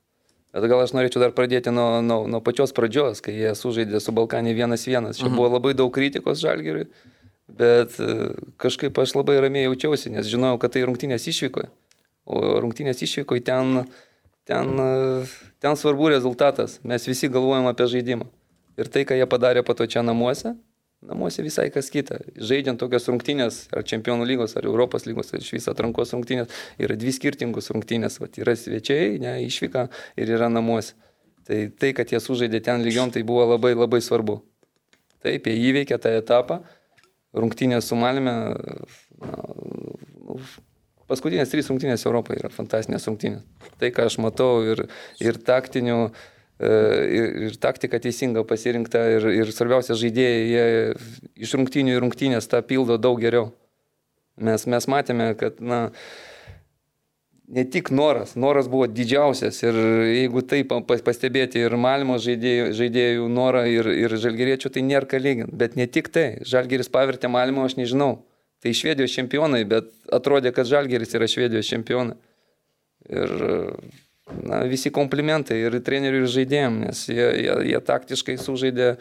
Bet 0.54 0.68
gal 0.70 0.84
aš 0.84 0.92
norėčiau 0.94 1.20
dar 1.24 1.32
pradėti 1.34 1.72
nuo, 1.74 1.98
nuo, 2.04 2.20
nuo 2.30 2.40
pačios 2.44 2.70
pradžios, 2.76 3.18
kai 3.24 3.34
jie 3.34 3.54
sužaidė 3.58 3.98
su 4.00 4.14
Balkanė 4.14 4.52
1-1. 4.54 5.10
Čia 5.18 5.26
mhm. 5.26 5.34
buvo 5.34 5.50
labai 5.56 5.74
daug 5.74 5.90
kritikos 5.92 6.38
žalgeriui, 6.44 6.86
bet 7.58 7.96
e, 7.98 8.30
kažkaip 8.62 9.00
aš 9.02 9.16
labai 9.18 9.40
ramiai 9.42 9.66
jaučiausi, 9.66 10.12
nes 10.14 10.30
žinojau, 10.30 10.60
kad 10.62 10.76
tai 10.76 10.84
rungtynės 10.86 11.26
išvyko. 11.32 11.66
O 12.24 12.40
rungtynės 12.64 13.02
išvyko 13.04 13.36
ten, 13.44 13.84
ten, 14.48 14.70
e, 14.80 15.24
ten 15.60 15.76
svarbu 15.76 16.08
rezultatas. 16.14 16.78
Mes 16.82 17.04
visi 17.08 17.28
galvojam 17.28 17.68
apie 17.68 17.88
žaidimą. 17.90 18.28
Ir 18.80 18.88
tai, 18.90 19.04
ką 19.06 19.18
jie 19.18 19.26
padarė 19.30 19.62
po 19.62 19.76
to 19.76 19.86
čia 19.86 20.02
namuose, 20.02 20.54
namuose 21.04 21.44
visai 21.44 21.68
kas 21.70 21.90
kita. 21.92 22.18
Žaidžiant 22.34 22.80
tokias 22.80 23.06
rungtynės, 23.10 23.60
ar 23.76 23.84
čempionų 23.86 24.26
lygos, 24.26 24.56
ar 24.58 24.66
Europos 24.66 25.06
lygos, 25.06 25.34
ar 25.34 25.44
iš 25.44 25.52
viso 25.58 25.74
atrankos 25.74 26.14
rungtynės, 26.16 26.50
yra 26.80 26.96
dvi 26.98 27.12
skirtingos 27.14 27.70
rungtynės. 27.74 28.18
Vat, 28.22 28.40
yra 28.40 28.56
svečiai, 28.58 29.18
ne, 29.22 29.36
išvyka 29.44 29.88
ir 30.16 30.34
yra 30.38 30.50
namuose. 30.50 30.96
Tai 31.44 31.60
tai, 31.76 31.92
kad 31.92 32.08
jie 32.08 32.18
sužaidė 32.24 32.62
ten 32.64 32.82
lygiom, 32.86 33.12
tai 33.12 33.22
buvo 33.22 33.44
labai 33.52 33.74
labai 33.76 34.00
svarbu. 34.00 34.40
Taip, 35.24 35.46
jie 35.48 35.70
įveikė 35.70 36.00
tą 36.00 36.16
etapą. 36.16 36.62
Rungtynės 37.36 37.90
su 37.90 37.98
Malime. 38.00 38.34
Na, 39.20 39.34
paskutinės 41.14 41.54
trys 41.54 41.72
rungtynės 41.72 42.04
Europoje 42.04 42.42
yra 42.42 42.52
fantastiškas 42.52 43.08
rungtynės. 43.08 43.72
Tai, 43.80 43.94
ką 43.94 44.10
aš 44.10 44.20
matau 44.20 44.52
ir, 44.74 44.86
ir 45.22 45.40
taktinių, 45.46 46.00
E, 46.54 46.66
ir, 47.10 47.24
ir 47.48 47.56
taktika 47.58 47.98
teisinga 47.98 48.44
pasirinkta 48.46 49.00
ir, 49.16 49.24
ir 49.42 49.48
svarbiausia 49.50 49.96
žaidėjai, 49.98 50.44
jie 50.46 50.66
iš 51.42 51.54
rungtynių 51.58 51.96
į 51.96 52.02
rungtynės 52.04 52.46
tą 52.50 52.60
pildo 52.62 52.94
daug 52.94 53.18
geriau. 53.18 53.48
Mes, 54.38 54.62
mes 54.70 54.86
matėme, 54.90 55.32
kad, 55.38 55.58
na, 55.58 55.88
ne 57.50 57.64
tik 57.66 57.90
noras, 57.90 58.36
noras 58.38 58.70
buvo 58.70 58.86
didžiausias 58.86 59.58
ir 59.66 59.78
jeigu 60.12 60.44
taip 60.46 60.70
pastebėti 60.86 61.62
ir 61.66 61.74
Malmo 61.74 62.20
žaidėjų, 62.22 62.70
žaidėjų 62.78 63.26
norą 63.34 63.64
ir, 63.70 63.90
ir 64.06 64.14
žalgeriečių, 64.22 64.70
tai 64.76 64.86
nėra 64.86 65.10
ką 65.10 65.22
lyginti. 65.22 65.58
Bet 65.58 65.74
ne 65.80 65.88
tik 65.90 66.12
tai, 66.14 66.28
žalgeris 66.46 66.90
pavertė 66.90 67.30
Malmo, 67.34 67.66
aš 67.66 67.74
nežinau. 67.82 68.12
Tai 68.64 68.72
švedijos 68.72 69.12
čempionai, 69.12 69.60
bet 69.68 69.90
atrodė, 70.16 70.48
kad 70.56 70.64
žalgeris 70.64 71.12
yra 71.18 71.28
švedijos 71.28 71.68
čempionai. 71.68 72.16
Ir 73.12 73.32
na, 74.40 74.62
visi 74.64 74.88
komplimentai 74.94 75.58
ir 75.66 75.76
treneriui, 75.84 76.24
ir 76.24 76.32
žaidėjim, 76.32 76.78
nes 76.86 77.02
jie, 77.10 77.26
jie, 77.44 77.56
jie 77.68 77.80
taktiškai 77.84 78.38
sužaidė, 78.40 78.94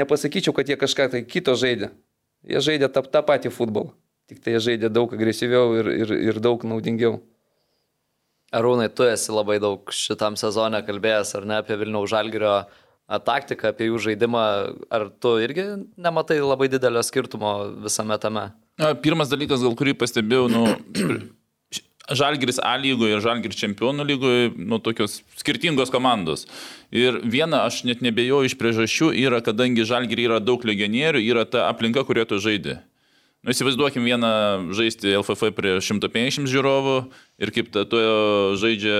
nepasakyčiau, 0.00 0.54
kad 0.56 0.72
jie 0.72 0.78
kažką 0.80 1.10
tai 1.12 1.24
kito 1.28 1.52
žaidė. 1.58 1.90
Jie 2.48 2.62
žaidė 2.64 2.88
tą, 2.88 3.04
tą 3.04 3.20
patį 3.26 3.52
futbolą, 3.52 3.92
tik 4.30 4.40
tai 4.40 4.56
jie 4.56 4.64
žaidė 4.70 4.88
daug 4.88 5.12
agresyviau 5.12 5.76
ir, 5.82 5.92
ir, 6.06 6.14
ir 6.30 6.40
daug 6.40 6.64
naudingiau. 6.64 7.18
Arūnai, 8.56 8.88
tu 8.90 9.04
esi 9.06 9.30
labai 9.30 9.60
daug 9.62 9.92
šitam 9.94 10.34
sezonė 10.40 10.80
kalbėjęs, 10.88 11.36
ar 11.38 11.44
ne, 11.46 11.60
apie 11.60 11.76
Vilniaus 11.78 12.10
Žalgirio 12.10 12.54
taktiką, 13.18 13.72
apie 13.72 13.90
jų 13.90 13.98
žaidimą. 14.06 14.44
Ar 14.92 15.08
tu 15.22 15.34
irgi 15.42 15.66
nematai 15.98 16.38
labai 16.44 16.70
didelio 16.70 17.02
skirtumo 17.02 17.54
visame 17.82 18.18
tame? 18.22 18.50
Pirmas 19.02 19.32
dalykas, 19.32 19.64
gal 19.64 19.74
kurį 19.76 19.96
pastebėjau, 19.98 20.46
nu, 20.52 20.64
Žalgiris 22.10 22.58
A 22.66 22.74
lygoje 22.80 23.14
ir 23.14 23.22
Žalgiris 23.22 23.58
čempionų 23.60 24.06
lygoje, 24.08 24.46
nu, 24.58 24.80
tokios 24.82 25.20
skirtingos 25.38 25.92
komandos. 25.94 26.46
Ir 26.90 27.20
viena, 27.22 27.64
aš 27.68 27.84
net 27.86 28.02
nebejoju 28.02 28.50
iš 28.50 28.56
priežasčių, 28.58 29.12
yra, 29.14 29.38
kadangi 29.46 29.86
Žalgirį 29.86 30.26
yra 30.26 30.40
daug 30.42 30.64
legionierių, 30.66 31.22
yra 31.22 31.44
ta 31.46 31.68
aplinka, 31.70 32.02
kurioje 32.06 32.32
tu 32.32 32.40
žaidži. 32.42 32.80
Nu, 33.40 33.54
įsivaizduokim 33.54 34.04
vieną 34.04 34.30
žaisti 34.76 35.14
LFF 35.16 35.54
prie 35.56 35.78
150 35.80 36.50
žiūrovų 36.50 36.96
ir 37.40 37.52
kaip 37.54 37.70
ta, 37.72 37.86
tu 37.88 38.00
žaidžia 38.60 38.98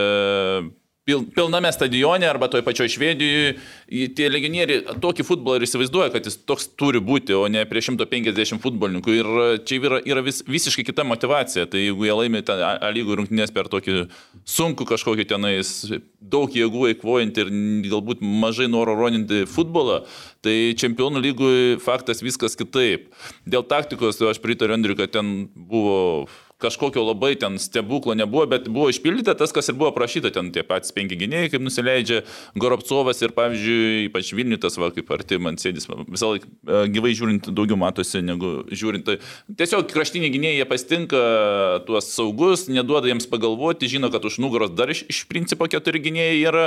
pil, 1.10 1.24
pilname 1.34 1.72
stadione 1.72 2.28
arba 2.28 2.48
toje 2.48 2.64
pačioje 2.64 2.94
Švedijoje, 2.94 3.54
tie 4.16 4.28
legionieriai 4.30 4.96
tokį 5.02 5.26
futbolą 5.26 5.58
ir 5.58 5.66
įsivaizduoja, 5.66 6.12
kad 6.14 6.26
jis 6.28 6.38
toks 6.46 6.68
turi 6.78 7.02
būti, 7.02 7.34
o 7.36 7.46
ne 7.50 7.64
prie 7.68 7.82
150 7.84 8.62
futbolininkų. 8.62 9.14
Ir 9.18 9.30
čia 9.66 9.80
yra, 9.80 10.00
yra 10.06 10.24
vis, 10.26 10.42
visiškai 10.46 10.84
kita 10.86 11.06
motivacija. 11.08 11.66
Tai 11.70 11.82
jeigu 11.82 12.06
jie 12.06 12.16
laimė 12.16 12.42
tą 12.46 12.56
lygų 12.94 13.20
rungtynės 13.20 13.54
per 13.54 13.70
tokį 13.72 14.04
sunku 14.48 14.86
kažkokį 14.88 15.26
tenais, 15.32 15.72
daug 16.20 16.52
jėgų 16.54 16.90
eikvojant 16.92 17.40
ir 17.42 17.50
galbūt 17.90 18.22
mažai 18.22 18.68
noro 18.70 18.94
rodinti 18.98 19.42
futbolą, 19.50 20.04
tai 20.44 20.76
čempionų 20.78 21.24
lygui 21.24 21.56
faktas 21.82 22.22
viskas 22.24 22.56
kitaip. 22.58 23.10
Dėl 23.48 23.66
taktikos 23.66 24.20
aš 24.30 24.42
pritariu 24.42 24.78
Andriu, 24.78 24.96
kad 24.98 25.12
ten 25.16 25.48
buvo 25.54 26.28
kažkokio 26.60 27.02
labai 27.04 27.34
ten 27.40 27.58
stebuklo 27.58 28.14
nebuvo, 28.18 28.44
bet 28.50 28.68
buvo 28.68 28.90
išpildyta 28.92 29.34
tas, 29.38 29.52
kas 29.54 29.70
ir 29.70 29.78
buvo 29.80 29.90
prašyta, 29.96 30.32
ten 30.34 30.50
tie 30.54 30.64
patys 30.66 30.94
penki 30.96 31.18
gynėjai, 31.20 31.50
kaip 31.54 31.64
nusileidžia 31.64 32.20
Goropcovas 32.60 33.22
ir, 33.24 33.34
pavyzdžiui, 33.36 34.06
ypač 34.08 34.32
Vilniutas, 34.36 34.76
va, 34.80 34.90
kaip 34.94 35.10
arti 35.14 35.40
man 35.42 35.58
sėdis, 35.60 35.88
visą 36.10 36.32
laiką 36.34 36.48
e, 36.50 36.82
gyvai 36.94 37.14
žiūrint 37.16 37.50
daugiau 37.56 37.78
matosi 37.80 38.22
negu 38.24 38.52
žiūrint. 38.68 39.08
Tai 39.08 39.18
tiesiog 39.60 39.88
kraštiniai 39.90 40.32
gynėjai 40.34 40.60
jie 40.60 40.68
pastinka 40.70 41.24
tuos 41.88 42.12
saugus, 42.14 42.66
neduoda 42.70 43.10
jiems 43.10 43.28
pagalvoti, 43.30 43.90
žino, 43.90 44.12
kad 44.12 44.24
už 44.28 44.40
nugaros 44.44 44.74
dar 44.76 44.92
iš, 44.92 45.04
iš 45.10 45.24
principo 45.30 45.68
keturi 45.70 46.02
gynėjai 46.04 46.40
yra 46.44 46.66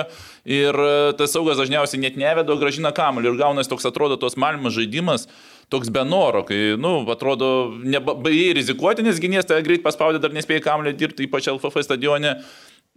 ir 0.50 0.74
e, 0.74 0.94
tas 1.20 1.34
saugas 1.36 1.62
dažniausiai 1.62 2.02
net 2.04 2.20
nevedo, 2.20 2.58
gražina 2.60 2.94
kamuolį 2.96 3.34
ir 3.34 3.42
gaunasi 3.46 3.72
toks 3.72 3.90
atrodo 3.90 4.20
tos 4.20 4.40
malimas 4.40 4.76
žaidimas 4.76 5.30
toks 5.72 5.92
be 5.94 6.04
noro, 6.08 6.44
kai, 6.48 6.74
nu, 6.80 6.96
atrodo, 7.14 7.50
nebaigiai 7.84 8.58
rizikuoti, 8.60 9.06
nes 9.06 9.22
gynės 9.22 9.48
tai 9.50 9.62
greit 9.66 9.86
paspaudė, 9.86 10.22
dar 10.24 10.36
nespėjai 10.36 10.66
kamlį 10.66 10.96
dirbti, 11.00 11.28
ypač 11.30 11.52
LFF 11.54 11.86
stadione. 11.86 12.38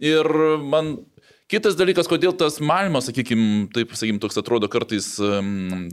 Ir 0.03 0.27
man 0.61 0.97
Kitas 1.47 1.77
dalykas, 1.79 2.09
kodėl 2.11 2.33
tas 2.35 2.57
Malmo, 2.59 2.99
sakykime, 2.99 3.69
taip, 3.71 3.93
sakykime, 3.95 4.19
toks 4.19 4.35
atrodo 4.41 4.67
kartais 4.67 5.13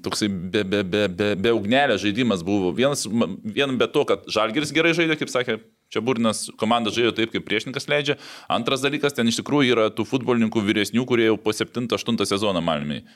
toksai 0.02 0.26
be, 0.26 0.64
be, 0.66 0.80
be, 0.82 1.02
be, 1.06 1.28
be 1.38 1.52
ugnelės 1.54 2.02
žaidimas 2.02 2.42
buvo. 2.42 2.72
Vienas, 2.74 3.04
vien 3.06 3.76
be 3.78 3.86
to, 3.94 4.02
kad 4.08 4.26
Žalgiris 4.34 4.74
gerai 4.74 4.96
žaidė, 4.98 5.14
kaip 5.20 5.30
sakė, 5.30 5.60
čia 5.94 6.02
Burnas 6.02 6.48
komanda 6.58 6.90
žaidė 6.90 7.12
taip, 7.20 7.30
kaip 7.36 7.46
priešininkas 7.46 7.86
leidžia. 7.86 8.18
Antras 8.50 8.82
dalykas, 8.82 9.14
ten 9.14 9.30
iš 9.30 9.38
tikrųjų 9.44 9.76
yra 9.76 9.86
tų 9.94 10.08
futbolininkų 10.10 10.64
vyresnių, 10.72 11.06
kurie 11.06 11.30
jau 11.30 11.38
po 11.38 11.54
7-8 11.54 12.18
sezoną 12.32 12.58
Malmiai. 12.58 13.06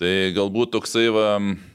Tai 0.00 0.10
galbūt 0.32 0.70
toksai, 0.72 1.10
va, 1.12 1.34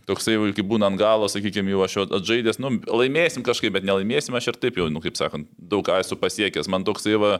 toksai 0.09 0.39
kaip 0.57 0.65
būna 0.65 0.87
ant 0.89 0.97
galo, 0.97 1.27
sakykime, 1.29 1.69
jau 1.75 1.83
aš 1.85 1.97
atžaidęs, 2.07 2.57
nu, 2.57 2.71
laimėsim 2.89 3.45
kažkaip, 3.45 3.75
bet 3.75 3.85
nelaimėsim, 3.85 4.33
aš 4.33 4.49
ir 4.49 4.57
taip 4.63 4.79
jau, 4.81 4.87
nu, 4.89 5.01
kaip 5.03 5.19
sakant, 5.19 5.45
daug 5.61 5.85
ką 5.85 5.99
esu 6.01 6.17
pasiekęs. 6.17 6.69
Man 6.73 6.87
toksai, 6.87 7.19
va, 7.21 7.35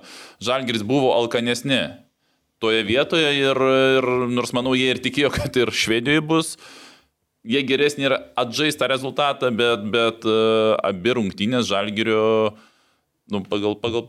žalgiris 0.46 0.86
buvo 0.86 1.10
alkanesni 1.16 1.82
toje 2.62 2.86
vietoje 2.86 3.34
ir, 3.34 3.62
ir 3.98 4.10
nors 4.30 4.54
manau, 4.54 4.76
jie 4.78 4.92
ir 4.94 5.02
tikėjo, 5.02 5.34
kad 5.34 5.58
ir 5.58 5.74
Švedijoje 5.74 6.22
bus, 6.30 6.54
jie 7.46 7.66
geresnį 7.66 8.06
ir 8.06 8.18
atžais 8.38 8.78
tą 8.78 8.90
rezultatą, 8.94 9.50
bet, 9.58 9.90
bet 9.90 10.30
uh, 10.30 10.78
abi 10.86 11.18
rungtynės 11.18 11.66
žalgirio, 11.70 12.54
nu, 13.34 13.42
pagal, 13.50 13.74
pagal 13.82 14.06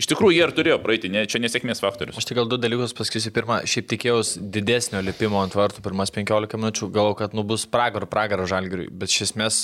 Iš 0.00 0.08
tikrųjų, 0.08 0.32
jie 0.32 0.44
ir 0.46 0.52
turėjo 0.56 0.78
praeiti, 0.80 1.10
ne, 1.12 1.26
čia 1.28 1.42
nesėkmės 1.42 1.82
faktorius. 1.84 2.16
Aš 2.16 2.24
tik 2.28 2.38
gal 2.38 2.46
du 2.48 2.56
dalykus 2.56 2.94
pasakysiu. 2.96 3.34
Pirmą, 3.36 3.58
šiaip 3.68 3.90
tikėjausi 3.90 4.40
didesnio 4.54 5.02
lipimo 5.04 5.42
ant 5.42 5.52
vartų 5.58 5.84
pirmas 5.84 6.12
15 6.14 6.56
minučių, 6.56 6.88
galvoju, 6.94 7.18
kad 7.18 7.36
nu 7.36 7.44
bus 7.44 7.66
pragaro, 7.68 8.08
pragaro 8.08 8.46
žalgiriui, 8.48 8.88
bet 8.88 9.12
iš 9.12 9.26
esmės 9.28 9.60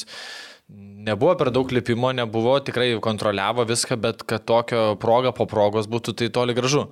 nebuvo 1.08 1.32
per 1.40 1.52
daug 1.54 1.72
lipimo, 1.72 2.12
nebuvo, 2.12 2.58
tikrai 2.60 2.90
kontroliavo 3.00 3.64
viską, 3.64 3.96
bet 4.02 4.26
kad 4.28 4.44
tokio 4.44 4.82
proga 5.00 5.32
po 5.32 5.48
progos 5.48 5.88
būtų, 5.88 6.18
tai 6.20 6.28
toli 6.34 6.56
gražu. 6.58 6.84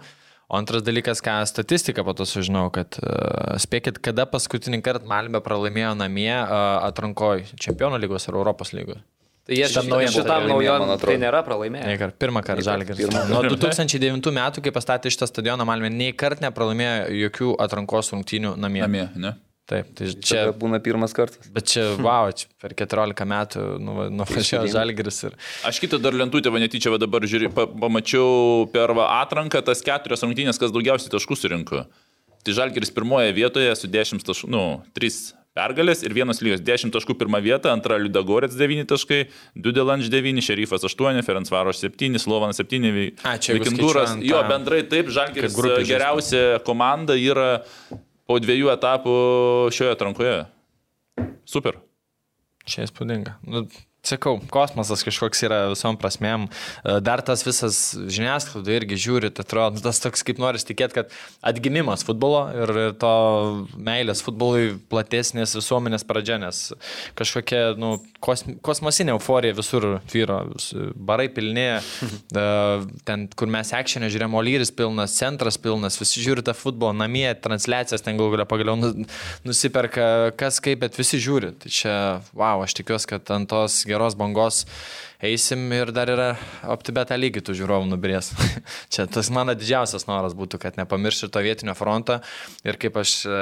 O 0.49 0.57
antras 0.57 0.85
dalykas, 0.85 1.21
ką 1.25 1.39
statistika 1.49 2.05
po 2.05 2.13
to 2.17 2.25
sužinau, 2.29 2.71
kad 2.73 2.97
uh, 3.01 3.57
spėkit, 3.61 4.01
kada 4.05 4.25
paskutinį 4.29 4.81
kartą 4.85 5.09
Malmė 5.09 5.41
pralaimėjo 5.45 5.95
namie 6.01 6.33
uh, 6.33 6.85
atrankoj 6.85 7.47
čempionų 7.61 8.01
lygos 8.05 8.29
ar 8.29 8.41
Europos 8.41 8.73
lygos. 8.77 9.05
Tai 9.45 9.57
jie 9.59 9.67
Šitam 9.69 9.91
naujam 9.93 10.13
šitam 10.15 10.47
naujam, 10.49 10.83
man 10.89 11.01
tai 11.03 11.19
nėra 11.21 11.43
pralaimėję. 11.45 11.85
Ne, 11.85 11.97
kart, 12.01 12.15
pirmą 12.17 12.41
kartą 12.47 12.63
Nei 12.65 12.87
kart, 12.89 12.97
Žalgiris. 12.97 13.29
Nuo 13.29 13.43
2009 13.45 14.31
metų, 14.39 14.63
kai 14.65 14.73
pastatė 14.73 15.13
šitą 15.13 15.29
stadioną 15.29 15.67
Malmė, 15.69 15.91
nei 15.93 16.15
kart 16.17 16.41
nepralaimėjo 16.41 17.11
jokių 17.27 17.51
atrankos 17.61 18.09
rungtynių 18.15 18.55
namie. 18.57 18.87
Namie, 18.87 19.05
ne? 19.21 19.35
Taip, 19.69 19.91
tai 19.97 20.11
Čia 20.13 20.25
čia, 20.29 20.41
būna 20.61 20.81
pirmas 20.85 21.13
kartas. 21.17 21.49
bet 21.53 21.69
čia, 21.73 21.87
wow, 21.97 22.29
čia 22.37 22.49
per 22.61 22.73
14 22.77 23.29
metų 23.29 23.63
nu, 23.81 23.95
nuvažiavo 24.13 24.65
Įspūdinga. 24.65 24.73
Žalgiris 24.75 25.21
ir... 25.25 25.37
Aš 25.69 25.81
kitą 25.81 26.01
dar 26.05 26.17
lentutę, 26.17 26.53
va 26.53 26.61
netyčia, 26.61 26.93
va 26.93 27.01
dabar 27.01 27.25
žiūri, 27.25 27.49
pa, 27.53 27.65
pamačiau 27.69 28.67
per 28.73 28.93
va, 28.97 29.07
atranką 29.23 29.65
tas 29.65 29.81
keturias 29.85 30.25
rungtynės, 30.25 30.61
kas 30.61 30.73
daugiausiai 30.73 31.13
taškų 31.13 31.41
surinko. 31.41 31.87
Tai 32.45 32.57
Žalgiris 32.61 32.93
pirmoje 32.93 33.33
vietoje 33.37 33.73
su 33.81 33.89
10 33.89 34.25
taškų, 34.29 34.53
nu, 34.53 34.67
3 35.01 35.17
pergalės 35.55 36.03
ir 36.05 36.15
vienas 36.17 36.41
lygios 36.43 36.63
10 36.67 36.93
taškų 36.95 37.17
pirmą 37.21 37.41
vietą, 37.45 37.71
antra 37.75 37.99
Liudagorets 38.03 38.57
9 38.59 38.89
taškai, 38.91 39.21
Dudelanč 39.55 40.11
9, 40.13 40.43
Šerifas 40.45 40.85
8, 40.87 41.23
Ferencvaros 41.27 41.81
7, 41.85 42.19
Slovanas 42.23 42.59
7, 42.63 43.15
A, 43.23 43.37
čia 43.39 43.55
jeigu 43.55 43.65
Vikintūras. 43.69 44.11
skaičiuojant 44.15 44.29
Jo, 44.29 44.43
bendrai 44.51 44.83
taip, 44.91 45.13
Žalgiris 45.15 45.55
žaista. 45.55 45.87
geriausia 45.89 46.45
komanda 46.67 47.15
yra 47.15 47.63
po 48.27 48.39
dviejų 48.41 48.73
etapų 48.75 49.17
šioje 49.75 49.95
atrankoje. 49.95 50.37
Super. 51.45 51.79
Čia 52.65 52.87
įspūdinga. 52.89 53.37
Sakau, 54.05 54.37
kosmosas 54.53 55.01
kažkoks 55.07 55.41
yra 55.47 55.61
visom 55.73 55.97
prasmėm. 56.01 56.49
E, 56.85 56.99
Dar 57.05 57.23
tas 57.25 57.45
visas 57.47 57.79
žiniasklaida 57.97 58.75
irgi 58.77 58.99
žiūri, 59.07 59.31
tai 59.33 59.47
atrodo, 59.47 59.79
nu, 59.79 59.85
tas 59.85 60.03
toks 60.03 60.25
kaip 60.27 60.43
noris 60.43 60.67
tikėti, 60.69 60.99
kad 60.99 61.15
atgimimas 61.41 62.05
futbolo 62.05 62.43
ir, 62.53 62.75
to 63.01 63.15
meilės 63.81 64.21
futbolui 64.25 64.75
platesnės 64.93 65.57
visuomenės 65.57 66.05
pradžia, 66.05 66.37
nes 66.43 66.67
kažkokia 67.17 67.63
nu, 67.81 67.97
kosm, 68.25 68.57
kosmosinė 68.65 69.15
euforija 69.15 69.57
visur 69.57 69.87
vyro, 70.13 70.39
barai 70.95 71.29
pilni, 71.35 71.67
e, 72.43 72.47
ten, 73.09 73.27
kur 73.37 73.51
mes 73.53 73.73
akšinė 73.77 74.11
žiūrėjome, 74.13 74.39
Olyris 74.41 74.73
pilnas, 74.75 75.17
centras 75.19 75.59
pilnas, 75.61 75.99
visi 76.01 76.25
žiūri 76.25 76.45
tą 76.47 76.57
futbolą, 76.57 76.95
namie, 77.05 77.27
transliacijas 77.45 78.05
ten 78.05 78.21
gal 78.21 78.33
galia 78.35 78.49
pagaliau 78.49 78.79
nu- 78.81 79.09
nusiperka, 79.47 80.07
kas 80.41 80.61
kaip, 80.65 80.83
bet 80.85 81.01
visi 81.01 81.21
žiūri. 81.23 81.55
Tai 81.63 81.75
čia, 81.81 81.97
wow, 82.37 82.65
aš 82.65 82.79
tikiuosi, 82.81 83.11
kad 83.15 83.35
ant 83.35 83.51
tos 83.53 83.83
geros 83.89 84.17
bangos 84.19 84.65
eisim 85.25 85.63
ir 85.75 85.91
dar 85.95 86.11
yra 86.13 86.27
optibetą 86.71 87.17
lygį 87.19 87.43
tų 87.47 87.57
žiūrovų 87.61 87.89
nubirės. 87.91 88.31
čia 88.93 89.07
tas 89.11 89.31
mano 89.35 89.55
didžiausias 89.57 90.07
noras 90.09 90.37
būtų, 90.37 90.61
kad 90.63 90.79
nepamiršti 90.81 91.31
to 91.33 91.43
vietinio 91.45 91.75
fronto 91.79 92.19
ir 92.67 92.79
kaip 92.81 92.99
aš 93.01 93.15
e, 93.27 93.41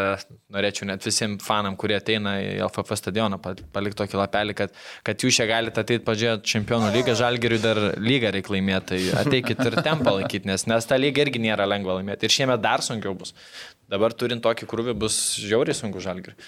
norėčiau 0.54 0.88
net 0.90 1.04
visiems 1.06 1.44
fanam, 1.44 1.76
kurie 1.80 1.98
ateina 1.98 2.36
į 2.42 2.54
LFF 2.68 2.98
stadioną, 3.00 3.40
pa- 3.42 3.56
palikti 3.74 4.02
tokį 4.02 4.20
lapelį, 4.22 4.56
kad, 4.62 4.74
kad 5.06 5.26
jūs 5.26 5.40
čia 5.40 5.48
galite 5.50 5.82
ateiti 5.82 6.06
pažiūrėti 6.06 6.54
čempionų 6.54 6.92
lygą, 6.96 7.16
žalgeriui 7.18 7.62
dar 7.62 7.82
lygą 7.98 8.34
reikia 8.36 8.56
laimėti, 8.56 8.90
tai 8.92 9.22
ateikit 9.24 9.64
ir 9.66 9.78
ten 9.82 10.04
palaikyti, 10.06 10.48
nes, 10.50 10.66
nes 10.70 10.88
ta 10.88 11.00
lyga 11.00 11.24
irgi 11.26 11.42
nėra 11.42 11.66
lengva 11.68 11.98
laimėti 11.98 12.28
ir 12.28 12.36
šiemet 12.40 12.62
dar 12.62 12.84
sunkiau 12.84 13.16
bus. 13.18 13.34
Dabar 13.92 14.14
turint 14.16 14.42
tokį 14.44 14.68
krūvį 14.70 14.94
bus 14.96 15.16
žiauriai 15.42 15.76
sunku 15.76 16.00
žalgeriui. 16.00 16.38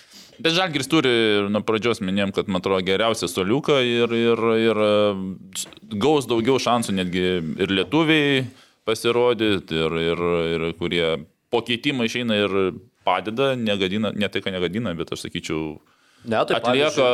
Bet 0.42 0.56
Žalgiris 0.56 0.88
turi, 0.90 1.12
nuo 1.52 1.62
pradžios 1.66 2.00
minėjom, 2.02 2.32
kad, 2.34 2.48
man 2.50 2.62
atrodo, 2.62 2.82
geriausią 2.86 3.28
soliuką 3.30 3.78
ir, 3.86 4.14
ir, 4.18 4.42
ir 4.64 4.80
e, 4.82 4.94
gaus 6.02 6.26
daugiau 6.30 6.58
šansų 6.62 6.96
netgi 6.96 7.24
ir 7.62 7.74
lietuviai 7.74 8.42
pasirodyti, 8.88 9.78
ir, 9.78 9.96
ir, 10.10 10.24
ir 10.56 10.66
kurie 10.80 11.06
po 11.54 11.62
keitimo 11.64 12.06
išeina 12.06 12.40
ir 12.40 12.56
padeda, 13.06 13.52
negadina, 13.54 14.10
ne 14.16 14.28
tai, 14.32 14.42
kad 14.42 14.56
negadina, 14.56 14.94
bet 14.98 15.12
aš 15.14 15.26
sakyčiau, 15.26 15.76
Ne, 16.24 16.38
tai 16.48 16.56
atlieka 16.56 17.06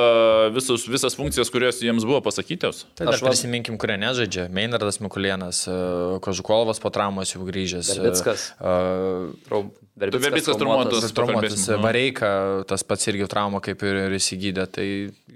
visus, 0.55 0.85
visas 0.87 1.17
funkcijas, 1.19 1.51
kurios 1.51 1.81
jiems 1.83 2.05
buvo 2.07 2.21
pasakytos. 2.23 2.85
Tai 2.95 3.09
dar 3.09 3.17
Aš 3.17 3.25
va- 3.25 3.33
prisiminkim, 3.33 3.75
kurie 3.81 3.97
nežaidžia. 3.99 4.45
Meinardas 4.55 5.01
Mikulėnas, 5.03 5.65
e, 5.67 5.75
Kožukolovas 6.23 6.79
po 6.79 6.93
traumos 6.95 7.33
jau 7.35 7.43
grįžęs. 7.43 7.91
e, 7.91 7.99
Verbickas. 7.99 8.45
e, 8.61 9.65
Verbickas, 10.01 10.57
traumuotas. 10.57 11.13
traumuotas. 11.13 11.67
Nu. 11.69 11.81
Vareika, 11.83 12.63
tas 12.71 12.83
pats 12.87 13.07
irgi 13.11 13.27
trauma 13.29 13.61
kaip 13.61 13.83
ir, 13.83 13.99
ir 14.07 14.17
įsigydė. 14.17 14.67
Tai 14.71 14.87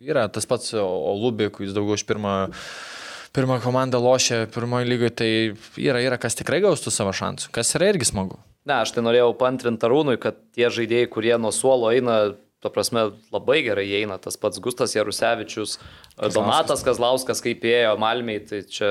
yra 0.06 0.28
tas 0.32 0.46
pats 0.46 0.70
Olubė, 0.78 1.50
kuris 1.50 1.74
daugiau 1.74 1.98
už 1.98 2.06
pirmą, 2.06 2.36
pirmą 3.34 3.58
komandą 3.60 3.98
lošia 4.00 4.46
pirmoji 4.54 4.86
lygoje, 4.88 5.10
tai 5.18 5.30
yra, 5.82 5.98
yra 6.00 6.16
kas 6.22 6.38
tikrai 6.38 6.62
gaustų 6.62 6.92
savo 6.94 7.10
šansų, 7.10 7.50
kas 7.50 7.74
yra 7.74 7.90
irgi 7.92 8.06
smagu. 8.12 8.38
Ne, 8.64 8.78
aš 8.80 8.94
tai 8.96 9.02
norėjau 9.04 9.34
pantrinti 9.36 9.84
Arūnui, 9.84 10.16
kad 10.22 10.38
tie 10.56 10.70
žaidėjai, 10.72 11.10
kurie 11.12 11.34
nuo 11.36 11.50
suolo 11.52 11.90
eina, 11.92 12.34
ta 12.64 12.72
prasme, 12.72 13.10
labai 13.34 13.60
gerai 13.66 13.86
eina. 14.00 14.16
Tas 14.22 14.40
pats 14.40 14.62
Gustas 14.64 14.96
Jarusevičius, 14.96 15.78
Donatas 16.32 16.84
Kazlauskas, 16.86 17.44
kaip 17.44 17.64
ėjo 17.68 17.98
Malmiai, 18.00 18.42
tai 18.48 18.64
čia 18.64 18.90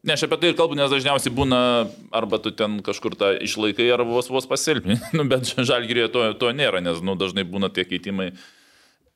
Ne, 0.00 0.14
aš 0.14 0.24
apie 0.24 0.38
tai 0.40 0.50
ir 0.52 0.56
kalbu, 0.56 0.78
nes 0.78 0.88
dažniausiai 0.88 1.32
būna 1.36 1.58
arba 2.16 2.38
tu 2.40 2.54
ten 2.56 2.78
kažkur 2.84 3.18
tą 3.20 3.34
išlaikai, 3.44 3.90
arba 3.92 4.08
vos 4.08 4.30
vos 4.32 4.48
pasilpni. 4.48 4.96
nu, 5.16 5.26
bet 5.28 5.52
žalgyrėje 5.58 6.08
to, 6.14 6.22
to 6.40 6.54
nėra, 6.56 6.80
nes 6.84 7.02
nu, 7.04 7.18
dažnai 7.20 7.44
būna 7.44 7.68
tie 7.74 7.84
keitimai. 7.88 8.30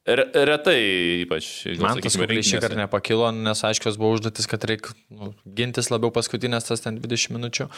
Re, 0.04 0.26
retai, 0.44 0.76
ypač. 1.22 1.46
Man 1.80 2.02
tas 2.04 2.18
kartą 2.18 2.28
rinktiniuose. 2.28 2.76
nepakilo, 2.76 3.30
nes 3.32 3.64
aiškios 3.64 3.96
buvo 3.96 4.18
užduotis, 4.18 4.44
kad 4.50 4.66
reikia 4.68 4.92
nu, 5.08 5.30
gintis 5.48 5.88
labiau 5.88 6.12
paskutinės 6.12 6.68
tas 6.68 6.84
ten 6.84 7.00
20 7.00 7.32
minučių. 7.32 7.70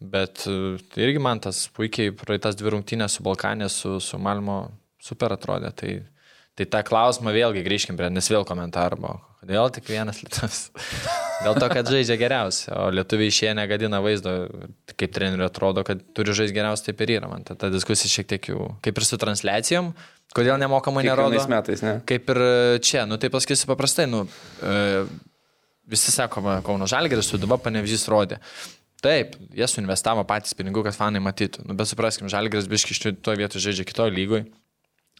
Bet 0.00 0.46
e, 0.48 0.78
tai 0.94 1.04
irgi 1.04 1.20
man 1.20 1.44
tas 1.44 1.66
puikiai 1.76 2.16
praeitas 2.16 2.56
dvi 2.56 2.72
rungtynės 2.72 3.18
su 3.18 3.26
Balkanė, 3.28 3.68
su, 3.68 3.98
su 4.00 4.16
Malmo 4.16 4.62
super 5.06 5.34
atrodė. 5.36 5.72
Tai, 5.76 5.94
tai 6.58 6.66
tą 6.72 6.82
klausimą 6.86 7.34
vėlgi 7.36 7.64
grįžkim 7.66 7.98
prie, 7.98 8.10
nes 8.12 8.30
vėl 8.32 8.46
komentarų 8.48 9.00
buvo. 9.00 9.16
Kodėl 9.46 9.70
tik 9.70 9.86
vienas 9.92 10.18
lietuvis? 10.24 10.60
Dėl 11.44 11.58
to, 11.60 11.68
kad 11.70 11.86
žaidžia 11.92 12.16
geriausiai, 12.18 12.72
o 12.74 12.86
lietuviai 12.96 13.30
išėję 13.30 13.52
negadina 13.54 14.00
vaizdo, 14.02 14.32
kaip 14.98 15.12
treneriui 15.14 15.46
atrodo, 15.46 15.84
kad 15.86 16.00
turi 16.16 16.34
žaisti 16.34 16.56
geriausiai, 16.56 16.88
taip 16.88 17.04
ir 17.04 17.12
yra. 17.18 17.28
Man 17.30 17.44
ta, 17.46 17.54
ta 17.60 17.70
diskusija 17.70 18.10
šiek 18.10 18.30
tiek 18.32 18.48
jau, 18.50 18.70
kaip 18.82 18.98
ir 18.98 19.06
su 19.06 19.18
transliacijom, 19.22 19.92
kodėl 20.34 20.58
nemokamai 20.64 21.04
nerodo. 21.06 21.44
Metais, 21.52 21.84
ne? 21.84 21.98
Kaip 22.08 22.32
ir 22.34 22.42
čia, 22.82 23.04
nu 23.06 23.20
tai 23.22 23.30
pasakysiu 23.30 23.70
paprastai, 23.70 24.08
nu, 24.10 24.24
e, 24.64 25.04
visi 25.94 26.14
sako, 26.14 26.42
va, 26.42 26.58
Kauno 26.66 26.88
Žalgeris, 26.90 27.30
Suduba, 27.30 27.60
Panevežys 27.62 28.08
rodė. 28.10 28.40
Taip, 29.04 29.36
jie 29.54 29.66
suinvestavo 29.68 30.24
patys 30.26 30.56
pinigų, 30.56 30.82
kad 30.88 30.96
fanai 30.96 31.20
matytų. 31.22 31.68
Nu, 31.68 31.76
bet 31.78 31.86
supraskim, 31.90 32.32
Žalgeris 32.32 32.66
biški 32.72 32.96
iš 32.96 33.02
to 33.22 33.36
vietų 33.38 33.62
žaidžia 33.62 33.86
kitoje 33.86 34.14
lygoje. 34.16 34.46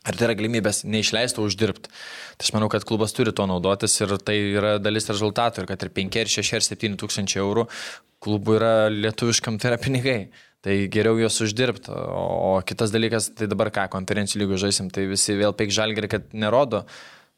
Ar 0.06 0.14
tai 0.14 0.28
yra 0.28 0.36
galimybės 0.38 0.84
neišleisti, 0.86 1.42
o 1.42 1.48
uždirbti. 1.50 1.90
Tai 2.38 2.46
aš 2.46 2.52
manau, 2.54 2.68
kad 2.70 2.84
klubas 2.86 3.14
turi 3.16 3.32
to 3.34 3.46
naudotis 3.50 3.96
ir 4.04 4.12
tai 4.22 4.36
yra 4.54 4.76
dalis 4.78 5.10
rezultatų. 5.10 5.64
Ir 5.64 5.70
kad 5.72 5.82
ir 5.82 5.90
5, 5.96 6.20
ir 6.22 6.30
6, 6.30 6.52
ir 6.54 6.66
7 6.66 6.98
tūkstančiai 7.02 7.42
eurų 7.42 7.66
klubų 8.22 8.58
yra 8.58 8.74
lietuviškam, 8.92 9.58
tai 9.60 9.72
yra 9.72 9.80
pinigai. 9.82 10.20
Tai 10.66 10.74
geriau 10.90 11.18
juos 11.20 11.36
uždirbti. 11.44 11.92
O, 11.94 12.56
kitas 12.66 12.90
dalykas, 12.94 13.30
tai 13.38 13.46
dabar 13.50 13.70
ką, 13.74 13.86
konferencijų 13.92 14.42
lygų 14.42 14.62
žaisim, 14.64 14.88
tai 14.90 15.04
visi 15.10 15.36
vėl 15.38 15.54
peik 15.54 15.74
žalgerį, 15.74 16.10
kad 16.10 16.32
nerodo. 16.34 16.84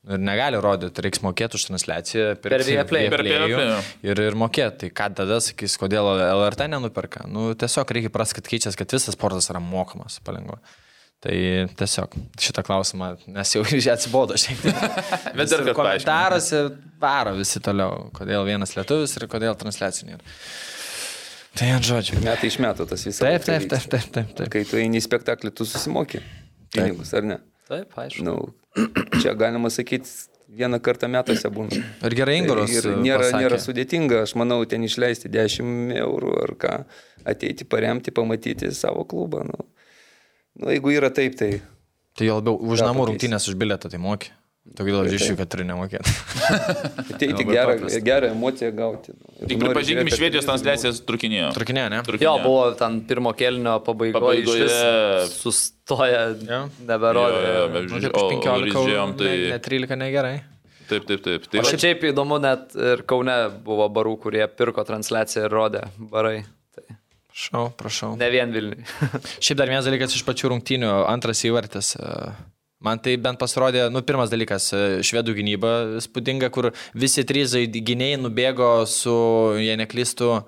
Ir 0.08 0.20
negali 0.22 0.56
rodyti, 0.62 1.02
reiks 1.04 1.20
mokėti 1.20 1.58
už 1.58 1.66
transliaciją 1.68 2.28
Per 2.40 2.54
Viaplay. 2.64 3.08
Per 3.12 3.24
Viaplay, 3.26 3.72
ir, 4.06 4.20
ir 4.30 4.36
mokėti. 4.38 4.86
Tai 4.86 4.92
ką 5.00 5.08
tada 5.18 5.40
sakys, 5.44 5.74
kodėl 5.80 6.08
LRT 6.22 6.70
nenuperka? 6.72 7.26
Nu, 7.28 7.50
tiesiog 7.58 7.90
reikia 7.92 8.12
pras, 8.14 8.32
kad 8.36 8.46
keičiasi, 8.48 8.78
kad 8.78 8.94
visas 8.94 9.18
sportas 9.18 9.50
yra 9.52 9.60
mokamas 9.60 10.20
palengva. 10.24 10.62
Tai 11.18 11.34
tiesiog 11.74 12.12
šitą 12.38 12.62
klausimą, 12.62 13.10
nes 13.34 13.54
jau 13.56 13.64
atsibodo 13.94 14.38
šiek 14.38 14.60
tiek. 14.62 14.82
Bet 15.38 15.50
dar 15.50 15.64
komentaruose 15.74 16.62
varo 17.02 17.34
visi 17.38 17.62
toliau, 17.64 18.06
kodėl 18.14 18.46
vienas 18.46 18.76
lietuvis 18.76 19.16
ir 19.18 19.26
kodėl 19.30 19.58
transliacijų 19.58 20.12
nėra. 20.12 20.36
Tai 21.58 21.72
ant 21.74 21.88
žodžių. 21.88 22.20
Metai 22.22 22.52
iš 22.52 22.60
metų 22.62 22.86
tas 22.86 23.02
visas. 23.02 23.18
Taip, 23.24 23.42
taip, 23.42 23.66
taip, 23.66 23.86
taip, 23.90 24.10
taip. 24.14 24.34
taip. 24.38 24.50
Kai 24.54 24.62
tu 24.68 24.78
eini 24.78 25.00
į 25.00 25.06
spektaklį, 25.08 25.50
tu 25.58 25.66
susimoki 25.66 26.22
pinigus, 26.74 27.10
ar 27.18 27.26
ne? 27.26 27.40
taip, 27.68 27.94
aišku. 27.98 28.24
Nu, 28.24 28.36
čia 29.18 29.34
galima 29.38 29.70
sakyti, 29.72 30.10
vieną 30.48 30.80
kartą 30.84 31.08
metuose 31.12 31.50
būna. 31.52 31.80
Ir 32.06 32.16
gerai 32.16 32.38
Ingoras. 32.40 32.72
Ir 32.72 32.92
nėra, 33.02 33.30
nėra 33.36 33.58
sudėtinga, 33.60 34.22
aš 34.24 34.34
manau, 34.40 34.60
ten 34.68 34.86
išleisti 34.86 35.30
10 35.32 35.92
eurų 35.98 36.36
ar 36.44 36.54
ką, 36.60 36.76
ateiti 37.28 37.66
paremti, 37.68 38.14
pamatyti 38.14 38.70
savo 38.76 39.04
klubą. 39.08 39.44
Nu, 39.48 39.68
nu 40.58 40.70
jeigu 40.74 40.92
yra 40.98 41.10
taip, 41.14 41.36
tai 41.38 41.60
Tai 42.18 42.26
jau 42.26 42.40
labiau 42.40 42.56
už 42.58 42.80
namų 42.82 43.04
rungtynės 43.12 43.44
už 43.46 43.54
bilietą 43.60 43.86
tai 43.92 43.98
moki. 44.02 44.32
Tokį 44.76 44.90
gal 44.92 45.06
žiūrėjau, 45.08 45.36
kad 45.38 45.48
turi 45.48 45.64
nemokėti. 45.64 46.12
ateiti 47.14 47.44
gerą, 47.48 47.76
gerą 48.04 48.28
emociją 48.34 48.68
gauti. 48.76 49.14
Nu, 49.38 49.46
Tik 49.48 49.62
pripažinkim, 49.62 50.10
Švedijos 50.12 50.44
transliacijas 50.44 50.98
trukinėjo. 51.08 51.52
Trukinė, 51.56 51.86
ne? 51.94 52.00
Jo, 52.02 52.04
Trukinėjo. 52.10 52.42
buvo 52.44 52.66
ten 52.76 52.98
pirmo 53.08 53.32
kelnio 53.38 53.78
pabaigoje, 53.86 54.18
Pabaigoje- 54.18 55.30
sustoja, 55.30 56.20
Jo. 56.50 56.60
neberodė. 56.90 57.40
Jo, 57.46 57.54
jo, 57.54 57.64
bet 57.78 57.88
Nu, 57.94 58.00
tai 58.02 58.10
o- 58.10 58.26
o 58.26 58.28
15, 58.34 58.74
žiūrėjom, 58.76 59.16
tai... 59.22 59.30
ne, 59.30 59.48
ne 59.54 59.58
13 59.70 59.96
negerai. 60.02 60.36
Taip, 60.88 61.06
taip, 61.08 61.20
taip. 61.24 61.48
Tai 61.52 61.60
O 61.60 61.64
šiaip 61.72 62.04
įdomu, 62.10 62.38
net 62.40 62.76
ir 62.76 63.02
Kaune 63.08 63.38
buvo 63.64 63.88
barų, 63.92 64.18
kurie 64.20 64.44
pirko 64.48 64.84
transliaciją 64.88 65.46
ir 65.48 65.52
rodė 65.52 65.82
barai. 66.12 66.42
Tai 67.38 67.68
Prašau, 67.78 68.16
ne 68.18 68.28
vien 68.34 68.52
Vilniui. 68.52 68.84
Šiaip 69.44 69.58
dar 69.60 69.70
vienas 69.70 69.86
dalykas 69.86 70.16
iš 70.16 70.24
pačių 70.26 70.52
rungtynių, 70.54 70.92
antras 71.06 71.44
įvartis. 71.46 71.94
e, 71.98 72.14
Man 72.84 73.00
tai 73.02 73.16
bent 73.18 73.40
pasirodė, 73.40 73.88
nu, 73.90 74.04
pirmas 74.06 74.30
dalykas, 74.30 74.68
e, 74.70 74.82
švedų 75.06 75.34
gynyba 75.38 75.72
spūdinga, 76.04 76.50
kur 76.54 76.70
visi 76.94 77.24
trys 77.26 77.56
gynėjai 77.74 78.20
nubėgo 78.22 78.70
su, 78.86 79.14
jei 79.58 79.78
neklystu, 79.80 80.38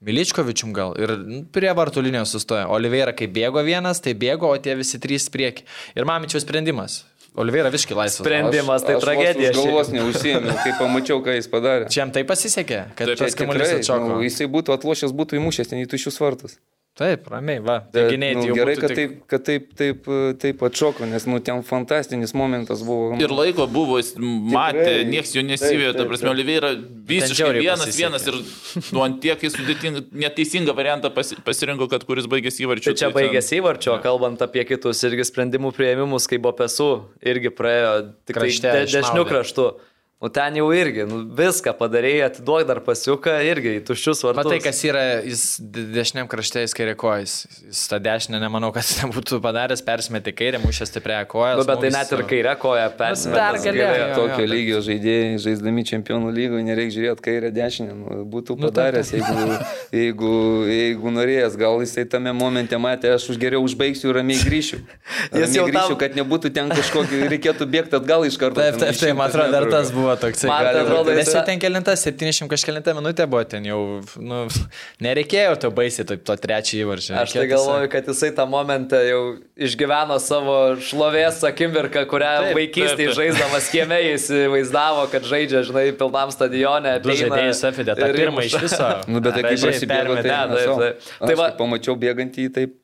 Miličkovičium 0.00 0.70
gal 0.72 0.94
ir 0.96 1.10
nu, 1.28 1.42
prie 1.52 1.68
vartų 1.76 2.00
linijos 2.06 2.32
sustoja. 2.32 2.64
Oliveira 2.72 3.12
kaip 3.12 3.34
bėgo 3.36 3.60
vienas, 3.60 4.00
tai 4.00 4.14
bėgo, 4.16 4.48
o 4.48 4.56
tie 4.56 4.72
visi 4.78 4.96
trys 4.96 5.28
prieki. 5.28 5.66
Ir 5.92 6.08
Mamičiaus 6.08 6.46
sprendimas. 6.46 7.02
Oliveira 7.38 7.70
visiškai 7.70 7.94
laisvas. 7.94 8.24
Sprendimas, 8.24 8.82
tai 8.82 8.96
aš 8.98 9.04
tragedija. 9.04 9.52
Aš 9.52 9.60
galvos 9.60 9.92
neužsiemiau, 9.94 10.56
kai 10.64 10.72
pamačiau, 10.80 11.20
ką 11.22 11.36
jis 11.36 11.46
padarė. 11.52 11.86
Čia 11.92 12.02
jam 12.02 12.10
tai 12.16 12.24
pasisekė, 12.26 12.80
kad 12.98 13.12
Taip, 13.12 13.20
tas 13.22 13.38
kamuolys 13.38 13.76
atšoko. 13.78 14.08
nu, 14.10 14.18
jisai 14.26 14.48
būtų 14.50 14.74
atlošęs, 14.74 15.14
būtų 15.14 15.38
įmušęs 15.38 15.70
ten 15.70 15.82
į 15.84 15.86
tuščius 15.92 16.18
vartus. 16.20 16.58
Taip, 16.98 17.28
ramiai, 17.32 17.60
va. 17.64 17.76
Bet, 17.94 18.10
Gynėjai 18.12 18.34
nu, 18.36 18.40
tai 18.42 18.48
jau 18.50 18.54
gerai, 18.58 18.72
kad 18.76 18.90
tik- 18.90 18.96
taip, 18.98 19.12
kad 19.30 19.44
taip, 19.46 19.68
taip, 19.78 20.08
taip 20.42 20.62
atšoko, 20.66 21.06
nes 21.08 21.24
nu, 21.30 21.38
ten 21.40 21.62
fantastinis 21.64 22.34
momentas 22.36 22.82
buvo. 22.84 23.14
Ir 23.22 23.30
laiko 23.32 23.64
buvo, 23.70 23.96
jis 24.02 24.10
matė, 24.18 24.82
Tikrai. 24.84 25.06
niekas 25.08 25.32
jo 25.38 25.44
nesivėjo, 25.46 25.94
ta 25.96 26.04
prasme. 26.10 26.28
Oliveira 26.34 26.74
visiškai 26.76 27.54
vienas, 27.62 27.86
pasisekė. 27.86 28.02
vienas 28.04 28.26
ir 28.28 28.92
nu, 28.92 29.04
ant 29.06 29.20
tiek 29.22 29.40
jis 29.46 29.56
sudėtingą, 29.56 30.02
neteisingą 30.12 30.74
variantą 30.76 31.08
pasi, 31.14 31.38
pasirinko, 31.46 31.88
kad 31.88 32.04
kuris 32.04 32.26
baigėsi 32.26 32.66
įvarčiu. 32.66 32.90
Tai 32.92 32.98
čia 33.00 33.08
ten- 33.08 33.16
baigėsi 33.16 33.62
įvarčio, 33.62 33.96
kalbant 34.02 34.42
apie 34.44 34.66
kitus 34.68 35.00
irgi 35.08 35.24
sprendimų 35.30 35.72
prieimimus, 35.72 36.28
kaip 36.28 36.42
buvo 36.42 36.58
pesų, 36.58 36.90
irgi 37.22 37.48
praėjo 37.54 37.94
tik 38.26 38.34
tai 38.36 38.42
Krašte 38.42 38.72
de, 38.76 38.84
dešinių 38.90 39.24
išmaudė. 39.24 39.80
Nu 40.20 40.28
ten 40.28 40.52
jau 40.58 40.66
irgi, 40.76 41.06
nu, 41.08 41.22
viską 41.32 41.72
padarėjai, 41.78 42.26
atiduok 42.26 42.66
dar 42.68 42.78
pasiuką 42.84 43.38
irgi 43.48 43.70
į 43.78 43.84
tuščius 43.88 44.18
vartus. 44.26 44.44
Matai, 44.44 44.58
kas 44.60 44.80
yra, 44.84 45.04
jis 45.24 45.44
de- 45.64 45.84
dešiniam 45.94 46.26
krašte 46.28 46.60
jis 46.60 46.74
kairė 46.76 46.92
kojas. 47.00 47.38
Jis 47.64 47.86
tą 47.88 47.96
dešinę 48.04 48.36
nemanau, 48.42 48.68
kad 48.74 48.84
jis 48.90 48.98
ten 49.00 49.14
būtų 49.14 49.38
padaręs, 49.40 49.80
persimetė 49.86 50.34
kairę, 50.36 50.60
mušė 50.60 50.90
stiprią 50.90 51.22
koją. 51.32 51.54
Nu, 51.56 51.64
bet 51.70 51.80
tai 51.86 51.92
net 51.94 52.12
ir 52.12 52.24
kairė 52.28 52.52
koja 52.60 52.90
persimetė. 52.98 53.38
dar 53.38 53.56
galėjo, 53.64 53.94
jo. 54.02 54.10
Tokio 54.18 54.48
lygio 54.52 54.82
žaidėjai, 54.90 55.38
žaisdami 55.46 55.86
čempionų 55.88 56.34
lygoje, 56.36 56.66
nereikia 56.68 56.94
žiūrėti 56.98 57.24
kairę 57.30 57.52
dešinę. 57.56 57.96
Nu, 58.02 58.20
būtų 58.36 58.58
Nu, 58.60 58.68
padaręs, 58.68 59.14
jeigu, 59.16 59.56
jeigu, 60.02 60.34
jeigu 60.68 61.14
norėjęs. 61.16 61.56
Gal 61.64 61.80
jisai 61.86 62.04
tame 62.12 62.36
momente 62.36 62.76
matė, 62.76 63.14
aš 63.16 63.30
už 63.32 63.40
geriau 63.40 63.64
užbaigsiu 63.64 64.12
ir 64.12 64.20
ramiai 64.20 64.44
grįšiu. 64.44 64.82
Jis 64.84 65.32
Ramiai 65.32 65.56
jau 65.62 65.66
grįšiu, 65.72 65.96
tam- 65.96 65.98
kad 66.04 66.20
nebūtų 66.20 66.52
ten 66.60 66.68
kažkokio, 66.76 67.24
reikėtų 67.32 67.70
bėgti 67.72 67.96
atgal 68.02 68.28
iš 68.28 68.36
karto. 68.44 68.60
Taip, 68.60 68.76
taip, 68.84 69.00
taip, 69.00 69.16
man 69.16 69.32
atrodo, 69.32 69.56
dar 69.56 69.68
tas 69.72 69.88
buvo 69.96 70.09
toks. 70.18 70.42
Man 70.48 70.64
tai 70.66 70.80
atrodo, 70.82 71.12
Nes 71.14 71.28
jau 71.30 71.42
ten 71.46 71.60
kelintas, 71.62 72.02
700 72.06 72.48
kažkelinta 72.50 72.94
minutė 72.96 73.26
buvo 73.30 73.42
ten 73.48 73.66
jau, 73.68 73.78
nu, 74.18 74.40
nereikėjo 75.06 75.58
to 75.62 75.70
baisiai, 75.76 76.06
taip, 76.08 76.24
to 76.26 76.36
trečią 76.40 76.80
įvarčio. 76.84 77.14
Aš 77.20 77.34
tai 77.36 77.44
galvoju, 77.50 77.90
kad 77.92 78.08
jisai 78.10 78.32
tą 78.36 78.46
momentą 78.50 79.00
jau 79.04 79.20
išgyveno 79.68 80.18
savo 80.22 80.56
šlovės 80.88 81.42
akimirką, 81.50 82.06
kurią 82.10 82.32
Taip, 82.46 82.58
vaikystėje 82.58 83.14
žaisdamas 83.18 83.70
kieme 83.74 84.00
jis 84.08 84.26
įvaizdavo, 84.46 85.06
kad 85.12 85.26
žaidžia, 85.30 85.64
žinai, 85.68 85.86
pilnam 86.00 86.32
stadione. 86.34 86.96
Du 87.04 87.14
žaidėjus 87.14 87.64
apvedė, 87.70 87.96
tą 87.98 88.10
ir 88.10 88.20
pirmą 88.24 88.46
iš 88.48 88.58
viso. 88.66 88.90
Nu, 89.10 89.18
bet 89.24 89.34
tai 89.34 89.42
pasibėgo, 89.56 90.14
permetė. 90.20 90.28
tai, 90.30 90.64
tai, 90.66 91.26
tai, 91.26 91.34
va- 91.38 91.50
pamačiau 91.58 91.96
bėgantį, 91.98 92.46
taip 92.54 92.76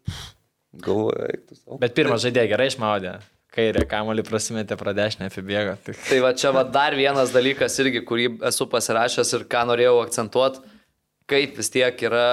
galvoju, 0.82 1.30
eiktų 1.32 1.58
savo. 1.58 1.78
Bet 1.82 1.94
pirmą 1.96 2.18
žaidėją 2.22 2.50
gerai 2.52 2.68
išmaudė. 2.72 3.16
Kairė 3.56 3.86
kamuolį 3.88 4.20
prasimėtė 4.26 4.76
pro 4.76 4.92
dešinę, 4.92 5.30
apibėgo. 5.30 5.78
Tai... 5.84 5.94
Tai 6.10 6.20
va 6.24 6.34
čia 6.36 6.52
va 6.52 6.64
dar 6.68 6.96
vienas 6.98 7.32
dalykas 7.32 7.78
irgi, 7.80 8.04
kurį 8.04 8.28
esu 8.50 8.68
pasirašęs 8.72 9.32
ir 9.38 9.46
ką 9.48 9.64
norėjau 9.70 9.96
akcentuoti, 10.02 10.60
kaip 11.30 11.56
vis 11.56 11.72
tiek 11.72 12.04
yra 12.06 12.28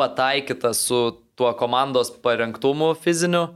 pataikyta 0.00 0.72
su 0.74 1.00
tuo 1.36 1.52
komandos 1.60 2.08
parengtumu 2.24 2.94
fiziniu, 2.98 3.50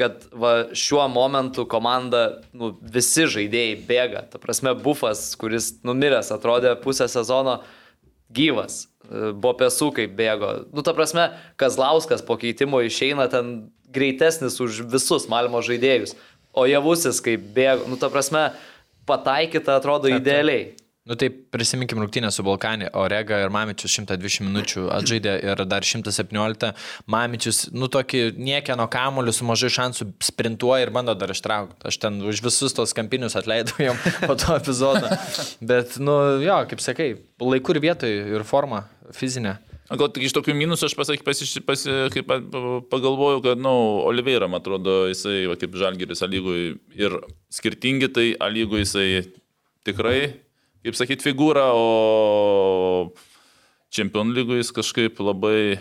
kad 0.00 0.24
va 0.32 0.70
šiuo 0.72 1.04
momentu 1.12 1.66
komanda, 1.68 2.40
nu, 2.56 2.72
visi 2.80 3.26
žaidėjai 3.28 3.74
bėga. 3.84 4.22
Ta 4.32 4.40
prasme, 4.40 4.72
bufas, 4.72 5.34
kuris 5.36 5.74
numiręs 5.84 6.32
atrodė 6.32 6.72
pusę 6.80 7.04
sezono 7.12 7.58
gyvas. 8.32 8.86
Buvo 9.10 9.52
pesų 9.60 9.90
kaip 9.98 10.14
bėgo. 10.16 10.54
Nu, 10.72 10.84
ta 10.86 10.94
prasme, 10.96 11.28
Kazlauskas 11.60 12.24
po 12.24 12.38
keitimo 12.40 12.80
išeina 12.86 13.28
ten 13.28 13.68
greitesnis 13.90 14.60
už 14.62 14.84
visus 14.88 15.26
Malmo 15.28 15.60
žaidėjus. 15.66 16.14
O 16.52 16.66
javusis 16.66 17.22
kaip 17.24 17.50
bėgo. 17.54 17.86
Nu, 17.90 17.98
ta 18.00 18.10
prasme, 18.12 18.50
pataikyta 19.08 19.78
atrodo 19.78 20.10
idealiai. 20.10 20.72
Nu 21.10 21.16
tai 21.16 21.30
prisiminkim 21.30 21.98
rungtynę 21.98 22.28
su 22.30 22.44
Balkanė, 22.44 22.90
Orega 22.94 23.38
ir 23.40 23.50
Mamičius 23.50 23.94
120 23.96 24.44
minučių 24.44 24.82
atžaidė 24.94 25.32
ir 25.48 25.62
dar 25.66 25.82
117. 25.82 26.68
Mamičius, 27.10 27.62
nu 27.72 27.88
tokį 27.90 28.20
niekieno 28.36 28.84
kamuolį 28.92 29.32
su 29.34 29.48
mažai 29.48 29.72
šansų 29.74 30.06
sprintuoja 30.28 30.84
ir 30.84 30.92
bando 30.94 31.16
dar 31.18 31.32
ištraukti. 31.32 31.80
Aš 31.88 31.98
ten 32.04 32.20
už 32.20 32.44
visus 32.44 32.76
tos 32.76 32.92
kampinius 32.94 33.34
atleidau 33.40 33.80
jam 33.80 33.98
po 34.28 34.36
to 34.38 34.54
epizodo. 34.60 35.10
Bet, 35.58 35.96
nu 35.98 36.14
jo, 36.44 36.60
kaip 36.70 36.84
sakai, 36.84 37.08
laiku 37.42 37.74
ir 37.74 37.82
vietoj 37.88 38.14
ir 38.36 38.46
forma 38.46 38.84
fizinė. 39.16 39.56
Gal 39.90 40.06
tik 40.14 40.22
iš 40.28 40.34
tokių 40.36 40.54
minusų 40.54 40.86
aš 40.86 40.94
pasaky, 40.94 41.24
pasi, 41.26 41.46
pasi, 41.66 41.90
kaip 42.14 42.28
pa- 42.28 42.38
pa- 42.38 42.78
pagalvojau, 42.92 43.40
kad, 43.42 43.58
na, 43.58 43.72
nu, 43.72 44.04
Oliveira, 44.06 44.46
man 44.46 44.62
atrodo, 44.62 45.08
jisai, 45.10 45.48
va, 45.50 45.56
kaip 45.58 45.74
Žalgeris, 45.74 46.22
lygui 46.30 46.76
ir 46.94 47.16
skirtingi, 47.50 48.06
tai 48.14 48.26
lygui 48.54 48.84
jisai 48.84 49.24
tikrai, 49.82 50.36
kaip 50.86 50.94
sakyt, 50.94 51.24
figūra, 51.26 51.72
o 51.74 53.10
čempionų 53.90 54.36
lygui 54.38 54.60
jis 54.60 54.70
kažkaip 54.78 55.18
labai 55.26 55.80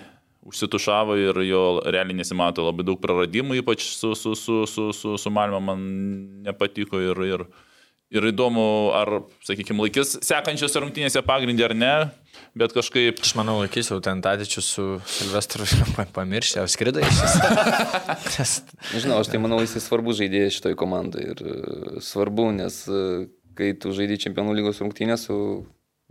užsitušavo 0.49 1.19
ir 1.19 1.41
jo 1.45 1.64
realiai 1.86 2.18
nesimato 2.18 2.65
labai 2.65 2.88
daug 2.88 2.98
praradimų, 3.03 3.60
ypač 3.61 3.86
su, 3.94 4.15
su, 4.18 4.34
su, 4.34 4.64
su, 4.65 4.90
su, 4.95 5.18
su 5.22 5.30
Malmo 5.30 5.60
man 5.61 5.84
nepatiko 6.48 6.98
ir, 7.11 7.22
ir, 7.30 7.45
ir 8.14 8.26
įdomu, 8.31 8.65
ar, 8.98 9.11
sakykime, 9.45 9.84
laikys 9.86 10.15
sekančiose 10.26 10.81
rungtynėse 10.81 11.22
pagrindė 11.26 11.68
ar 11.68 11.76
ne, 11.77 11.91
bet 12.57 12.73
kažkaip 12.73 13.22
Aš 13.22 13.36
manau, 13.38 13.60
laikys 13.61 13.91
jau 13.91 13.99
ten 14.03 14.22
tadičius 14.26 14.69
su 14.76 14.86
Silvestru 15.10 15.68
pa- 15.98 16.07
pamiršti, 16.19 16.61
ar 16.64 16.69
skrido 16.72 17.03
iš 17.03 17.22
jis. 17.22 18.53
Nežinau, 18.95 19.19
aš 19.22 19.30
tai 19.34 19.41
manau, 19.41 19.61
jis 19.61 19.77
svarbus 19.86 20.19
žaidėjas 20.22 20.57
šitoj 20.57 20.77
komandai. 20.80 21.27
Ir 21.36 21.44
e, 21.45 21.57
svarbu, 22.06 22.49
nes 22.57 22.81
e, 22.90 23.03
kai 23.60 23.73
tu 23.77 23.94
žaidži 23.95 24.23
čempionų 24.26 24.57
lygos 24.57 24.81
rungtynę 24.81 25.19
su, 25.22 25.38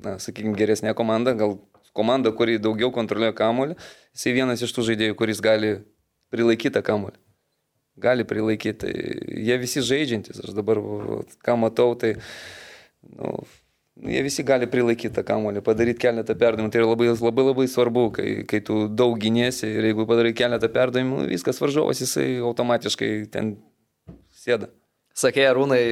na, 0.05 0.19
sakykime, 0.23 0.55
geresnė 0.59 0.95
komanda, 0.99 1.35
gal 1.39 1.59
komanda, 1.99 2.31
kuri 2.31 2.61
daugiau 2.62 2.93
kontroliuoja 2.95 3.35
kamuolį, 3.35 3.79
jisai 4.15 4.37
vienas 4.37 4.62
iš 4.62 4.75
tų 4.77 4.87
žaidėjų, 4.93 5.19
kuris 5.19 5.43
gali 5.43 5.81
prilaikyti 6.31 6.77
tą 6.77 6.85
kamuolį. 6.87 7.19
Gali 7.99 8.27
prilaikyti. 8.29 8.91
Jie 9.49 9.57
visi 9.61 9.83
žaidžiantis. 9.85 10.43
Aš 10.45 10.57
dabar, 10.57 10.81
ką 11.45 11.57
matau, 11.61 11.95
tai 11.99 12.15
nu, 13.09 13.33
jie 14.07 14.23
visi 14.27 14.45
gali 14.47 14.69
prilaikyti 14.70 15.15
tą 15.16 15.25
kamuolį, 15.27 15.62
padaryti 15.66 16.05
keletą 16.07 16.37
perdavimų. 16.39 16.73
Tai 16.73 16.83
yra 16.83 16.93
labai, 16.93 17.11
labai, 17.15 17.47
labai 17.51 17.66
svarbu, 17.70 18.05
kai, 18.19 18.29
kai 18.51 18.62
tu 18.65 18.85
daug 18.89 19.19
gynėsi 19.20 19.66
ir 19.70 19.91
jeigu 19.91 20.07
padarai 20.09 20.35
keletą 20.39 20.70
perdavimų, 20.75 21.27
viskas 21.33 21.61
varžovas, 21.62 22.03
jisai 22.05 22.29
automatiškai 22.47 23.12
ten 23.35 23.57
sėda. 24.39 24.70
Sakė, 25.19 25.49
Rūnai, 25.57 25.83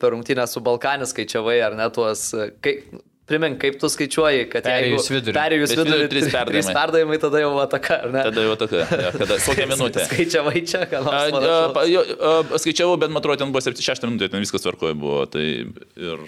per 0.00 0.12
rungtynę 0.12 0.44
su 0.50 0.60
Balkanis 0.64 1.14
skaičiavai, 1.14 1.58
ar 1.64 1.76
ne 1.78 1.88
tuos... 1.94 2.28
Kaip, 2.64 2.84
primink, 3.28 3.58
kaip 3.62 3.76
tu 3.80 3.88
skaičiuoji, 3.90 4.46
kad 4.52 4.66
Perėjus 4.66 5.08
vidurį. 5.12 5.36
Perėjus 5.36 5.72
vidurį 5.72 5.90
vidurį, 5.90 6.08
trys 6.12 6.26
trys 6.26 6.34
perdavimai. 6.34 6.74
perdavimai, 6.78 7.18
tada 7.22 7.42
jau 7.42 7.52
ataka, 7.62 7.98
ar 8.06 8.12
ne? 8.12 8.24
tada 8.28 8.44
jau 8.44 8.56
tokia, 8.60 8.82
ja, 8.84 9.12
kada, 9.14 9.38
kokią 9.44 9.66
minutę. 9.72 10.04
Skaičiavai 10.10 10.64
čia, 10.68 10.82
ką 10.90 11.00
nors 11.06 12.60
Skaičiavau, 12.64 12.98
bet 13.00 13.16
atrodo, 13.20 13.38
ten 13.42 13.54
buvo 13.54 13.64
6 13.64 14.06
minutė, 14.08 14.30
ten 14.32 14.44
viskas 14.44 14.64
tvarkoje 14.66 14.98
buvo. 14.98 15.24
Tai 15.30 15.44
ir... 15.44 16.26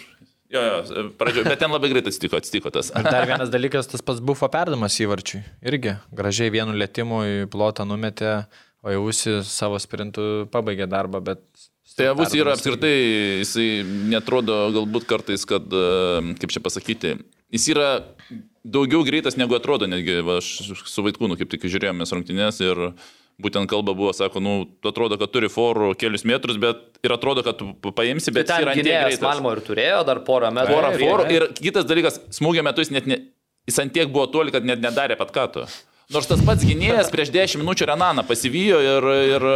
Jo, 0.53 0.63
jo, 0.63 1.07
pradžio, 1.19 1.43
bet 1.45 1.59
ten 1.59 1.73
labai 1.75 1.91
greitai 1.91 2.13
atsitiko, 2.13 2.39
atsitiko 2.39 2.71
tas. 2.73 2.93
Ir 2.95 3.09
dar 3.09 3.27
vienas 3.29 3.51
dalykas, 3.51 3.89
tas 3.91 4.05
pats 4.07 4.23
bufo 4.25 4.47
perdamas 4.53 4.95
įvarčiui. 5.03 5.43
Irgi 5.67 5.97
gražiai 6.15 6.53
vienu 6.55 6.77
lėtimu 6.79 7.23
į 7.27 7.41
plotą 7.53 7.85
numetė, 7.89 8.37
o 8.87 8.95
jau 8.95 9.09
Usi 9.11 9.41
savo 9.47 9.81
sprintų 9.83 10.47
pabaigė 10.55 10.87
darbą, 10.91 11.21
bet... 11.33 11.43
Tai 11.97 12.11
avus 12.13 12.35
yra 12.37 12.53
apskritai, 12.53 12.97
jisai 13.41 13.69
netrodo 14.13 14.57
galbūt 14.75 15.07
kartais, 15.09 15.47
kad, 15.49 15.65
kaip 16.43 16.53
čia 16.53 16.61
pasakyti, 16.61 17.15
jis 17.57 17.69
yra 17.73 17.87
daugiau 18.67 19.05
greitas 19.07 19.39
negu 19.41 19.57
atrodo, 19.57 19.89
netgi 19.89 20.19
va, 20.27 20.41
aš 20.43 20.75
su 20.85 21.05
Vaitkūnu 21.07 21.39
kaip 21.41 21.55
tik 21.55 21.65
žiūrėjome 21.65 22.05
rungtynės 22.11 22.61
ir 22.65 22.83
būtent 23.41 23.69
kalba 23.71 23.95
buvo, 23.97 24.13
sako, 24.17 24.41
nu, 24.45 24.55
tu 24.81 24.91
atrodo, 24.93 25.17
kad 25.21 25.33
turi 25.33 25.49
forų 25.53 25.95
kelius 26.01 26.25
metrus, 26.29 26.61
bet 26.61 27.01
ir 27.05 27.17
atrodo, 27.17 27.45
kad 27.47 27.61
paimsi, 27.97 28.33
bet 28.33 28.49
ten 28.49 28.65
yra 28.65 28.77
gynėjas. 28.77 29.21
Malmo 29.25 29.57
ir 29.57 29.65
turėjo 29.65 30.05
dar 30.09 30.23
porą 30.27 30.53
metrų. 30.57 30.77
Porą 30.77 30.93
forų 31.01 31.27
ir 31.33 31.49
kitas 31.57 31.89
dalykas, 31.89 32.21
smūgio 32.37 32.65
metu 32.67 32.85
jis 32.85 32.93
net 32.97 33.09
ne, 33.09 33.21
jis 33.69 33.81
ant 33.83 33.93
tiek 33.93 34.09
buvo 34.13 34.29
toli, 34.33 34.55
kad 34.55 34.69
net 34.69 34.85
nedarė 34.85 35.19
pat 35.21 35.33
kato. 35.37 35.67
Nors 36.15 36.29
tas 36.31 36.39
pats 36.47 36.63
gynėjas 36.63 37.09
prieš 37.11 37.33
10 37.35 37.59
minučių 37.59 37.89
Renaną 37.91 38.23
pasivijo 38.29 38.77
ir, 38.79 39.07
ir 39.27 39.47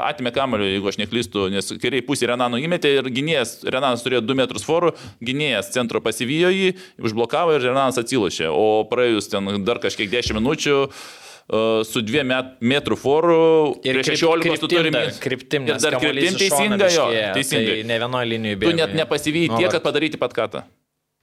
atėmė 0.00 0.32
kamelių, 0.32 0.70
jeigu 0.70 0.88
aš 0.88 0.96
neklystu, 1.02 1.42
nes 1.52 1.68
kairiai 1.82 2.00
pusė 2.06 2.30
Renano 2.30 2.56
įmetė 2.56 2.94
ir 2.96 3.10
gynėjas, 3.12 3.58
Renanas 3.68 4.00
turėjo 4.06 4.22
2 4.24 4.38
metrus 4.38 4.64
forų, 4.64 4.94
gynėjas 5.20 5.68
centro 5.74 6.00
pasivijo 6.00 6.48
jį, 6.54 6.72
užblokavo 7.04 7.58
ir 7.58 7.66
Renanas 7.68 8.00
atsilošė. 8.00 8.48
O 8.48 8.86
praėjus 8.88 9.28
ten 9.34 9.52
dar 9.68 9.82
kažkiek 9.84 10.08
10 10.08 10.40
minučių, 10.40 10.78
uh, 10.88 11.84
su 11.84 12.00
dviem 12.08 12.32
met, 12.32 12.56
metrų 12.60 12.96
foru 13.04 13.38
ir 13.84 14.00
16 14.00 14.64
tu 14.64 14.72
turi 14.72 14.92
kryptim, 15.20 15.68
ir 15.68 15.76
dar 15.76 16.00
kryptim 16.00 16.40
teisinga 16.40 16.88
jo. 16.92 17.08
Teisingai. 17.36 17.82
Tai 17.82 17.88
ne 17.92 18.02
vienoje 18.06 18.32
linijoje 18.32 18.64
bėga. 18.64 18.72
Tu 18.72 18.80
net 18.80 18.96
nepasivyji 19.04 19.52
tiek, 19.58 19.70
kad 19.76 19.84
padaryti 19.84 20.20
pat 20.24 20.36
katą. 20.36 20.64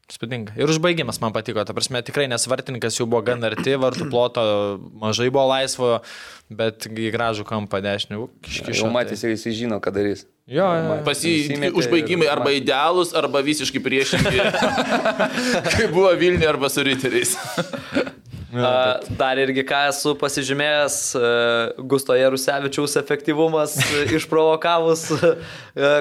Spūdinga. 0.06 0.54
Ir 0.62 0.70
užbaigimas 0.70 1.18
man 1.18 1.34
patiko, 1.34 1.64
ta 1.66 1.74
prasme, 1.74 1.98
tikrai 2.06 2.28
nesvartininkas 2.30 3.00
jau 3.00 3.08
buvo 3.10 3.24
gan 3.26 3.42
arti, 3.48 3.74
vartų 3.82 4.06
ploto 4.12 4.44
mažai 5.02 5.32
buvo 5.34 5.48
laisvo, 5.50 5.90
bet 6.54 6.86
į 6.86 7.10
gražų 7.16 7.48
kampą 7.50 7.82
dešinių. 7.82 8.28
Jau 8.70 8.92
matys, 8.94 9.26
jis 9.26 9.48
žino, 9.58 9.82
ką 9.82 9.96
darys. 9.96 10.28
Jo, 10.46 10.68
jo. 10.78 10.98
Pas 11.08 11.24
jį 11.26 11.72
užbaigimai 11.74 12.28
arba 12.30 12.52
idealūs, 12.54 13.16
arba 13.18 13.42
visiškai 13.42 13.82
priešingi. 13.82 14.44
Kaip 15.74 15.90
buvo 15.90 16.12
Vilniuje 16.14 16.52
arba 16.52 16.70
su 16.70 16.86
riteriais. 16.86 17.34
Ja, 18.56 19.00
Dar 19.20 19.40
irgi 19.42 19.66
ką 19.68 19.82
esu 19.90 20.14
pasižymėjęs, 20.20 20.98
Gusto 21.92 22.16
Jarusevičiaus 22.16 22.96
efektyvumas 23.02 23.76
išprovokavus 24.18 25.08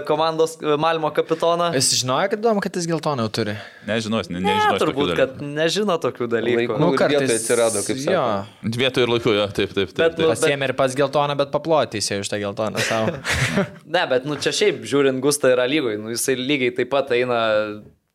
komandos 0.08 0.56
Malmo 0.78 1.10
kapitoną. 1.14 1.72
Jis 1.74 1.90
žinojo, 2.00 2.28
kad 2.32 2.42
įdomu, 2.42 2.62
kad 2.64 2.78
jis 2.78 2.86
geltoną 2.90 3.26
jau 3.26 3.32
turi. 3.40 3.56
Nežinos, 3.88 4.30
ne, 4.30 4.40
nežinos. 4.44 4.76
Ne, 4.76 4.82
turbūt, 4.82 5.14
kad 5.18 5.40
nežino 5.42 5.96
tokių 6.02 6.28
dalykų. 6.36 6.60
Laiku, 6.60 6.78
nu, 6.80 6.92
kartais 6.98 7.34
atsirado, 7.34 7.82
kaip 7.86 8.00
sakė. 8.04 8.76
Vietoj 8.84 9.06
ir 9.06 9.12
laiku, 9.16 9.34
jo, 9.34 9.48
taip, 9.50 9.74
taip. 9.74 9.90
taip, 9.90 9.98
bet, 9.98 10.16
taip. 10.20 10.30
Pasėmė 10.32 10.70
ir 10.70 10.76
pats 10.78 10.96
geltoną, 10.98 11.36
bet 11.40 11.50
paplotys 11.54 12.12
jau 12.12 12.20
iš 12.22 12.30
tą 12.32 12.40
geltoną 12.42 12.84
savo. 12.86 13.18
ne, 13.96 14.06
bet 14.10 14.28
nu, 14.28 14.38
čia 14.40 14.54
šiaip 14.54 14.86
žiūrint 14.88 15.22
Gustą 15.24 15.52
yra 15.56 15.66
lygoj, 15.70 15.98
nu, 16.00 16.14
jisai 16.14 16.38
lygiai 16.38 16.74
taip 16.78 16.92
pat 16.94 17.12
eina 17.16 17.42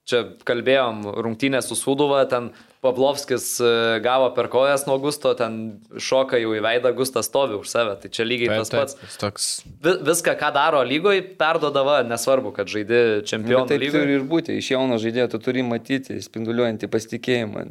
čia 0.09 0.23
kalbėjom, 0.47 1.05
rungtynė 1.21 1.61
su 1.65 1.77
Suduva, 1.77 2.23
ten 2.29 2.49
Pavlovskis 2.79 3.45
e, 3.59 3.71
gavo 4.03 4.29
per 4.35 4.47
kojas 4.51 4.85
nuo 4.87 4.95
Gusto, 5.03 5.33
ten 5.35 5.57
šoka 5.99 6.39
jau 6.39 6.53
į 6.55 6.61
veidą, 6.63 6.93
Gustas 6.95 7.27
stovi 7.27 7.57
už 7.59 7.67
save. 7.67 7.97
Tai 7.99 8.11
čia 8.15 8.23
lygiai 8.27 8.53
taip, 8.53 8.63
tas 8.63 8.71
pats. 8.71 8.97
Taip, 9.01 9.17
toks... 9.25 9.49
Viską, 9.83 10.37
ką 10.39 10.53
daro 10.55 10.79
lygoje, 10.87 11.25
perdodava, 11.39 11.99
nesvarbu, 12.07 12.53
kad 12.55 12.71
žaidži 12.71 13.25
čempionų 13.27 13.67
lygoje. 13.67 13.91
Taip 13.91 13.97
turi 13.99 14.17
ir 14.21 14.25
būti. 14.31 14.57
Iš 14.63 14.73
jauno 14.77 14.99
žaidėjo 15.03 15.27
tu 15.35 15.43
turi 15.49 15.65
matyti 15.67 16.21
spinduliuojantį 16.23 16.91
pasitikėjimą. 16.95 17.65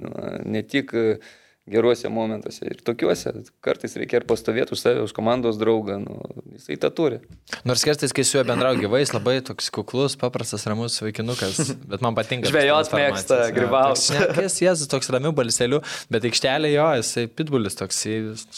Ne 0.44 0.64
tik 0.68 0.93
uh, 0.93 1.32
geruose 1.70 2.11
momentuose 2.12 2.66
ir 2.69 2.81
tokiuose. 2.86 3.32
Kartais 3.65 3.95
reikia 4.01 4.20
ir 4.20 4.27
pastovėti 4.28 4.74
už 4.74 4.82
save, 4.82 5.05
už 5.07 5.15
komandos 5.16 5.59
draugą. 5.61 5.99
Nu, 6.03 6.16
jisai 6.57 6.78
tą 6.81 6.90
turi. 6.95 7.20
Nors 7.69 7.85
kartais, 7.86 8.15
kai 8.16 8.24
su 8.27 8.39
juo 8.39 8.45
bendrauju 8.49 8.82
gyvai, 8.85 9.03
jis 9.05 9.15
labai 9.15 9.36
toks 9.47 9.70
kuklus, 9.74 10.16
paprastas, 10.20 10.66
ramus 10.70 10.99
vaikinukas, 11.05 11.74
bet 11.90 12.05
man 12.05 12.19
patinka. 12.19 12.51
Žvėjot 12.51 12.93
mėgsta, 12.97 13.40
grybauti. 13.57 14.19
Jis 14.43 14.61
jėzus 14.65 14.90
toks 14.90 15.12
ramių 15.15 15.35
balselių, 15.39 15.82
bet 16.12 16.28
aikštelė 16.28 16.74
jo, 16.74 16.90
jisai 17.01 17.27
pitbulis 17.31 17.78
toks, 17.78 18.05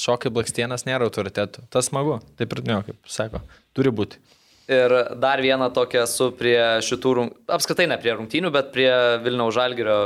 šokai 0.00 0.32
blakstienas 0.34 0.86
nėra 0.88 1.08
autoritetų. 1.10 1.68
Tas 1.72 1.90
smagu, 1.90 2.20
taip 2.40 2.56
ir 2.56 2.64
ne, 2.66 2.80
kaip 2.88 3.10
sako, 3.10 3.44
turi 3.76 3.94
būti. 3.94 4.22
Ir 4.70 4.92
dar 5.18 5.40
vieną 5.42 5.66
tokią 5.74 6.04
su 6.06 6.28
prie 6.38 6.58
šitų, 6.86 7.14
apskritai 7.50 7.88
ne 7.90 7.96
prie 7.98 8.12
rungtynių, 8.14 8.52
bet 8.54 8.68
prie 8.70 8.90
Vilniaus 9.24 9.56
Žalgirio 9.56 9.96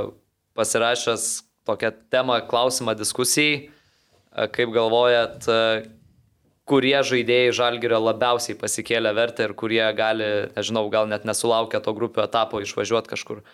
pasirašęs 0.57 1.27
tokią 1.69 1.93
temą, 2.13 2.41
klausimą 2.49 2.95
diskusijai. 2.99 3.69
Kaip 4.35 4.73
galvojat, 4.75 5.47
kurie 6.67 6.97
žaidėjai 7.07 7.53
Žalgirio 7.55 8.01
labiausiai 8.03 8.57
pasikėlė 8.59 9.13
vertę 9.15 9.47
ir 9.47 9.55
kurie 9.59 9.85
gali, 9.97 10.31
nežinau, 10.57 10.89
gal 10.91 11.07
net 11.11 11.27
nesulaukia 11.29 11.81
to 11.85 11.95
grupių 11.97 12.25
etapo 12.25 12.63
išvažiuoti 12.65 13.13
kažkur. 13.13 13.45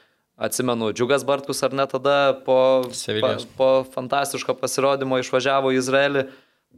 Atsimenu, 0.40 0.88
Džiugas 0.96 1.26
Bartkus 1.28 1.60
ar 1.66 1.74
ne 1.76 1.84
tada 1.84 2.32
po, 2.46 2.56
pa, 3.20 3.34
po 3.58 3.68
fantastiško 3.92 4.56
pasirodymo 4.56 5.18
išvažiavo 5.20 5.74
į 5.74 5.82
Izraelį. 5.82 6.24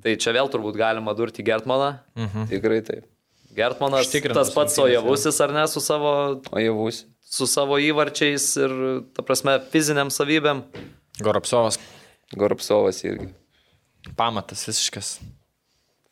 Tai 0.02 0.14
čia 0.18 0.32
vėl 0.34 0.48
turbūt 0.50 0.74
galima 0.80 1.14
durti 1.14 1.44
Gertmaną. 1.46 1.92
Mhm. 2.18 2.48
Tikrai 2.50 2.80
taip. 2.82 3.06
Gertmanas, 3.52 4.08
tas 4.08 4.50
pats 4.54 4.78
Ojavusis 4.80 5.38
ar 5.44 5.52
ne 5.52 5.66
su 5.68 5.82
savo... 5.84 6.40
Ojavusis. 6.50 7.04
Su 7.32 7.46
savo 7.48 7.78
įvarčiais 7.80 8.44
ir, 8.60 8.72
ta 9.16 9.22
prasme, 9.24 9.54
fiziniam 9.72 10.10
savybėm. 10.12 10.64
Goropsovas. 11.24 11.78
Goropsovas 12.36 13.02
irgi. 13.06 13.28
Pamatas 14.18 14.64
visiškas. 14.68 15.14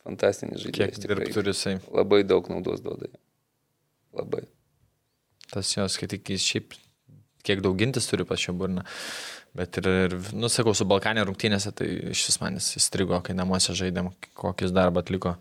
Fantastinis 0.05 0.63
žaidėjas. 0.63 1.01
Kiek 1.01 1.09
dirbt 1.09 1.35
turi 1.35 1.53
jisai. 1.53 1.79
Labai 1.93 2.23
daug 2.27 2.47
naudos 2.53 2.83
duoda. 2.85 3.11
Labai. 4.17 4.45
Tas 5.51 5.71
jos, 5.75 5.99
kad 5.99 6.13
tik 6.13 6.31
jis 6.33 6.47
šiaip 6.47 6.77
kiek 7.47 7.63
daugintis 7.65 8.09
turi 8.11 8.27
pačią 8.29 8.55
burną. 8.57 8.85
Bet 9.57 9.81
ir, 9.81 9.89
ir 10.07 10.13
nusakau, 10.39 10.75
su 10.79 10.87
Balkanė 10.87 11.25
rungtynėse, 11.27 11.73
tai 11.75 11.89
iš 12.13 12.29
vis 12.29 12.39
manis 12.43 12.69
įstrigo, 12.79 13.19
kai 13.27 13.35
namuose 13.35 13.75
žaidėm, 13.75 14.13
kokį 14.39 14.71
darbą 14.77 15.03
atliko. 15.03 15.35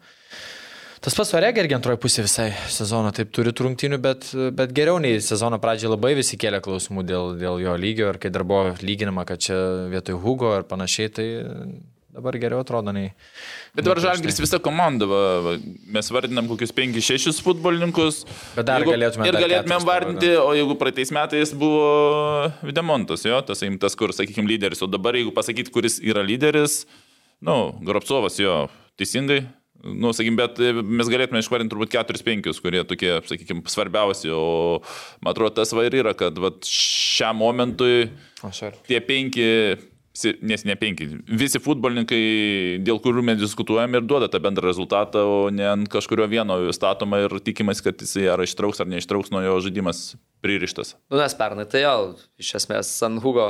Tas 0.99 1.15
pats 1.15 1.29
Varega 1.31 1.63
irgi 1.63 1.77
antroji 1.77 1.99
pusė 2.03 2.25
visai 2.25 2.49
sezono 2.67 3.13
taip 3.15 3.29
turi 3.35 3.53
rungtynių, 3.55 3.99
bet, 4.03 4.31
bet 4.55 4.73
geriau 4.75 4.97
nei 4.99 5.21
sezono 5.23 5.55
pradžioje 5.63 5.93
labai 5.93 6.11
visi 6.17 6.35
kėlė 6.39 6.59
klausimų 6.65 7.05
dėl, 7.07 7.29
dėl 7.39 7.61
jo 7.63 7.75
lygio 7.79 8.09
ir 8.11 8.19
kai 8.19 8.31
dar 8.35 8.43
buvo 8.47 8.73
lyginama, 8.83 9.23
kad 9.27 9.39
čia 9.45 9.55
vietoj 9.93 10.19
Hugo 10.19 10.51
ar 10.57 10.65
panašiai, 10.67 11.13
tai 11.15 11.27
dabar 12.11 12.35
geriau 12.41 12.59
atrodo 12.65 12.91
nei. 12.91 13.13
Bet 13.75 13.85
dabar 13.87 14.01
Žalgris 14.03 14.41
visa 14.43 14.59
komanda, 14.63 15.07
va, 15.07 15.21
va, 15.45 15.53
mes 15.95 16.11
vardinam 16.11 16.49
kokius 16.51 16.75
5-6 16.75 17.39
futbolininkus. 17.45 18.25
Bet 18.57 18.67
dar 18.67 18.83
jeigu, 18.83 18.91
galėtume. 18.97 19.29
Ir 19.29 19.37
galėtumėm 19.39 19.85
vardinti, 19.87 20.33
o 20.41 20.49
jeigu 20.57 20.75
praeitais 20.81 21.13
metais 21.15 21.53
buvo 21.55 22.49
Videmontas, 22.65 23.23
jo, 23.29 23.39
tas 23.47 23.63
imtas, 23.67 23.95
kur, 23.99 24.11
sakykime, 24.15 24.49
lyderis, 24.51 24.83
o 24.83 24.91
dabar 24.91 25.15
jeigu 25.15 25.31
pasakyti, 25.37 25.71
kuris 25.71 26.01
yra 26.03 26.25
lyderis, 26.27 26.81
nu, 27.45 27.59
Goropsovas 27.87 28.41
jo, 28.41 28.65
teisingai, 28.99 29.45
Nu, 29.83 30.11
sakykim, 30.11 30.35
bet 30.35 30.59
e, 30.59 30.73
mes 30.83 31.07
galėtume 31.11 31.39
išvardinti 31.39 31.71
turbūt 31.71 31.93
4-5, 31.95 32.49
kurie 32.63 32.81
tokie, 32.87 33.13
sakykim, 33.29 33.61
svarbiausi, 33.71 34.31
o 34.35 34.81
man 35.23 35.31
atrodo 35.31 35.55
tas 35.61 35.71
va 35.75 35.85
ir 35.87 35.95
yra, 36.01 36.11
kad 36.19 36.35
va, 36.41 36.51
šiam 36.67 37.39
momentui 37.39 38.09
tie 38.89 38.99
penki 39.03 39.47
nes 40.41 40.63
ne 40.67 40.75
penki, 40.79 41.07
visi 41.27 41.61
futbolininkai, 41.63 42.19
dėl 42.85 42.99
kurių 43.03 43.23
mes 43.25 43.39
diskutuojame 43.41 43.99
ir 44.01 44.07
duoda 44.07 44.29
tą 44.31 44.41
bendrą 44.43 44.69
rezultatą, 44.69 45.23
o 45.23 45.37
ne 45.53 45.67
ant 45.69 45.89
kažkurio 45.91 46.27
vieno 46.31 46.57
statoma 46.75 47.21
ir 47.25 47.37
tikimasi, 47.43 47.83
kad 47.85 48.03
jisai 48.03 48.27
ar 48.33 48.43
ištrauks 48.43 48.81
ar 48.83 48.89
neištrauks 48.91 49.31
nuo 49.33 49.43
jo 49.45 49.55
žaidimas 49.65 50.01
pririštas. 50.43 50.95
Nu, 51.11 51.19
nes 51.19 51.35
pernai 51.39 51.65
tai 51.69 51.83
jau, 51.83 52.15
iš 52.39 52.53
esmės, 52.61 52.91
San 53.01 53.19
Hugo. 53.23 53.49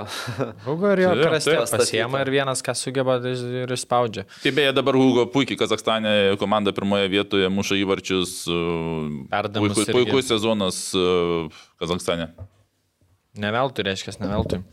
Hugo 0.68 0.94
ir 0.94 1.04
jo 1.06 1.16
karastės 1.22 1.74
pasiema 1.76 2.24
ir 2.26 2.34
vienas, 2.34 2.64
kas 2.66 2.82
sugeba 2.86 3.20
ir 3.30 3.74
išspaudžia. 3.76 4.26
Taip, 4.44 4.58
beje, 4.58 4.76
dabar 4.78 4.98
Hugo 5.00 5.28
puikiai 5.34 5.60
Kazakstane 5.60 6.16
komanda 6.42 6.74
pirmoje 6.76 7.10
vietoje 7.12 7.50
muša 7.54 7.80
įvarčius. 7.84 8.40
Puikus, 9.60 9.86
puikus 9.94 10.32
sezonas 10.32 10.82
Kazakstane. 11.82 12.32
Neveltui, 13.40 13.86
reiškia, 13.86 14.18
neveltui. 14.24 14.64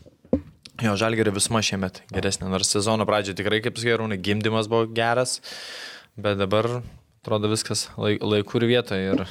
Jo, 0.77 0.93
žalgerio 0.99 1.31
visma 1.33 1.63
šiemet 1.65 2.03
geresnė, 2.13 2.51
nors 2.53 2.69
sezono 2.69 3.05
pradžioje 3.09 3.39
tikrai, 3.39 3.63
kaip 3.65 3.79
sakai, 3.81 3.95
rūnai, 3.97 4.19
gimdymas 4.21 4.67
buvo 4.69 4.85
geras, 4.93 5.39
bet 6.13 6.37
dabar 6.37 6.69
atrodo 7.23 7.49
viskas 7.49 7.87
laikų 7.97 8.61
ir 8.61 8.67
vietoje. 8.69 9.15
Ir 9.15 9.23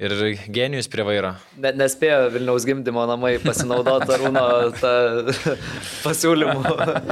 Ir 0.00 0.14
genijus 0.48 0.86
prie 0.88 1.04
vairo. 1.04 1.34
Net 1.60 1.76
nespėjo 1.76 2.30
Vilniaus 2.32 2.64
gimdymo 2.64 3.02
namai 3.04 3.34
pasinaudoti 3.42 4.14
Arūno 4.14 4.44
pasiūlymu. 6.06 6.62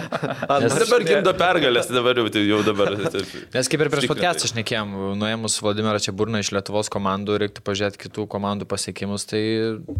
Nes 0.64 0.76
dabar 0.80 1.04
gimdo 1.04 1.34
pergalės, 1.36 1.90
dabar 1.92 2.16
jau, 2.16 2.24
tai 2.32 2.46
jau 2.48 2.62
dabar. 2.64 2.94
Nes 3.58 3.68
kaip 3.68 3.84
ir 3.84 3.92
prieš 3.92 4.08
podcastą 4.08 4.48
šnekėjom, 4.54 4.96
nuėmus 5.20 5.58
Vladimirą 5.60 6.00
čia 6.00 6.16
burną 6.16 6.40
iš 6.40 6.54
Lietuvos 6.56 6.88
komandų, 6.96 7.36
reiktų 7.44 7.66
pažiūrėti 7.68 8.06
kitų 8.06 8.24
komandų 8.32 8.70
pasiekimus, 8.72 9.28
tai 9.28 9.44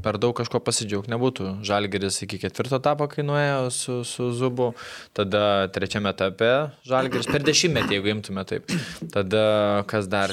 per 0.01 0.17
daug 0.17 0.33
kažko 0.41 0.65
pasidžiaugti 0.65 1.13
nebūtų. 1.13 1.59
Žalgeris 1.69 2.23
iki 2.25 2.41
ketvirto 2.41 2.81
etapo, 2.81 3.13
kai 3.13 3.27
nuėjo 3.29 3.67
su, 3.69 4.03
su 4.09 4.33
Zubu, 4.33 4.73
tada 5.13 5.69
trečiame 5.77 6.17
etape 6.17 6.55
Žalgeris 6.89 7.29
per 7.29 7.45
dešimtmetį, 7.45 7.99
jeigu 8.01 8.17
imtume 8.17 8.49
taip. 8.49 8.79
Tada 9.13 9.45
kas 9.93 10.09
dar? 10.09 10.33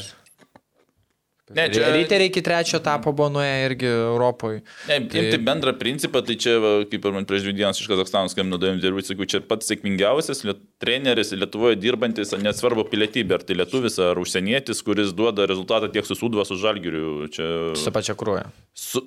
Ne, 1.53 1.67
čia... 1.69 1.91
Riteriai 1.93 2.31
iki 2.31 2.41
trečio 2.41 2.79
etapo 2.79 3.11
buvo 3.13 3.27
nuėję 3.35 3.57
irgi 3.67 3.85
Europoje. 3.85 4.63
Ne, 4.89 4.97
tai... 5.05 5.21
imti 5.21 5.37
bendrą 5.45 5.75
principą, 5.77 6.23
tai 6.25 6.37
čia, 6.41 6.55
kaip 6.89 7.05
ir 7.05 7.13
man 7.13 7.27
prieš 7.29 7.45
dvi 7.45 7.53
dienas 7.59 7.77
iš 7.77 7.89
Kazakstano 7.91 8.31
skambino 8.33 8.57
davim 8.61 8.81
dirbti, 8.81 9.11
sakau, 9.11 9.27
čia 9.29 9.43
pats 9.45 9.69
sėkmingiausias 9.69 10.41
liet... 10.47 10.63
treneris 10.81 11.35
Lietuvoje 11.37 11.77
dirbantis, 11.77 12.33
nesvarbu 12.41 12.87
pilietybė, 12.89 13.37
ar 13.37 13.45
tai 13.45 13.59
lietuvis, 13.61 13.99
ar 14.01 14.17
užsienietis, 14.21 14.81
kuris 14.85 15.13
duoda 15.13 15.45
rezultatą 15.45 15.91
tiek 15.93 16.09
su 16.09 16.17
Sudva, 16.17 16.47
su 16.49 16.57
Žalgiriu. 16.57 17.29
Čia... 17.29 17.51
Su 17.77 17.93
pačia 17.93 18.17
kruoja. 18.17 18.49
Su... 18.73 19.05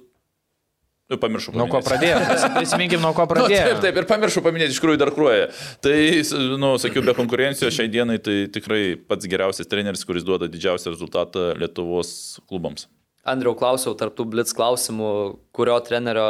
Nu, 1.08 1.16
pamiršau. 1.16 1.54
Nuo 1.56 1.64
ko 1.72 1.80
pradėjo? 1.80 2.18
Prisiminkim, 2.58 3.00
nuo 3.00 3.14
ko 3.16 3.24
pradėjo. 3.28 3.62
Nu, 3.64 3.68
taip, 3.72 3.80
taip, 3.86 4.00
ir 4.02 4.06
pamiršau 4.10 4.42
paminėti, 4.44 4.74
iš 4.74 4.80
tikrųjų 4.82 5.00
dar 5.00 5.10
kruoja. 5.16 5.46
Tai, 5.84 5.96
nu, 6.60 6.74
sakiau, 6.80 7.04
be 7.06 7.14
konkurencijos 7.16 7.72
šiai 7.72 7.88
dienai 7.92 8.18
tai 8.20 8.42
tikrai 8.52 8.82
pats 9.08 9.28
geriausias 9.30 9.70
treneris, 9.70 10.04
kuris 10.08 10.26
duoda 10.28 10.50
didžiausią 10.52 10.92
rezultatą 10.92 11.52
Lietuvos 11.56 12.10
klubams. 12.44 12.90
Andriau, 13.28 13.56
klausiau 13.56 13.96
tarptų 13.96 14.28
blitz 14.34 14.52
klausimų, 14.56 15.12
kurio 15.56 15.78
trenerio, 15.84 16.28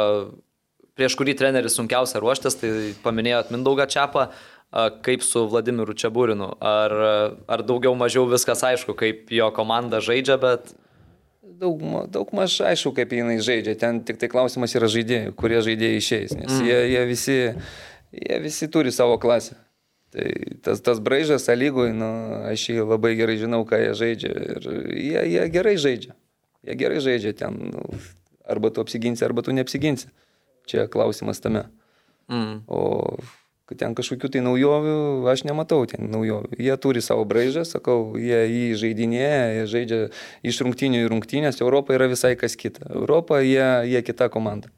prieš 0.95 1.19
kurį 1.19 1.35
trenerį 1.43 1.71
sunkiausia 1.75 2.23
ruoštis, 2.23 2.59
tai 2.63 2.71
paminėjot 3.03 3.51
Mindaugą 3.55 3.87
Čiapą. 3.91 4.29
kaip 5.01 5.23
su 5.25 5.47
Vladimiru 5.49 5.95
Čiabūrinu. 5.97 6.51
Ar, 6.61 6.93
ar 7.49 7.63
daugiau 7.65 7.95
mažiau 7.97 8.27
viskas 8.29 8.61
aišku, 8.63 8.93
kaip 8.93 9.31
jo 9.33 9.51
komanda 9.51 9.99
žaidžia, 9.99 10.37
bet... 10.37 10.71
Daug, 11.59 11.81
daug 12.07 12.29
maž 12.35 12.59
aišku, 12.63 12.93
kaip 12.95 13.11
jinai 13.11 13.39
žaidžia. 13.43 13.75
Ten 13.79 13.99
tik 14.07 14.19
tai 14.21 14.29
klausimas 14.31 14.75
yra 14.77 14.87
žaidėjai, 14.91 15.33
kurie 15.35 15.59
žaidėjai 15.65 15.97
išeis, 15.99 16.35
nes 16.37 16.53
mm. 16.53 16.67
jie, 16.69 16.77
jie, 16.93 17.01
visi, 17.09 17.35
jie 18.15 18.37
visi 18.45 18.69
turi 18.71 18.93
savo 18.95 19.17
klasę. 19.19 19.57
Tai 20.15 20.29
tas, 20.65 20.79
tas 20.81 21.01
braižas 21.03 21.49
lygoj, 21.51 21.91
nu, 21.93 22.09
aš 22.49 22.69
jį 22.71 22.85
labai 22.85 23.11
gerai 23.19 23.35
žinau, 23.41 23.61
ką 23.67 23.81
jie 23.81 23.91
žaidžia. 23.99 24.31
Ir 24.55 24.69
jie, 24.95 25.25
jie 25.35 25.43
gerai 25.53 25.75
žaidžia. 25.77 26.15
Jie 26.65 26.77
gerai 26.79 27.03
žaidžia 27.03 27.35
ten. 27.43 27.59
Nu, 27.73 27.83
arba 28.49 28.71
tu 28.73 28.81
apsiginsi, 28.81 29.25
arba 29.27 29.43
tu 29.45 29.53
neapsiginsi. 29.53 30.09
Čia 30.69 30.87
klausimas 30.89 31.43
tame. 31.43 31.67
Mm. 32.31 32.63
O 32.71 33.19
kad 33.69 33.77
ten 33.77 33.93
kažkokių 33.97 34.31
tai 34.33 34.41
naujovių, 34.41 34.97
aš 35.29 35.43
nematau 35.45 35.83
ten 35.89 36.09
naujovių. 36.09 36.57
Jie 36.57 36.73
turi 36.81 37.03
savo 37.05 37.25
braižą, 37.29 37.61
sakau, 37.69 38.15
jie 38.17 38.39
jį 38.49 38.63
žaidinėja, 38.81 39.43
jie 39.59 39.65
žaidžia 39.69 39.99
iš 40.49 40.61
rungtynių 40.65 41.03
į 41.03 41.11
rungtynės, 41.13 41.61
Europa 41.61 41.93
yra 41.93 42.09
visai 42.09 42.33
kas 42.39 42.57
kita. 42.57 42.87
Europa, 42.89 43.43
jie, 43.45 43.67
jie 43.91 44.01
kita 44.07 44.31
komanda. 44.33 44.73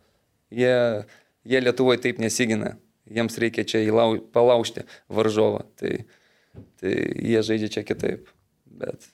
Jie, 0.51 0.75
jie 1.47 1.63
Lietuvoje 1.63 2.03
taip 2.03 2.19
nesigina, 2.19 2.75
jiems 3.07 3.39
reikia 3.39 3.63
čia 3.63 3.85
įlau, 3.87 4.19
palaužti 4.35 4.83
varžovą, 5.07 5.63
tai, 5.79 6.03
tai 6.83 6.95
jie 6.99 7.47
žaidžia 7.47 7.71
čia 7.77 7.87
kitaip. 7.87 8.27
Bet 8.67 9.07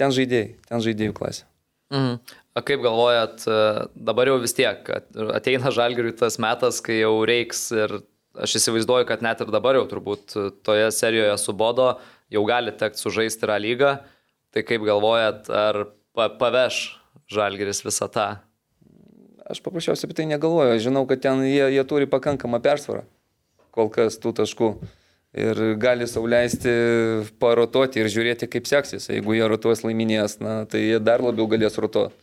ten 0.00 0.10
žaidėjai, 0.16 0.56
ten 0.66 0.82
žaidėjų 0.82 1.14
klasė. 1.22 1.46
Mhm. 1.94 2.18
O 2.58 2.62
kaip 2.66 2.82
galvojat, 2.82 3.44
dabar 3.94 4.26
jau 4.26 4.40
vis 4.42 4.54
tiek 4.58 4.88
ateina 5.30 5.70
žalgiriui 5.70 6.16
tas 6.18 6.34
metas, 6.42 6.80
kai 6.82 6.98
jau 6.98 7.20
reiks 7.26 7.68
ir 7.70 8.00
aš 8.38 8.56
įsivaizduoju, 8.60 9.06
kad 9.08 9.24
net 9.24 9.40
ir 9.42 9.50
dabar 9.52 9.78
jau 9.78 9.86
turbūt 9.90 10.36
toje 10.66 10.90
serijoje 10.94 11.36
su 11.40 11.54
Bodo 11.56 11.94
jau 12.30 12.44
gali 12.46 12.74
tekti 12.76 13.02
sužaisti 13.02 13.46
yra 13.46 13.58
lygą. 13.62 13.96
Tai 14.50 14.62
kaip 14.66 14.82
galvojat, 14.86 15.50
ar 15.50 15.84
paveš 16.14 16.80
Žalgeris 17.30 17.84
visą 17.86 18.08
tą? 18.10 18.28
Aš 19.50 19.60
paprasčiausiai 19.62 20.08
apie 20.08 20.16
tai 20.18 20.26
negalvoju. 20.30 20.74
Aš 20.74 20.86
žinau, 20.86 21.04
kad 21.10 21.22
ten 21.22 21.42
jie, 21.46 21.68
jie 21.74 21.84
turi 21.86 22.10
pakankamą 22.10 22.62
persvarą 22.62 23.04
kol 23.74 23.90
kas 23.94 24.18
tų 24.18 24.34
taškų. 24.40 24.72
Ir 25.40 25.58
gali 25.78 26.08
sauliaisti 26.10 26.72
parotuoti 27.38 28.00
ir 28.02 28.08
žiūrėti, 28.10 28.48
kaip 28.50 28.66
seksis. 28.66 29.06
Jeigu 29.12 29.36
jie 29.36 29.44
rotuos 29.46 29.84
laiminės, 29.86 30.40
na, 30.42 30.64
tai 30.66 30.80
jie 30.82 30.98
dar 30.98 31.22
labiau 31.22 31.46
galės 31.50 31.78
rotuoti. 31.78 32.18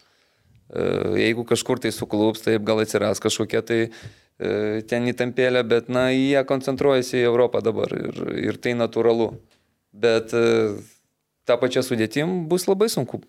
E, 0.67 0.83
jeigu 1.23 1.45
kažkur 1.47 1.79
tai 1.79 1.93
suklups, 1.95 2.43
tai 2.43 2.57
gal 2.59 2.83
atsiras 2.83 3.23
kažkokia 3.23 3.63
tai 3.63 3.79
E, 3.87 4.26
ten 4.37 5.07
įtampėlė, 5.09 5.63
bet, 5.65 5.87
na, 5.89 6.09
jie 6.13 6.43
koncentruojasi 6.45 7.17
į 7.21 7.25
Europą 7.29 7.63
dabar 7.65 7.93
ir, 7.97 8.19
ir 8.37 8.59
tai 8.61 8.75
natūralu. 8.77 9.31
Bet 9.97 10.33
e, 10.37 10.77
tą 11.49 11.57
pačią 11.57 11.81
sudėtim 11.85 12.43
bus 12.51 12.67
labai 12.69 12.89
sunku. 12.93 13.23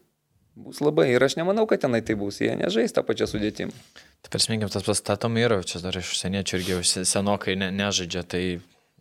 Bus 0.58 0.82
labai. 0.82 1.06
Ir 1.14 1.22
aš 1.22 1.38
nemanau, 1.38 1.64
kad 1.70 1.80
tenai 1.84 2.02
tai 2.04 2.18
bus. 2.18 2.42
Jie 2.42 2.52
nežais 2.58 2.92
tą 2.92 3.04
pačią 3.06 3.28
sudėtim. 3.30 3.72
Tai 4.20 4.32
prisiminkim, 4.34 4.68
tas 4.72 4.84
pastatom 4.84 5.38
yra, 5.40 5.62
čia 5.62 5.80
dar 5.84 5.96
iš 5.96 6.10
užsieniečių 6.16 6.58
irgi 6.58 6.80
senokai 7.06 7.54
ne, 7.56 7.70
nežaidžia. 7.72 8.24
Tai 8.26 8.42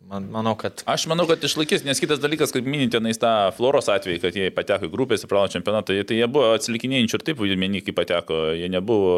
Man, 0.08 0.24
manau, 0.32 0.54
kad... 0.56 0.80
Aš 0.88 1.04
manau, 1.10 1.26
kad 1.28 1.42
išlaikys, 1.44 1.82
nes 1.84 1.98
kitas 2.00 2.20
dalykas, 2.22 2.48
kaip 2.54 2.64
minite, 2.64 2.94
tenais 2.96 3.18
tą 3.20 3.50
Floros 3.52 3.90
atvejį, 3.92 4.20
kad 4.22 4.36
jie 4.38 4.46
pateko 4.56 4.88
į 4.88 4.92
grupės 4.92 5.24
ir 5.24 5.28
pralaimėjo 5.28 5.58
čempionatą, 5.58 5.96
tai 6.08 6.16
jie 6.16 6.28
buvo 6.32 6.54
atsilikinėjančių 6.56 7.18
ir 7.18 7.24
taip 7.26 7.42
vaidmenį, 7.42 7.82
kai 7.84 7.94
pateko, 7.98 8.38
jie 8.56 8.70
nebuvo 8.72 9.10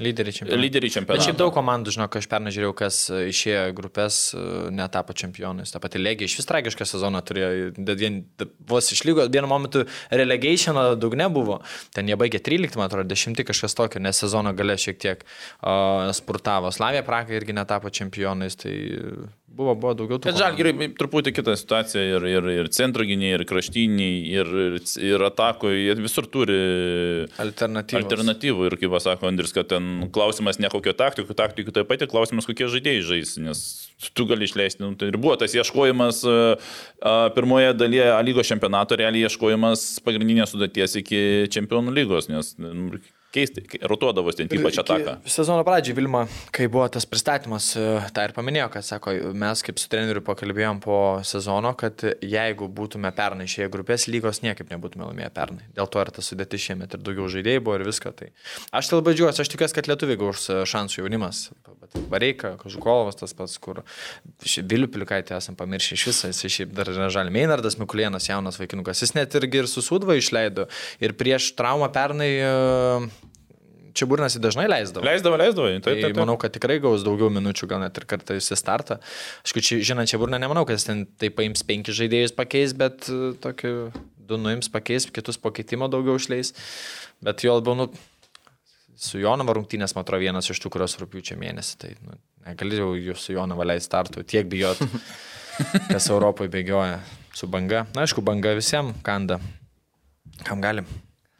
lyderiai 0.00 0.36
čempionato. 0.38 0.62
Lyderiai 0.62 0.94
čempionato. 0.94 1.20
Bet 1.20 1.28
šiaip 1.28 1.40
daug 1.42 1.52
komandų, 1.52 1.92
žinok, 1.98 2.16
aš 2.22 2.30
pernai 2.32 2.54
žiūrėjau, 2.56 2.76
kas 2.78 3.02
išėjo 3.12 3.66
grupės, 3.76 4.22
netapo 4.72 5.18
čempionais. 5.20 5.74
Ta 5.74 5.82
pati 5.84 6.00
Legija 6.00 6.30
iš 6.30 6.38
vis 6.40 6.48
tragišką 6.48 6.88
sezoną 6.88 7.20
turėjo, 7.28 7.52
vien, 8.00 8.22
vos 8.72 8.90
išlygo, 8.96 9.28
vienu 9.28 9.50
momentu 9.50 9.84
relegationo 10.08 10.86
dugne 10.96 11.28
buvo, 11.36 11.60
ten 11.92 12.08
jie 12.08 12.16
baigė 12.16 12.40
13, 12.48 12.80
man 12.80 12.88
atrodo, 12.88 13.12
10 13.12 13.44
kažkas 13.44 13.76
tokio, 13.76 14.00
nes 14.00 14.24
sezono 14.24 14.56
gale 14.56 14.80
šiek 14.80 15.04
tiek 15.04 15.28
uh, 15.28 16.08
spurtavo. 16.16 16.72
Slavija 16.72 17.04
Praga 17.04 17.36
irgi 17.36 17.60
netapo 17.60 17.92
čempionais, 17.92 18.56
tai 18.56 18.72
Buvo, 19.54 19.74
buvo 19.78 19.92
daugiau 19.94 20.18
tų. 20.18 20.26
Bet 20.32 20.38
žalgiai 20.40 20.88
truputį 20.98 21.30
kita 21.36 21.54
situacija 21.58 22.02
ir, 22.02 22.24
ir, 22.26 22.48
ir 22.50 22.70
centro 22.74 23.04
gyniai, 23.06 23.36
ir 23.36 23.44
kraštiniai, 23.46 24.16
ir, 24.32 24.50
ir, 24.64 24.78
ir 24.98 25.24
atakoje, 25.28 25.78
jie 25.78 25.94
visur 26.00 26.26
turi 26.30 26.58
alternatyvų. 27.42 28.00
Alternatyvų 28.00 28.66
ir 28.66 28.76
kaip 28.80 28.94
pasako 28.96 29.30
Andris, 29.30 29.54
kad 29.54 29.70
ten 29.70 30.08
klausimas 30.14 30.58
ne 30.62 30.70
kokio 30.72 30.96
taktikų, 30.98 31.38
taktikų 31.38 31.74
taip 31.76 31.90
pat, 31.90 32.02
klausimas 32.10 32.50
kokie 32.50 32.66
žaidėjai 32.72 33.06
žais, 33.12 33.36
nes 33.44 33.64
tu 34.18 34.26
gali 34.30 34.48
išleisti. 34.48 34.82
Nu, 34.82 34.92
tai 34.98 35.12
ir 35.12 35.20
buvo 35.22 35.38
tas 35.38 35.54
ieškojimas 35.54 36.24
pirmoje 37.38 37.76
dalyje 37.78 38.10
A 38.14 38.20
lygos 38.26 38.50
čempionato, 38.50 38.98
realiai 38.98 39.28
ieškojimas 39.28 39.86
pagrindinės 40.06 40.54
sudėties 40.54 40.98
iki 41.04 41.20
čempionų 41.54 41.94
lygos, 41.94 42.26
nes 42.32 42.56
nu, 42.58 42.98
keisti, 43.34 43.64
rotuodavosi 43.90 44.42
ten 44.42 44.52
ypač 44.58 44.78
ataką. 44.82 45.16
Sezono 45.30 45.64
pradžioje 45.66 45.98
Vilma, 45.98 46.24
kai 46.54 46.68
buvo 46.70 46.86
tas 46.92 47.06
pristatymas, 47.08 47.72
e, 47.78 47.86
tą 48.14 48.26
ir 48.28 48.34
paminėjo, 48.36 48.68
kad 48.76 48.86
sako, 48.86 49.14
mes 49.44 49.64
kaip 49.66 49.80
su 49.82 49.90
treneriu 49.92 50.22
pakalbėjom 50.24 50.80
po 50.84 50.98
sezono, 51.26 51.74
kad 51.78 52.04
jeigu 52.22 52.68
būtume 52.70 53.10
pernai 53.16 53.48
šioje 53.50 53.70
grupės, 53.74 54.06
lygos 54.10 54.42
niekaip 54.44 54.70
nebūtume 54.72 55.08
laimėję 55.10 55.30
pernai. 55.34 55.68
Dėl 55.76 55.90
to 55.90 56.02
ir 56.04 56.12
tas 56.14 56.30
sudėtis 56.30 56.68
šiemet 56.68 56.94
ir 56.94 57.04
daugiau 57.04 57.30
žaidėjų 57.32 57.64
buvo 57.66 57.78
ir 57.80 57.86
viską. 57.88 58.14
Tai 58.14 58.30
aš 58.80 58.90
tai 58.90 59.00
labai 59.00 59.16
džiuojuosi, 59.16 59.44
aš 59.44 59.52
tikiuosi, 59.54 59.78
kad 59.78 59.90
lietuviai 59.90 60.20
gaus 60.20 60.48
e, 60.48 60.62
šansų 60.70 61.02
jaunimas. 61.02 61.48
Vareika, 62.10 62.54
Kažukovas 62.58 63.18
tas 63.20 63.34
pats, 63.36 63.54
kur 63.62 63.82
Vilių 64.42 64.88
Pilikaitė 64.90 65.36
esam 65.36 65.56
pamiršę 65.58 65.94
iš 65.98 66.06
viso, 66.08 66.30
jis 66.30 66.56
šiaip 66.56 66.72
dar 66.74 66.90
yra 66.90 67.10
žalį. 67.12 67.32
Meinardas 67.34 67.76
Mikulėnas, 67.78 68.26
jaunas 68.30 68.58
vaikinukas, 68.60 69.02
jis 69.04 69.14
net 69.16 69.34
irgi 69.38 69.62
ir 69.62 69.70
susudva 69.70 70.16
išleido. 70.18 70.66
Ir 71.04 71.14
prieš 71.18 71.52
traumą 71.58 71.90
pernai 71.94 72.30
e, 72.40 72.50
čia 73.96 74.08
burnas 74.10 74.36
į 74.38 74.42
dažnai 74.44 74.66
leisdavo. 74.70 75.06
Leisdavo, 75.06 75.38
leisdavo. 75.40 75.68
Taip, 75.70 75.84
taip, 75.86 76.00
taip. 76.02 76.14
Tai 76.14 76.24
manau, 76.24 76.36
kad 76.40 76.54
tikrai 76.54 76.78
gaus 76.82 77.04
daugiau 77.06 77.30
minučių, 77.32 77.68
gal 77.70 77.82
net 77.84 77.98
ir 78.00 78.06
kartą 78.10 78.36
jis 78.38 78.50
startą. 78.58 78.98
Aš, 79.46 79.54
čia, 79.58 79.78
žinant, 79.92 80.10
čia 80.10 80.20
burną 80.22 80.40
nemanau, 80.42 80.66
kad 80.68 80.78
jis 80.78 80.88
ten 80.88 81.04
tai 81.20 81.30
paims 81.34 81.64
penki 81.66 81.94
žaidėjus 81.96 82.34
pakeis, 82.36 82.74
bet 82.78 83.08
uh, 83.12 83.32
tokį 83.42 83.74
du 84.28 84.40
nuims 84.40 84.70
pakeis, 84.72 85.06
kitus 85.12 85.38
pakeitimo 85.40 85.88
daugiau 85.92 86.18
išleis. 86.20 86.54
Bet 87.24 87.44
jo 87.46 87.56
labiau, 87.58 87.76
nu, 87.78 87.88
su 89.00 89.20
Jonava 89.22 89.56
rungtynės, 89.56 89.94
man 89.96 90.06
atrodo, 90.06 90.24
vienas 90.24 90.50
iš 90.50 90.62
tų, 90.62 90.72
kurios 90.74 90.96
rūpiučio 91.00 91.38
mėnesį. 91.40 91.80
Tai 91.82 91.92
nu, 92.04 92.18
negalėjau 92.48 92.92
jūs 92.98 93.28
su 93.28 93.36
Jonava 93.36 93.66
leisti 93.68 93.90
startų, 93.90 94.26
tiek 94.28 94.48
bijot, 94.50 94.80
kas 95.92 96.10
Europoje 96.10 96.52
bėgioja 96.52 97.00
su 97.34 97.50
banga. 97.50 97.84
Na, 97.94 98.06
aišku, 98.06 98.24
banga 98.24 98.54
visiems 98.58 98.96
kanda. 99.06 99.40
Kam 100.44 100.62
galim. 100.64 100.88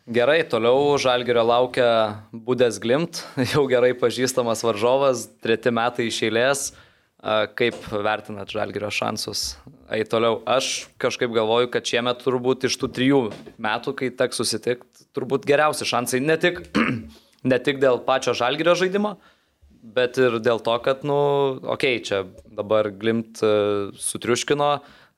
Gerai, 0.05 0.43
toliau 0.45 0.99
Žalgirio 1.01 1.41
laukia 1.49 1.87
Budės 2.29 2.77
Glimt, 2.77 3.23
jau 3.55 3.63
gerai 3.71 3.95
pažįstamas 3.97 4.61
varžovas, 4.61 5.23
treti 5.41 5.73
metai 5.73 6.11
iš 6.11 6.19
eilės. 6.29 6.65
Kaip 7.57 7.79
vertinat 7.89 8.53
Žalgirio 8.53 8.91
šansus? 8.93 9.55
Ei 9.89 10.05
toliau, 10.05 10.43
aš 10.45 10.91
kažkaip 11.01 11.33
galvoju, 11.33 11.71
kad 11.73 11.89
šiemet 11.89 12.21
turbūt 12.21 12.67
iš 12.69 12.77
tų 12.83 12.91
trijų 12.99 13.23
metų, 13.57 13.95
kai 13.97 14.11
teks 14.13 14.43
susitikti, 14.43 15.07
turbūt 15.17 15.49
geriausi 15.49 15.89
šansai 15.89 16.21
ne 16.21 16.37
tik, 16.37 16.61
ne 17.55 17.61
tik 17.65 17.81
dėl 17.81 18.03
pačio 18.05 18.37
Žalgirio 18.37 18.77
žaidimo, 18.77 19.17
bet 19.97 20.21
ir 20.21 20.37
dėl 20.45 20.61
to, 20.61 20.77
kad, 20.85 21.09
nu, 21.09 21.17
okei, 21.65 21.97
okay, 21.97 22.05
čia 22.05 22.27
dabar 22.53 22.93
Glimt 22.93 23.41
e, 23.41 23.57
sutriuškino 23.97 24.75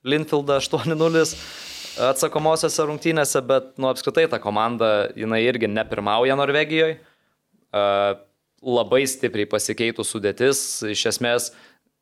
Linfieldą 0.07 0.61
8-0 0.63 1.27
atsakomosiose 2.01 2.85
rungtynėse, 2.87 3.41
bet 3.47 3.73
nu, 3.81 3.89
apskritai 3.91 4.27
ta 4.31 4.39
komanda, 4.43 5.09
jinai 5.17 5.43
irgi 5.47 5.69
nepirmauja 5.71 6.37
Norvegijoje. 6.39 6.99
Labai 8.67 9.03
stipriai 9.09 9.49
pasikeitų 9.49 10.05
sudėtis. 10.07 10.61
Iš 10.89 11.03
esmės, 11.11 11.51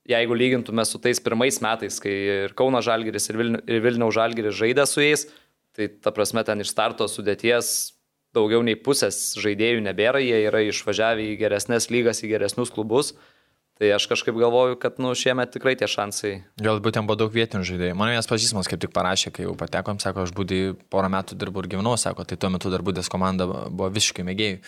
jeigu 0.07 0.37
lygintume 0.37 0.85
su 0.87 1.01
tais 1.03 1.19
pirmais 1.23 1.59
metais, 1.63 1.97
kai 2.01 2.13
ir 2.13 2.55
Kauno 2.57 2.79
Žalgiris, 2.85 3.27
ir, 3.31 3.39
Vilni, 3.41 3.63
ir 3.67 3.83
Vilniaus 3.83 4.15
Žalgiris 4.15 4.55
žaidė 4.55 4.85
su 4.87 5.03
jais, 5.03 5.27
tai 5.75 5.89
ta 5.89 6.13
prasme 6.15 6.45
ten 6.47 6.63
iš 6.63 6.71
starto 6.71 7.09
sudėties 7.11 7.95
daugiau 8.35 8.63
nei 8.65 8.75
pusės 8.79 9.35
žaidėjų 9.39 9.83
nebėra, 9.85 10.19
jie 10.23 10.43
yra 10.49 10.61
išvažiavę 10.67 11.23
į 11.31 11.37
geresnės 11.39 11.89
lygas, 11.93 12.21
į 12.23 12.33
geresnius 12.35 12.71
klubus. 12.73 13.13
Tai 13.75 13.89
aš 13.91 14.05
kažkaip 14.07 14.37
galvoju, 14.39 14.77
kad 14.79 15.01
nu, 15.03 15.09
šiemet 15.19 15.49
tikrai 15.51 15.73
tie 15.75 15.87
šansai. 15.91 16.37
Galbūt 16.63 16.95
ten 16.95 17.07
buvo 17.07 17.17
daug 17.19 17.33
vietinių 17.33 17.67
žaidėjų. 17.67 17.97
Man 17.99 18.13
vienas 18.13 18.29
pažįstamas 18.29 18.69
kaip 18.71 18.79
tik 18.79 18.93
parašė, 18.95 19.33
kai 19.35 19.43
jau 19.43 19.55
patekom, 19.59 19.99
sako, 19.99 20.23
aš 20.23 20.31
būdį 20.37 20.59
porą 20.93 21.09
metų 21.11 21.35
dirbau 21.41 21.59
ir 21.65 21.67
gyvenau, 21.73 21.97
sako, 21.99 22.23
tai 22.23 22.37
tuo 22.39 22.53
metu 22.53 22.71
dar 22.71 22.85
būdės 22.87 23.11
komanda 23.11 23.49
buvo 23.49 23.89
visiškai 23.91 24.23
mėgėjų. 24.29 24.61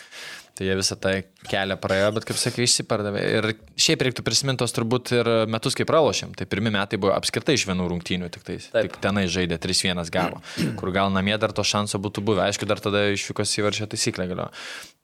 Tai 0.57 0.65
jie 0.65 0.73
visą 0.79 0.95
tą 0.97 1.11
kelią 1.51 1.75
praėjo, 1.77 2.07
bet 2.15 2.25
kaip 2.25 2.39
sakai, 2.41 2.65
išsipardavė. 2.65 3.21
Ir 3.37 3.47
šiaip 3.77 4.01
reiktų 4.07 4.23
prisiminti 4.25 4.63
tos 4.63 4.73
turbūt 4.73 5.11
ir 5.13 5.29
metus, 5.53 5.77
kai 5.77 5.85
pralošėm. 5.85 6.31
Tai 6.37 6.47
pirmi 6.49 6.71
metai 6.73 6.97
buvo 7.01 7.13
apskritai 7.13 7.53
iš 7.59 7.67
vienų 7.69 7.85
rungtynių, 7.91 8.31
tik, 8.33 8.45
tais, 8.47 8.65
Taip. 8.73 8.87
tik 8.87 8.97
tenai 9.03 9.27
žaidė 9.29 9.59
3-1 9.61 10.01
gavo, 10.13 10.41
kur 10.79 10.93
gal 10.95 11.13
namie 11.13 11.37
dar 11.37 11.53
to 11.53 11.65
šanso 11.67 12.01
būtų 12.01 12.25
buvę. 12.25 12.47
Aišku, 12.47 12.65
dar 12.69 12.81
tada 12.81 13.05
išvykos 13.13 13.53
įvaršė 13.61 13.89
taisyklę 13.93 14.25
galio. 14.33 14.49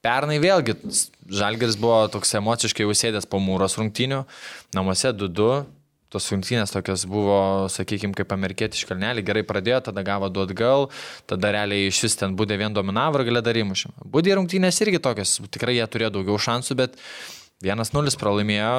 Pernai 0.04 0.40
vėlgi 0.42 0.74
Žalgeris 1.30 1.78
buvo 1.80 2.02
toks 2.12 2.34
emociškai 2.40 2.84
užsėdęs 2.90 3.30
po 3.30 3.38
mūros 3.40 3.78
rungtynių, 3.78 4.24
namuose 4.74 5.14
2-2 5.14 5.62
tos 6.14 6.30
rungtynės 6.32 6.72
tokios 6.74 7.04
buvo, 7.10 7.66
sakykime, 7.74 8.14
kaip 8.16 8.32
amerikietiški 8.36 8.92
kalnelį, 8.92 9.26
gerai 9.26 9.44
pradėjo, 9.46 9.82
tada 9.90 10.04
gavo 10.06 10.30
du 10.32 10.44
atgal, 10.46 10.88
tada 11.30 11.52
realiai 11.58 11.90
iš 11.90 12.04
vis 12.06 12.18
ten 12.20 12.36
būdė 12.38 12.58
vien 12.62 12.74
dominavo 12.74 13.20
ir 13.20 13.28
galė 13.28 13.44
dar 13.44 13.58
įmušim. 13.60 13.96
Būdė 14.14 14.38
rungtynės 14.38 14.80
irgi 14.86 15.02
tokios, 15.02 15.40
tikrai 15.54 15.78
jie 15.80 15.88
turėjo 15.90 16.14
daugiau 16.18 16.38
šansų, 16.48 16.78
bet 16.78 17.00
1-0 17.64 18.20
pralaimėjo 18.20 18.76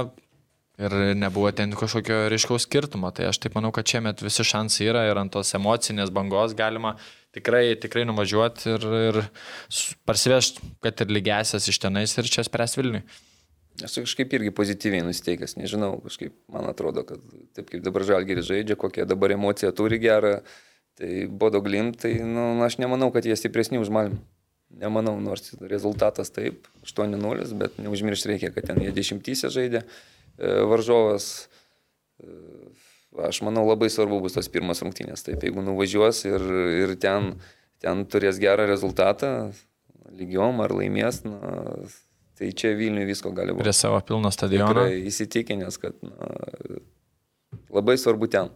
ir 0.75 0.95
nebuvo 1.15 1.51
ten 1.55 1.71
kažkokio 1.75 2.25
ryškaus 2.31 2.65
skirtumo. 2.67 3.11
Tai 3.15 3.29
aš 3.29 3.39
taip 3.43 3.55
manau, 3.55 3.71
kad 3.75 3.87
čia 3.87 4.01
met 4.03 4.23
visi 4.23 4.43
šansai 4.43 4.89
yra 4.89 5.05
ir 5.09 5.19
ant 5.19 5.31
tos 5.35 5.53
emocinės 5.55 6.11
bangos 6.15 6.55
galima 6.57 6.95
tikrai, 7.35 7.75
tikrai 7.79 8.05
nuvažiuoti 8.07 8.75
ir, 8.75 8.89
ir 9.11 9.21
parsivežti, 10.07 10.63
kad 10.83 11.05
ir 11.05 11.15
lygesias 11.15 11.69
iš 11.71 11.79
tenais 11.83 12.15
ir 12.19 12.31
čia 12.31 12.45
spręs 12.47 12.77
Vilniui. 12.79 13.05
Aš 13.83 13.97
kažkaip 14.05 14.31
irgi 14.37 14.53
pozityviai 14.55 15.03
nusteikęs, 15.03 15.57
nežinau, 15.59 15.97
kažkaip 16.05 16.31
man 16.51 16.69
atrodo, 16.69 17.03
kad 17.07 17.19
taip 17.57 17.67
kaip 17.73 17.81
dabar 17.83 18.05
žalgerį 18.07 18.45
žaidžia, 18.47 18.77
kokią 18.79 19.03
dabar 19.09 19.33
emociją 19.35 19.73
turi 19.75 19.99
gerą, 19.99 20.37
tai 20.95 21.25
bodo 21.27 21.59
glim, 21.63 21.91
tai 21.91 22.13
nu, 22.23 22.53
aš 22.63 22.77
nemanau, 22.79 23.09
kad 23.11 23.27
jie 23.27 23.35
stipresni 23.35 23.81
už 23.81 23.91
malim. 23.91 24.15
Nemanau, 24.75 25.17
nors 25.23 25.51
rezultatas 25.59 26.31
taip, 26.35 26.69
8-0, 26.87 27.51
bet 27.59 27.75
neužmiršti 27.83 28.31
reikia, 28.31 28.53
kad 28.55 28.69
ten 28.71 28.79
jie 28.83 28.95
dešimtysė 28.95 29.51
žaidė 29.53 29.83
e, 29.83 29.85
varžovas. 30.71 31.27
E, 32.23 32.31
aš 33.27 33.43
manau, 33.45 33.65
labai 33.67 33.91
svarbu 33.91 34.21
bus 34.23 34.39
tos 34.39 34.49
pirmas 34.51 34.83
rungtynės. 34.83 35.27
Taip, 35.27 35.43
jeigu 35.43 35.63
nuvažiuos 35.63 36.23
ir, 36.27 36.47
ir 36.79 36.95
ten, 36.99 37.33
ten 37.83 38.07
turės 38.07 38.39
gerą 38.41 38.67
rezultatą, 38.71 39.51
lygiom 40.15 40.63
ar 40.63 40.75
laimės, 40.75 41.23
na, 41.27 41.55
Tai 42.35 42.51
čia 42.51 42.73
Vilniui 42.75 43.07
visko 43.07 43.31
gali 43.35 43.55
būti. 43.55 43.63
Prie 43.63 43.73
savo 43.75 44.01
pilno 44.03 44.31
stadiono. 44.33 44.73
Tikrai 44.73 45.01
įsitikinęs, 45.07 45.79
kad 45.79 45.95
na, 46.03 46.29
labai 47.71 47.95
svarbu 48.01 48.27
ten. 48.31 48.51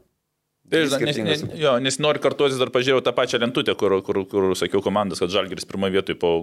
Tai 0.69 0.83
žinai, 0.85 1.13
nes, 1.17 1.19
nes, 1.25 1.43
jo, 1.57 1.71
nes 1.81 1.95
noriu 1.97 2.21
kartuotis, 2.21 2.59
dar 2.61 2.69
pažiūrėjau 2.69 3.01
tą 3.01 3.13
pačią 3.17 3.39
lentutę, 3.41 3.73
kur, 3.79 3.95
kur, 4.05 4.19
kur 4.29 4.45
sakiau 4.57 4.83
komandas, 4.85 5.17
kad 5.23 5.31
Žalgiris 5.33 5.65
pirmoje 5.65 5.95
vietoje 5.95 6.17
po 6.21 6.33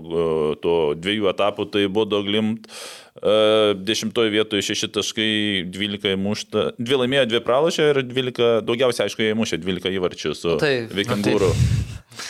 to 0.65 0.75
dviejų 0.99 1.29
etapų, 1.31 1.69
tai 1.71 1.85
buvo 1.87 2.25
Glimt, 2.27 2.67
uh, 2.67 3.71
dešimtoje 3.79 4.33
vietoje 4.35 4.67
šeši 4.67 4.91
taškai, 4.97 5.31
dvylika 5.71 6.17
įmušta, 6.17 6.73
dvi 6.81 7.01
laimėjo, 7.05 7.29
dvi 7.31 7.43
pralašė 7.47 7.89
ir 7.93 8.03
dvylika, 8.09 8.51
daugiausiai 8.67 9.07
aišku, 9.07 9.23
jie 9.23 9.37
įmušė 9.37 9.61
dvylika 9.63 9.95
įvarčių 9.95 10.35
su 10.35 10.59
tai, 10.59 10.75
Vikingūru. 10.91 11.53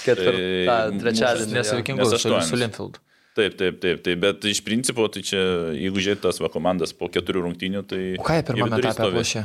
Ketvirtą, 0.04 0.78
trečiadienį. 1.00 1.56
Nes 1.56 1.74
Vikingūru 1.80 2.20
su, 2.20 2.36
su 2.50 2.60
Linfield. 2.60 3.00
Taip, 3.36 3.56
taip, 3.60 3.80
taip, 3.82 4.00
taip, 4.00 4.20
bet 4.22 4.44
iš 4.48 4.62
principo, 4.64 5.04
tai 5.12 5.20
čia, 5.26 5.40
jeigu 5.76 6.00
žiūrėt 6.00 6.22
tas 6.24 6.38
va 6.40 6.48
komandas 6.52 6.94
po 6.96 7.10
keturių 7.12 7.42
rungtynių, 7.44 7.82
tai... 7.84 8.00
O 8.16 8.24
ką 8.24 8.38
jie 8.38 8.44
pirmame 8.48 8.78
etape 8.80 9.10
aplošė? 9.10 9.42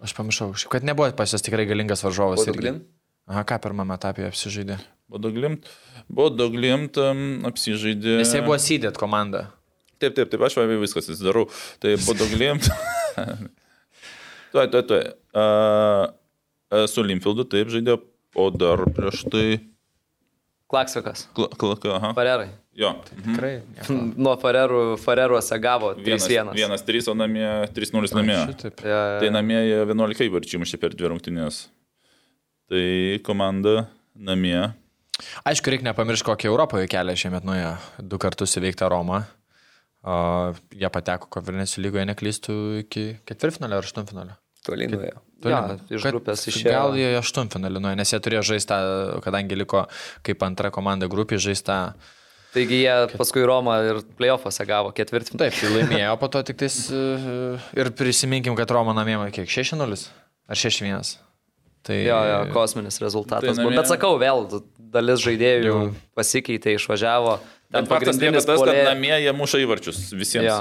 Aš 0.00 0.14
pamiršau, 0.16 0.54
kad 0.72 0.86
nebuvo 0.88 1.10
pas 1.18 1.34
jas 1.36 1.44
tikrai 1.44 1.66
galingas 1.68 2.00
varžovas. 2.00 2.40
Bodoglimt? 2.40 2.86
Aha, 3.28 3.42
ką 3.44 3.58
pirmame 3.60 3.92
etape 3.98 4.24
apsižaidė? 4.30 4.78
Bodoglimt, 5.12 5.68
Bodoglimt 6.08 6.96
apsižaidė. 7.50 8.16
Nes 8.22 8.32
jie 8.32 8.40
buvo 8.46 8.56
sydėt 8.62 8.96
komanda. 9.00 9.50
Taip, 10.00 10.16
taip, 10.16 10.30
taip, 10.32 10.40
aš 10.46 10.56
va 10.56 10.64
viskas 10.80 11.10
atsidarau. 11.12 11.44
Tai 11.82 11.92
Bodoglimt. 12.06 12.70
tuoj, 14.54 14.64
tuoj, 14.72 14.86
tuoj. 14.88 15.04
Uh, 15.36 16.86
su 16.88 17.04
Limfieldu 17.04 17.44
taip 17.52 17.68
žaidė, 17.74 17.98
o 18.32 18.48
dar 18.54 18.86
prieš 18.96 19.26
tai... 19.28 19.44
Klaksvikas. 20.70 21.26
Kla, 21.36 21.50
kla, 21.58 21.76
aha. 21.98 22.14
Farerai. 22.16 22.48
Jo. 22.80 22.94
Mhm. 22.96 23.34
Tikrai. 23.34 23.52
Mhm. 23.90 24.12
Nuo 24.20 24.34
Farerų, 24.40 24.82
Fareruose 25.02 25.58
gavo 25.62 25.92
3-1. 25.98 26.52
1-3, 26.56 27.08
o 27.12 27.16
namie 27.18 27.48
3-0 27.76 28.14
namie. 28.16 28.38
Šitaip. 28.52 28.84
Ja, 28.86 29.00
ja. 29.14 29.18
Tai 29.22 29.32
namie 29.36 29.58
jie 29.66 29.80
11 29.84 30.26
įvarčių 30.28 30.62
mušė 30.64 30.80
per 30.80 30.96
dvi 30.96 31.10
rungtynės. 31.12 31.64
Tai 32.70 32.84
komanda 33.26 33.88
namie. 34.14 34.70
Aišku, 35.44 35.72
reikia 35.72 35.90
nepamiršti, 35.90 36.24
kokį 36.30 36.48
Europoje 36.48 36.88
kelią 36.90 37.16
šiemet 37.18 37.44
nuėjo. 37.44 37.74
Du 38.00 38.20
kartus 38.22 38.56
įveikta 38.60 38.88
Roma. 38.92 39.24
O, 40.00 40.14
jie 40.72 40.88
pateko 40.88 41.28
konferencijų 41.34 41.82
lygoje, 41.84 42.06
neklystų, 42.08 42.54
iki 42.86 43.02
ketvirtfinalio 43.28 43.80
ar 43.82 43.88
aštuntfinalio. 43.88 44.36
Toli 44.64 44.86
nuėjo. 44.92 45.18
Ja, 45.48 45.60
iš 45.92 46.06
grupės 46.08 46.46
išėjo. 46.48 46.72
Gal 46.72 46.96
jie 47.00 47.10
aštuntfinalį 47.18 47.82
nuėjo, 47.84 47.98
nes 48.00 48.12
jie 48.14 48.20
turėjo 48.24 48.46
žaisti, 48.52 48.78
kadangi 49.24 49.56
liko 49.60 49.84
kaip 50.24 50.46
antra 50.46 50.72
komanda 50.72 51.08
grupė 51.12 51.40
žaisti. 51.40 51.76
Taigi 52.50 52.80
jie 52.82 52.94
paskui 53.14 53.44
Romą 53.46 53.76
ir 53.86 54.00
playoffuose 54.18 54.64
gavo 54.66 54.90
ketvirtį. 54.96 55.36
Taip, 55.38 55.54
tai 55.54 55.68
laimėjo, 55.70 56.14
po 56.18 56.28
to 56.34 56.40
tik 56.48 56.56
tais 56.64 56.76
e, 56.90 57.02
ir 57.78 57.90
prisiminkim, 57.94 58.56
kad 58.58 58.70
Roma 58.74 58.94
namie 58.96 59.14
kiek 59.36 59.46
6-0 59.46 60.08
ar 60.50 60.58
6-1. 60.58 61.12
Tai 61.86 61.96
Jo, 61.96 62.16
jo, 62.28 62.40
kosminis 62.52 62.98
rezultatas. 63.00 63.54
Tai 63.56 63.64
namie- 63.64 63.78
Bet 63.78 63.88
sakau, 63.88 64.18
vėl 64.20 64.42
dalis 64.92 65.22
žaidėjų 65.22 65.70
Jau. 65.70 65.86
pasikeitė, 66.18 66.74
išvažiavo. 66.76 67.38
Bet 67.70 67.86
faktas 67.88 68.18
lieka 68.18 68.42
tas, 68.42 68.58
kad 68.66 68.80
namie 68.90 69.14
jie 69.22 69.32
muša 69.32 69.62
įvarčius 69.62 70.02
visiems. 70.12 70.48
Jo. 70.50 70.58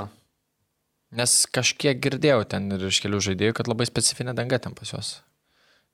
Nes 1.12 1.34
kažkiek 1.50 1.98
girdėjau 2.00 2.44
ten 2.48 2.70
ir 2.72 2.86
iš 2.92 3.02
kelių 3.02 3.18
žaidėjų, 3.32 3.56
kad 3.58 3.68
labai 3.72 3.88
specifinė 3.90 4.36
danga 4.38 4.60
ten 4.62 4.76
pas 4.78 4.94
juos. 4.94 5.16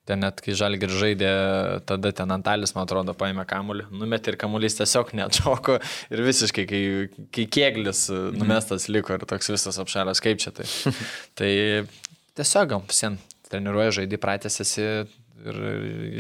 Ten 0.06 0.22
net 0.22 0.42
kai 0.46 0.54
žalgir 0.54 0.92
žaidė, 0.94 1.30
tada 1.90 2.12
ten 2.14 2.34
Antalis, 2.36 2.76
man 2.78 2.86
atrodo, 2.86 3.16
paėmė 3.18 3.48
kamuolį, 3.50 3.88
numetė 3.90 4.34
ir 4.34 4.40
kamuolys 4.42 4.78
tiesiog 4.78 5.16
neatšoko 5.18 5.80
ir 6.14 6.22
visiškai, 6.28 6.66
kai, 6.70 6.82
kai 7.34 7.48
kieglis 7.58 8.06
numestas 8.38 8.86
liko 8.94 9.18
ir 9.18 9.26
toks 9.26 9.50
visas 9.56 9.82
apšaras, 9.82 10.22
kaip 10.22 10.44
čia 10.44 10.54
tai. 10.54 10.70
tai 11.42 11.52
tiesiog 12.38 12.78
sen 12.94 13.18
treniruoja 13.50 13.98
žaidį, 14.02 14.22
pratęsiasi 14.22 14.86
ir 15.46 15.60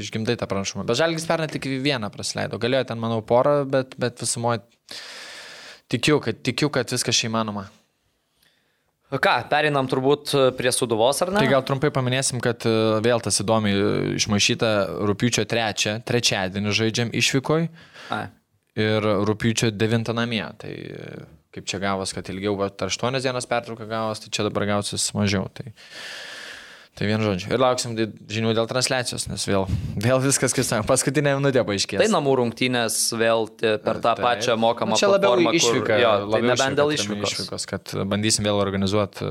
išgimdai 0.02 0.36
tą 0.40 0.48
pranašumą. 0.50 0.86
Bet 0.88 1.00
žalgis 1.00 1.26
pernai 1.30 1.48
tik 1.52 1.68
vieną 1.86 2.12
praleido. 2.14 2.60
Galėjo 2.62 2.90
ten, 2.92 3.02
manau, 3.02 3.22
porą, 3.26 3.62
bet, 3.70 3.96
bet 4.02 4.22
visumoje 4.22 4.64
tikiu, 5.92 6.20
kad, 6.24 6.42
tikiu, 6.46 6.70
kad 6.74 6.92
viskas 6.94 7.18
šį 7.18 7.30
įmanoma. 7.32 7.68
Ką, 9.22 9.36
perinam 9.52 9.88
turbūt 9.90 10.34
prie 10.58 10.72
Suduvos, 10.74 11.22
ar 11.24 11.32
ne? 11.34 11.44
Tai 11.44 11.52
gal 11.52 11.64
trumpai 11.68 11.92
paminėsim, 11.94 12.42
kad 12.44 12.66
e, 12.68 12.74
vėl 13.06 13.22
tas 13.24 13.38
įdomiai 13.44 13.76
e, 13.76 13.94
išmaišyta 14.20 14.72
rūpiučio 15.10 15.46
3, 15.50 16.00
trečiadienį 16.08 16.74
žaidžiam 16.76 17.14
išvykoj 17.16 17.68
Ai. 18.16 18.26
ir 18.82 19.10
rūpiučio 19.30 19.72
9 19.76 20.14
namie. 20.18 20.44
Tai 20.62 20.74
e, 20.74 21.26
kaip 21.56 21.70
čia 21.70 21.80
gavos, 21.84 22.16
kad 22.16 22.32
ilgiau, 22.34 22.58
bet 22.60 22.82
8 22.88 23.22
dienas 23.24 23.48
pertrauką 23.50 23.88
gavos, 23.90 24.24
tai 24.24 24.34
čia 24.34 24.48
dabar 24.50 24.68
gausis 24.74 25.08
mažiau. 25.16 25.48
Tai, 25.56 25.70
tai 26.96 27.08
vien 27.10 27.20
žodžiu. 27.20 27.50
Ir 27.52 27.60
lauksim 27.60 27.94
žinių 28.32 28.54
dėl 28.56 28.68
transliacijos, 28.70 29.26
nes 29.28 29.44
vėl, 29.50 29.66
vėl 30.00 30.22
viskas, 30.24 30.54
kaip 30.56 30.64
sakė, 30.64 30.86
paskutinė 30.88 31.34
minutė 31.42 31.64
paaiškės. 31.68 32.00
Tai 32.00 32.08
namų 32.14 32.36
rungtynės 32.40 32.98
vėl 33.20 33.50
per 33.60 34.00
tą 34.00 34.14
Taip. 34.16 34.24
pačią 34.24 34.56
mokamą 34.60 34.96
Nu, 34.96 35.00
Čia 35.02 35.10
labiau 35.12 35.34
platformą, 35.36 35.52
kur- 35.52 35.60
išvyka. 35.60 35.98
Jo, 36.00 36.12
tai 36.24 36.30
labiau 36.38 36.52
nebent 36.54 36.80
dėl 36.80 36.94
išvyka, 36.96 37.18
išvykos. 37.28 37.34
išvykos. 37.36 37.66
Kad 37.74 37.96
bandysim 38.14 38.48
vėl 38.48 38.62
organizuoti 38.64 39.28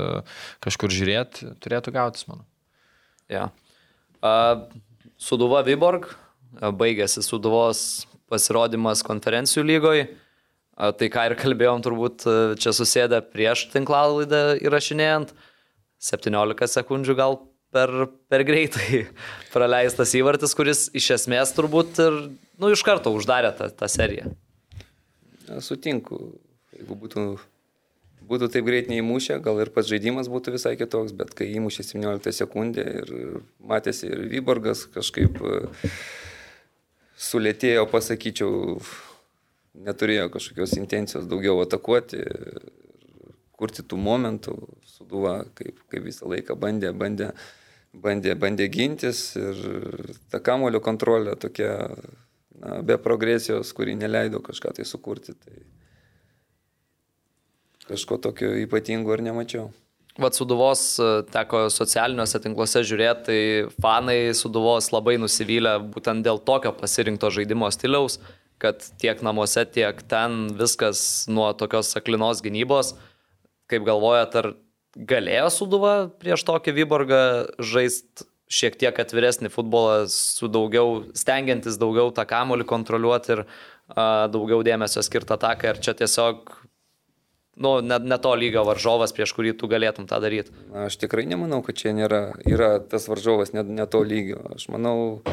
kažkur 0.61 0.93
žiūrėti, 0.93 1.55
turėtų 1.65 1.93
gautis, 1.95 2.27
manau. 2.29 2.45
Ja. 3.33 3.49
A, 4.21 4.35
Suduva 5.17 5.63
Viborg, 5.65 6.05
a, 6.61 6.69
baigėsi 6.69 7.23
Suduvos 7.25 8.05
pasirodymas 8.29 9.01
konferencijų 9.05 9.65
lygoje. 9.65 10.05
Tai 10.75 11.07
ką 11.07 11.21
ir 11.31 11.35
kalbėjom 11.39 11.81
turbūt 11.85 12.25
a, 12.29 12.37
čia 12.59 12.73
susėdę 12.75 13.21
prieš 13.33 13.69
tinklalaidą 13.73 14.59
įrašinėjant. 14.61 15.33
17 16.05 16.67
sekundžių 16.69 17.15
gal 17.17 17.37
per, 17.75 17.91
per 18.31 18.45
greitai 18.47 19.03
praleistas 19.53 20.15
įvartis, 20.17 20.55
kuris 20.57 20.87
iš 20.95 21.11
esmės 21.19 21.51
turbūt 21.57 21.99
ir 22.05 22.21
nu, 22.61 22.71
iš 22.71 22.85
karto 22.87 23.13
uždarė 23.15 23.51
tą, 23.57 23.69
tą 23.75 23.91
seriją. 23.91 24.31
Sutinku. 25.61 26.19
Jeigu 26.75 26.97
būtų, 26.99 27.23
būtų 28.27 28.49
taip 28.51 28.65
greit 28.67 28.89
neįmušę, 28.91 29.37
gal 29.43 29.61
ir 29.63 29.71
pats 29.75 29.87
žaidimas 29.91 30.27
būtų 30.31 30.55
visai 30.57 30.73
kitoks, 30.79 31.13
bet 31.15 31.31
kai 31.37 31.47
įmušė 31.55 31.85
17 31.87 32.35
sekundę 32.35 32.85
ir 33.03 33.11
matėsi 33.63 34.09
ir 34.09 34.25
Vyborgas 34.33 34.83
kažkaip 34.91 35.39
e, 35.39 35.91
sulėtėjo, 37.29 37.85
pasakyčiau, 37.91 38.79
neturėjo 39.85 40.27
kažkokios 40.33 40.75
intencijos 40.81 41.29
daugiau 41.31 41.61
atakuoti, 41.63 42.25
kurti 43.55 43.85
tų 43.87 43.99
momentų, 44.03 44.57
suduva, 44.97 45.37
kaip, 45.55 45.79
kaip 45.91 46.03
visą 46.09 46.27
laiką 46.31 46.57
bandė, 46.59 46.91
bandė, 46.95 47.31
bandė, 48.03 48.35
bandė 48.39 48.67
gintis 48.71 49.35
ir 49.39 49.61
ta 50.31 50.41
kamulio 50.43 50.81
kontrolė 50.83 51.35
tokia 51.39 51.71
na, 52.59 52.81
be 52.85 52.97
progresijos, 53.01 53.73
kuri 53.75 53.95
neleido 53.99 54.41
kažką 54.43 54.75
tai 54.77 54.85
sukurti. 54.87 55.35
Tai 55.39 55.55
kažko 57.89 58.17
tokio 58.21 58.53
ypatingo 58.65 59.13
ir 59.13 59.23
nemačiau. 59.25 59.69
Vat 60.21 60.37
Suduvos 60.37 60.81
e, 61.03 61.09
teko 61.27 61.65
socialiniuose 61.73 62.39
tinkluose 62.39 62.85
žiūrėti, 62.87 63.25
tai 63.27 63.39
fanai 63.83 64.31
Suduvos 64.37 64.87
labai 64.95 65.17
nusivylę 65.19 65.75
būtent 65.91 66.23
dėl 66.23 66.39
tokio 66.47 66.71
pasirinkto 66.77 67.29
žaidimo 67.35 67.67
stiliaus, 67.75 68.21
kad 68.63 68.79
tiek 69.01 69.19
namuose, 69.25 69.65
tiek 69.67 69.99
ten 70.07 70.47
viskas 70.55 71.27
nuo 71.27 71.51
tokios 71.59 71.91
aklinos 71.99 72.39
gynybos. 72.45 72.93
Kaip 73.67 73.83
galvojat, 73.83 74.37
ar 74.39 74.53
galėjo 74.95 75.49
Suduva 75.53 75.95
prieš 76.21 76.45
tokį 76.47 76.73
Vyborgą 76.79 77.21
žaisti 77.59 78.27
šiek 78.51 78.75
tiek 78.77 78.99
atviresnį 79.01 79.49
futbolą, 79.49 80.05
su 80.11 80.47
daugiau, 80.51 81.01
stengiantis 81.17 81.79
daugiau 81.81 82.11
tą 82.13 82.27
kamolį 82.29 82.67
kontroliuoti 82.69 83.33
ir 83.33 83.41
a, 83.43 84.27
daugiau 84.31 84.61
dėmesio 84.65 85.01
skirti 85.05 85.33
atakai, 85.33 85.73
ar 85.73 85.81
čia 85.81 85.95
tiesiog 85.97 86.53
nu, 87.55 87.79
ne, 87.81 87.97
ne 87.99 88.17
to 88.21 88.35
lygio 88.37 88.65
varžovas, 88.67 89.15
prieš 89.15 89.33
kurį 89.35 89.55
tu 89.59 89.69
galėtum 89.71 90.07
tą 90.09 90.19
daryti. 90.23 90.53
Aš 90.85 90.99
tikrai 91.01 91.25
nemanau, 91.29 91.61
kad 91.65 91.79
čia 91.79 91.95
nėra, 91.95 92.35
yra 92.45 92.75
tas 92.83 93.07
varžovas 93.09 93.55
ne, 93.55 93.63
ne 93.63 93.87
to 93.89 94.03
lygio. 94.05 94.41
Aš 94.57 94.67
manau, 94.73 95.23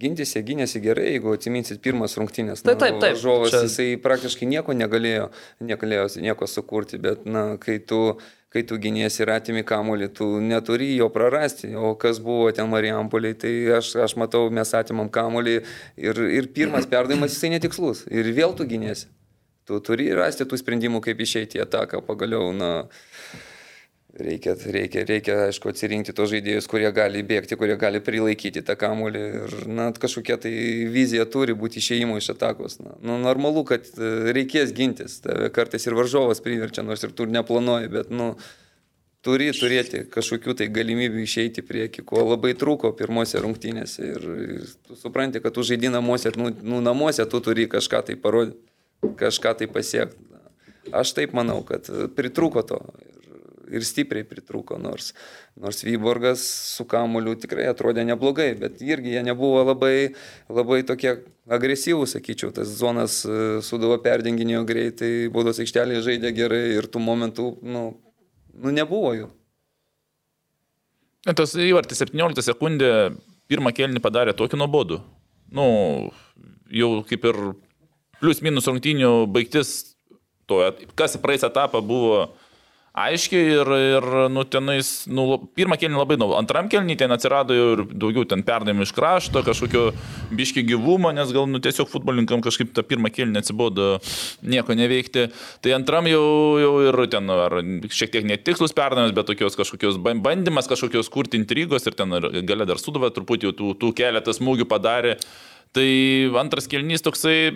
gintis 0.00 0.34
jie 0.34 0.42
gynėsi 0.46 0.80
gerai, 0.82 1.10
jeigu 1.14 1.36
atsiminsit 1.36 1.82
pirmas 1.84 2.16
rungtynės. 2.18 2.64
Taip, 2.64 2.80
taip, 2.80 2.98
taip. 2.98 3.14
Varžovas, 3.14 3.52
Čia- 3.52 3.62
jisai 3.68 3.88
praktiškai 4.00 4.48
nieko 4.48 4.74
negalėjo, 4.76 5.30
negalėjo 5.60 6.08
nieko 6.24 6.48
sukurti, 6.50 6.98
bet, 7.02 7.28
na, 7.28 7.52
kai 7.60 7.78
tu 7.78 8.18
kai 8.50 8.64
tu 8.66 8.78
gynėsi 8.82 9.22
ir 9.22 9.30
atimi 9.30 9.62
kamuolį, 9.66 10.08
tu 10.18 10.26
neturi 10.42 10.90
jo 10.96 11.06
prarasti. 11.14 11.70
O 11.78 11.94
kas 12.00 12.18
buvo 12.22 12.50
ten 12.54 12.66
Marijampoliai, 12.70 13.36
tai 13.38 13.52
aš, 13.78 13.94
aš 14.06 14.16
matau, 14.18 14.48
mes 14.54 14.74
atimam 14.74 15.10
kamuolį 15.12 15.60
ir, 16.00 16.22
ir 16.40 16.50
pirmas 16.54 16.88
perdavimas 16.90 17.36
jisai 17.36 17.54
netikslus. 17.54 18.04
Ir 18.10 18.32
vėl 18.34 18.56
tu 18.58 18.66
gynėsi. 18.66 19.06
Tu 19.70 19.78
turi 19.86 20.08
rasti 20.18 20.42
tų 20.50 20.58
sprendimų, 20.58 20.98
kaip 21.04 21.20
išeiti 21.22 21.60
į 21.60 21.62
ataką. 21.62 22.00
Pagaliau, 22.02 22.50
na, 22.56 22.70
reikia, 24.18 24.54
reikia, 24.54 25.04
reikia, 25.06 25.36
aišku, 25.48 25.70
atsirinkti 25.70 26.14
tos 26.16 26.30
žaidėjus, 26.32 26.68
kurie 26.70 26.88
gali 26.94 27.22
bėgti, 27.26 27.58
kurie 27.58 27.76
gali 27.80 28.00
prilaikyti 28.04 28.62
tą 28.66 28.76
kamuolį. 28.78 29.24
Ir, 29.40 29.56
na, 29.70 29.90
kažkokia 29.92 30.38
tai 30.42 30.52
vizija 30.92 31.26
turi 31.30 31.54
būti 31.58 31.80
išėjimo 31.82 32.18
iš 32.20 32.32
atakos. 32.34 32.80
Na, 32.82 32.96
nu, 33.04 33.18
normalu, 33.22 33.64
kad 33.68 33.86
e, 33.94 34.32
reikės 34.36 34.74
gintis. 34.76 35.20
Tave 35.24 35.50
kartais 35.54 35.86
ir 35.86 35.96
varžovas 35.98 36.42
priverčia, 36.44 36.84
nors 36.86 37.04
ir 37.06 37.14
tu 37.16 37.28
neplanuoji, 37.30 37.92
bet, 37.92 38.10
nu, 38.14 38.32
turi 39.26 39.50
turėti 39.56 40.06
kažkokių 40.10 40.56
tai 40.58 40.70
galimybių 40.72 41.22
išeiti 41.24 41.62
į 41.62 41.68
priekį, 41.68 42.06
ko 42.08 42.24
labai 42.24 42.54
trūko 42.58 42.94
pirmose 42.98 43.42
rungtynėse. 43.42 44.10
Ir, 44.16 44.26
tu 44.88 44.98
supranti, 44.98 45.42
kad 45.44 45.54
tu 45.56 45.64
žaidži 45.66 45.92
namuose, 45.92 46.32
nu, 46.40 46.54
nu 46.62 46.82
namuose 46.84 47.28
tu 47.30 47.42
turi 47.44 47.68
kažką 47.70 48.02
tai 48.08 48.18
parodyti, 48.20 48.58
kažką 49.20 49.54
tai 49.60 49.70
pasiekti. 49.70 50.26
Aš 50.96 51.12
taip 51.14 51.34
manau, 51.36 51.60
kad 51.62 51.86
pritrūko 52.16 52.64
to. 52.66 52.80
Ir, 53.70 53.84
stipriai 53.86 54.26
pritrūko, 54.26 54.78
nors, 54.82 55.12
nors 55.60 55.84
Vyborgas 55.86 56.42
su 56.76 56.86
kamuliu 56.90 57.36
tikrai 57.38 57.68
atrodė 57.70 58.04
neblogai, 58.08 58.50
bet 58.58 58.82
irgi 58.82 59.14
jie 59.14 59.24
nebuvo 59.26 59.62
labai, 59.68 60.12
labai 60.50 60.80
tokie 60.88 61.16
agresyvūs, 61.50 62.16
sakyčiau, 62.16 62.52
tas 62.56 62.70
zonas 62.80 63.20
e, 63.24 63.60
sudavo 63.66 63.98
perdenginėjo 64.02 64.64
greitai, 64.68 65.12
baudos 65.34 65.62
aikštelėje 65.62 66.06
žaidė 66.08 66.34
gerai 66.36 66.64
ir 66.76 66.90
tų 66.90 67.02
momentų, 67.04 67.50
nu, 67.62 67.84
nu 68.58 68.74
nebuvo 68.74 69.14
jų. 69.18 69.30
Tas 71.36 71.52
įvartis 71.52 72.00
17 72.00 72.42
sekundė 72.46 72.92
pirmą 73.50 73.74
kelnį 73.76 74.00
padarė 74.02 74.32
tokį 74.36 74.60
nuobodų. 74.62 75.00
Nu, 75.52 75.64
jau 76.70 76.90
kaip 77.06 77.26
ir 77.28 77.40
plius 78.20 78.40
minus 78.44 78.68
rungtynių 78.70 79.26
baigtis, 79.32 79.96
to, 80.50 80.62
kas 80.98 81.18
praeis 81.22 81.44
etapą 81.46 81.82
buvo 81.84 82.30
aiškiai 82.96 83.52
ir, 83.54 83.68
ir 83.70 84.06
nu, 84.32 84.42
tenais, 84.50 84.88
nu, 85.10 85.24
pirmą 85.54 85.76
kelnį 85.78 86.00
labai 86.00 86.16
daug, 86.18 86.32
antram 86.38 86.68
kelnį 86.70 86.96
ten 86.98 87.14
atsirado 87.14 87.54
ir 87.54 87.84
daugiau 87.90 88.26
ten 88.28 88.42
perdavimų 88.46 88.86
iš 88.86 88.92
krašto, 88.96 89.44
kažkokio 89.46 89.84
biški 90.34 90.64
gyvumo, 90.66 91.12
nes 91.14 91.30
gal 91.34 91.46
nu, 91.50 91.62
tiesiog 91.62 91.90
futbolininkam 91.92 92.42
kažkaip 92.44 92.74
tą 92.74 92.84
pirmą 92.86 93.12
kelnį 93.14 93.42
atsibodo 93.42 93.88
nieko 94.42 94.74
neveikti. 94.78 95.28
Tai 95.62 95.76
antram 95.78 96.10
jau, 96.10 96.24
jau 96.62 96.74
ir 96.88 97.00
ten, 97.14 97.30
ar 97.30 97.60
šiek 97.86 98.16
tiek 98.16 98.26
netikslus 98.26 98.74
perdavimas, 98.76 99.14
bet 99.14 99.30
tokios 99.30 99.58
kažkokios 99.58 100.00
ban- 100.02 100.22
bandymas, 100.24 100.70
kažkokios 100.70 101.12
kurti 101.14 101.38
intrigos 101.38 101.86
ir 101.86 101.98
ten 101.98 102.18
gale 102.48 102.66
dar 102.66 102.82
sudava 102.82 103.12
truputį 103.14 103.50
jau 103.50 103.56
tų, 103.62 103.74
tų 103.78 103.94
keletą 104.02 104.34
smūgių 104.34 104.66
padarė. 104.70 105.18
Tai 105.70 105.86
antras 106.40 106.66
kelnys 106.66 107.04
toksai 107.06 107.52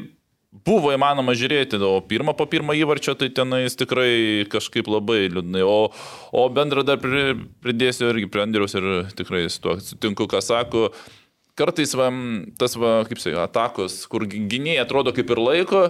buvo 0.62 0.92
įmanoma 0.94 1.34
žiūrėti, 1.36 1.80
o 1.82 1.98
pirmą 2.06 2.34
po 2.38 2.46
pirmą 2.50 2.76
įvarčio 2.78 3.16
tai 3.18 3.30
tenais 3.34 3.74
tikrai 3.78 4.46
kažkaip 4.50 4.88
labai 4.90 5.26
liūdnai. 5.32 5.64
O, 5.66 5.90
o 6.30 6.46
bendrą 6.54 6.84
dar 6.86 7.00
pri, 7.02 7.34
pridėsiu 7.64 8.12
irgi 8.12 8.30
prie 8.30 8.44
Andriaus 8.46 8.76
ir 8.78 8.88
tikrai 9.18 9.48
su 9.50 9.62
tuo 9.64 9.76
sutinku, 9.82 10.28
ką 10.30 10.42
sako. 10.44 10.90
Kartais 11.58 11.94
va, 11.98 12.08
tas, 12.58 12.74
va, 12.78 13.02
kaip 13.08 13.20
sakai, 13.22 13.38
atakos, 13.44 14.00
kur 14.10 14.26
gynėjai 14.30 14.82
atrodo 14.82 15.14
kaip 15.14 15.30
ir 15.30 15.42
laiko, 15.42 15.84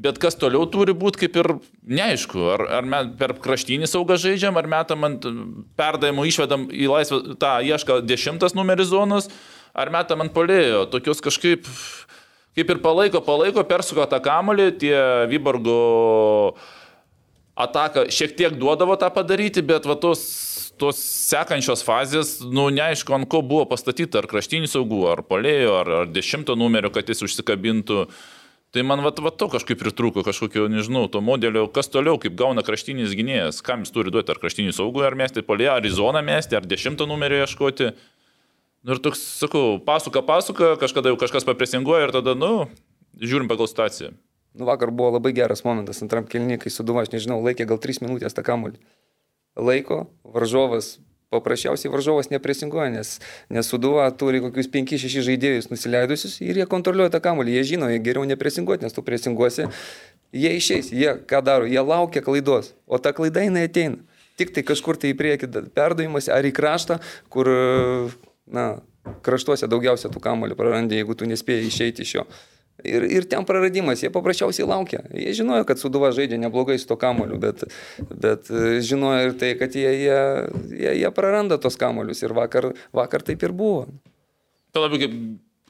bet 0.00 0.18
kas 0.22 0.38
toliau 0.38 0.66
turi 0.70 0.94
būti 0.96 1.26
kaip 1.26 1.38
ir 1.42 1.52
neaišku. 1.86 2.42
Ar, 2.56 2.66
ar 2.80 2.88
mes 2.90 3.12
per 3.18 3.36
kraštinį 3.42 3.90
saugą 3.90 4.18
žaidžiam, 4.18 4.58
ar 4.58 4.70
metam 4.70 5.06
ant 5.06 5.26
perdavimų 5.78 6.26
išvedam 6.30 6.66
į 6.74 6.90
laisvę 6.90 7.38
tą 7.42 7.58
iešką 7.66 8.00
dešimtas 8.06 8.56
numeris 8.58 8.90
zonos, 8.90 9.30
ar 9.74 9.92
metam 9.94 10.24
ant 10.24 10.34
polėjo. 10.34 10.86
Tokios 10.90 11.22
kažkaip 11.22 11.70
kaip 12.58 12.74
ir 12.74 12.82
palaiko, 12.82 13.22
palaiko, 13.24 13.64
persuko 13.68 14.06
tą 14.10 14.20
kamolį, 14.24 14.68
tie 14.80 14.96
Vyborgo 15.30 15.80
ataka 17.60 18.06
šiek 18.12 18.34
tiek 18.38 18.56
duodavo 18.58 18.96
tą 19.00 19.10
padaryti, 19.14 19.62
bet 19.66 19.86
va 19.88 19.96
tos, 20.00 20.22
tos 20.80 20.98
sekančios 21.30 21.84
fazės, 21.86 22.38
nu 22.40 22.68
neaišku, 22.74 23.14
ant 23.16 23.28
ko 23.30 23.42
buvo 23.44 23.66
pastatyta, 23.70 24.22
ar 24.22 24.28
kraštinių 24.30 24.70
saugų, 24.70 25.00
ar 25.12 25.24
polėjo, 25.26 25.80
ar, 25.82 25.94
ar 26.02 26.12
dešimto 26.12 26.56
numerio, 26.58 26.92
kad 26.94 27.08
jis 27.10 27.24
užsikabintų. 27.26 28.06
Tai 28.70 28.84
man 28.86 29.02
va, 29.02 29.10
va 29.10 29.32
to 29.34 29.48
kažkaip 29.50 29.80
pritrūko, 29.80 30.22
kažkokio, 30.22 30.68
nežinau, 30.70 31.08
to 31.10 31.18
modelio, 31.24 31.64
kas 31.74 31.90
toliau, 31.90 32.20
kaip 32.22 32.36
gauna 32.38 32.62
kraštinis 32.62 33.16
gynėjas, 33.18 33.58
kam 33.66 33.82
jis 33.82 33.90
turi 33.90 34.14
duoti, 34.14 34.30
ar 34.30 34.38
kraštinį 34.38 34.76
saugų, 34.76 35.02
ar 35.08 35.18
mesti 35.18 35.42
polėjo, 35.42 35.74
ar 35.74 35.88
į 35.88 35.90
zoną 35.96 36.22
mesti, 36.22 36.54
ar 36.54 36.68
dešimto 36.70 37.08
numerio 37.10 37.42
ieškoti. 37.42 37.90
Nu 38.80 38.96
ir 38.96 39.00
toks, 39.04 39.20
sakau, 39.36 39.76
pasuka, 39.84 40.22
pasuka, 40.24 40.72
kažkada 40.80 41.12
jau 41.12 41.18
kažkas 41.20 41.44
papresinguoja 41.44 42.06
ir 42.06 42.14
tada, 42.16 42.32
nu, 42.32 42.64
žiūrim 43.20 43.50
pagal 43.50 43.68
situaciją. 43.68 44.14
Nu, 44.56 44.64
vakar 44.64 44.90
buvo 44.90 45.12
labai 45.18 45.34
geras 45.36 45.60
momentas 45.66 46.00
antram 46.00 46.24
kelniui, 46.24 46.56
kai 46.62 46.72
suduva, 46.72 47.04
aš 47.04 47.12
nežinau, 47.12 47.38
laikė 47.44 47.68
gal 47.68 47.78
3 47.82 48.00
minutės 48.02 48.34
tą 48.34 48.42
kamuolį. 48.46 48.80
Laiko, 49.60 50.06
varžovas, 50.24 50.94
paprasčiausiai 51.30 51.92
varžovas 51.92 52.30
nepresinguoja, 52.32 52.88
nes, 52.94 53.18
nes 53.52 53.68
suduva 53.68 54.08
turi 54.16 54.40
kokius 54.42 54.70
5-6 54.72 55.26
žaidėjus 55.28 55.68
nusileidusius 55.70 56.38
ir 56.42 56.62
jie 56.62 56.66
kontroliuoja 56.70 57.12
tą 57.14 57.20
kamuolį, 57.28 57.58
jie 57.58 57.66
žino, 57.74 57.90
jie 57.92 58.00
geriau 58.02 58.24
nepresinguoti, 58.26 58.88
nes 58.88 58.96
tu 58.96 59.04
presinguosi, 59.06 59.68
jie 60.32 60.54
išeis, 60.56 60.90
jie 60.90 61.14
ką 61.30 61.42
daro, 61.46 61.68
jie 61.70 61.84
laukia 61.84 62.24
klaidos, 62.24 62.72
o 62.88 62.98
ta 62.98 63.12
klaida 63.14 63.44
jinai 63.44 63.68
ateina. 63.68 64.00
Tik 64.40 64.54
tai 64.56 64.64
kažkur 64.64 64.96
tai 64.96 65.12
į 65.12 65.18
priekį 65.20 65.52
perdavimas 65.76 66.30
ar 66.32 66.48
į 66.48 66.54
kraštą, 66.56 66.96
kur, 67.30 67.50
na, 68.54 68.70
kraštuose 69.24 69.68
daugiausia 69.70 70.10
tų 70.12 70.22
kamuolių 70.24 70.56
prarandi, 70.58 70.98
jeigu 71.00 71.16
tu 71.16 71.28
nespėjai 71.28 71.68
išeiti 71.68 72.06
iš 72.06 72.14
jo. 72.20 72.26
Ir, 72.86 73.04
ir 73.12 73.26
ten 73.28 73.44
praradimas, 73.44 74.00
jie 74.00 74.08
paprasčiausiai 74.12 74.68
laukia. 74.68 75.02
Jie 75.12 75.34
žinojo, 75.36 75.66
kad 75.68 75.80
Suduva 75.80 76.12
žaidžia 76.16 76.38
neblogai 76.40 76.78
su 76.80 76.88
to 76.88 76.96
kamoliu, 77.00 77.36
bet, 77.40 77.66
bet 78.08 78.48
e, 78.48 78.78
žinojo 78.84 79.26
ir 79.26 79.34
tai, 79.40 79.50
kad 79.60 79.74
jie, 79.76 79.90
jie, 80.06 80.20
jie, 80.72 80.94
jie 81.02 81.10
praranda 81.12 81.60
tos 81.60 81.76
kamolius. 81.80 82.22
Ir 82.24 82.32
vakar, 82.36 82.70
vakar 82.96 83.24
taip 83.26 83.44
ir 83.44 83.52
buvo. 83.56 83.84
Tai 84.72 84.86
labiau, 84.86 85.02
kaip, 85.02 85.18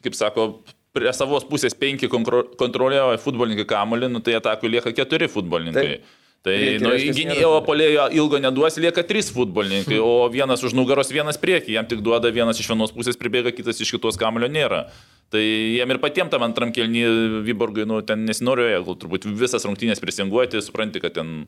kaip 0.07 0.19
sako, 0.19 0.47
prie 0.94 1.11
savos 1.16 1.47
pusės 1.48 1.74
penki 1.78 2.11
kontro- 2.12 2.47
kontroliuoja 2.61 3.19
futbolininkai 3.23 3.66
kamolį, 3.74 4.11
nu, 4.15 4.23
tai 4.23 4.39
atakui 4.39 4.70
lieka 4.70 4.94
keturi 4.94 5.31
futbolininkai. 5.31 5.86
Taip. 5.97 6.16
Tai 6.40 6.56
nu, 6.80 6.90
gynėjo 7.12 7.50
polėjo 7.66 8.06
ilgo 8.16 8.38
neduos, 8.40 8.78
lieka 8.80 9.02
trys 9.04 9.28
futbolininkai, 9.34 9.98
o 10.00 10.24
vienas 10.32 10.62
už 10.64 10.72
nugaros, 10.72 11.10
vienas 11.12 11.36
prieki, 11.36 11.74
jam 11.74 11.84
tik 11.88 12.00
duoda 12.00 12.30
vienas 12.32 12.56
iš 12.62 12.70
vienos 12.70 12.94
pusės 12.96 13.20
pribėga, 13.20 13.52
kitas 13.52 13.82
iš 13.84 13.92
kitos 13.92 14.16
kamulio 14.20 14.48
nėra. 14.48 14.86
Tai 15.30 15.42
jam 15.42 15.92
ir 15.92 16.00
patiems 16.00 16.32
tam 16.32 16.46
antram 16.46 16.72
kelnį 16.72 17.04
Vyborgui, 17.44 17.84
nu, 17.86 18.00
ten 18.02 18.24
nesinorėjo, 18.24 18.80
gal 18.88 18.96
turbūt 19.02 19.28
visas 19.36 19.68
rungtynės 19.68 20.00
prisinguoti, 20.00 20.64
supranti, 20.64 21.02
kad 21.04 21.18
ten, 21.20 21.44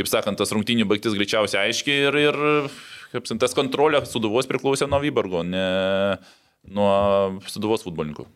kaip 0.00 0.10
sakant, 0.10 0.42
tas 0.42 0.50
rungtynių 0.52 0.90
baigtis 0.90 1.14
greičiausiai 1.14 1.70
aiškiai 1.70 2.10
ir, 2.10 2.18
ir 2.26 2.40
kaip 3.14 3.30
sakant, 3.30 3.44
tas 3.46 3.54
kontrolė 3.54 4.02
suduvos 4.10 4.50
priklausė 4.50 4.90
nuo 4.90 4.98
Vyborgo, 5.04 5.46
ne 5.46 5.68
nuo 6.66 7.38
suduvos 7.46 7.86
futbolininkų. 7.86 8.26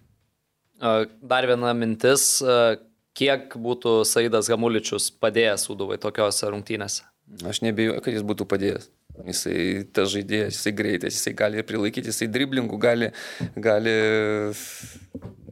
A, 0.79 0.95
Dar 1.27 1.51
viena 1.51 1.75
mintis, 1.75 2.39
a, 2.39 2.79
kiek 3.19 3.57
būtų 3.59 3.97
Saidas 4.09 4.49
Gamuličius 4.51 5.11
padėjęs 5.23 5.67
Suduvai 5.69 5.99
tokiuose 6.03 6.51
rungtynėse? 6.55 7.03
Aš 7.45 7.61
nebejoju, 7.67 8.01
kad 8.05 8.15
jis 8.17 8.25
būtų 8.25 8.47
padėjęs. 8.49 8.87
Jisai 9.27 9.85
tas 9.93 10.13
žaidėjas, 10.15 10.55
jisai 10.55 10.73
greitas, 10.79 11.17
jisai 11.19 11.33
gali 11.37 11.59
ir 11.59 11.65
prilaikyti, 11.67 12.13
jisai 12.13 12.29
driblingų 12.31 12.79
gali, 12.81 13.09
gali, 13.59 13.95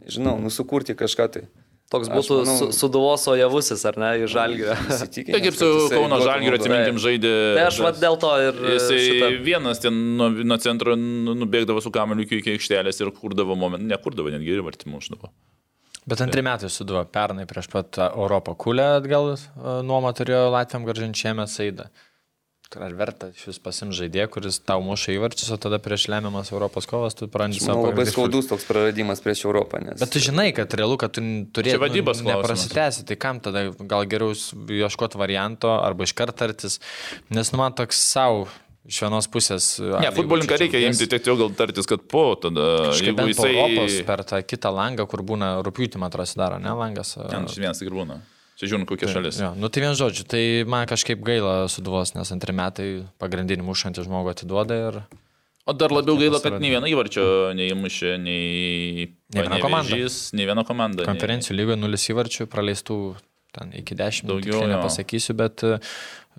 žinau, 0.06 0.36
nusukurti 0.42 0.94
kažką 0.98 1.26
tai. 1.34 1.42
Toks 1.90 2.08
būtų 2.10 2.36
manau- 2.42 2.54
su, 2.58 2.66
Suduvos 2.74 3.22
ojavusis, 3.30 3.82
ar 3.86 3.94
ne, 4.02 4.08
į 4.24 4.26
Žalgirį. 4.32 4.72
Įsitikinęs, 4.90 5.36
Tai 5.36 5.40
kaip 5.44 5.54
su 5.58 5.68
Kauno 5.92 6.16
naudą. 6.18 6.32
atsiminkim, 6.58 6.96
žaidė. 6.98 7.32
Tai 7.58 7.66
aš 7.68 7.78
vad 7.84 8.00
dėl 8.02 8.16
to 8.18 8.30
ir 8.42 8.58
Jisai 8.72 8.96
šitą. 9.04 9.28
vienas 9.46 9.78
ten 9.84 9.94
nuo, 10.18 10.30
nuo 10.30 10.56
centro 10.58 10.96
nu- 10.98 11.36
nubėgdavo 11.38 11.82
su 11.82 11.92
kameliu 11.94 12.26
iki 12.26 12.56
aikštelės 12.56 12.98
ir 13.04 13.12
kurdavo 13.14 13.54
momentą, 13.54 13.86
nekurdavo, 13.86 14.32
netgi 14.34 14.50
ir 14.56 14.64
vartimų 14.66 14.98
uždavo. 14.98 15.30
Bet 16.06 16.20
antri 16.22 16.42
metai 16.46 16.70
suduvo 16.70 17.02
pernai 17.10 17.48
prieš 17.50 17.66
pat 17.72 17.88
tą 17.98 18.10
Europą 18.14 18.54
kulę 18.54 18.84
atgal 19.00 19.32
e, 19.34 19.38
nuomą 19.86 20.12
turėjo 20.14 20.50
Latvijam 20.54 20.86
gražinčiame 20.86 21.48
Saidą. 21.50 21.88
Ar 22.74 22.92
verta 22.98 23.28
šis 23.38 23.60
pasim 23.62 23.92
žaidėjas, 23.94 24.30
kuris 24.34 24.56
tau 24.66 24.80
muša 24.82 25.12
įvarčius, 25.14 25.52
o 25.54 25.58
tada 25.60 25.78
prieš 25.82 26.08
lemiamas 26.10 26.50
Europos 26.50 26.88
kovas 26.90 27.14
tu 27.14 27.28
prarandi 27.30 27.60
savo 27.62 27.84
labai 27.84 28.02
pagrindinį 28.02 28.14
skaudus 28.14 28.50
toks 28.50 28.66
praradimas 28.66 29.22
prieš 29.22 29.44
Europą. 29.46 29.78
Nes... 29.84 30.00
Bet 30.02 30.10
tu 30.10 30.22
žinai, 30.22 30.48
kad 30.54 30.74
realu, 30.78 30.98
kad 30.98 31.14
tu 31.14 31.22
turėtum 31.22 31.78
Čia 31.78 31.82
vadybos 31.84 32.20
klausimas. 32.20 32.42
neprasitęsi, 32.42 33.06
tai 33.06 33.18
kam 33.22 33.38
tada 33.42 33.68
gal 33.78 34.10
geriau 34.10 34.34
ieškoti 34.34 35.22
varianto 35.22 35.70
arba 35.78 36.10
iškart 36.10 36.38
tartis, 36.42 36.80
nes 37.30 37.54
nu 37.54 37.62
man 37.62 37.78
toks 37.78 38.02
savo 38.02 38.48
iš 38.86 39.00
vienos 39.04 39.28
pusės. 39.32 39.66
Ne, 39.82 40.12
futbolininką 40.14 40.58
reikia 40.62 40.80
imti 40.86 41.08
jau 41.26 41.34
gal 41.40 41.52
tartis, 41.58 41.88
kad 41.90 42.04
po 42.10 42.28
tada, 42.40 42.94
jeigu 42.96 43.28
po 43.36 43.48
Europos 43.48 43.90
jisai... 43.90 44.06
per 44.08 44.22
tą 44.28 44.40
kitą 44.46 44.72
langą, 44.74 45.06
kur 45.10 45.24
būna 45.26 45.56
rūpiutį, 45.66 46.00
man 46.02 46.12
atrodo, 46.12 46.38
daro, 46.38 46.62
ne 46.62 46.72
langas. 46.78 47.16
Ten 47.18 47.48
vienas 47.50 47.82
tik 47.82 47.92
būna. 47.94 48.20
Čia 48.56 48.70
žiūrint, 48.70 48.88
kokia 48.88 49.10
šalis. 49.12 49.36
Jo, 49.42 49.50
nu 49.60 49.68
tai 49.68 49.82
vien 49.84 49.92
žodžiu, 49.98 50.24
tai 50.32 50.42
man 50.64 50.86
kažkaip 50.88 51.20
gaila 51.24 51.66
suduvos, 51.68 52.14
nes 52.16 52.30
antri 52.32 52.54
metai 52.56 52.86
pagrindinį 53.20 53.66
mušantį 53.66 54.06
žmogų 54.06 54.32
atiduoda 54.32 54.78
ir... 54.80 55.00
O 55.66 55.74
dar 55.76 55.92
labiau 55.92 56.16
gaila, 56.16 56.38
kad 56.40 56.56
nei 56.62 56.70
vieno 56.72 56.88
įvarčio 56.88 57.26
neįmušė, 57.58 58.14
nei... 58.22 59.10
Nei 59.34 59.42
viena 59.44 59.58
komanda. 59.60 59.98
Nei 60.38 60.46
viena 60.48 60.64
komanda. 60.64 61.02
nei- 61.02 61.10
Konferencijų 61.10 61.56
lygoje 61.58 61.76
nulis 61.82 62.06
įvarčių, 62.08 62.46
praleistų 62.48 62.96
ten 63.56 63.74
iki 63.76 63.98
dešimt, 63.98 64.30
Daugiau, 64.30 64.62
nepasakysiu, 64.70 65.36
bet 65.36 65.66
e, 65.66 65.76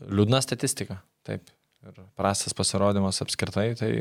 liūdna 0.09 0.41
statistika. 0.45 1.01
Taip. 1.27 1.43
Ir 1.87 2.07
prastas 2.19 2.55
pasirodymas 2.57 3.21
apskritai, 3.23 3.69
tai 3.79 3.91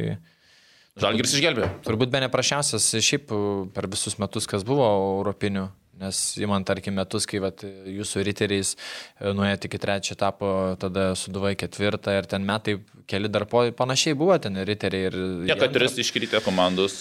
Žalgiris 0.99 1.35
išgelbėjo. 1.37 1.69
turbūt 1.85 2.11
be 2.11 2.23
neprašiausias 2.25 2.89
šiaip 3.05 3.33
per 3.77 3.87
visus 3.93 4.17
metus, 4.19 4.49
kas 4.49 4.65
buvo 4.67 4.87
europinių. 5.19 5.69
Nes 5.97 6.19
įman, 6.37 6.65
tarkim, 6.69 6.93
metus, 6.99 7.25
kai 7.25 7.39
vat, 7.41 7.63
jūsų 7.89 8.25
riteriais 8.27 8.75
e, 8.75 9.31
nuėjo 9.33 9.63
tik 9.63 9.79
į 9.79 9.81
trečią 9.81 10.13
etapą, 10.13 10.51
tada 10.81 11.07
suduvai 11.17 11.55
ketvirtą 11.57 12.19
ir 12.19 12.29
ten 12.29 12.45
metai 12.45 12.75
keli 13.09 13.31
dar 13.33 13.47
po, 13.49 13.63
panašiai 13.79 14.17
buvo 14.19 14.37
ten 14.37 14.61
riteriai. 14.69 15.09
Ir 15.09 15.17
jie 15.49 15.57
kad 15.57 15.73
tris 15.73 15.97
iškritę 16.03 16.43
komandos, 16.45 16.99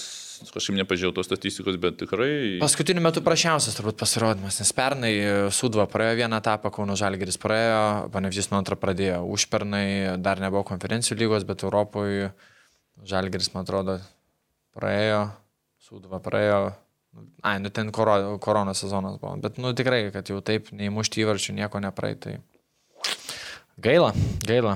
kažkaip 0.54 0.78
nepažiūrėjau 0.80 1.16
tos 1.18 1.28
statistikos, 1.30 1.78
bet 1.82 1.98
tikrai... 2.02 2.58
Paskutiniu 2.62 3.04
metu 3.06 3.24
prašiausias 3.26 3.78
turbūt 3.78 3.98
pasirodymas, 4.02 4.60
nes 4.62 4.72
pernai 4.76 5.14
Sudva 5.56 5.88
praėjo 5.92 6.20
vieną 6.22 6.40
etapą, 6.44 6.72
Kauno 6.76 6.98
Žalgeris 7.00 7.40
praėjo, 7.42 7.82
Panevžys 8.14 8.52
nuo 8.52 8.60
antrą 8.62 8.78
pradėjo. 8.82 9.22
Užpernai 9.36 9.86
dar 10.22 10.42
nebuvo 10.44 10.66
konferencijų 10.68 11.20
lygos, 11.24 11.48
bet 11.48 11.64
Europoje 11.66 12.32
Žalgeris, 13.06 13.52
man 13.56 13.68
atrodo, 13.68 14.00
praėjo, 14.76 15.22
Sudva 15.86 16.20
praėjo. 16.24 16.60
Ai, 17.48 17.56
nu 17.64 17.72
ten 17.72 17.94
koro, 17.96 18.36
koronos 18.44 18.82
sezonas 18.84 19.16
buvo, 19.22 19.38
bet 19.40 19.58
nu 19.62 19.72
tikrai, 19.78 20.10
kad 20.12 20.28
jau 20.28 20.42
taip 20.44 20.68
neįmušti 20.76 21.24
įvarčių 21.24 21.56
nieko 21.62 21.80
nepraeitai. 21.84 22.42
Gaila, 23.80 24.12
gaila. 24.44 24.76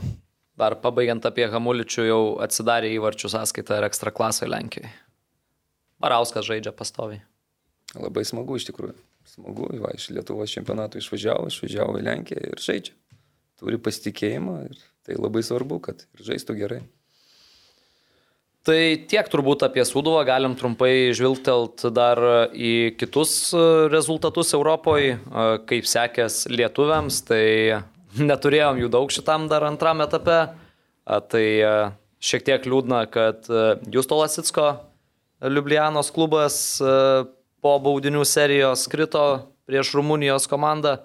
Dar 0.59 0.75
pabaigiant 0.83 1.23
apie 1.27 1.45
Hamuličių 1.47 2.05
jau 2.07 2.23
atsidarė 2.43 2.89
įvarčių 2.97 3.31
sąskaitą 3.31 3.77
ir 3.79 3.87
ekstra 3.87 4.11
klasai 4.15 4.49
Lenkijoje. 4.51 4.91
Barauskas 6.01 6.47
žaidžia 6.47 6.73
pastoviai. 6.75 7.21
Labai 7.97 8.23
smagu 8.27 8.59
iš 8.59 8.69
tikrųjų. 8.69 8.95
Smagu, 9.29 9.67
va, 9.81 9.91
iš 9.93 10.09
Lietuvos 10.13 10.51
čempionato 10.53 10.97
išvažiavo, 10.97 11.49
išvažiavo 11.51 11.99
į 11.99 12.05
Lenkiją 12.05 12.45
ir 12.51 12.61
žaidžia. 12.63 12.95
Turi 13.59 13.79
pasitikėjimą 13.81 14.55
ir 14.69 14.79
tai 15.05 15.17
labai 15.19 15.43
svarbu, 15.45 15.81
kad 15.89 16.05
ir 16.15 16.23
žaistų 16.29 16.55
gerai. 16.57 16.79
Tai 18.65 18.79
tiek 19.09 19.27
turbūt 19.31 19.63
apie 19.65 19.83
Suduvą, 19.87 20.21
galim 20.27 20.55
trumpai 20.59 21.11
žvilgtelt 21.15 21.85
dar 21.95 22.19
į 22.53 22.95
kitus 22.99 23.53
e, 23.55 23.61
rezultatus 23.91 24.51
Europoje, 24.57 25.15
e, 25.15 25.45
kaip 25.69 25.87
sekės 25.89 26.43
lietuviams, 26.51 27.21
tai 27.27 27.45
neturėjom 28.31 28.81
jų 28.83 28.91
daug 28.93 29.13
šitam 29.15 29.47
dar 29.51 29.65
antram 29.67 30.03
etape, 30.05 30.41
E, 31.09 31.19
tai 31.31 31.45
šiek 32.21 32.45
tiek 32.45 32.69
liūdna, 32.69 33.03
kad 33.11 33.49
e, 33.49 33.65
Justo 33.93 34.19
Lasitsko 34.19 34.69
Liublianos 35.39 36.09
klubas 36.11 36.55
e, 36.83 36.89
po 37.63 37.77
baudinių 37.79 38.25
serijos 38.27 38.83
krito 38.91 39.23
prieš 39.69 39.93
Rumunijos 39.95 40.49
komandą, 40.51 40.97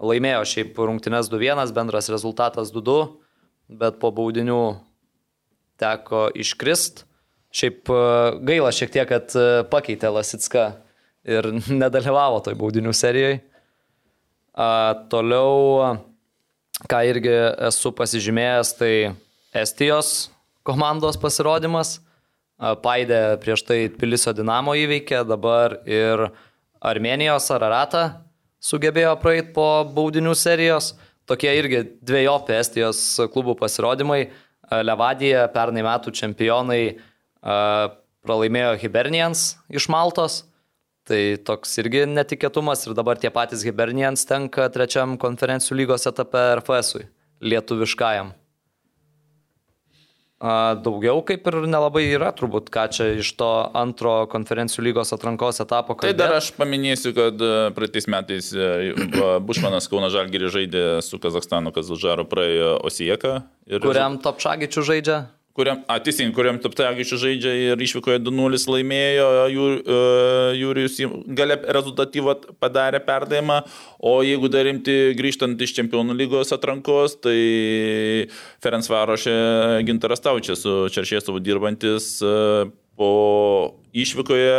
laimėjo 0.00 0.44
šiaip 0.48 0.78
rungtynes 0.80 1.28
2-1, 1.28 1.68
bendras 1.76 2.08
rezultatas 2.08 2.72
2-2, 2.72 3.02
bet 3.68 3.98
po 4.00 4.08
baudinių 4.16 4.60
teko 5.80 6.30
iškrist. 6.32 7.04
Šiaip 7.52 7.92
e, 7.92 7.98
gaila 8.48 8.72
šiek 8.72 8.94
tiek, 8.94 9.10
kad 9.10 9.36
e, 9.36 9.44
pakeitė 9.68 10.14
Lasitską 10.16 10.64
ir 11.28 11.50
nedalyvavo 11.82 12.40
toj 12.46 12.56
baudinių 12.60 12.96
serijoje. 12.96 13.42
Toliau, 15.10 15.96
ką 16.86 16.98
irgi 17.10 17.32
esu 17.66 17.90
pasižymėjęs, 17.98 18.68
tai 18.78 18.92
Estijos 19.50 20.28
komandos 20.62 21.18
pasirodymas. 21.18 21.96
Paidė 22.58 23.36
prieš 23.42 23.64
tai 23.66 23.78
Pilisio 23.90 24.32
Dinamo 24.36 24.76
įveikė, 24.78 25.24
dabar 25.26 25.80
ir 25.90 26.28
Armenijos 26.84 27.48
Araratą 27.50 28.04
sugebėjo 28.62 29.16
praeiti 29.20 29.50
po 29.56 29.84
baudinių 29.96 30.34
serijos. 30.38 30.92
Tokie 31.26 31.50
irgi 31.58 31.82
dviejopi 32.04 32.54
Estijos 32.58 33.00
klubų 33.32 33.56
pasirodymai. 33.58 34.28
Levadija 34.84 35.48
pernai 35.52 35.82
metų 35.84 36.12
čempionai 36.16 36.82
pralaimėjo 37.42 38.76
Hibernians 38.84 39.54
iš 39.68 39.88
Maltos. 39.92 40.44
Tai 41.04 41.20
toks 41.44 41.74
irgi 41.82 42.06
netikėtumas 42.08 42.86
ir 42.86 42.94
dabar 42.96 43.18
tie 43.20 43.28
patys 43.34 43.66
Hibernians 43.66 44.24
tenka 44.28 44.70
trečiam 44.72 45.18
konferencijų 45.20 45.82
lygos 45.82 46.08
etape 46.08 46.46
RFS-ui, 46.60 47.04
lietuviškajam. 47.44 48.32
Daugiau 50.44 51.22
kaip 51.24 51.46
ir 51.48 51.54
nelabai 51.72 52.02
yra, 52.12 52.28
turbūt, 52.36 52.66
ką 52.72 52.82
čia 52.92 53.06
iš 53.16 53.30
to 53.38 53.48
antro 53.80 54.26
konferencijų 54.28 54.82
lygos 54.90 55.14
atrankos 55.16 55.62
etapo. 55.64 55.96
Tai 55.96 56.10
kalbėt. 56.10 56.18
dar 56.20 56.34
aš 56.36 56.50
paminėsiu, 56.58 57.14
kad 57.16 57.40
e, 57.40 57.52
praeitais 57.72 58.08
metais 58.12 58.50
e, 58.52 58.92
Bušmanas 59.40 59.88
Kauno 59.88 60.10
Žalgirį 60.12 60.50
žaidė 60.52 60.84
su 61.06 61.16
Kazakstano 61.22 61.72
Kazalžaro 61.72 62.26
praėjo 62.28 62.74
Osieką. 62.84 63.38
Ir 63.72 63.80
Kuriam 63.86 64.20
Topšagičių 64.20 64.84
žaidžia? 64.90 65.18
Kuriam, 65.54 65.84
a, 65.86 66.00
teisingai, 66.02 66.34
kuriam 66.34 66.56
Taptagičių 66.58 67.16
žaidžia 67.22 67.50
ir 67.70 67.82
išvykoje 67.84 68.18
2-0 68.26 68.58
laimėjo, 68.74 69.26
Jū- 69.54 69.82
e, 69.86 69.98
Jūrijus 70.58 70.96
į- 70.98 71.10
gale 71.38 71.54
rezultatyvą 71.76 72.34
padarė 72.58 72.98
perdavimą, 73.06 73.60
o 74.02 74.16
jeigu 74.26 74.50
dar 74.50 74.66
rimti 74.66 75.14
grįžtant 75.14 75.54
iš 75.62 75.76
Čempionų 75.78 76.16
lygos 76.18 76.50
atrankos, 76.56 77.14
tai 77.22 78.26
Ferenc 78.64 78.88
Varošė 78.90 79.36
Gintaras 79.86 80.18
Taučias 80.26 80.58
su 80.66 80.88
Čeršėsovu 80.90 81.38
dirbantis 81.38 82.16
e, 82.20 82.66
po 82.98 83.12
išvykoje 83.94 84.58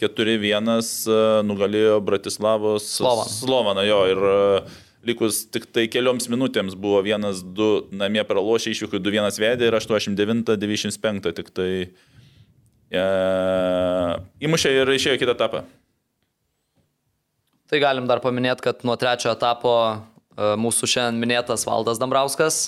4-1 0.00 0.72
e, 1.04 1.20
nugalėjo 1.44 2.00
Bratislavos 2.00 2.88
Slovan. 2.96 3.28
Slovaną 3.28 3.84
jo 3.84 4.00
ir 4.08 4.16
e, 4.16 4.62
likus 5.06 5.44
tik 5.52 5.66
tai 5.72 5.86
kelioms 5.90 6.28
minutėms 6.30 6.76
buvo 6.78 7.00
1-2 7.04 7.90
namie 7.96 8.24
pralošė, 8.26 8.74
išvyko 8.74 9.00
2-1 9.00 9.40
vedė 9.40 9.68
ir 9.70 9.76
89-95 9.78 11.34
tik 11.38 11.52
tai 11.56 11.70
e, 12.92 13.04
įmušė 14.44 14.74
ir 14.82 14.92
išėjo 14.96 15.20
kitą 15.22 15.36
etapą. 15.38 15.64
Tai 17.70 17.78
galim 17.78 18.08
dar 18.10 18.18
paminėti, 18.22 18.66
kad 18.66 18.84
nuo 18.84 18.96
trečio 19.00 19.30
etapo 19.32 19.74
e, 19.88 20.52
mūsų 20.58 20.90
šiandien 20.90 21.22
minėtas 21.22 21.64
Valdas 21.68 22.00
Dambrauskas 22.02 22.62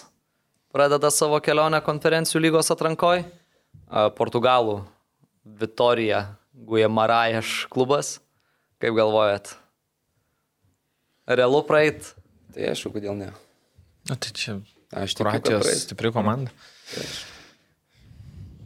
pradeda 0.72 1.10
savo 1.12 1.40
kelionę 1.44 1.82
konferencijų 1.84 2.46
lygos 2.46 2.72
atrankoj. 2.72 3.24
E, 3.26 4.04
Portugalų 4.16 4.80
Vitorija 5.44 6.24
Guimarães 6.54 7.66
klubas. 7.72 8.16
Kaip 8.80 8.96
galvojat? 8.96 9.52
Realu 11.26 11.60
praeit? 11.66 12.14
Tai 12.52 12.70
aišku, 12.72 12.92
kodėl 12.94 13.16
ne. 13.18 13.32
Na, 14.08 14.16
tai 14.16 14.32
čia 14.36 14.58
Aš 14.92 15.14
tikiu, 15.16 15.24
Kroatijos 15.24 15.68
stipri 15.86 16.10
komanda. 16.12 16.52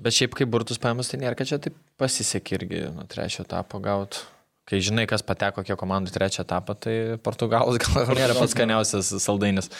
Bet 0.03 0.15
šiaip 0.17 0.35
kaip 0.39 0.51
burtus 0.51 0.81
paėmus, 0.83 1.11
tai 1.11 1.21
nėra, 1.23 1.37
kad 1.39 1.47
čia 1.47 1.61
taip 1.63 1.77
pasisekė 2.01 2.59
irgi 2.59 2.81
nuo 2.95 3.07
trečio 3.11 3.45
etapo 3.47 3.79
gauti. 3.83 4.25
Kai 4.67 4.81
žinai, 4.83 5.05
kas 5.07 5.23
pateko 5.23 5.63
kiek 5.63 5.79
komandų 5.79 6.11
trečią 6.11 6.43
etapą, 6.43 6.75
tai 6.75 6.97
Portugalas 7.23 7.79
gal 7.79 8.11
nėra 8.19 8.35
pats 8.35 8.57
skaniausias 8.57 9.13
saldainis. 9.23 9.71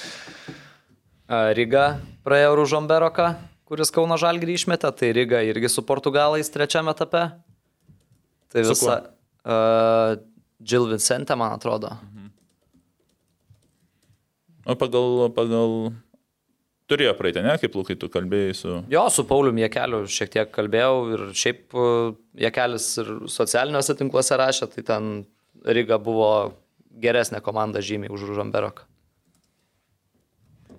Ryga 1.27 1.87
praėjo 2.23 2.55
Ružomberoką, 2.61 3.33
kuris 3.67 3.91
Kauno 3.95 4.15
Žalgrį 4.23 4.55
išmetė, 4.61 4.93
tai 4.95 5.11
Ryga 5.17 5.43
irgi 5.49 5.73
su 5.73 5.83
Portugalais 5.83 6.53
trečiame 6.55 6.95
etape. 6.95 7.27
Tai 8.55 8.67
Su 8.69 8.77
visa... 8.77 9.01
Uh, 9.47 10.23
Jill 10.63 10.87
Vincente, 10.89 11.35
man 11.39 11.53
atrodo. 11.53 11.91
O 14.67 14.75
pagal, 14.79 15.29
pagal... 15.37 15.77
Turėjo 16.87 17.17
praeitį, 17.19 17.43
ne, 17.43 17.55
kaip 17.59 17.75
Lukai 17.75 17.97
tu 17.99 18.07
kalbėjai 18.11 18.53
su... 18.55 18.75
Jo, 18.91 19.09
su 19.11 19.25
Pauliu 19.27 19.51
Jekeliu 19.59 20.05
šiek 20.11 20.31
tiek 20.31 20.53
kalbėjau 20.55 20.99
ir 21.17 21.25
šiaip 21.35 21.75
Jekelis 22.39 22.87
ir 23.03 23.09
socialiniuose 23.31 23.97
tinkluose 23.99 24.39
rašė, 24.39 24.69
tai 24.71 24.85
ten 24.87 25.09
Ryga 25.67 25.99
buvo 25.99 26.29
geresnė 27.03 27.43
komanda 27.43 27.83
žymiai 27.83 28.13
už 28.15 28.29
Žamberoką. 28.39 28.87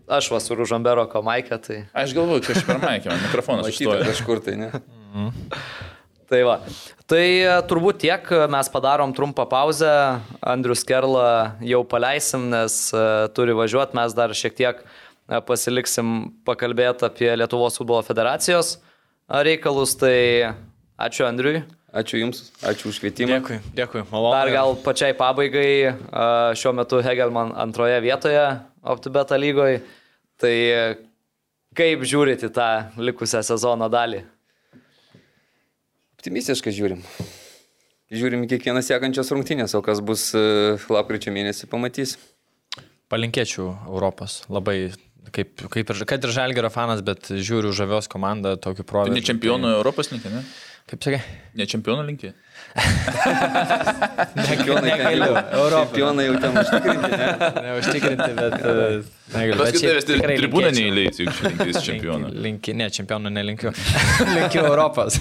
aš 0.07 0.31
vas 0.31 0.47
su 0.47 0.55
Ružambero 0.55 1.03
komaikė, 1.11 1.59
tai... 1.59 1.81
Aš 1.91 2.15
galvoju, 2.15 2.45
kad 2.47 2.55
aš 2.55 2.63
per 2.67 2.79
maikę, 2.79 3.11
mikrofonas 3.27 3.67
išstojo. 3.73 4.07
kažkur 4.07 4.43
tai, 4.43 4.55
ne? 4.55 4.71
Tai 6.27 6.41
va. 6.43 6.57
Tai 7.07 7.23
e, 7.23 7.51
turbūt 7.69 8.01
tiek, 8.03 8.25
mes 8.51 8.69
padarom 8.71 9.13
trumpą 9.15 9.45
pauzę, 9.47 9.91
Andrius 10.43 10.83
Kerla 10.87 11.55
jau 11.63 11.85
paleisim, 11.87 12.49
nes 12.51 12.75
e, 12.91 13.05
turi 13.37 13.55
važiuoti, 13.55 13.95
mes 13.95 14.15
dar 14.17 14.35
šiek 14.35 14.57
tiek 14.57 14.81
e, 14.83 15.39
pasiliksim 15.47 16.17
pakalbėti 16.47 17.07
apie 17.07 17.31
Lietuvos 17.39 17.79
futbolo 17.79 18.03
federacijos 18.03 18.75
e, 18.75 18.79
reikalus, 19.47 19.95
tai 20.03 20.17
ačiū 20.99 21.29
Andriui. 21.29 21.63
Ačiū 21.97 22.19
Jums, 22.19 22.41
ačiū 22.67 22.91
už 22.91 22.99
kvietimą. 22.99 23.37
Dėkui, 23.39 23.57
dėkui, 23.73 24.01
malonu. 24.11 24.33
Dar 24.35 24.51
gal 24.51 24.75
pačiai 24.83 25.15
pabaigai, 25.15 25.71
e, 25.87 25.93
šiuo 26.59 26.73
metu 26.75 26.99
Hegelman 27.01 27.55
antroje 27.55 28.01
vietoje 28.03 28.43
OptiBeta 28.83 29.39
lygoje, 29.39 29.79
tai 30.35 30.55
e, 30.67 30.81
kaip 31.79 32.03
žiūrite 32.03 32.51
tą 32.51 32.67
likusią 32.99 33.39
sezono 33.47 33.87
dalį? 33.89 34.25
Optimistiškai 36.27 36.73
žiūrim. 36.75 36.99
Žiūrim 38.11 38.41
kiekvieną 38.51 38.81
sekančias 38.83 39.29
rungtynės, 39.31 39.71
o 39.77 39.81
kas 39.83 40.01
bus 40.03 40.25
e, 40.35 40.41
lapkričio 40.91 41.31
mėnesį 41.31 41.69
pamatys. 41.71 42.17
Palinkėčiau 43.07 43.69
Europos. 43.87 44.41
Labai, 44.51 44.89
kaip, 45.31 45.63
kaip 45.71 45.93
ir, 45.95 46.01
kad 46.09 46.27
ir 46.27 46.33
Žalgerio 46.35 46.67
fanas, 46.73 46.99
bet 47.07 47.31
žiūriu 47.31 47.71
žavios 47.75 48.11
komandą, 48.11 48.57
tokiu 48.59 48.83
Tu 48.83 48.89
proveržu. 48.91 49.15
ne 49.15 49.23
čempionų 49.23 49.71
Europos 49.77 50.11
linkė, 50.11 50.33
ne? 50.35 50.43
Kaip 50.91 51.07
sakai? 51.07 51.21
Ne 51.55 51.67
čempionų 51.67 52.03
linkė. 52.09 52.33
Čempionai, 54.51 54.91
Negaliu. 54.91 55.31
jau- 55.31 55.45
Europoj. 55.61 55.85
čempionai 55.87 56.27
jau 56.27 56.35
ten 56.43 56.59
užtikrinti, 56.59 57.11
ne? 57.23 57.29
Neužtikrinti, 57.69 58.29
bet... 58.35 59.15
e, 59.27 59.37
negaliu. 59.37 59.63
Bet 59.63 59.73
Paskui 59.75 59.87
tavęs 59.89 60.07
tribūną 60.41 60.71
neįleis, 60.75 61.19
juk 61.21 61.41
linkės 61.45 61.79
čempionų. 61.85 62.29
Linki, 62.47 62.73
ne, 62.77 62.87
čempionų 62.93 63.31
nelinkiu. 63.35 63.71
linkiu 64.37 64.61
Europos. 64.63 65.19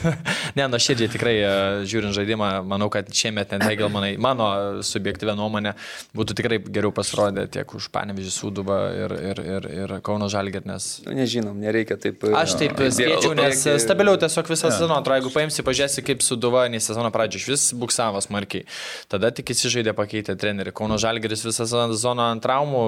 ne, 0.56 0.66
nu 0.70 0.80
širdžiai 0.82 1.10
tikrai, 1.12 1.34
e, 1.42 1.52
žiūrint 1.90 2.14
žaidimą, 2.16 2.50
manau, 2.68 2.88
kad 2.92 3.08
šiemet 3.10 3.54
net 3.56 3.66
Hegelmanai, 3.66 4.12
mano 4.22 4.48
subjektyvė 4.86 5.34
nuomonė, 5.38 5.74
būtų 6.16 6.36
tikrai 6.40 6.60
geriau 6.66 6.92
pasirodę 6.96 7.46
tiek 7.52 7.74
už 7.76 7.88
Panevižį 7.94 8.32
Sūduvą 8.36 8.78
ir, 9.04 9.16
ir, 9.32 9.42
ir, 9.56 9.68
ir 9.84 9.96
Kauno 10.06 10.30
Žalgir, 10.32 10.64
nes 10.68 10.88
Nu, 11.06 11.12
nežinom, 11.18 11.56
nereikia 11.60 11.98
taip. 12.00 12.22
e, 12.26 12.32
Aš 12.38 12.56
taip 12.60 12.78
spėčiau, 12.78 13.34
nes 13.36 13.58
bėgti. 13.64 13.76
stabiliau 13.84 14.16
tiesiog 14.22 14.48
visą 14.50 14.70
sezoną. 14.72 15.00
Atrodo, 15.02 15.18
jeigu 15.20 15.32
paimsi, 15.34 15.64
pažiūrėsi, 15.66 16.02
kaip 16.06 16.22
Suduva, 16.24 16.64
nei 16.72 16.80
sezono 16.82 17.10
pradžio 17.14 17.42
iš 17.42 17.46
vis 17.52 17.66
buksavo 17.76 18.22
smarkiai. 18.24 18.64
Tada 19.12 19.30
tik 19.34 19.52
įsižaidė 19.54 19.92
pakeitę 19.98 20.34
trenerių. 20.40 20.72
Kauno 20.76 20.96
Žalgeris 21.00 21.44
visą 21.46 21.66
sezoną 21.68 22.30
ant 22.36 22.42
traumų. 22.46 22.82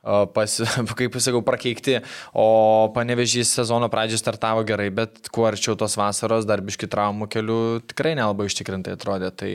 Pas, 0.00 0.54
kaip 0.98 1.16
sakau, 1.20 1.42
prakeikti, 1.44 1.98
o 2.32 2.88
panevežys 2.94 3.52
sezono 3.58 3.90
pradžią 3.92 4.20
startavo 4.22 4.64
gerai, 4.68 4.88
bet 4.96 5.28
kuo 5.32 5.44
arčiau 5.48 5.76
tos 5.80 5.98
vasaros, 6.00 6.46
dar 6.48 6.62
biški 6.64 6.88
traumų 6.90 7.28
kelių 7.32 7.60
tikrai 7.90 8.14
nelabai 8.16 8.48
ištikrintai 8.48 8.96
atrodė. 8.96 9.28
Tai, 9.36 9.50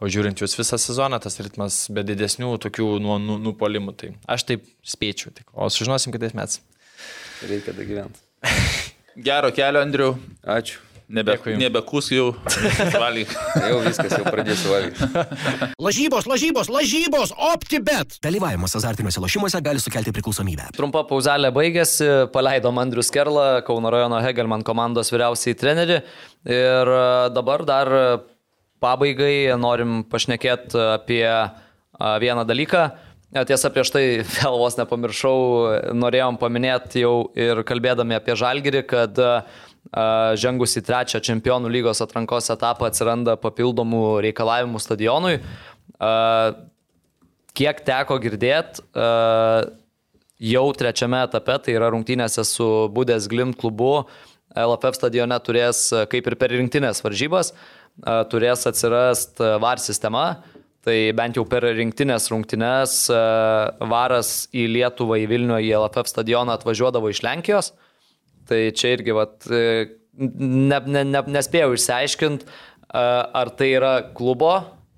o 0.00 0.08
žiūrint 0.08 0.40
jūs 0.40 0.56
visą 0.56 0.80
sezoną, 0.80 1.20
tas 1.22 1.36
ritmas 1.44 1.84
be 1.92 2.06
didesnių 2.08 2.54
tokių 2.64 2.88
nuo 3.04 3.18
nu, 3.20 3.36
nupolimų, 3.50 3.96
tai 4.00 4.14
aš 4.32 4.48
taip 4.48 4.64
spėčiau. 4.94 5.34
Tik, 5.36 5.50
o 5.52 5.68
sužinosim 5.72 6.14
kitais 6.16 6.32
metais. 6.36 6.62
Reikia 7.44 7.76
dagyventi. 7.76 8.24
Gero 9.28 9.52
kelio, 9.52 9.84
Andriu. 9.84 10.14
Ačiū. 10.40 10.80
Nebe, 11.08 11.34
nebekus 11.58 12.10
jau. 12.12 12.30
Valyk. 13.02 13.30
Jau 13.58 13.78
viskas, 13.84 14.14
jau 14.14 14.24
pradėsiu 14.26 14.70
valgyti. 14.70 15.08
Lažybos, 15.86 16.28
lažybos, 16.30 16.70
lažybos, 16.72 17.34
OptiBet. 17.50 18.18
Dalyvavimas 18.24 18.76
azartiniuose 18.78 19.22
lošimuose 19.22 19.60
gali 19.64 19.82
sukelti 19.82 20.14
priklausomybę. 20.14 20.70
Trumpa 20.76 21.02
pauzelė 21.08 21.50
baigėsi, 21.54 22.08
paleidom 22.34 22.80
Andrius 22.82 23.10
Kerlą, 23.14 23.62
Kauno 23.66 23.92
rajono 23.92 24.20
Hegelman 24.22 24.64
komandos 24.66 25.12
vyriausiai 25.12 25.58
treneri. 25.58 26.02
Ir 26.48 26.92
e, 26.94 27.04
dabar 27.34 27.66
dar 27.68 27.92
e, 27.92 28.04
pabaigai 28.82 29.56
norim 29.60 30.02
pašnekėti 30.10 30.78
apie 30.94 31.26
a, 31.26 31.42
vieną 32.22 32.46
dalyką. 32.48 32.86
E, 33.32 33.44
Tiesa, 33.50 33.72
prieš 33.74 33.92
tai 33.94 34.06
vėl 34.38 34.56
vos 34.62 34.78
nepamiršau, 34.80 35.36
norėjom 35.98 36.40
paminėti 36.40 37.04
jau 37.04 37.28
ir 37.38 37.64
kalbėdami 37.68 38.18
apie 38.18 38.38
Žalgirį, 38.38 38.86
kad 38.90 39.20
a, 39.22 39.34
žengus 40.38 40.76
į 40.78 40.84
trečią 40.86 41.20
čempionų 41.24 41.70
lygos 41.72 42.00
atrankos 42.04 42.50
etapą 42.54 42.88
atsiranda 42.88 43.36
papildomų 43.40 44.22
reikalavimų 44.28 44.80
stadionui. 44.80 45.40
Kiek 47.52 47.82
teko 47.84 48.16
girdėti, 48.22 48.84
jau 50.42 50.64
trečiame 50.78 51.20
etape, 51.26 51.58
tai 51.66 51.76
yra 51.76 51.90
rungtynėse 51.92 52.44
su 52.48 52.68
Budės 52.94 53.28
Glimt 53.28 53.58
klubu, 53.60 54.06
LFF 54.56 54.96
stadione 54.98 55.36
turės, 55.44 55.86
kaip 56.12 56.26
ir 56.28 56.38
per 56.40 56.52
rinktinės 56.52 57.04
varžybas, 57.04 57.52
turės 58.32 58.66
atsirasti 58.68 59.54
VAR 59.60 59.80
sistema. 59.80 60.26
Tai 60.82 60.96
bent 61.14 61.36
jau 61.38 61.44
per 61.46 61.62
rinktinės 61.62 62.24
rungtynes 62.32 62.92
e, 63.14 63.18
varas 63.86 64.48
į 64.50 64.64
Lietuvą, 64.66 65.20
į 65.22 65.28
Vilnių, 65.30 65.60
į 65.62 65.68
LFF 65.78 66.10
stadioną 66.10 66.56
atvažiuodavo 66.58 67.12
iš 67.12 67.20
Lenkijos. 67.22 67.68
Tai 68.52 68.60
čia 68.76 68.92
irgi, 68.98 69.16
vat, 69.16 69.38
e, 69.48 69.88
ne, 70.20 70.78
ne, 70.84 71.06
ne, 71.08 71.24
nespėjau 71.38 71.72
išsiaiškinti, 71.78 72.48
ar 72.92 73.48
tai 73.56 73.70
yra 73.78 73.92
klubo 74.12 74.52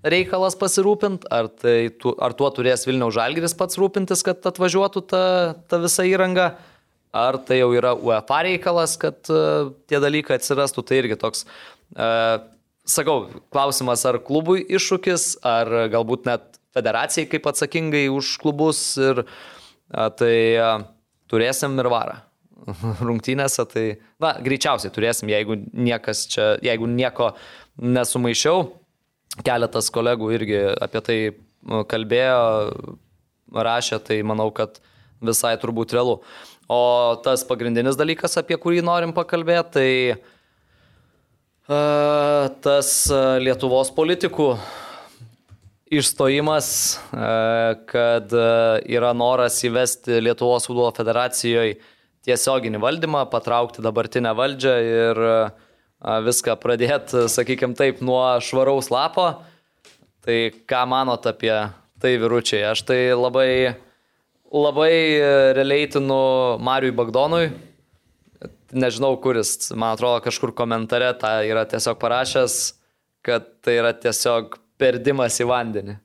reikalas 0.04 0.56
pasirūpinti, 0.58 1.28
ar, 1.32 1.48
tai, 1.48 1.88
tu- 2.00 2.16
ar 2.20 2.34
tuo 2.36 2.50
turės 2.52 2.84
Vilniaus 2.88 3.14
Žalgiris 3.16 3.54
pats 3.56 3.78
rūpintis, 3.80 4.24
kad 4.26 4.44
atvažiuotų 4.50 5.04
ta, 5.08 5.22
ta 5.70 5.78
visa 5.80 6.04
įranga, 6.04 6.50
ar 7.14 7.38
tai 7.46 7.60
jau 7.62 7.70
yra 7.76 7.94
UEFA 7.94 8.42
reikalas, 8.48 8.98
kad 9.00 9.30
uh, 9.32 9.70
tie 9.88 10.00
dalykai 10.02 10.36
atsirastų, 10.40 10.84
tai 10.84 11.00
irgi 11.00 11.18
toks, 11.20 11.46
uh, 11.94 12.42
sakau, 12.84 13.30
klausimas, 13.54 14.04
ar 14.10 14.18
klubui 14.26 14.66
iššūkis, 14.66 15.38
ar 15.46 15.72
galbūt 15.94 16.28
net 16.28 16.60
federacijai 16.74 17.30
kaip 17.30 17.46
atsakingai 17.48 18.08
už 18.12 18.34
klubus 18.42 18.82
ir 19.00 19.24
uh, 19.24 20.08
tai 20.18 20.36
uh, 20.58 20.84
turėsim 21.30 21.78
ir 21.80 21.88
varą 21.92 22.20
rungtynėse, 23.08 23.64
tai, 23.70 23.84
na, 24.22 24.34
greičiausiai 24.44 24.92
turėsim, 24.94 25.30
jeigu 25.32 25.58
niekas 25.72 26.24
čia, 26.30 26.54
jeigu 26.64 26.88
nieko 26.90 27.32
nesumaišiau, 27.80 28.68
keletas 29.44 29.90
kolegų 29.94 30.30
irgi 30.36 30.60
apie 30.84 31.02
tai 31.04 31.18
nu, 31.66 31.82
kalbėjo, 31.88 32.44
rašė, 33.54 34.00
tai 34.04 34.20
manau, 34.26 34.50
kad 34.54 34.80
visai 35.24 35.54
turbūt 35.60 35.94
realu. 35.96 36.20
O 36.70 36.80
tas 37.24 37.44
pagrindinis 37.44 37.98
dalykas, 38.00 38.38
apie 38.40 38.56
kurį 38.60 38.80
norim 38.84 39.12
pakalbėti, 39.16 39.70
tai 39.74 39.90
e, 40.14 40.18
tas 42.64 42.94
e, 43.12 43.20
Lietuvos 43.44 43.92
politikų 43.96 44.48
išstojimas, 45.94 46.68
e, 47.12 47.28
kad 47.90 48.32
yra 48.32 49.12
noras 49.16 49.60
įvesti 49.68 50.22
Lietuvos 50.24 50.70
futbolo 50.70 50.92
federacijoje 50.96 51.76
tiesioginį 52.24 52.80
valdymą, 52.82 53.24
patraukti 53.32 53.84
dabartinę 53.84 54.32
valdžią 54.36 54.74
ir 54.88 55.22
viską 56.24 56.56
pradėti, 56.60 57.26
sakykime 57.32 57.76
taip, 57.78 58.00
nuo 58.04 58.22
švaraus 58.44 58.90
lapo. 58.92 59.28
Tai 60.24 60.38
ką 60.68 60.84
manot 60.88 61.26
apie 61.28 61.52
tai, 62.00 62.14
vyručiai? 62.20 62.64
Aš 62.70 62.84
tai 62.88 62.98
labai, 63.12 63.76
labai 64.52 64.94
realiaitinu 65.56 66.58
Mariui 66.64 66.94
Bagdonui. 66.96 67.50
Nežinau, 68.74 69.14
kuris, 69.22 69.70
man 69.76 69.94
atrodo, 69.94 70.22
kažkur 70.24 70.54
komentare 70.56 71.12
tą 71.20 71.36
yra 71.46 71.62
tiesiog 71.68 72.00
parašęs, 72.00 72.56
kad 73.24 73.46
tai 73.62 73.76
yra 73.78 73.92
tiesiog 73.94 74.56
perdimas 74.80 75.36
į 75.40 75.46
vandenį. 75.52 75.98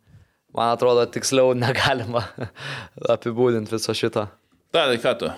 Man 0.55 0.73
atrodo, 0.73 1.05
tiksliau 1.09 1.55
negalima 1.57 2.25
apibūdinti 3.15 3.73
viso 3.73 3.95
šito. 3.95 4.27
Ta, 4.69 4.85
tai 4.85 4.99
ką 5.01 5.15
tu? 5.17 5.31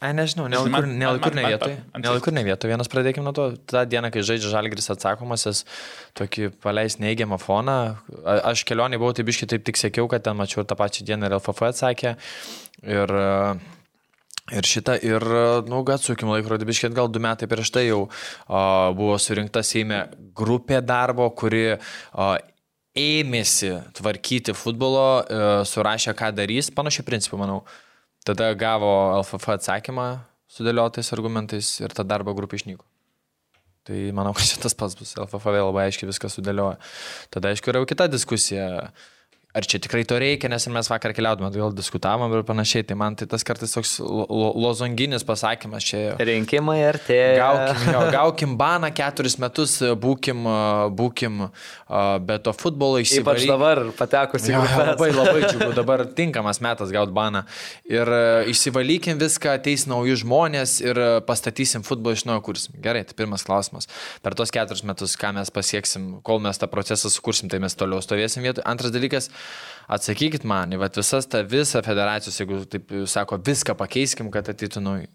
Ai, 0.00 0.14
nežinau, 0.16 0.46
nelaikur 0.48 1.34
ne 1.36 1.42
vietoj. 1.44 1.74
Nelaikur 2.00 2.32
ne 2.32 2.42
vietoj. 2.46 2.70
Vienas 2.72 2.88
pradėkime 2.88 3.26
nuo 3.26 3.34
to. 3.36 3.44
Ta 3.68 3.82
diena, 3.84 4.08
kai 4.12 4.22
žaidžia 4.24 4.48
Žalgris 4.54 4.88
atsakomasis, 4.94 5.66
tokį 6.16 6.46
paleis 6.64 6.96
neigiamą 7.02 7.36
foną. 7.42 7.74
A- 8.24 8.38
Aš 8.54 8.62
kelionį 8.64 8.96
buvau, 9.02 9.12
tai 9.12 9.26
biškai 9.28 9.50
taip 9.52 9.66
tik 9.68 9.76
sėkiau, 9.76 10.08
kad 10.08 10.24
ten 10.24 10.38
mačiau 10.40 10.62
ir 10.64 10.70
tą 10.70 10.78
pačią 10.80 11.04
dieną 11.04 11.28
ir 11.28 11.36
LFF 11.36 11.66
atsakė. 11.68 12.14
Ir, 12.88 13.12
ir 14.56 14.70
šitą, 14.72 14.96
ir, 15.04 15.26
nu, 15.68 15.82
atsukim 15.92 16.32
laikrodį, 16.32 16.70
biškai 16.72 16.90
gal 16.96 17.12
du 17.12 17.20
metai 17.20 17.50
prieš 17.50 17.68
tai 17.76 17.84
jau 17.90 18.06
o, 18.06 18.62
buvo 18.96 19.18
surinkta 19.20 19.60
Seime 19.60 20.06
grupė 20.32 20.80
darbo, 20.80 21.28
kuri 21.36 21.76
o, 21.76 22.30
ėmėsi 22.96 23.76
tvarkyti 24.00 24.56
futbolo, 24.56 25.04
e, 25.22 25.44
surašė, 25.68 26.16
ką 26.18 26.32
darys, 26.34 26.72
panašiai 26.74 27.06
principų, 27.06 27.38
manau. 27.44 27.60
Tada 28.26 28.52
gavo 28.58 28.90
LFF 29.20 29.54
atsakymą 29.56 30.08
sudėliotais 30.50 31.12
argumentais 31.14 31.68
ir 31.80 31.94
ta 31.96 32.04
darbo 32.04 32.34
grupė 32.36 32.60
išnyko. 32.60 32.84
Tai 33.88 34.00
manau, 34.16 34.34
kad 34.36 34.44
šitas 34.44 34.76
pats 34.76 34.98
bus. 34.98 35.14
LFF 35.16 35.46
vėl 35.54 35.70
labai 35.70 35.86
aiškiai 35.88 36.10
viską 36.10 36.28
sudėlioja. 36.32 36.76
Tada 37.32 37.54
aišku 37.54 37.72
yra 37.72 37.80
jau 37.80 37.88
kita 37.88 38.10
diskusija. 38.12 38.90
Ar 39.50 39.66
čia 39.66 39.80
tikrai 39.82 40.04
to 40.06 40.18
reikia, 40.20 40.50
nes 40.50 40.62
ir 40.66 40.74
mes 40.74 40.86
vakar 40.90 41.14
keliaudome, 41.16 41.50
gal 41.54 41.72
diskutavom 41.74 42.30
ir 42.36 42.44
panašiai, 42.46 42.84
tai 42.86 42.96
man 42.98 43.16
tai 43.18 43.26
tas 43.30 43.42
kartais 43.46 43.74
toks 43.74 43.96
lo, 43.98 44.26
lo, 44.30 44.50
lozonginis 44.66 45.24
pasakymas 45.26 45.88
čia. 45.88 46.02
Rinkimai 46.22 46.78
artėja. 46.86 47.40
Gaukim, 47.40 47.88
jo, 47.90 48.02
gaukim 48.16 48.54
baną 48.60 48.92
keturis 48.94 49.34
metus, 49.42 49.74
būkim, 50.04 50.46
būkim 50.94 51.42
be 52.28 52.36
to 52.44 52.54
futbolo 52.54 53.00
įsivaizduoti. 53.02 53.46
Ypač 53.46 53.50
dabar 53.50 53.82
patekus 53.98 54.46
į 54.46 54.54
grupę. 54.54 54.86
Labai 54.92 55.10
labai 55.16 55.42
džiugu, 55.48 55.70
dabar 55.80 56.04
tinkamas 56.20 56.62
metas 56.62 56.94
gauti 56.94 57.14
baną. 57.16 57.42
Ir 57.90 58.12
išsivalykim 58.52 59.18
viską, 59.18 59.56
ateis 59.58 59.88
nauji 59.90 60.20
žmonės 60.22 60.76
ir 60.84 61.02
pastatysim 61.26 61.82
futbolą 61.86 62.14
iš 62.14 62.26
naujo 62.30 62.44
kursim. 62.46 62.78
Gerai, 62.82 63.02
tai 63.08 63.18
pirmas 63.18 63.42
klausimas. 63.46 63.90
Per 64.22 64.38
tos 64.38 64.54
keturis 64.54 64.86
metus, 64.86 65.18
ką 65.18 65.34
mes 65.40 65.50
pasieksim, 65.50 66.08
kol 66.26 66.38
mes 66.44 66.62
tą 66.62 66.70
procesą 66.70 67.10
sukursim, 67.10 67.50
tai 67.50 67.58
mes 67.62 67.74
toliau 67.74 67.98
stovėsim 68.04 68.46
vietoje. 68.46 68.66
Antras 68.70 68.94
dalykas, 68.94 69.30
atsakykit 69.90 70.44
man, 70.46 70.74
vat 70.80 70.98
visas 70.98 71.28
tą 71.30 71.42
visą 71.46 71.82
federacijos, 71.86 72.38
jeigu 72.40 72.62
taip 72.70 72.92
sako, 73.10 73.40
viską 73.46 73.76
pakeiskim, 73.78 74.30
kad 74.34 74.50
ateitų 74.52 74.84
nauji. 74.84 75.10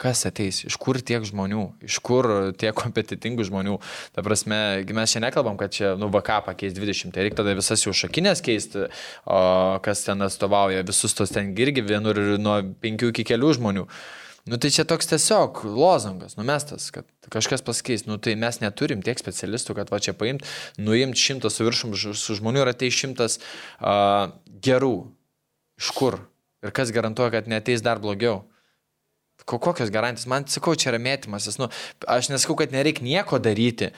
Kas 0.00 0.22
ateis, 0.24 0.62
iš 0.64 0.78
kur 0.80 0.96
tiek 1.04 1.20
žmonių, 1.28 1.66
iš 1.84 1.98
kur 2.00 2.24
tiek 2.56 2.72
kompetitingų 2.72 3.44
žmonių. 3.50 3.74
Ta 4.16 4.24
prasme, 4.24 4.80
mes 4.96 5.12
čia 5.12 5.20
nekalbam, 5.20 5.58
kad 5.60 5.74
čia, 5.76 5.90
nu, 6.00 6.08
VK 6.08 6.38
pakeis 6.46 6.72
20, 6.72 7.12
tai 7.12 7.26
reikia 7.26 7.42
tada 7.42 7.52
visas 7.58 7.84
jų 7.84 7.92
šakinės 7.98 8.40
keisti, 8.46 8.86
o 9.28 9.42
kas 9.84 10.06
ten 10.06 10.24
atstovauja, 10.24 10.86
visus 10.88 11.12
tos 11.18 11.34
ten 11.36 11.52
irgi 11.52 11.84
vienur 11.84 12.16
nuo 12.40 12.56
5 12.80 13.10
iki 13.12 13.28
kelių 13.28 13.52
žmonių. 13.60 13.84
Nu 14.48 14.56
tai 14.56 14.70
čia 14.72 14.86
toks 14.88 15.10
tiesiog 15.10 15.60
lozangas, 15.68 16.36
numestas, 16.38 16.88
kad 16.94 17.04
kažkas 17.32 17.64
pasikeis. 17.64 18.06
Nu 18.08 18.16
tai 18.16 18.36
mes 18.40 18.60
neturim 18.62 19.02
tiek 19.04 19.20
specialistų, 19.20 19.76
kad 19.76 19.92
va 19.92 20.00
čia 20.00 20.14
paimt, 20.16 20.46
nuimti 20.80 21.20
šimtą 21.20 21.50
su 21.52 21.66
viršum 21.66 21.92
su 22.16 22.36
žmonių 22.38 22.64
ir 22.64 22.72
ateis 22.72 22.96
šimtas 22.96 23.38
uh, 23.40 24.32
gerų. 24.64 24.94
Iš 25.80 25.92
kur? 25.96 26.18
Ir 26.64 26.72
kas 26.76 26.92
garantuoja, 26.92 27.34
kad 27.36 27.50
neteis 27.52 27.84
dar 27.84 28.00
blogiau? 28.00 28.42
Kokios 29.44 29.92
garantijos? 29.92 30.28
Man 30.28 30.44
sakau, 30.48 30.74
čia 30.76 30.92
yra 30.92 31.00
mėtymasis. 31.00 31.56
Nu, 31.60 31.70
aš 32.08 32.28
nesakau, 32.32 32.58
kad 32.60 32.72
nereikia 32.72 33.04
nieko 33.04 33.40
daryti, 33.40 33.90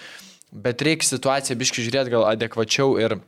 bet 0.55 0.83
reikia 0.83 1.09
situaciją 1.09 1.59
biški 1.59 1.87
žiūrėti 1.87 2.15
gal 2.15 2.27
adekvačiau 2.31 2.95
ir 3.03 3.19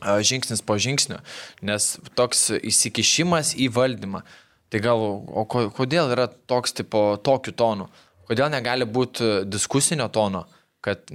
žingsnis 0.00 0.62
po 0.64 0.78
žingsnio, 0.80 1.18
nes 1.66 1.96
toks 2.16 2.50
įsikišimas 2.56 3.54
į 3.58 3.68
valdymą. 3.74 4.22
Tai 4.70 4.80
gal, 4.84 5.00
o 5.02 5.44
kodėl 5.50 6.12
yra 6.14 6.28
toks 6.30 6.76
tipo, 6.78 7.16
tokių 7.26 7.54
tonų? 7.58 7.88
Kodėl 8.30 8.52
negali 8.52 8.86
būti 8.86 9.42
diskusinio 9.50 10.06
tono, 10.14 10.44
kad 10.84 11.10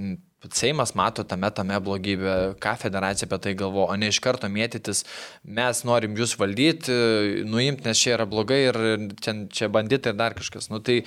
Seimas 0.52 0.92
mato 0.94 1.24
tame 1.26 1.48
tame 1.50 1.78
blogybę, 1.82 2.54
ką 2.62 2.74
federacija 2.78 3.26
apie 3.26 3.38
tai 3.42 3.54
galvo, 3.58 3.86
o 3.90 3.94
ne 3.98 4.10
iš 4.12 4.20
karto 4.22 4.46
mėtytis, 4.52 5.02
mes 5.42 5.80
norim 5.88 6.14
jūs 6.14 6.36
valdyti, 6.38 6.92
nuimti, 7.48 7.86
nes 7.88 7.98
čia 7.98 8.12
yra 8.14 8.26
blogai 8.30 8.60
ir 8.68 8.78
čia, 9.24 9.34
čia 9.50 9.70
bandyti 9.72 10.12
ir 10.12 10.18
dar 10.18 10.36
kažkas. 10.38 10.68
Nu, 10.70 10.78
tai 10.78 11.00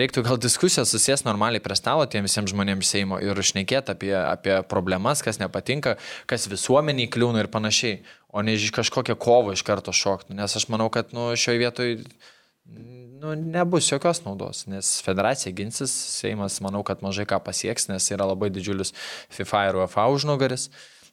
reiktų 0.00 0.24
gal 0.26 0.40
diskusiją 0.42 0.86
susės 0.88 1.26
normaliai 1.28 1.62
prie 1.62 1.76
stalo 1.78 2.08
tiem 2.10 2.26
visiems 2.26 2.50
žmonėms 2.50 2.90
Seimo 2.90 3.20
ir 3.22 3.38
išnekėti 3.38 3.94
apie, 3.94 4.14
apie 4.16 4.56
problemas, 4.66 5.22
kas 5.22 5.38
nepatinka, 5.38 5.94
kas 6.26 6.48
visuomeniai 6.50 7.12
kliūna 7.12 7.44
ir 7.44 7.52
panašiai 7.52 8.00
o 8.32 8.42
ne 8.42 8.54
iš 8.54 8.70
kažkokią 8.74 9.16
kovą 9.18 9.54
iš 9.54 9.62
karto 9.66 9.92
šokti. 9.92 10.34
Nes 10.38 10.56
aš 10.56 10.68
manau, 10.70 10.88
kad 10.92 11.14
nu, 11.16 11.30
šioje 11.36 11.58
vietoje 11.58 11.96
nu, 13.20 13.34
nebus 13.34 13.88
jokios 13.90 14.22
naudos, 14.24 14.64
nes 14.70 15.00
federacija 15.04 15.52
ginsis, 15.52 15.92
Seimas 16.16 16.60
manau, 16.64 16.80
kad 16.86 17.02
mažai 17.04 17.26
ką 17.28 17.40
pasieks, 17.44 17.90
nes 17.90 18.08
yra 18.14 18.28
labai 18.30 18.48
didžiulis 18.52 18.94
FIFA 19.36 19.66
ir 19.68 19.78
UEFA 19.82 20.08
užnugaris. 20.14 20.70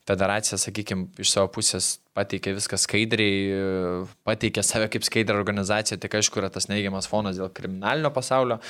Federacija, 0.07 0.55
sakykime, 0.55 1.09
iš 1.19 1.33
savo 1.33 1.49
pusės 1.51 1.97
pateikė 2.15 2.53
viską 2.55 2.79
skaidriai, 2.79 4.07
pateikė 4.27 4.63
save 4.63 4.87
kaip 4.93 5.03
skaidrę 5.03 5.35
organizaciją, 5.35 5.99
tik 5.99 6.15
aišku 6.21 6.39
yra 6.39 6.47
tas 6.53 6.69
neigiamas 6.71 7.09
fonas 7.11 7.35
dėl 7.35 7.51
kriminalinio 7.51 8.13
pasaulio. 8.15 8.61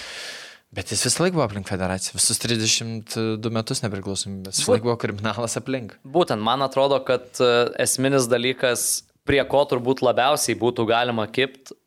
Bet 0.73 0.89
jis 0.91 1.05
visą 1.05 1.23
laiką 1.23 1.37
buvo 1.37 1.45
aplink 1.45 1.69
federaciją, 1.69 2.17
visus 2.17 2.41
32 2.41 3.53
metus 3.53 3.85
nepriklausomybės, 3.85 4.63
visą 4.63 4.73
laiką 4.73 4.89
buvo 4.89 4.97
kriminalas 4.99 5.55
aplink. 5.61 5.93
Būtent, 6.03 6.41
man 6.43 6.65
atrodo, 6.65 6.97
kad 7.07 7.37
e, 7.39 7.51
esminis 7.85 8.27
dalykas, 8.27 8.87
prie 9.29 9.39
ko 9.47 9.61
turbūt 9.69 10.01
labiausiai 10.03 10.57
būtų 10.59 10.89
galima 10.89 11.29
kipti, 11.31 11.77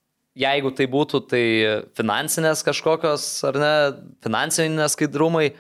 jeigu 0.41 0.73
tai 0.77 0.87
būtų, 0.91 1.21
tai 1.31 1.45
finansinės 1.99 2.65
kažkokios, 2.67 3.27
ar 3.51 3.61
ne, 3.61 3.75
finansinės 4.25 4.97
skaidrumai, 4.97 5.51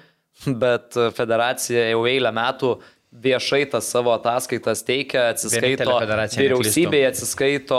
bet 0.46 0.96
federacija 1.16 1.90
jau 1.90 2.06
eilę 2.08 2.32
metų 2.32 2.78
viešai 3.10 3.64
tas 3.70 3.88
savo 3.90 4.12
ataskaitas 4.14 4.84
teikia, 4.86 5.30
atsiskaito 5.34 5.98
vyriausybėje, 6.36 7.10
atsiskaito 7.10 7.78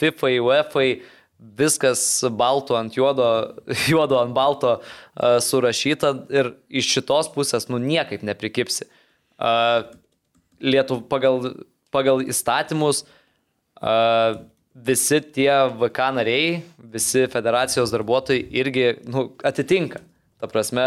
FIFA, 0.00 0.30
UEFA 0.40 0.86
viskas 1.60 2.02
balto 2.36 2.76
ant 2.76 2.96
juodo, 2.96 3.28
juodo 3.90 4.20
ant 4.20 4.34
balto 4.36 4.78
uh, 4.80 5.38
surašyta 5.44 6.14
ir 6.32 6.54
iš 6.68 6.94
šitos 6.96 7.30
pusės, 7.34 7.68
nu, 7.72 7.80
niekaip 7.80 8.24
neprikipsi. 8.26 8.88
Uh, 9.40 9.88
Lietuv 10.60 11.06
pagal, 11.08 11.54
pagal 11.88 12.20
įstatymus 12.20 13.06
uh, 13.80 14.40
visi 14.74 15.20
tie 15.34 15.50
VK 15.80 16.12
nariai, 16.16 16.60
visi 16.92 17.26
federacijos 17.30 17.92
darbuotojai 17.94 18.44
irgi 18.62 18.86
nu, 19.10 19.30
atitinka. 19.46 20.02
Ta 20.40 20.48
prasme, 20.48 20.84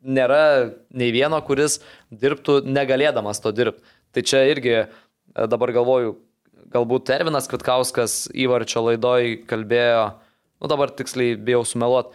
nėra 0.00 0.70
nei 0.96 1.10
vieno, 1.12 1.36
kuris 1.44 1.80
dirbtų 2.08 2.62
negalėdamas 2.64 3.42
to 3.44 3.52
dirbti. 3.52 3.84
Tai 4.14 4.22
čia 4.24 4.44
irgi 4.48 4.76
dabar 5.34 5.72
galvoju, 5.74 6.14
galbūt 6.72 7.10
Ervinas 7.12 7.48
Kvitkauskas 7.50 8.24
įvarčio 8.32 8.84
laidoj 8.86 9.34
kalbėjo, 9.50 10.06
nu 10.62 10.70
dabar 10.70 10.92
tiksliai 10.94 11.36
bijau 11.36 11.64
sumeluot, 11.66 12.14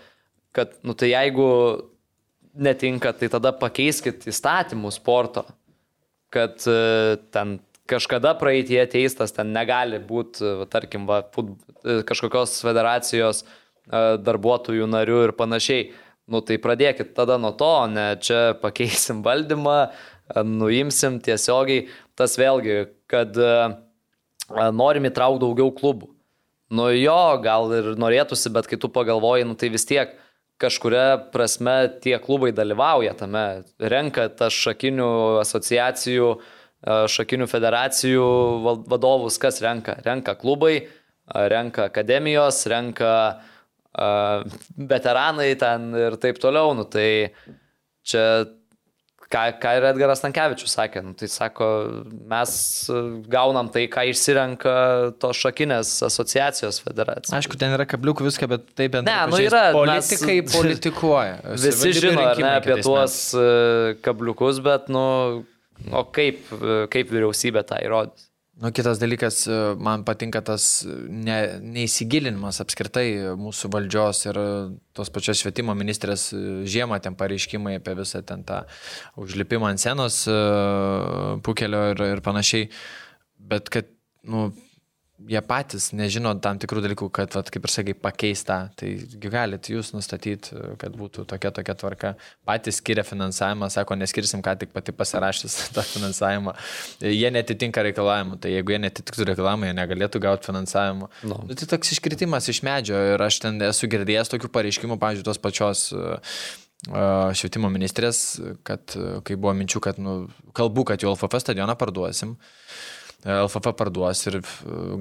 kad, 0.55 0.73
nu 0.81 0.95
tai 0.97 1.11
jeigu 1.11 1.49
netinka, 2.59 3.13
tai 3.13 3.29
tada 3.31 3.53
pakeiskit 3.55 4.25
įstatymų 4.31 4.91
sporto, 4.95 5.45
kad 6.33 6.57
e, 6.67 7.17
ten 7.33 7.57
kažkada 7.89 8.35
praeitie 8.39 8.81
teistas 8.91 9.33
ten 9.35 9.53
negali 9.55 9.99
būti, 10.03 10.67
tarkim, 10.71 11.07
va, 11.09 11.23
fut, 11.33 11.55
e, 11.83 12.01
kažkokios 12.07 12.59
federacijos 12.65 13.43
e, 13.43 13.49
darbuotojų 14.21 14.87
narių 14.89 15.25
ir 15.27 15.35
panašiai. 15.39 15.89
Nu 16.29 16.43
tai 16.45 16.59
pradėkit 16.61 17.15
tada 17.17 17.39
nuo 17.41 17.55
to, 17.57 17.73
ne 17.89 18.13
čia 18.21 18.53
pakeisim 18.61 19.23
valdymą, 19.25 19.79
nuimsim 20.45 21.17
tiesiogiai. 21.25 21.87
Tas 22.13 22.35
vėlgi, 22.37 22.83
kad 23.09 23.33
uh, 23.39 23.71
norim 24.49 25.07
įtraukti 25.09 25.43
daugiau 25.43 25.71
klubų. 25.75 26.09
Nu 26.69 26.89
jo, 26.93 27.21
gal 27.41 27.71
ir 27.73 27.93
norėtųsi, 27.97 28.51
bet 28.53 28.69
kai 28.69 28.77
tu 28.77 28.91
pagalvoji, 28.93 29.47
nu 29.49 29.57
tai 29.57 29.71
vis 29.73 29.87
tiek 29.89 30.13
kažkuria 30.61 31.31
prasme 31.33 31.89
tie 32.03 32.17
klubai 32.21 32.51
dalyvauja 32.53 33.15
tame, 33.17 33.63
renka 33.79 34.27
tas 34.29 34.53
šakinių 34.53 35.39
asociacijų, 35.41 36.33
šakinių 36.85 37.47
federacijų 37.51 38.27
vadovus, 38.87 39.39
kas 39.41 39.59
renka? 39.63 39.97
Renka 40.05 40.35
klubai, 40.39 40.87
renka 41.27 41.89
akademijos, 41.89 42.63
renka 42.71 43.13
uh, 43.35 44.45
veteranai 44.77 45.51
ten 45.59 45.91
ir 45.97 46.15
taip 46.21 46.39
toliau. 46.39 46.71
Nu, 46.77 46.85
tai 46.87 47.33
čia 48.07 48.23
ką, 49.29 49.43
ką 49.61 49.73
ir 49.77 49.87
Edgaras 49.91 50.23
Tankievičius 50.23 50.73
sakė, 50.77 51.03
nu, 51.05 51.13
tai 51.17 51.29
sako, 51.31 51.67
mes 52.31 52.53
gaunam 53.29 53.69
tai, 53.73 53.85
ką 53.91 54.07
išsirenka 54.09 54.73
tos 55.21 55.41
šakinės 55.43 55.91
asociacijos 56.07 56.81
federacija. 56.85 57.35
Aišku, 57.37 57.59
ten 57.59 57.75
yra 57.77 57.85
kabliukų 57.89 58.25
viską, 58.29 58.49
bet 58.55 58.65
taip 58.79 58.95
bent 58.97 59.09
ne, 59.09 59.19
nu, 59.29 59.41
yra. 59.43 59.69
Politikai 59.75 60.39
mes, 60.41 60.55
politikuoja. 60.55 61.39
Visi 61.65 61.93
žino 61.99 62.25
ne, 62.39 62.55
apie 62.55 62.79
tuos. 62.81 63.21
E, 63.37 63.95
kabliukus, 64.05 64.61
bet, 64.65 64.89
nu, 64.93 65.05
o 65.91 66.03
kaip, 66.15 66.41
kaip 66.93 67.13
vyriausybė 67.13 67.63
tą 67.67 67.79
įrodys? 67.85 68.29
Nu, 68.59 68.73
kitas 68.75 68.99
dalykas, 68.99 69.45
man 69.79 70.01
patinka 70.03 70.41
tas 70.43 70.63
ne, 71.07 71.37
neįsigilinimas 71.63 72.59
apskritai 72.59 73.05
mūsų 73.39 73.69
valdžios 73.71 74.25
ir 74.25 74.39
tos 74.97 75.11
pačios 75.15 75.39
švietimo 75.39 75.71
ministrės 75.79 76.25
žiemą 76.67 76.97
ten 76.99 77.15
pareiškimai 77.15 77.77
apie 77.79 77.93
visą 77.95 78.19
ten 78.27 78.43
tą 78.43 78.65
užlipimą 79.23 79.69
ant 79.71 79.79
senos 79.79 80.25
e, 80.27 80.35
pukelio 81.45 81.85
ir, 81.93 82.03
ir 82.17 82.23
panašiai. 82.25 82.67
Bet 83.39 83.71
kad, 83.71 83.87
nu, 84.27 84.49
jie 85.27 85.41
patys 85.45 85.89
nežino 85.95 86.31
tam 86.43 86.59
tikrų 86.61 86.83
dalykų, 86.85 87.07
kad, 87.13 87.33
vat, 87.35 87.49
kaip 87.51 87.65
ir 87.65 87.73
sakai, 87.73 87.95
pakeista. 87.97 88.59
Tai 88.79 88.91
galit 89.25 89.69
jūs 89.71 89.91
nustatyti, 89.95 90.55
kad 90.81 90.95
būtų 90.95 91.25
tokia 91.29 91.51
tokia 91.55 91.75
tvarka. 91.79 92.13
Patys 92.47 92.79
skiria 92.79 93.03
finansavimą, 93.07 93.69
sako, 93.73 93.97
neskirsim, 93.99 94.43
ką 94.45 94.55
tik 94.61 94.73
pati 94.75 94.95
pasirašys 94.95 95.57
tą 95.75 95.83
finansavimą. 95.87 96.55
Jie 97.03 97.33
netitinka 97.35 97.83
reikalavimų, 97.89 98.39
tai 98.43 98.53
jeigu 98.55 98.75
jie 98.75 98.81
netitiktų 98.85 99.29
reikalavimų, 99.33 99.69
jie 99.69 99.75
negalėtų 99.81 100.23
gauti 100.23 100.51
finansavimo. 100.51 101.11
No. 101.23 101.41
Nu, 101.49 101.57
tai 101.59 101.67
toks 101.73 101.93
iškritimas 101.97 102.49
iš 102.51 102.63
medžio 102.67 102.99
ir 103.13 103.25
aš 103.25 103.41
ten 103.45 103.59
esu 103.69 103.89
girdėjęs 103.91 104.31
tokių 104.31 104.51
pareiškimų, 104.55 104.99
pavyzdžiui, 105.01 105.27
tos 105.27 105.41
pačios 105.41 105.87
švietimo 107.35 107.67
ministrės, 107.71 108.39
kad 108.63 108.95
kai 109.27 109.35
buvo 109.35 109.51
minčių, 109.57 109.81
kad, 109.83 109.99
nu, 109.99 110.29
kalbu, 110.55 110.85
kad 110.87 111.03
jau 111.03 111.11
LFF 111.11 111.41
stadioną 111.43 111.75
parduosim. 111.79 112.37
LFF 113.27 113.73
parduos 113.75 114.21
ir 114.29 114.37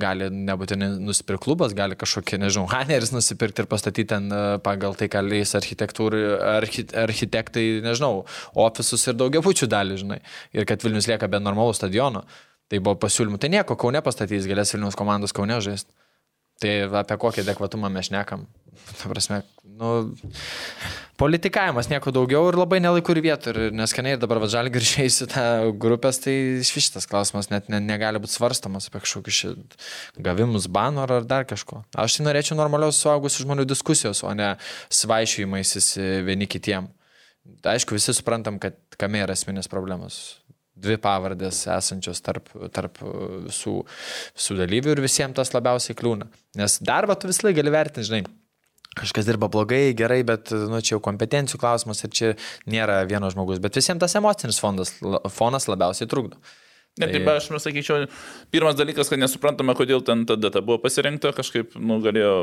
gali 0.03 0.27
nebūtinai 0.35 0.89
nusipirkti 1.07 1.45
klubas, 1.45 1.75
gali 1.79 1.95
kažkokie, 1.99 2.41
nežinau, 2.43 2.67
Haneris 2.73 3.13
nusipirkti 3.15 3.63
ir 3.63 3.69
pastatyti 3.71 4.09
ten 4.11 4.27
pagal 4.65 4.99
tai, 4.99 5.07
ką 5.13 5.23
leis 5.23 5.55
archi, 5.55 5.77
architektai, 7.05 7.67
nežinau, 7.85 8.25
ofisus 8.59 9.07
ir 9.07 9.19
daugiabučių 9.21 9.71
dalį, 9.71 10.01
žinai. 10.03 10.19
Ir 10.57 10.67
kad 10.67 10.83
Vilnius 10.83 11.07
lieka 11.07 11.31
be 11.31 11.39
normalų 11.39 11.79
stadiono. 11.79 12.25
Tai 12.69 12.83
buvo 12.83 12.99
pasiūlymų. 13.07 13.39
Tai 13.41 13.53
nieko, 13.55 13.79
Kaune 13.81 14.03
pastatys, 14.05 14.51
galės 14.51 14.75
Vilnius 14.75 14.99
komandos 14.99 15.33
Kaune 15.37 15.61
žaisti. 15.65 15.95
Tai 16.59 16.75
apie 17.05 17.17
kokį 17.23 17.47
adekvatumą 17.47 17.89
mes 17.93 18.11
šnekam. 18.11 18.49
Ta 18.99 19.09
prasme, 19.11 19.41
nu, 19.79 19.91
politikavimas 21.21 21.89
nieko 21.91 22.13
daugiau 22.15 22.49
ir 22.51 22.59
labai 22.59 22.81
nelaiku 22.83 23.15
ir 23.15 23.21
vietų. 23.25 23.53
Ir 23.53 23.77
neskaniai 23.77 24.17
ir 24.17 24.23
dabar 24.23 24.41
vadžalį 24.43 24.73
grįžėjai 24.75 25.11
į 25.11 25.29
tą 25.33 25.45
grupės, 25.83 26.21
tai 26.25 26.35
šitas 26.67 27.09
klausimas 27.11 27.51
net 27.53 27.71
ne, 27.73 27.81
negali 27.85 28.21
būti 28.23 28.37
svarstamas 28.37 28.91
apie 28.91 29.03
kažkokius 29.05 29.59
gavimus, 30.25 30.69
bano 30.73 31.07
ar 31.07 31.17
dar 31.29 31.49
kažko. 31.49 31.85
Aš 31.97 32.19
tai 32.19 32.29
norėčiau 32.29 32.59
normalios 32.59 33.01
suaugusių 33.03 33.47
žmonių 33.47 33.69
diskusijos, 33.69 34.25
o 34.25 34.35
ne 34.37 34.55
svaišyjimaisis 35.01 35.95
vieni 36.29 36.51
kitiem. 36.51 36.91
Aišku, 37.65 37.97
visi 37.97 38.13
suprantam, 38.13 38.61
kad 38.61 38.77
kame 39.01 39.25
yra 39.25 39.37
esminės 39.39 39.71
problemos 39.73 40.39
dvi 40.79 40.99
pavardės 41.03 41.65
esančios 41.75 42.21
tarp, 42.25 42.51
tarp 42.75 43.01
visų, 43.49 43.81
visų 44.39 44.59
dalyvių 44.61 44.95
ir 44.95 45.03
visiems 45.03 45.37
tas 45.39 45.51
labiausiai 45.55 45.97
kliūna. 45.99 46.29
Nes 46.59 46.79
darbą 46.85 47.17
tu 47.19 47.31
vis 47.31 47.43
laik 47.45 47.59
gali 47.59 47.73
vertinti, 47.75 48.07
žinai, 48.09 48.23
kažkas 49.01 49.29
dirba 49.29 49.49
blogai, 49.53 49.93
gerai, 49.99 50.21
bet 50.27 50.53
nu, 50.53 50.81
čia 50.85 50.97
jau 50.97 51.03
kompetencijų 51.05 51.61
klausimas 51.63 52.05
ir 52.05 52.15
čia 52.15 52.33
nėra 52.71 53.01
vieno 53.09 53.31
žmogus, 53.33 53.63
bet 53.63 53.79
visiems 53.79 54.03
tas 54.03 54.17
emocinis 54.19 54.61
fondas, 54.63 54.95
fonas 55.35 55.69
labiausiai 55.71 56.11
trukdo. 56.11 56.41
Ne, 57.03 57.11
tai 57.13 57.37
aš 57.37 57.51
sakyčiau, 57.65 58.09
pirmas 58.55 58.79
dalykas, 58.79 59.11
kad 59.13 59.21
nesuprantama, 59.21 59.77
kodėl 59.79 60.03
ten 60.07 60.27
ta 60.29 60.39
data 60.41 60.63
buvo 60.65 60.81
pasirinkta, 60.83 61.35
kažkaip, 61.37 61.77
nu, 61.79 62.01
galėjo 62.05 62.35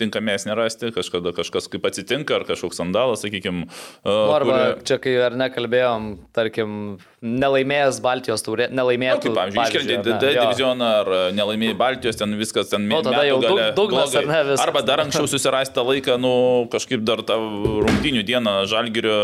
tinkamesnį 0.00 0.56
rasti, 0.56 0.90
kažkada 0.94 1.32
kažkas 1.36 1.68
kaip 1.70 1.84
atsitinka, 1.88 2.38
ar 2.38 2.46
kažkoks 2.48 2.80
sandalas, 2.80 3.22
sakykime. 3.24 3.66
Uh, 4.00 4.32
Arba 4.32 4.56
kuri... 4.56 4.86
čia, 4.88 4.98
kai 5.02 5.14
ar 5.26 5.36
nekalbėjom, 5.38 6.08
tarkim, 6.36 6.74
nelaimėjęs 7.20 8.00
Baltijos 8.04 8.44
turė, 8.46 8.70
nelaimėjęs. 8.72 9.20
Nu, 9.20 9.24
kaip, 9.26 9.36
pavyzdžiui, 9.38 9.64
iškelti 9.66 10.16
D 10.24 10.32
divizioną 10.38 10.90
ar 11.02 11.12
nelaimėjai 11.36 11.78
Baltijos, 11.80 12.20
ten 12.20 12.36
viskas 12.40 12.72
ten. 12.72 12.88
Nu, 12.90 13.02
tada 13.06 13.24
jau 13.28 13.40
gale, 13.44 13.70
Douglas 13.76 14.16
ar 14.16 14.28
ne 14.30 14.42
viskas. 14.52 14.66
Arba 14.66 14.84
dar 14.86 15.04
anksčiau 15.04 15.28
susirasti 15.34 15.76
tą 15.76 15.86
laiką, 15.90 16.16
nu, 16.22 16.34
kažkaip 16.72 17.04
dar 17.06 17.24
tą 17.28 17.38
rungtinių 17.86 18.24
dieną 18.26 18.60
Žalgirio, 18.70 19.18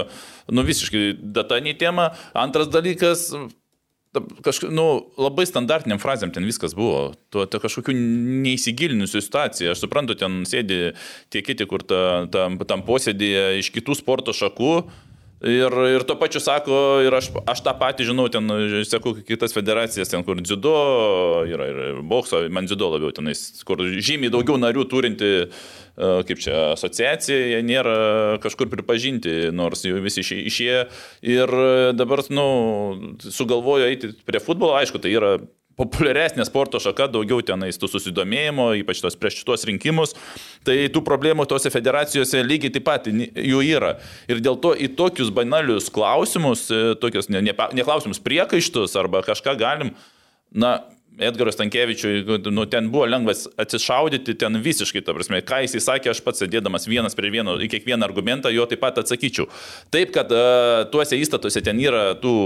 nu, 0.53 0.67
visiškai 0.67 1.07
data 1.37 1.63
nei 1.65 1.77
tema. 1.79 2.11
Antras 2.37 2.69
dalykas, 2.73 3.31
kažkaip, 4.44 4.70
nu, 4.74 4.86
labai 5.20 5.47
standartiniam 5.48 6.01
frazėm 6.02 6.32
ten 6.34 6.47
viskas 6.48 6.74
buvo. 6.76 7.14
Tuo 7.32 7.47
ta 7.51 7.60
kažkokių 7.62 7.94
neįsigilinusių 8.47 9.22
situacijų. 9.24 9.72
Aš 9.72 9.84
suprantu, 9.84 10.16
ten 10.18 10.44
sėdi 10.48 10.94
tie 11.32 11.43
kiti, 11.47 11.66
kur 11.68 11.84
ta, 11.86 12.26
ta, 12.32 12.48
tam 12.68 12.84
posėdėje 12.86 13.60
iš 13.62 13.72
kitų 13.74 13.98
sporto 13.98 14.34
šakų. 14.36 14.72
Ir, 15.45 15.75
ir 15.93 16.05
to 16.09 16.15
pačiu 16.17 16.41
sako, 16.41 16.77
ir 17.05 17.13
aš, 17.13 17.29
aš 17.45 17.61
tą 17.61 17.75
patį 17.77 18.07
žinau, 18.09 18.25
ten, 18.33 18.49
sakau, 18.89 19.13
kitas 19.21 19.53
federacijas, 19.53 20.09
ten, 20.09 20.25
kur 20.25 20.41
dziudo 20.41 20.77
yra 21.45 21.67
ir 21.69 21.99
bokso, 22.09 22.41
man 22.49 22.65
dziudo 22.65 22.89
labiau 22.95 23.13
tenais, 23.13 23.43
kur 23.69 23.83
žymiai 23.85 24.33
daugiau 24.33 24.57
narių 24.57 24.87
turinti 24.89 25.29
uh, 25.45 26.23
kaip 26.29 26.41
čia, 26.41 26.55
asociacija, 26.75 27.37
jie 27.53 27.61
nėra 27.65 27.97
kažkur 28.45 28.69
pripažinti, 28.73 29.51
nors 29.53 29.85
jau 29.85 30.01
visi 30.05 30.25
išėję. 30.25 30.81
Ir 31.29 31.55
dabar, 31.97 32.25
nu, 32.33 32.49
sugalvojo 33.21 33.89
eiti 33.89 34.13
prie 34.25 34.43
futbolo, 34.43 34.77
aišku, 34.81 35.01
tai 35.01 35.15
yra 35.17 35.37
populiaresnė 35.77 36.47
sporto 36.48 36.81
šaka, 36.82 37.09
daugiau 37.12 37.43
tenais 37.44 37.78
tų 37.81 37.90
susidomėjimo, 37.93 38.70
ypač 38.81 39.03
tos 39.05 39.19
prieš 39.20 39.40
šitos 39.43 39.66
rinkimus, 39.69 40.15
tai 40.66 40.78
tų 40.93 41.03
problemų 41.05 41.47
tose 41.51 41.73
federacijose 41.73 42.43
lygiai 42.47 42.73
taip 42.74 42.86
pat 42.89 43.09
jų 43.11 43.62
yra. 43.66 43.97
Ir 44.31 44.40
dėl 44.44 44.59
to 44.62 44.73
į 44.73 44.90
tokius 44.97 45.32
banalius 45.36 45.90
klausimus, 45.93 46.66
e, 46.73 46.97
tokius 47.01 47.28
ne, 47.32 47.44
ne, 47.44 47.53
ne 47.53 47.86
klausimus 47.86 48.23
priekaištus 48.24 48.97
arba 48.97 49.20
kažką 49.27 49.57
galim, 49.61 49.93
na, 50.53 50.78
Edgaras 51.18 51.56
Tankievičiui, 51.56 52.24
nu, 52.52 52.66
ten 52.68 52.90
buvo 52.93 53.06
lengvas 53.09 53.47
atsišaudyti, 53.56 54.34
ten 54.36 54.59
visiškai, 54.60 55.01
ta 55.05 55.14
prasme, 55.16 55.40
ką 55.47 55.62
jisai 55.64 55.80
sakė, 55.80 56.10
aš 56.12 56.20
pats 56.24 56.43
sėdėdamas 56.43 56.84
vienas 56.90 57.16
prie 57.16 57.30
vieno 57.32 57.55
į 57.56 57.70
kiekvieną 57.72 58.05
argumentą, 58.05 58.52
jo 58.52 58.66
taip 58.68 58.82
pat 58.84 59.01
atsakyčiau. 59.01 59.48
Taip, 59.94 60.12
kad 60.16 60.32
uh, 60.34 60.84
tuose 60.93 61.16
įstatuose 61.16 61.62
ten 61.64 61.80
yra 61.80 62.10
tų 62.20 62.36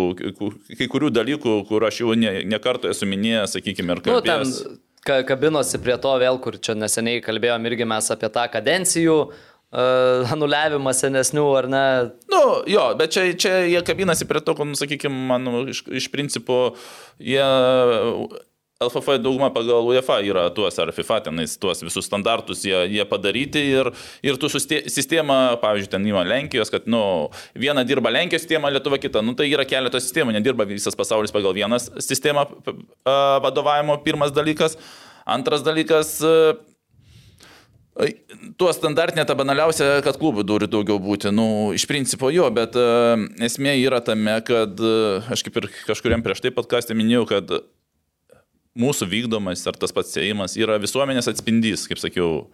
kai 0.78 0.86
kurių 0.90 1.10
dalykų, 1.16 1.56
kur 1.66 1.88
aš 1.88 2.04
jau 2.04 2.14
ne, 2.14 2.40
ne 2.46 2.62
kartą 2.62 2.94
esu 2.94 3.10
minėjęs, 3.10 3.58
sakykime, 3.58 3.98
ir 3.98 4.04
kalbėjęs. 4.06 4.56
Nu, 4.62 4.78
ten 5.02 5.24
kabinosi 5.26 5.80
prie 5.82 5.96
to 5.98 6.12
vėl, 6.22 6.38
kur 6.42 6.58
čia 6.62 6.76
neseniai 6.78 7.24
kalbėjom 7.24 7.66
irgi 7.66 7.88
mes 7.88 8.10
apie 8.14 8.30
tą 8.30 8.44
kadencijų 8.52 9.16
uh, 9.26 10.30
anuliavimą 10.30 10.92
senesnių, 10.94 11.46
ar 11.58 11.68
ne? 11.72 11.86
Nu, 12.30 12.42
jo, 12.70 12.84
bet 13.00 13.16
čia, 13.16 13.26
čia 13.34 13.56
jie 13.66 13.82
kabinasi 13.86 14.30
prie 14.30 14.44
to, 14.44 14.54
kad, 14.54 14.70
nu, 14.70 14.78
sakykime, 14.78 15.26
man 15.32 15.50
iš, 15.74 15.82
iš 16.02 16.06
principo 16.14 16.60
jie 17.18 17.42
LFF 18.80 19.18
dauguma 19.20 19.50
pagal 19.52 19.84
UEFA 19.84 20.14
yra 20.24 20.46
tuos, 20.56 20.78
ar 20.80 20.88
FIFA 20.96 21.18
tenais 21.26 21.52
tuos 21.60 21.82
visus 21.84 22.06
standartus 22.08 22.62
jie, 22.64 22.78
jie 22.88 23.04
padaryti 23.04 23.60
ir, 23.74 23.90
ir 24.24 24.38
tu 24.40 24.48
sistema, 24.48 25.34
pavyzdžiui, 25.60 25.90
ten 25.92 26.06
įma 26.08 26.22
Lenkijos, 26.24 26.70
kad, 26.72 26.86
nu, 26.88 27.02
viena 27.52 27.82
dirba 27.84 28.08
Lenkijos 28.08 28.46
sistema, 28.46 28.70
Lietuva 28.72 28.96
kita, 28.96 29.20
nu, 29.20 29.34
tai 29.36 29.50
yra 29.50 29.66
keletos 29.68 30.06
sistemų, 30.06 30.32
nedirba 30.32 30.64
visas 30.64 30.96
pasaulis 30.96 31.34
pagal 31.34 31.52
vieną 31.58 31.76
sistemą 32.00 32.46
vadovavimo, 33.44 33.98
pirmas 34.06 34.32
dalykas. 34.32 34.78
Antras 35.28 35.60
dalykas, 35.66 36.16
Tuo 38.56 38.70
standartinė 38.72 39.26
ta 39.28 39.34
banaliausia, 39.36 39.98
kad 40.00 40.16
klubų 40.16 40.46
turi 40.48 40.68
daugiau 40.70 40.96
būti. 41.02 41.28
Nu, 41.34 41.74
iš 41.76 41.84
principo 41.90 42.30
jo, 42.32 42.46
bet 42.54 42.78
uh, 42.78 43.20
esmė 43.44 43.74
yra 43.82 43.98
tame, 44.00 44.38
kad 44.46 44.80
uh, 44.80 45.28
aš 45.28 45.42
kaip 45.44 45.58
ir 45.60 45.66
kažkuriam 45.84 46.24
prieš 46.24 46.40
tai 46.40 46.54
podkastė 46.54 46.96
minėjau, 46.96 47.26
kad 47.28 47.52
mūsų 48.78 49.08
vykdomas 49.10 49.66
ar 49.66 49.78
tas 49.80 49.94
pats 49.94 50.14
sėjimas 50.14 50.56
yra 50.58 50.78
visuomenės 50.82 51.30
atspindys, 51.32 51.88
kaip 51.90 52.00
sakiau, 52.02 52.46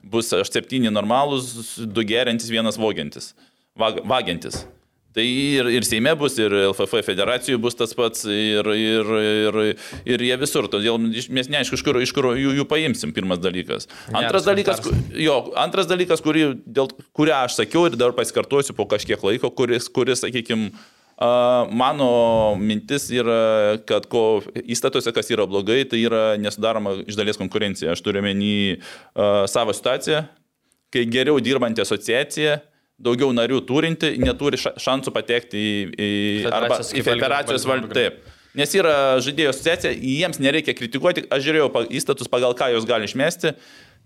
bus 0.00 0.32
septyni 0.50 0.90
normalūs, 0.92 1.78
du 1.86 2.04
gerintis, 2.08 2.50
vienas 2.52 2.80
vogiantis, 2.80 3.34
vag, 3.78 4.02
vagiantis. 4.08 4.64
Tai 5.10 5.24
ir, 5.26 5.66
ir 5.74 5.82
Seime 5.82 6.12
bus, 6.14 6.36
ir 6.38 6.52
LFF 6.54 7.00
federacijų 7.02 7.58
bus 7.62 7.74
tas 7.74 7.90
pats, 7.98 8.22
ir, 8.30 8.68
ir, 8.78 9.08
ir, 9.18 9.56
ir 10.06 10.22
jie 10.22 10.36
visur. 10.38 10.68
Todėl 10.70 11.00
mes 11.02 11.50
neaišku, 11.50 11.74
iš 11.74 11.82
kur, 11.82 11.98
iš 11.98 12.12
kur 12.14 12.28
jų, 12.38 12.52
jų 12.60 12.66
paimsim, 12.70 13.10
pirmas 13.16 13.40
dalykas. 13.42 13.88
Antras 14.14 14.46
dalykas, 14.46 14.84
jo, 15.18 15.40
antras 15.58 15.90
dalykas 15.90 16.22
kurį, 16.22 16.44
dėl, 16.62 16.92
kurią 17.16 17.40
aš 17.48 17.58
sakiau 17.58 17.88
ir 17.88 17.98
dar 17.98 18.14
pasikartosiu 18.14 18.76
po 18.78 18.86
kažkiek 18.90 19.26
laiko, 19.26 19.50
kuris, 19.50 19.90
kuris 19.90 20.22
sakykime, 20.22 20.70
Mano 21.20 22.06
mintis 22.56 23.10
yra, 23.12 23.76
kad 23.84 24.06
ko 24.08 24.40
įstatuose, 24.56 25.12
kas 25.12 25.28
yra 25.28 25.44
blogai, 25.44 25.82
tai 25.84 26.00
yra 26.06 26.22
nesudaroma 26.40 26.94
iš 27.04 27.18
dalies 27.18 27.36
konkurencija. 27.36 27.92
Aš 27.92 28.00
turiu 28.06 28.22
menį 28.24 28.54
uh, 28.78 29.44
savo 29.50 29.74
situaciją, 29.76 30.22
kai 30.88 31.04
geriau 31.12 31.36
dirbanti 31.44 31.84
asociacija, 31.84 32.56
daugiau 33.00 33.34
narių 33.36 33.60
turinti, 33.68 34.14
neturi 34.20 34.60
šansų 34.60 35.12
patekti 35.12 35.60
į, 35.60 35.76
į, 35.92 36.10
arba, 36.56 36.80
į 36.80 37.04
federacijos 37.04 37.68
valdymą. 37.68 37.92
Taip. 37.96 38.24
Nes 38.56 38.72
yra 38.74 38.94
žaidėjų 39.22 39.52
asociacija, 39.52 39.92
jiems 39.94 40.40
nereikia 40.42 40.72
kritikuoti, 40.74 41.28
aš 41.30 41.44
žiūrėjau 41.44 41.84
įstatus, 42.00 42.32
pagal 42.32 42.56
ką 42.58 42.72
jos 42.72 42.88
gali 42.88 43.06
išmesti. 43.06 43.52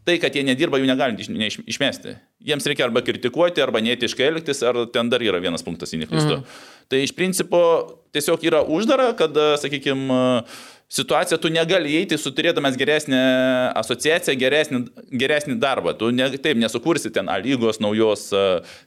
Tai, 0.04 0.18
kad 0.20 0.34
jie 0.36 0.42
nedirba, 0.44 0.76
jų 0.76 0.88
negali 0.88 1.24
išmesti. 1.64 2.18
Jiems 2.44 2.66
reikia 2.68 2.84
arba 2.84 3.00
kritikuoti, 3.04 3.62
arba 3.64 3.80
neetiškai 3.80 4.26
elgtis, 4.28 4.60
ar 4.66 4.82
ten 4.92 5.08
dar 5.08 5.24
yra 5.24 5.40
vienas 5.40 5.64
punktas, 5.64 5.94
jei 5.94 6.02
neklystu. 6.02 6.42
Mhm. 6.42 6.62
Tai 6.92 7.00
iš 7.00 7.14
principo 7.16 7.60
tiesiog 8.12 8.44
yra 8.44 8.60
uždara, 8.68 9.14
kad, 9.16 9.32
sakykime, 9.62 10.18
situacija 10.92 11.38
tu 11.40 11.48
negali 11.52 11.94
įeiti 11.96 12.18
su 12.20 12.34
turėdamas 12.36 12.76
geresnę 12.78 13.22
asociaciją, 13.80 14.36
geresnį, 14.42 14.82
geresnį 15.24 15.56
darbą. 15.62 15.96
Tu 15.96 16.12
ne, 16.12 16.28
taip 16.36 16.60
nesukursi 16.60 17.12
ten 17.14 17.32
A 17.32 17.40
lygos 17.40 17.80
naujos, 17.80 18.28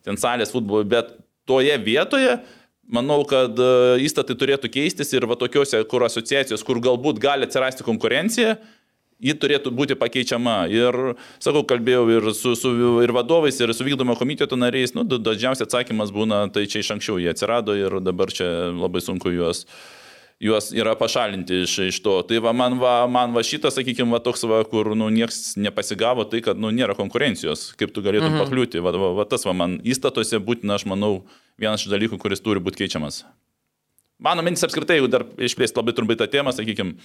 ten 0.05 0.21
salės 0.21 0.53
futbolo, 0.53 0.85
bet 0.85 1.17
toje 1.49 1.75
vietoje 1.81 2.37
Manau, 2.87 3.19
kad 3.27 3.57
įstatai 3.99 4.35
turėtų 4.39 4.69
keistis 4.71 5.09
ir 5.11 5.25
va 5.27 5.35
tokiuose, 5.35 5.81
kur 5.91 6.05
asociacijos, 6.07 6.61
kur 6.63 6.79
galbūt 6.79 7.17
gali 7.19 7.43
atsirasti 7.43 7.83
konkurencija, 7.83 8.53
ji 9.23 9.35
turėtų 9.37 9.73
būti 9.75 9.97
pakeičiama. 9.99 10.57
Ir, 10.71 10.97
sakau, 11.43 11.63
kalbėjau 11.67 12.07
ir 12.13 12.31
su, 12.37 12.55
su 12.59 12.73
ir 13.03 13.13
vadovais, 13.15 13.59
ir 13.61 13.73
su 13.73 13.87
vykdomo 13.87 14.17
komiteto 14.19 14.59
nariais, 14.59 14.95
nu, 14.97 15.05
dažniausiai 15.07 15.67
atsakymas 15.67 16.13
būna, 16.15 16.45
tai 16.53 16.67
čia 16.69 16.83
iš 16.83 16.95
anksčiau 16.97 17.21
jie 17.21 17.31
atsirado 17.33 17.77
ir 17.77 17.99
dabar 18.05 18.33
čia 18.33 18.73
labai 18.73 19.03
sunku 19.03 19.33
juos 19.33 19.65
juos 20.39 20.69
yra 20.75 20.93
pašalinti 20.97 21.63
iš, 21.63 21.77
iš 21.87 21.99
to. 22.05 22.19
Tai 22.29 22.39
va, 22.45 22.53
man 22.53 22.77
va, 22.81 22.93
man 23.09 23.33
va 23.33 23.41
šitas, 23.45 23.73
sakykime, 23.77 24.13
va 24.13 24.21
toks, 24.23 24.45
va, 24.49 24.61
kur 24.69 24.91
nu, 24.97 25.09
niekas 25.13 25.55
nepasigavo, 25.57 26.27
tai 26.29 26.43
kad 26.45 26.59
nu, 26.61 26.69
nėra 26.73 26.93
konkurencijos, 26.97 27.71
kaip 27.79 27.93
tu 27.95 28.05
galėtum 28.05 28.29
mhm. 28.35 28.43
pakliūti. 28.43 28.83
Va, 28.85 28.93
va, 28.93 29.11
va, 29.17 29.25
tas 29.29 29.47
va, 29.47 29.55
man 29.57 29.79
įstatuose 29.81 30.41
būtina, 30.45 30.77
aš 30.77 30.87
manau, 30.89 31.23
vienas 31.57 31.85
iš 31.85 31.93
dalykų, 31.93 32.21
kuris 32.21 32.43
turi 32.45 32.61
būti 32.63 32.83
keičiamas. 32.83 33.23
Mano 34.21 34.41
mintis 34.45 34.65
apskritai, 34.65 34.97
jeigu 34.97 35.09
dar 35.13 35.25
išplėsti 35.41 35.77
labai 35.77 35.93
trumpai 35.97 36.17
tą 36.17 36.25
temą, 36.29 36.53
sakykime, 36.55 36.95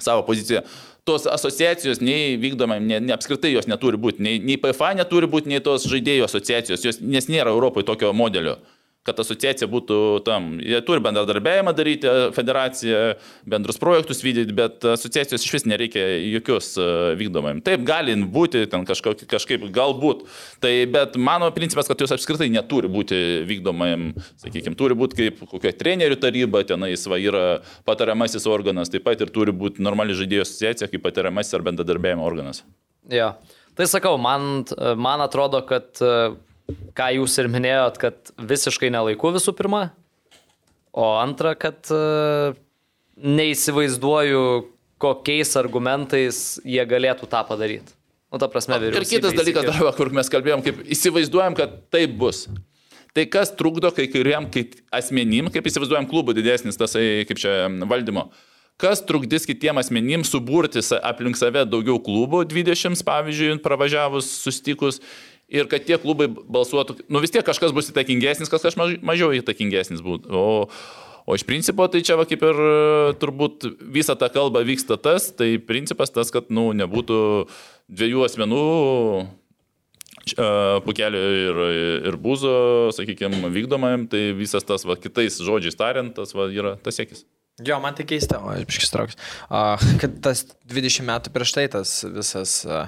savo 0.00 0.24
poziciją. 0.26 0.62
Tos 1.04 1.26
asociacijos 1.26 1.98
nei 2.00 2.36
vykdomai, 2.38 2.78
ne, 2.80 3.00
ne 3.02 3.14
apskritai 3.14 3.50
jos 3.50 3.66
neturi 3.66 3.98
būti, 3.98 4.22
nei, 4.22 4.38
nei 4.38 4.58
PFA 4.62 4.92
neturi 4.98 5.26
būti, 5.30 5.50
nei 5.50 5.62
tos 5.64 5.88
žaidėjų 5.90 6.28
asociacijos, 6.28 6.84
jos, 6.86 7.00
nes 7.02 7.26
nėra 7.30 7.50
Europoje 7.50 7.88
tokio 7.88 8.12
modelio 8.14 8.60
kad 9.06 9.18
asociacija 9.18 9.66
būtų 9.70 9.96
tam. 10.26 10.56
Jie 10.62 10.78
turi 10.86 11.02
bendradarbiavimą 11.02 11.72
daryti, 11.74 12.10
federacija, 12.36 13.00
bendrus 13.50 13.80
projektus 13.82 14.22
vykdyti, 14.22 14.54
bet 14.54 14.86
asociacijos 14.92 15.42
iš 15.42 15.54
vis 15.56 15.66
nereikia 15.66 16.04
jokios 16.36 16.72
e, 16.78 16.86
vykdomai. 17.18 17.56
Taip, 17.66 17.82
gali 17.88 18.14
būti 18.22 18.64
ten 18.70 18.86
kažkaip, 18.86 19.24
kažkaip 19.30 19.64
galbūt. 19.74 20.22
Tai, 20.62 20.72
bet 20.94 21.18
mano 21.18 21.50
principas, 21.54 21.90
kad 21.90 22.02
jos 22.02 22.14
apskritai 22.14 22.50
neturi 22.54 22.90
būti 22.92 23.18
vykdomai, 23.48 23.90
sakykime, 24.44 24.78
turi 24.78 24.98
būti 24.98 25.18
kaip 25.18 25.42
kokia 25.50 25.74
trenerių 25.82 26.20
taryba, 26.22 26.62
tenais 26.68 27.02
va 27.10 27.18
yra 27.18 27.44
patariamasis 27.88 28.46
organas, 28.50 28.92
taip 28.92 29.06
pat 29.08 29.24
ir 29.24 29.34
turi 29.34 29.54
būti 29.56 29.82
normali 29.82 30.14
žaidėjų 30.18 30.46
asociacija 30.46 30.90
kaip 30.92 31.02
patariamasis 31.02 31.58
ar 31.58 31.66
bendradarbiavimo 31.66 32.22
organas. 32.26 32.62
Jo. 33.10 33.32
Tai 33.74 33.86
sakau, 33.88 34.14
man, 34.20 34.66
man 35.00 35.22
atrodo, 35.24 35.62
kad 35.66 35.98
ką 36.96 37.08
jūs 37.18 37.38
ir 37.42 37.48
minėjot, 37.52 37.98
kad 38.02 38.34
visiškai 38.38 38.92
nelaiku 38.92 39.32
visų 39.34 39.54
pirma, 39.58 39.86
o 40.92 41.08
antra, 41.20 41.54
kad 41.58 41.88
uh, 41.94 42.56
neįsivaizduoju, 43.16 44.44
kokiais 45.02 45.56
argumentais 45.58 46.60
jie 46.62 46.82
galėtų 46.86 47.26
tą 47.30 47.42
padaryti. 47.48 47.96
Nu, 48.32 48.38
ta 48.40 48.48
prasme, 48.48 48.78
ir 48.88 49.04
kitas 49.04 49.34
dalykas, 49.36 49.66
dar, 49.68 49.90
kur 49.96 50.08
mes 50.14 50.30
kalbėjom, 50.32 50.62
kaip 50.64 50.78
įsivaizduojam, 50.94 51.56
kad 51.58 51.82
taip 51.92 52.14
bus. 52.16 52.46
Tai 53.12 53.26
kas 53.28 53.50
trukdo 53.52 53.90
kai 53.92 54.06
kuriam 54.08 54.46
asmenim, 54.94 55.50
kaip 55.52 55.66
įsivaizduojam, 55.68 56.06
klubų 56.08 56.32
didesnis 56.38 56.80
tas, 56.80 56.96
kaip 56.96 57.42
čia 57.42 57.66
valdymo, 57.90 58.30
kas 58.80 59.02
trukdys 59.04 59.44
kitiem 59.44 59.76
asmenim 59.82 60.24
suburti 60.24 60.80
aplink 61.02 61.36
save 61.36 61.66
daugiau 61.68 62.00
klubų, 62.00 62.46
20 62.48 63.04
pavyzdžiui, 63.04 63.58
pravažiavus, 63.60 64.30
sustikus 64.46 65.02
ir 65.52 65.68
kad 65.70 65.84
tie 65.86 65.98
klubai 66.00 66.28
balsuotų, 66.30 67.02
nu 67.12 67.22
vis 67.22 67.32
tiek 67.34 67.44
kažkas 67.46 67.74
bus 67.76 67.90
įtakingesnis, 67.92 68.50
kažkas 68.52 68.78
mažiau 68.78 69.32
įtakingesnis 69.36 70.02
būtų. 70.04 70.32
O, 70.32 70.70
o 71.26 71.36
iš 71.36 71.44
principo 71.48 71.86
tai 71.92 72.02
čia 72.06 72.16
va 72.20 72.26
kaip 72.28 72.42
ir 72.48 72.64
turbūt 73.22 73.68
visą 73.94 74.16
tą 74.18 74.30
kalbą 74.32 74.64
vyksta 74.66 74.98
tas, 75.00 75.30
tai 75.36 75.54
principas 75.60 76.14
tas, 76.14 76.32
kad 76.34 76.50
nu, 76.54 76.70
nebūtų 76.76 77.20
dviejų 77.92 78.26
asmenų 78.30 78.66
Pukelio 80.86 81.20
ir, 81.34 81.56
ir 82.06 82.16
būzo, 82.22 82.92
sakykime, 82.94 83.48
vykdomajam, 83.50 84.04
tai 84.06 84.28
visas 84.38 84.62
tas, 84.62 84.84
va, 84.86 84.94
kitais 84.94 85.40
žodžiais 85.42 85.74
tariant, 85.74 86.12
tas 86.14 86.30
va, 86.36 86.46
yra 86.52 86.76
tas 86.78 86.94
siekis. 86.94 87.24
Jo, 87.66 87.80
man 87.82 87.96
tai 87.98 88.06
keista, 88.08 88.38
o 88.38 88.52
aš 88.52 88.62
biškis 88.68 88.92
trauks, 88.94 89.18
kad 90.00 90.14
tas 90.24 90.44
20 90.70 91.08
metų 91.08 91.32
prieš 91.34 91.56
tai 91.56 91.66
tas 91.74 91.98
visas 92.06 92.54
uh, 92.68 92.86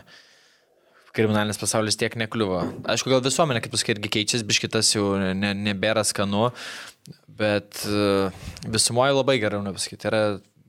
kriminalinis 1.15 1.61
pasaulis 1.61 1.99
tiek 2.01 2.17
nekliuvo. 2.19 2.63
Aišku, 2.91 3.13
gal 3.13 3.23
visuomenė, 3.25 3.63
kaip 3.65 3.75
pasakai, 3.75 3.97
irgi 3.97 4.11
keičiasi, 4.19 4.49
biškitas 4.49 4.95
jau 4.97 5.15
ne, 5.19 5.53
nebėra 5.55 6.03
skanu, 6.07 6.49
bet 7.39 7.85
e, 7.87 8.33
visumoje 8.67 9.15
labai 9.15 9.39
gerai, 9.43 9.63
nepasakyti, 9.65 10.11
yra 10.11 10.25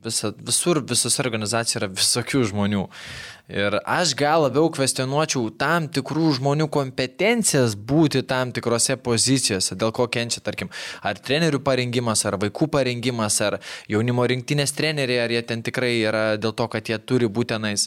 visa, 0.06 0.34
visur, 0.38 0.82
visose 0.86 1.22
organizacijose 1.24 1.82
yra 1.82 1.90
visokių 1.92 2.44
žmonių. 2.52 2.84
Ir 3.56 3.78
aš 3.86 4.16
gal 4.18 4.42
labiau 4.48 4.72
kvestionuočiau 4.74 5.52
tam 5.62 5.86
tikrų 5.94 6.32
žmonių 6.40 6.66
kompetencijas 6.74 7.76
būti 7.78 8.24
tam 8.26 8.54
tikrose 8.56 8.98
pozicijose, 8.98 9.78
dėl 9.78 9.94
ko 9.94 10.08
kenčia, 10.10 10.42
tarkim, 10.46 10.72
ar 11.06 11.20
trenerių 11.22 11.62
parengimas, 11.66 12.26
ar 12.26 12.40
vaikų 12.42 12.72
parengimas, 12.74 13.38
ar 13.46 13.60
jaunimo 13.92 14.26
rinktinės 14.32 14.74
treneriai, 14.78 15.22
ar 15.26 15.36
jie 15.36 15.44
ten 15.46 15.62
tikrai 15.66 15.94
yra 16.02 16.26
dėl 16.42 16.58
to, 16.58 16.66
kad 16.74 16.90
jie 16.90 16.98
turi 16.98 17.30
būtenais. 17.30 17.86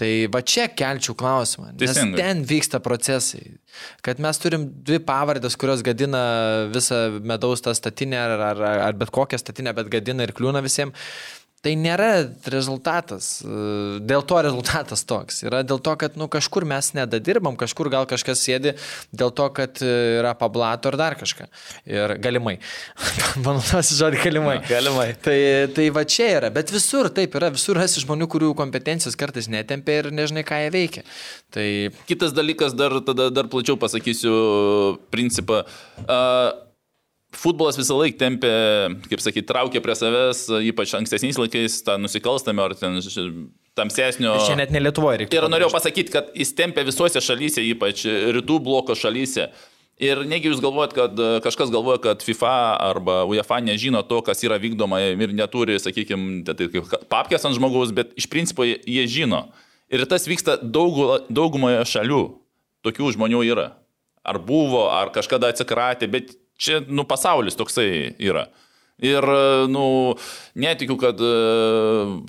Tai 0.00 0.08
va 0.32 0.40
čia 0.40 0.70
kelčiau 0.72 1.12
klausimą, 1.18 1.74
nes 1.74 1.82
Teisingai. 1.82 2.16
ten 2.16 2.40
vyksta 2.48 2.80
procesai. 2.80 3.58
Kad 4.00 4.22
mes 4.24 4.40
turim 4.40 4.64
dvi 4.88 5.02
pavardės, 5.04 5.56
kurios 5.60 5.84
gadina 5.84 6.22
visą 6.72 7.20
medaus 7.20 7.60
tą 7.60 7.74
statinę 7.76 8.16
ar, 8.22 8.32
ar, 8.52 8.62
ar 8.88 8.96
bet 8.96 9.12
kokią 9.12 9.36
statinę, 9.40 9.74
bet 9.76 9.92
gadina 9.92 10.24
ir 10.24 10.32
kliūna 10.32 10.64
visiems. 10.64 10.96
Tai 11.62 11.72
nėra 11.78 12.08
rezultatas, 12.50 13.26
dėl 14.02 14.24
to 14.26 14.38
rezultatas 14.42 15.04
toks. 15.06 15.44
Yra 15.46 15.60
dėl 15.62 15.78
to, 15.78 15.92
kad 16.00 16.16
nu, 16.18 16.26
kažkur 16.26 16.66
mes 16.66 16.88
nedadirbam, 16.96 17.54
kažkur 17.60 17.86
gal 17.92 18.08
kažkas 18.10 18.42
sėdi 18.42 18.72
dėl 19.14 19.30
to, 19.30 19.46
kad 19.54 19.78
yra 19.86 20.32
pablato 20.38 20.90
ar 20.90 20.98
dar 20.98 21.16
kažką. 21.20 21.46
Ir 21.86 22.16
galimai. 22.24 22.56
Panaudosiu 23.44 24.00
žodį 24.00 24.24
galimai. 24.24 24.56
Na, 24.58 24.66
galimai. 24.66 25.06
Tai, 25.22 25.38
tai 25.76 25.86
va 25.94 26.02
čia 26.02 26.32
yra, 26.40 26.50
bet 26.50 26.74
visur 26.74 27.12
taip 27.14 27.38
yra, 27.38 27.52
visur 27.54 27.78
esi 27.84 28.02
žmonių, 28.02 28.26
kurių 28.34 28.50
kompetencijos 28.58 29.14
kartais 29.20 29.46
netempia 29.52 30.00
ir 30.02 30.10
nežinai, 30.10 30.42
ką 30.48 30.64
jie 30.64 30.74
veikia. 30.74 31.06
Tai... 31.54 31.68
Kitas 32.10 32.34
dalykas, 32.34 32.74
dar, 32.74 32.98
tada, 33.06 33.30
dar 33.30 33.46
plačiau 33.52 33.78
pasakysiu 33.78 34.34
principą. 35.14 35.62
Uh, 36.08 36.71
futbolas 37.36 37.78
visą 37.80 37.96
laiką 37.98 38.18
tempė, 38.20 38.52
kaip 39.08 39.24
sakyti, 39.24 39.48
traukė 39.48 39.82
prie 39.84 39.96
savęs, 39.98 40.44
ypač 40.70 40.94
ankstesniais 40.98 41.40
laikais, 41.40 41.80
tą 41.86 41.98
nusikalstamą 42.00 42.68
ar 42.68 42.76
ten 42.78 43.00
tamsesnio. 43.78 44.36
Čia 44.46 44.56
net 44.60 44.72
ne 44.74 44.82
Lietuvoje 44.82 45.22
reikia. 45.22 45.40
Ir 45.40 45.48
norėjau 45.52 45.72
pasakyti, 45.72 46.12
kad 46.12 46.32
jis 46.36 46.52
tempė 46.58 46.84
visose 46.88 47.22
šalyse, 47.24 47.64
ypač 47.72 48.04
rytų 48.06 48.58
bloko 48.64 48.96
šalyse. 48.98 49.48
Ir 50.02 50.24
negi 50.26 50.50
jūs 50.50 50.60
galvojat, 50.64 50.94
kad 50.96 51.20
kažkas 51.44 51.70
galvoja, 51.70 52.00
kad 52.02 52.24
FIFA 52.24 52.52
arba 52.88 53.20
UEFA 53.28 53.60
nežino 53.62 54.00
to, 54.08 54.18
kas 54.26 54.40
yra 54.42 54.58
vykdoma 54.58 54.98
ir 55.04 55.34
neturi, 55.36 55.76
sakykime, 55.78 56.42
tai 56.48 56.66
kaip 56.72 56.88
papkės 57.12 57.46
ant 57.46 57.56
žmogaus, 57.58 57.92
bet 57.94 58.10
iš 58.18 58.26
principo 58.32 58.66
jie 58.66 59.04
žino. 59.06 59.46
Ir 59.92 60.02
tas 60.10 60.24
vyksta 60.26 60.56
daug, 60.64 60.96
daugumoje 61.30 61.84
šalių. 61.86 62.22
Tokių 62.82 63.12
žmonių 63.14 63.44
yra. 63.46 63.68
Ar 64.26 64.40
buvo, 64.42 64.88
ar 64.90 65.12
kažkada 65.14 65.52
atsikratė, 65.52 66.08
bet 66.10 66.32
Čia, 66.60 66.82
nu, 66.88 67.06
pasaulis 67.08 67.56
toksai 67.58 68.14
yra. 68.22 68.48
Ir, 69.02 69.24
nu, 69.72 69.84
netikiu, 70.54 70.94
kad 71.00 71.18
e, 71.18 71.30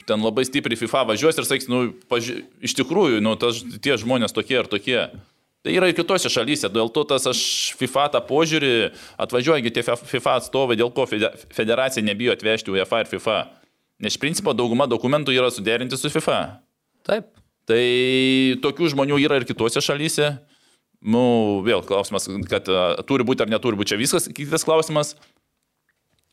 ten 0.10 0.24
labai 0.26 0.46
stipriai 0.48 0.80
FIFA 0.80 1.04
važiuos 1.12 1.38
ir 1.38 1.46
sakys, 1.46 1.70
nu, 1.70 1.84
paži... 2.10 2.40
iš 2.66 2.74
tikrųjų, 2.80 3.20
nu, 3.22 3.36
tas, 3.38 3.60
tie 3.84 3.98
žmonės 4.02 4.34
tokie 4.34 4.58
ir 4.58 4.70
tokie. 4.72 5.04
Tai 5.64 5.72
yra 5.72 5.88
ir 5.88 5.96
kitose 5.96 6.32
šalyse, 6.34 6.68
dėl 6.74 6.90
to 6.92 7.06
tas 7.08 7.24
aš 7.30 7.42
FIFA 7.80 8.08
tą 8.16 8.24
požiūrį, 8.28 8.72
atvažiuoja 9.22 9.72
tie 9.72 9.84
FIFA 9.86 10.40
atstovai, 10.42 10.76
dėl 10.80 10.90
ko 10.92 11.06
federacija 11.08 12.04
nebijo 12.04 12.34
atvežti 12.36 12.74
UEFA 12.74 13.04
ir 13.04 13.12
FIFA. 13.12 13.38
Nes 14.04 14.18
iš 14.18 14.20
principo 14.20 14.52
dauguma 14.58 14.90
dokumentų 14.92 15.32
yra 15.36 15.48
suderinti 15.54 16.00
su 16.00 16.12
FIFA. 16.12 16.40
Taip. 17.08 17.30
Tai 17.70 17.84
tokių 18.66 18.90
žmonių 18.92 19.22
yra 19.24 19.38
ir 19.40 19.48
kitose 19.48 19.80
šalyse. 19.84 20.34
Nu, 21.04 21.60
vėl 21.66 21.84
klausimas, 21.84 22.30
kad 22.48 22.70
uh, 22.72 22.96
turi 23.08 23.26
būti 23.28 23.44
ar 23.44 23.52
neturi 23.52 23.76
būti 23.80 23.92
čia 23.92 24.00
viskas, 24.00 24.30
kitas 24.32 24.64
klausimas. 24.64 25.14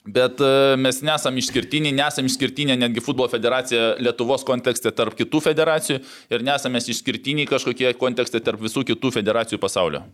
Bet 0.07 0.39
uh, 0.41 0.79
mes 0.81 1.03
nesam 1.05 1.37
išskirtiniai, 1.37 1.93
nesam 1.93 2.29
išskirtinė 2.31 2.79
netgi 2.79 3.03
futbolo 3.05 3.29
federacija 3.33 3.97
Lietuvos 4.01 4.47
kontekste 4.49 4.95
tarp 4.97 5.19
kitų 5.19 5.43
federacijų 5.51 5.99
ir 6.33 6.47
nesame 6.47 6.81
išskirtiniai 6.81 7.51
kažkokie 7.51 7.93
kontekstai 8.01 8.41
tarp 8.47 8.63
visų 8.63 8.87
kitų 8.93 9.13
federacijų 9.19 9.61
pasaulio. 9.61 10.07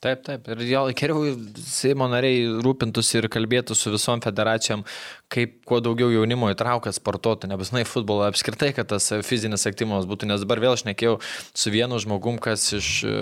Taip, 0.00 0.22
taip. 0.24 0.46
Ir 0.48 0.62
jo, 0.64 0.82
geriau 0.96 1.34
Seimo 1.60 2.06
nariai 2.08 2.46
rūpintųsi 2.64 3.18
ir 3.18 3.26
kalbėtų 3.32 3.74
su 3.76 3.92
visom 3.92 4.22
federacijom, 4.24 4.86
kaip 5.28 5.58
kuo 5.68 5.82
daugiau 5.84 6.08
jaunimo 6.14 6.48
įtraukia 6.54 6.94
sportuotų, 6.96 7.50
nebūtinai 7.50 7.82
futbolo, 7.84 8.24
apskritai, 8.30 8.70
kad 8.76 8.88
tas 8.94 9.10
fizinis 9.28 9.68
aktyvumas 9.68 10.08
būtų, 10.08 10.30
nes 10.30 10.40
dabar 10.46 10.64
vėl 10.64 10.78
aš 10.78 10.86
nekėjau 10.88 11.18
su 11.52 11.74
vienu 11.74 12.00
žmogum, 12.00 12.40
kas 12.40 12.64
iš 12.80 12.88
e, 13.04 13.12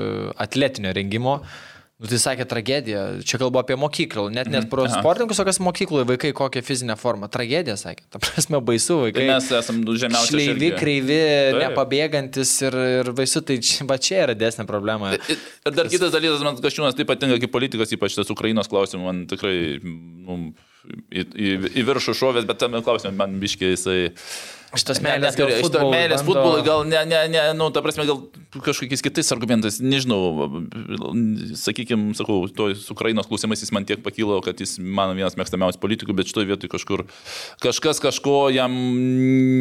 atletinio 0.46 0.94
rengimo. 0.94 1.40
Uh, 1.42 1.77
Nu, 1.98 2.06
tai 2.06 2.18
sakė 2.22 2.44
tragedija, 2.46 3.00
čia 3.26 3.40
kalbu 3.42 3.58
apie 3.58 3.74
mokyklą, 3.74 4.28
net 4.30 4.46
net 4.46 4.60
mhm. 4.62 4.68
pro 4.70 4.84
sportininkus, 4.86 5.40
o 5.42 5.46
kas 5.48 5.58
mokykloje 5.66 6.06
vaikai 6.06 6.30
kokią 6.36 6.62
fizinę 6.62 6.94
formą. 7.00 7.26
Tragedija, 7.34 7.74
sakė, 7.80 8.04
ta 8.14 8.20
prasme 8.22 8.60
baisu 8.62 9.00
vaikai. 9.00 9.24
Tai 9.24 9.32
mes 9.32 9.48
esame 9.58 9.96
žemiausi. 10.04 10.30
Šleivi, 10.30 10.68
kreivi, 10.78 11.16
Taip. 11.18 11.58
nepabėgantis 11.64 12.52
ir, 12.68 12.78
ir 13.00 13.10
baisu, 13.18 13.42
tai 13.48 13.58
čia, 13.66 13.88
va 13.90 13.98
čia 13.98 14.22
yra 14.28 14.38
desnė 14.38 14.68
problema. 14.70 15.10
Ir, 15.18 15.42
ir 15.66 15.74
dar 15.74 15.90
kitas 15.90 16.14
dalykas, 16.14 16.46
man 16.46 16.62
kažkūnas 16.62 16.94
taip 16.94 17.10
patinka 17.10 17.40
kaip 17.42 17.54
politikas, 17.56 17.90
ypač 17.98 18.14
tas 18.20 18.30
Ukrainos 18.30 18.70
klausimas, 18.70 19.02
man 19.08 19.26
tikrai 19.34 19.58
nu, 19.82 20.38
į, 21.10 21.24
į, 21.24 21.50
į 21.80 21.86
viršų 21.88 22.16
šovės, 22.20 22.48
bet 22.48 22.60
tame 22.62 22.82
klausime 22.86 23.16
man 23.18 23.40
biškiai 23.42 23.74
jisai... 23.74 23.98
Šitas 24.68 24.98
meilės, 25.00 25.32
gal 25.32 25.48
futbolui, 25.62 25.94
meilės 25.94 26.20
bando... 26.20 26.42
futbolui, 26.42 26.64
gal 26.66 26.82
ne, 26.84 26.98
ne, 27.08 27.22
ne, 27.32 27.42
nu, 27.56 27.70
ta 27.72 27.80
prasme, 27.80 28.04
gal 28.04 28.18
kažkokiais 28.52 29.00
kitais 29.00 29.32
argumentais, 29.32 29.78
nežinau, 29.80 30.60
sakykime, 31.56 32.12
sakau, 32.18 32.42
to 32.52 32.66
su 32.76 32.92
Ukrainos 32.92 33.30
klausimais 33.30 33.62
jis 33.64 33.72
man 33.72 33.86
tiek 33.88 34.02
pakilo, 34.04 34.42
kad 34.44 34.60
jis 34.60 34.76
mano 34.76 35.16
vienas 35.16 35.38
mėgstamiausias 35.40 35.80
politikų, 35.80 36.12
bet 36.18 36.28
šitoje 36.28 36.50
vietoje 36.50 36.72
kažkur 36.74 37.06
kažkas 37.64 38.02
kažko 38.04 38.34
jam 38.52 38.76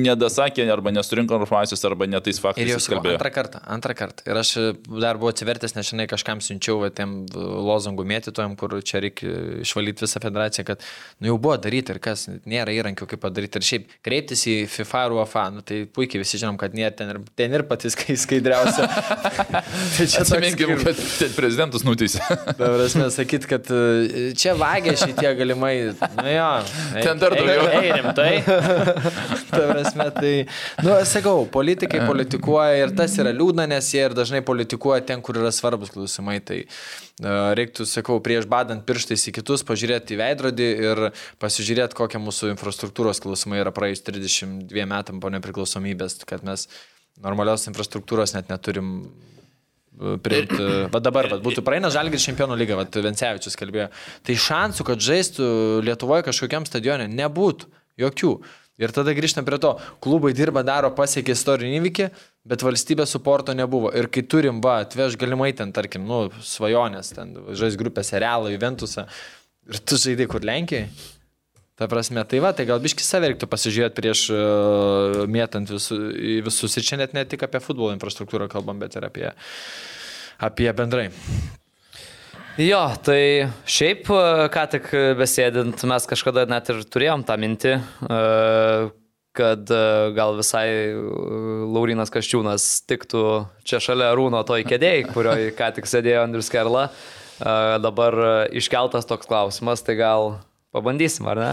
nedasakė, 0.04 0.66
arba 0.76 0.92
nesurinko 0.96 1.40
informacijos, 1.40 1.86
arba 1.88 2.10
netais 2.12 2.42
faktais. 2.44 2.68
Ir 2.68 2.76
jau 2.76 2.84
sakau, 2.84 3.06
antrą 3.14 3.32
kartą, 3.38 3.64
antrą 3.78 3.96
kartą. 4.04 4.28
Ir 4.28 4.42
aš 4.44 4.54
dar 4.92 5.20
buvau 5.22 5.32
atsivertęs, 5.32 5.78
nes 5.80 5.88
šiandien 5.88 6.12
kažkam 6.12 6.44
siunčiau 6.44 6.84
tiem 6.92 7.16
lozangų 7.32 8.04
mėtytojam, 8.12 8.60
kur 8.60 8.76
čia 8.84 9.00
reikia 9.08 9.64
išvalyti 9.64 10.04
visą 10.04 10.20
federaciją, 10.24 10.68
kad 10.68 10.84
nu 11.20 11.32
jau 11.32 11.38
buvo 11.42 11.56
daryti 11.58 11.94
ir 11.96 11.98
kas, 12.04 12.28
nėra 12.46 12.74
įrankių 12.76 13.08
kaip 13.10 13.22
padaryti. 13.24 13.58
Ir 13.58 13.66
šiaip 13.66 13.94
kreiptis 14.06 14.44
į 14.50 14.56
FIFA 14.70 15.00
ar 15.08 15.16
UEFA, 15.16 15.46
nu, 15.56 15.64
tai 15.66 15.80
puikiai 15.90 16.22
visi 16.22 16.38
žinom, 16.38 16.60
kad 16.62 16.76
nėra 16.78 16.94
ten 17.00 17.10
ir, 17.14 17.20
ten 17.40 17.56
ir 17.58 17.64
patys 17.70 17.98
skaidriausia. 18.22 18.86
tai 19.96 20.06
čia 20.06 20.22
Atsiminkim, 20.22 20.76
kad 20.84 21.02
prezidentas 21.34 21.86
nuteisė. 21.88 22.22
Prasme, 22.60 23.10
sakyt, 23.16 23.50
kad 23.50 23.72
e, 23.74 24.28
čia 24.38 24.54
vagia 24.60 24.94
šitie 25.00 25.34
galimai. 25.42 25.74
Nu 26.20 26.28
jo. 26.30 26.52
Ten 27.00 27.24
dar 27.24 27.38
daugiau. 27.40 27.66
Ei, 27.82 27.92
rimtai. 27.98 28.30
Ta 29.50 29.66
prasme, 29.72 30.10
tai, 30.20 30.36
nu, 30.86 30.94
sakau, 31.10 31.48
politikai 31.50 32.06
politikuoja 32.06 32.86
ir 32.86 32.94
tas 32.98 33.18
yra 33.18 33.34
liūdna, 33.34 33.66
nes 33.74 33.90
jie 33.94 34.06
ir 34.06 34.14
dažnai 34.18 34.46
politikuoja 34.46 35.02
ten, 35.10 35.26
kur 35.26 35.42
yra 35.42 35.50
svarbus 35.56 35.96
klausimai. 35.96 36.38
Tai 36.46 36.62
uh, 36.62 37.07
reiktų, 37.22 37.88
sakau, 37.90 38.20
prieš 38.22 38.46
badant 38.50 38.84
pirštais 38.86 39.24
į 39.30 39.34
kitus, 39.40 39.64
pažiūrėti 39.66 40.14
į 40.14 40.20
veidrodį 40.22 40.68
ir 40.90 41.02
pasižiūrėti, 41.42 41.98
kokie 41.98 42.22
mūsų 42.22 42.52
infrastruktūros 42.54 43.22
klausimai 43.24 43.64
yra 43.64 43.74
praėjus 43.74 44.06
32 44.06 44.86
metam 44.90 45.22
po 45.24 45.32
nepriklausomybės, 45.34 46.20
kad 46.30 46.46
mes 46.46 46.68
normalios 47.24 47.66
infrastruktūros 47.72 48.36
net 48.38 48.52
neturim 48.54 49.00
priimti. 49.98 50.68
Va 50.94 51.02
dabar, 51.02 51.30
va, 51.32 51.40
būtų 51.42 51.64
praeina 51.66 51.90
Žalgir 51.94 52.22
čempionų 52.22 52.58
lyga, 52.60 52.78
va, 52.78 52.86
Vencevičius 52.86 53.58
kalbėjo. 53.58 53.90
Tai 54.26 54.38
šansų, 54.46 54.86
kad 54.86 55.02
žaistų 55.02 55.50
Lietuvoje 55.88 56.28
kažkokiam 56.30 56.68
stadione, 56.70 57.10
nebūtų. 57.10 57.72
Jokių. 57.98 58.36
Ir 58.78 58.94
tada 58.94 59.14
grįžtam 59.18 59.46
prie 59.46 59.58
to, 59.62 59.72
klubai 60.06 60.36
dirba, 60.38 60.62
daro, 60.66 60.92
pasiekia 60.94 61.34
istorinį 61.34 61.80
įvykį, 61.80 62.08
bet 62.46 62.66
valstybės 62.66 63.16
suporto 63.16 63.56
nebuvo. 63.58 63.90
Ir 63.98 64.10
kai 64.14 64.22
turim, 64.30 64.62
va, 64.62 64.84
atveš 64.86 65.18
galimai 65.18 65.50
ten, 65.58 65.74
tarkim, 65.74 66.06
nu, 66.06 66.28
svajonės, 66.46 67.10
ten 67.18 67.34
žais 67.58 67.78
grupėse 67.80 68.22
Realą, 68.22 68.54
Juventusą, 68.54 69.08
ir 69.66 69.82
tu 69.82 69.98
žaidai 69.98 70.30
kur 70.30 70.46
Lenkijai. 70.46 70.92
Ta 71.78 71.86
prasme, 71.90 72.24
tai 72.26 72.40
va, 72.42 72.54
tai 72.58 72.66
gal 72.66 72.82
biški 72.82 73.06
save 73.06 73.30
reiktų 73.30 73.50
pasižiūrėti 73.50 73.98
prieš 73.98 74.24
uh, 74.34 75.20
mėtant 75.30 75.70
visu, 75.70 75.98
visus. 76.46 76.74
Ir 76.78 76.86
čia 76.86 76.98
net 76.98 77.14
ne 77.14 77.22
tik 77.30 77.46
apie 77.46 77.62
futbolo 77.62 77.94
infrastruktūrą 77.94 78.48
kalbam, 78.50 78.82
bet 78.82 78.98
ir 78.98 79.06
apie, 79.06 79.30
apie 80.42 80.74
bendrai. 80.74 81.12
Jo, 82.58 82.80
tai 83.06 83.52
šiaip, 83.70 84.08
e, 84.10 84.46
ką 84.50 84.62
tik 84.72 84.88
besėdint, 85.20 85.84
mes 85.86 86.08
kažkada 86.10 86.48
net 86.50 86.72
ir 86.74 86.80
turėjom 86.90 87.22
tą 87.28 87.36
mintį, 87.38 87.74
e, 87.78 88.18
kad 89.38 89.70
e, 89.70 89.82
gal 90.18 90.34
visai 90.40 90.66
Laurinas 91.70 92.10
Kaščiūnas 92.10 92.66
tiktų 92.90 93.22
čia 93.62 93.78
šalia 93.78 94.10
Rūno 94.18 94.42
toj 94.42 94.66
kėdėjai, 94.66 95.06
kurioje 95.12 95.54
ką 95.60 95.70
tik 95.78 95.86
sėdėjo 95.86 96.26
Andrius 96.26 96.50
Kerla. 96.54 96.90
Dabar 97.38 98.16
iškeltas 98.50 99.06
toks 99.06 99.30
klausimas, 99.30 99.86
tai 99.86 99.94
gal 100.00 100.40
pabandysim, 100.74 101.28
ar 101.30 101.38
ne? 101.38 101.52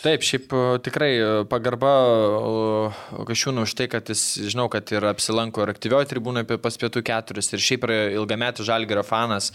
Taip, 0.00 0.24
šiaip 0.24 0.54
tikrai 0.82 1.10
pagarba 1.52 1.90
Kašiūnų 3.28 3.68
už 3.68 3.74
tai, 3.76 3.90
kad 3.92 4.08
jis, 4.08 4.22
žinau, 4.48 4.70
kad 4.72 4.88
ir 4.96 5.04
apsilanko 5.12 5.66
ir 5.66 5.76
aktyvioje 5.76 6.08
tribūnoje 6.14 6.56
pas 6.64 6.80
pietų 6.80 7.04
keturis 7.04 7.52
ir 7.52 7.60
šiaip 7.60 7.84
yra 7.84 8.06
ilgametis 8.16 8.64
žalgerio 8.66 9.04
fanas 9.04 9.52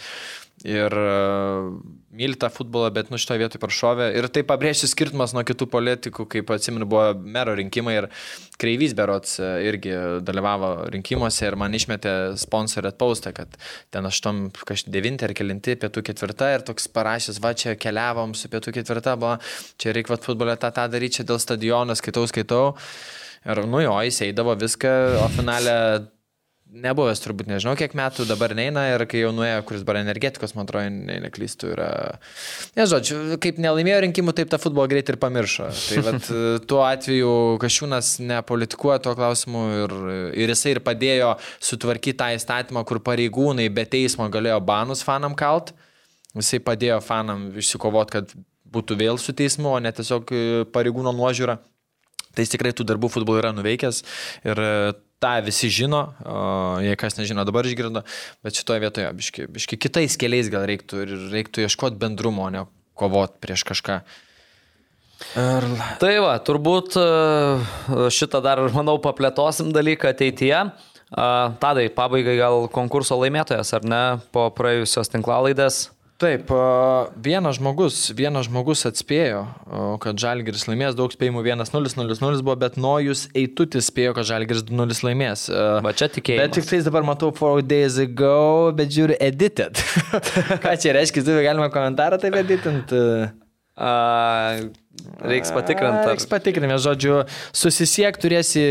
ir 0.65 0.93
uh, 0.97 1.73
myli 2.17 2.37
tą 2.39 2.49
futbolą, 2.49 2.89
bet 2.93 3.11
nu 3.11 3.19
šitoje 3.19 3.41
vietoje 3.43 3.61
prašovė. 3.61 4.07
Ir 4.17 4.27
tai 4.33 4.43
pabrėžti 4.47 4.89
skirtumas 4.89 5.33
nuo 5.35 5.43
kitų 5.45 5.67
politikų, 5.69 6.25
kaip 6.31 6.49
atsimenu, 6.55 6.87
buvo 6.89 7.11
mero 7.17 7.53
rinkimai 7.57 7.97
ir 7.99 8.07
Kreivys 8.57 8.95
Berots 8.97 9.37
e, 9.43 9.51
irgi 9.69 9.93
dalyvavo 10.25 10.71
rinkimuose 10.93 11.45
ir 11.45 11.57
man 11.59 11.75
išmetė 11.77 12.15
sponsorę 12.41 12.93
paustą, 12.97 13.35
kad 13.37 13.53
ten 13.93 14.09
8, 14.09 14.47
kažkaip 14.57 14.93
9 14.95 15.27
ar 15.27 15.35
9, 15.37 15.71
pietų 15.83 16.05
4 16.09 16.51
ir 16.55 16.65
toks 16.65 16.89
parašęs, 16.95 17.41
va 17.43 17.53
čia 17.53 17.77
keliavom 17.77 18.33
su 18.37 18.49
pietų 18.49 18.73
4, 18.79 19.15
buvo, 19.21 19.37
čia 19.77 19.93
reikia 19.93 20.17
futbolę 20.25 20.57
tą, 20.57 20.73
tą 20.73 20.89
daryti, 20.89 21.19
čia 21.19 21.29
dėl 21.29 21.41
stadiono, 21.43 21.97
skaitau, 21.97 22.25
skaitau. 22.29 22.65
Ir 23.47 23.61
nu 23.69 23.83
jo, 23.83 23.93
jis 24.03 24.23
eidavo 24.25 24.57
viską, 24.59 24.93
o 25.21 25.27
finale 25.37 25.75
nebuvęs 26.83 27.21
turbūt 27.23 27.49
nežinau 27.49 27.73
kiek 27.79 27.93
metų, 27.97 28.25
dabar 28.29 28.53
neina 28.57 28.83
ir 28.93 29.03
kai 29.09 29.21
jau 29.23 29.31
nuėjo, 29.35 29.61
kuris 29.67 29.83
dabar 29.83 29.99
energetikos, 30.01 30.53
man 30.57 30.67
atrodo, 30.67 30.89
ne, 30.93 31.17
neklystų, 31.25 31.71
yra... 31.75 31.89
Nežodžiu, 32.77 33.19
kaip 33.43 33.61
nelaimėjo 33.61 34.01
rinkimų, 34.05 34.35
taip 34.37 34.51
tą 34.51 34.59
futbolą 34.61 34.87
greit 34.91 35.11
ir 35.11 35.19
pamiršo. 35.21 35.69
Tai 35.73 36.03
vat, 36.07 36.29
tuo 36.69 36.83
atveju 36.87 37.31
Kašiūnas 37.63 38.13
nepolitikuoja 38.25 38.99
tuo 39.05 39.15
klausimu 39.17 39.63
ir, 39.83 39.95
ir 40.43 40.53
jisai 40.53 40.75
ir 40.75 40.83
padėjo 40.85 41.33
sutvarkyti 41.69 42.17
tą 42.21 42.29
įstatymą, 42.37 42.85
kur 42.87 43.01
pareigūnai 43.05 43.69
be 43.73 43.87
teismo 43.89 44.29
galėjo 44.33 44.59
banus 44.67 45.05
fanam 45.07 45.37
kalt. 45.37 45.73
Jisai 46.37 46.61
padėjo 46.61 47.01
fanam 47.01 47.49
išsikovot, 47.57 48.13
kad 48.13 48.37
būtų 48.67 48.99
vėl 48.99 49.19
su 49.21 49.33
teismu, 49.35 49.71
o 49.73 49.81
ne 49.81 49.91
tiesiog 49.95 50.31
pareigūno 50.75 51.15
nuožiūra. 51.15 51.57
Tai 52.37 52.45
jis 52.45 52.53
tikrai 52.53 52.69
tų 52.75 52.85
darbų 52.85 53.09
futbolo 53.09 53.39
yra 53.41 53.49
nuveikęs 53.55 54.03
ir 54.45 54.59
tą 55.23 55.33
visi 55.45 55.69
žino, 55.73 56.03
jei 56.85 56.97
kas 56.99 57.17
nežino, 57.17 57.45
dabar 57.47 57.65
išgirdo, 57.65 58.03
bet 58.45 58.59
šitoje 58.59 58.83
vietoje 58.83 59.09
biški, 59.17 59.47
biški 59.55 59.79
kitais 59.87 60.17
keliais 60.19 60.51
gal 60.53 60.67
reiktų 60.69 61.03
ir 61.05 61.13
reiktų 61.33 61.65
ieškoti 61.65 61.99
bendrumo, 62.01 62.45
o 62.47 62.53
ne 62.53 62.65
kovoti 62.97 63.41
prieš 63.41 63.65
kažką. 63.71 64.01
Ir... 65.37 65.65
Tai 65.97 66.11
va, 66.21 66.35
turbūt 66.45 66.97
e, 67.01 67.07
šitą 68.13 68.41
dar, 68.45 68.61
manau, 68.75 68.99
paplėtosim 69.01 69.73
dalyką 69.73 70.13
ateityje. 70.13 70.67
Tadai, 71.07 71.87
pabaigai 71.95 72.35
gal 72.35 72.65
konkurso 72.67 73.15
laimėtojas, 73.15 73.69
ar 73.77 73.85
ne, 73.87 74.01
po 74.35 74.49
praėjusios 74.51 75.07
tinklalaidės? 75.13 75.85
Taip, 76.17 76.49
vienas 77.21 77.59
žmogus, 77.59 77.97
vienas 78.17 78.47
žmogus 78.47 78.81
atspėjo, 78.89 79.43
kad 80.01 80.17
Žalgiris 80.17 80.63
laimės, 80.65 80.95
daug 80.97 81.13
spėjimų 81.13 81.43
1-0, 81.45 81.91
0-0 81.93 82.39
buvo, 82.41 82.55
bet 82.57 82.79
Nojus 82.81 83.27
Eitutis 83.37 83.91
spėjo, 83.91 84.15
kad 84.17 84.25
Žalgiris 84.25 84.65
2-0 84.65 84.97
laimės. 85.05 85.45
Va 85.85 85.93
čia 85.93 86.07
tikėjau. 86.09 86.41
Bet 86.41 86.57
tik 86.57 86.65
tais 86.71 86.87
dabar 86.89 87.05
matau 87.05 87.29
4 87.29 87.61
days 87.69 87.99
ago, 88.01 88.73
bet 88.73 88.89
žiūriu 88.95 89.19
edited. 89.21 89.77
Ką 90.65 90.73
čia 90.81 90.97
reiškia, 90.97 91.21
tu 91.21 91.37
galima 91.45 91.69
komentarą 91.69 92.17
taip 92.23 92.39
editint? 92.41 92.97
Uh, 93.77 94.73
reiks 95.21 95.53
patikrinti. 95.53 96.01
Reiks 96.15 96.25
patikrinti, 96.33 96.81
žodžiu, 96.81 97.21
susisiek 97.53 98.17
turėsi, 98.17 98.65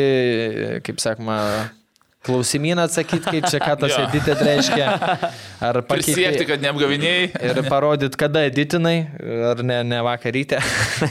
kaip 0.82 0.98
sakoma, 0.98 1.38
klausimyną 2.26 2.86
atsakyti, 2.88 3.24
kaip 3.26 3.48
čia 3.50 3.60
ką 3.62 3.74
tas 3.82 3.98
edited 4.02 4.42
reiškia. 4.48 4.86
Ar 5.64 5.80
pakeiti, 5.86 6.14
Prisiekti, 6.14 6.46
kad 6.48 6.64
neapgavinėjai. 6.64 7.28
Ir 7.50 7.62
parodyt, 7.70 8.18
kada 8.20 8.46
editinai, 8.48 8.96
ar 9.52 9.62
ne, 9.66 9.82
ne 9.86 10.00
vakarytę. 10.06 10.60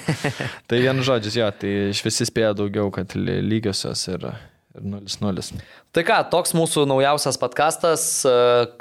tai 0.69 0.83
vienu 0.83 1.05
žodžiu, 1.05 1.37
jo, 1.41 1.53
tai 1.61 1.77
iš 1.93 2.03
visi 2.05 2.27
spėjo 2.27 2.53
daugiau, 2.63 2.91
kad 2.95 3.15
lygiosios 3.15 4.05
ir... 4.11 4.29
Ir 4.75 4.83
0-0. 4.83 5.59
Tai 5.95 6.03
ką, 6.03 6.17
toks 6.27 6.51
mūsų 6.57 6.83
naujausias 6.89 7.37
podkastas, 7.39 8.05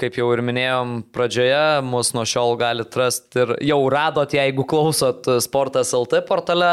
kaip 0.01 0.16
jau 0.19 0.27
ir 0.35 0.43
minėjom 0.43 0.97
pradžioje, 1.15 1.82
mus 1.86 2.11
nuo 2.16 2.24
šiol 2.27 2.56
galite 2.59 2.98
rasti 2.98 3.44
ir 3.44 3.55
jau 3.70 3.78
radot, 3.93 4.35
jeigu 4.35 4.66
klausot 4.66 5.28
Sportas 5.44 5.94
LT 5.94 6.24
portale. 6.27 6.73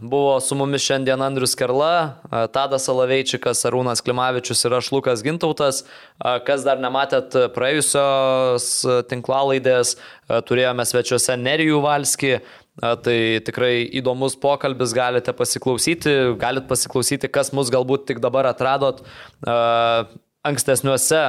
Buvo 0.00 0.40
su 0.42 0.56
mumis 0.58 0.82
šiandien 0.82 1.22
Andrius 1.22 1.54
Kerla, 1.54 2.18
Tadas 2.50 2.88
Alaveičikas, 2.90 3.60
Arūnas 3.70 4.02
Klimavičius 4.02 4.64
ir 4.66 4.74
aš 4.80 4.90
Lukas 4.90 5.22
Gintautas. 5.22 5.84
Kas 6.18 6.64
dar 6.66 6.80
nematėt 6.82 7.36
praėjusios 7.54 8.66
tinklalaidės, 9.10 9.94
turėjome 10.48 10.86
svečiuose 10.90 11.38
Nerijų 11.38 11.78
Valskį. 11.84 12.32
Tai 12.78 13.18
tikrai 13.46 13.86
įdomus 13.98 14.36
pokalbis, 14.38 14.92
galite 14.94 15.32
pasiklausyti, 15.34 16.12
galite 16.38 16.66
pasiklausyti, 16.70 17.30
kas 17.30 17.50
mus 17.54 17.70
galbūt 17.74 18.06
tik 18.10 18.22
dabar 18.22 18.46
atradot 18.50 19.02
ankstesniuose 20.46 21.22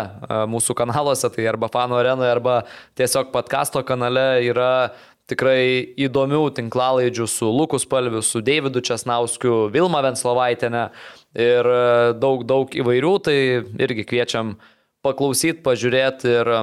mūsų 0.50 0.76
kanaluose, 0.78 1.30
tai 1.34 1.48
arba 1.50 1.70
Fano 1.74 1.98
arenoje, 1.98 2.30
arba 2.34 2.60
tiesiog 2.98 3.34
podkasto 3.34 3.82
kanale 3.86 4.46
yra 4.46 4.94
tikrai 5.30 5.94
įdomių 6.08 6.42
tinklalaidžių 6.58 7.28
su 7.30 7.52
Lukus 7.54 7.86
Palviu, 7.90 8.24
su 8.26 8.42
Davidu 8.46 8.82
Česnauskiu, 8.86 9.70
Vilma 9.74 10.02
Venslovaitinė 10.06 10.90
ir 11.38 11.70
e, 11.70 11.80
daug, 12.20 12.44
daug 12.50 12.74
įvairių, 12.74 13.14
tai 13.28 13.38
irgi 13.86 14.08
kviečiam 14.10 14.58
paklausyti, 15.06 15.62
pažiūrėti 15.66 16.36
ir 16.42 16.54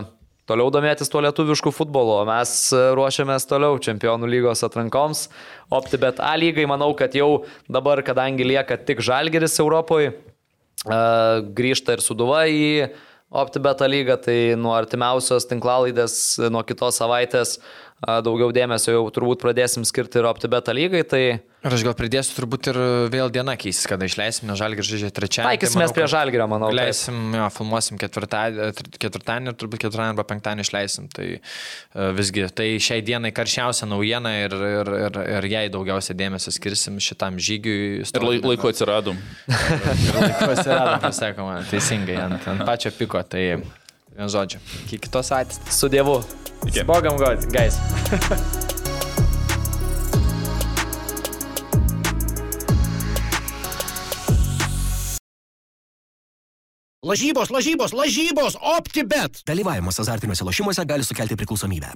toliau 0.47 0.70
domėtis 0.74 1.10
tuo 1.10 1.22
lietuvišku 1.24 1.72
futbolu. 1.74 2.20
Mes 2.28 2.52
ruošiamės 2.98 3.48
toliau 3.51 3.80
Čempionų 3.82 4.30
lygos 4.30 4.62
atrankoms. 4.66 5.26
OptiBet 5.74 6.22
A 6.22 6.36
lygai, 6.38 6.68
manau, 6.70 6.93
kad 6.98 7.16
jau 7.18 7.47
dabar, 7.68 8.02
kadangi 8.06 8.47
lieka 8.47 8.78
tik 8.86 9.02
Žalgeris 9.05 9.59
Europoje, 9.62 10.14
grįžta 11.56 11.97
ir 11.97 12.05
Suduva 12.05 12.44
į 12.47 12.93
OptiBet 13.36 13.82
lygą, 13.90 14.16
tai 14.22 14.38
nuo 14.55 14.76
artimiausios 14.76 15.48
tinklalaidės, 15.51 16.38
nuo 16.52 16.62
kitos 16.66 17.01
savaitės 17.01 17.56
daugiau 18.05 18.51
dėmesio 18.52 18.93
jau 18.93 19.05
turbūt 19.09 19.40
pradėsim 19.40 19.85
skirti 19.89 20.20
ir 20.20 20.27
OptiBeta 20.28 20.74
lygai, 20.77 21.01
tai... 21.09 21.20
Ir 21.66 21.74
aš 21.74 21.82
gal 21.82 21.94
pridėsiu 21.98 22.35
turbūt 22.36 22.68
ir 22.70 22.77
vėl 23.10 23.31
diena 23.32 23.56
keisis, 23.59 23.89
kada 23.89 24.06
išleisim, 24.06 24.44
nes 24.51 24.59
žalgir 24.60 24.85
žaidžia 24.86 25.09
trečiąjį. 25.16 25.48
Taikysimės 25.48 25.90
tai 25.90 25.97
prie 25.97 26.09
žalgirio, 26.12 26.44
manau. 26.52 26.68
Leisim, 26.77 27.16
jo, 27.35 27.47
filmuosim 27.56 27.98
ketvirtadienį, 27.98 28.85
ketvirtadienį 29.02 29.51
ir 29.51 29.56
turbūt 29.59 29.82
ketvirtadienį 29.86 30.14
arba 30.14 30.27
penktadienį 30.28 30.66
išleisim. 30.66 31.09
Tai 31.16 31.27
uh, 31.32 32.12
visgi, 32.14 32.44
tai 32.55 32.68
šiai 32.86 33.01
dienai 33.06 33.32
karščiausia 33.35 33.89
naujiena 33.89 34.35
ir, 34.44 34.55
ir, 34.68 34.93
ir, 35.09 35.18
ir 35.39 35.48
jai 35.56 35.64
daugiausia 35.74 36.14
dėmesio 36.20 36.55
skirsim 36.55 37.01
šitam 37.02 37.40
žygiui. 37.43 38.05
Ir 38.05 38.28
lai, 38.28 38.36
laiko 38.44 38.70
atsiradom. 38.70 39.18
ir 39.48 40.20
laiko 40.20 40.52
atsiradom, 40.52 41.01
pasakoma, 41.09 41.59
teisingai, 41.73 42.20
ant, 42.28 42.47
ant 42.52 42.62
pačio 42.68 42.94
piko. 42.94 43.24
Tai, 43.27 43.43
vien 44.16 44.30
žodžiu, 44.32 44.60
iki 44.86 44.98
kitos 45.06 45.30
atės. 45.34 45.60
Su 45.72 45.90
Dievu. 45.93 46.20
Bogam, 46.88 47.18
guys. 47.52 47.76
Lažybos, 57.06 57.52
lažybos, 57.55 57.93
lažybos, 57.94 58.56
OptiBet. 58.59 59.44
Dalyvavimas 59.47 60.01
azartiniuose 60.02 60.43
lošimuose 60.48 60.84
gali 60.90 61.06
sukelti 61.06 61.36
priklausomybę. 61.38 61.93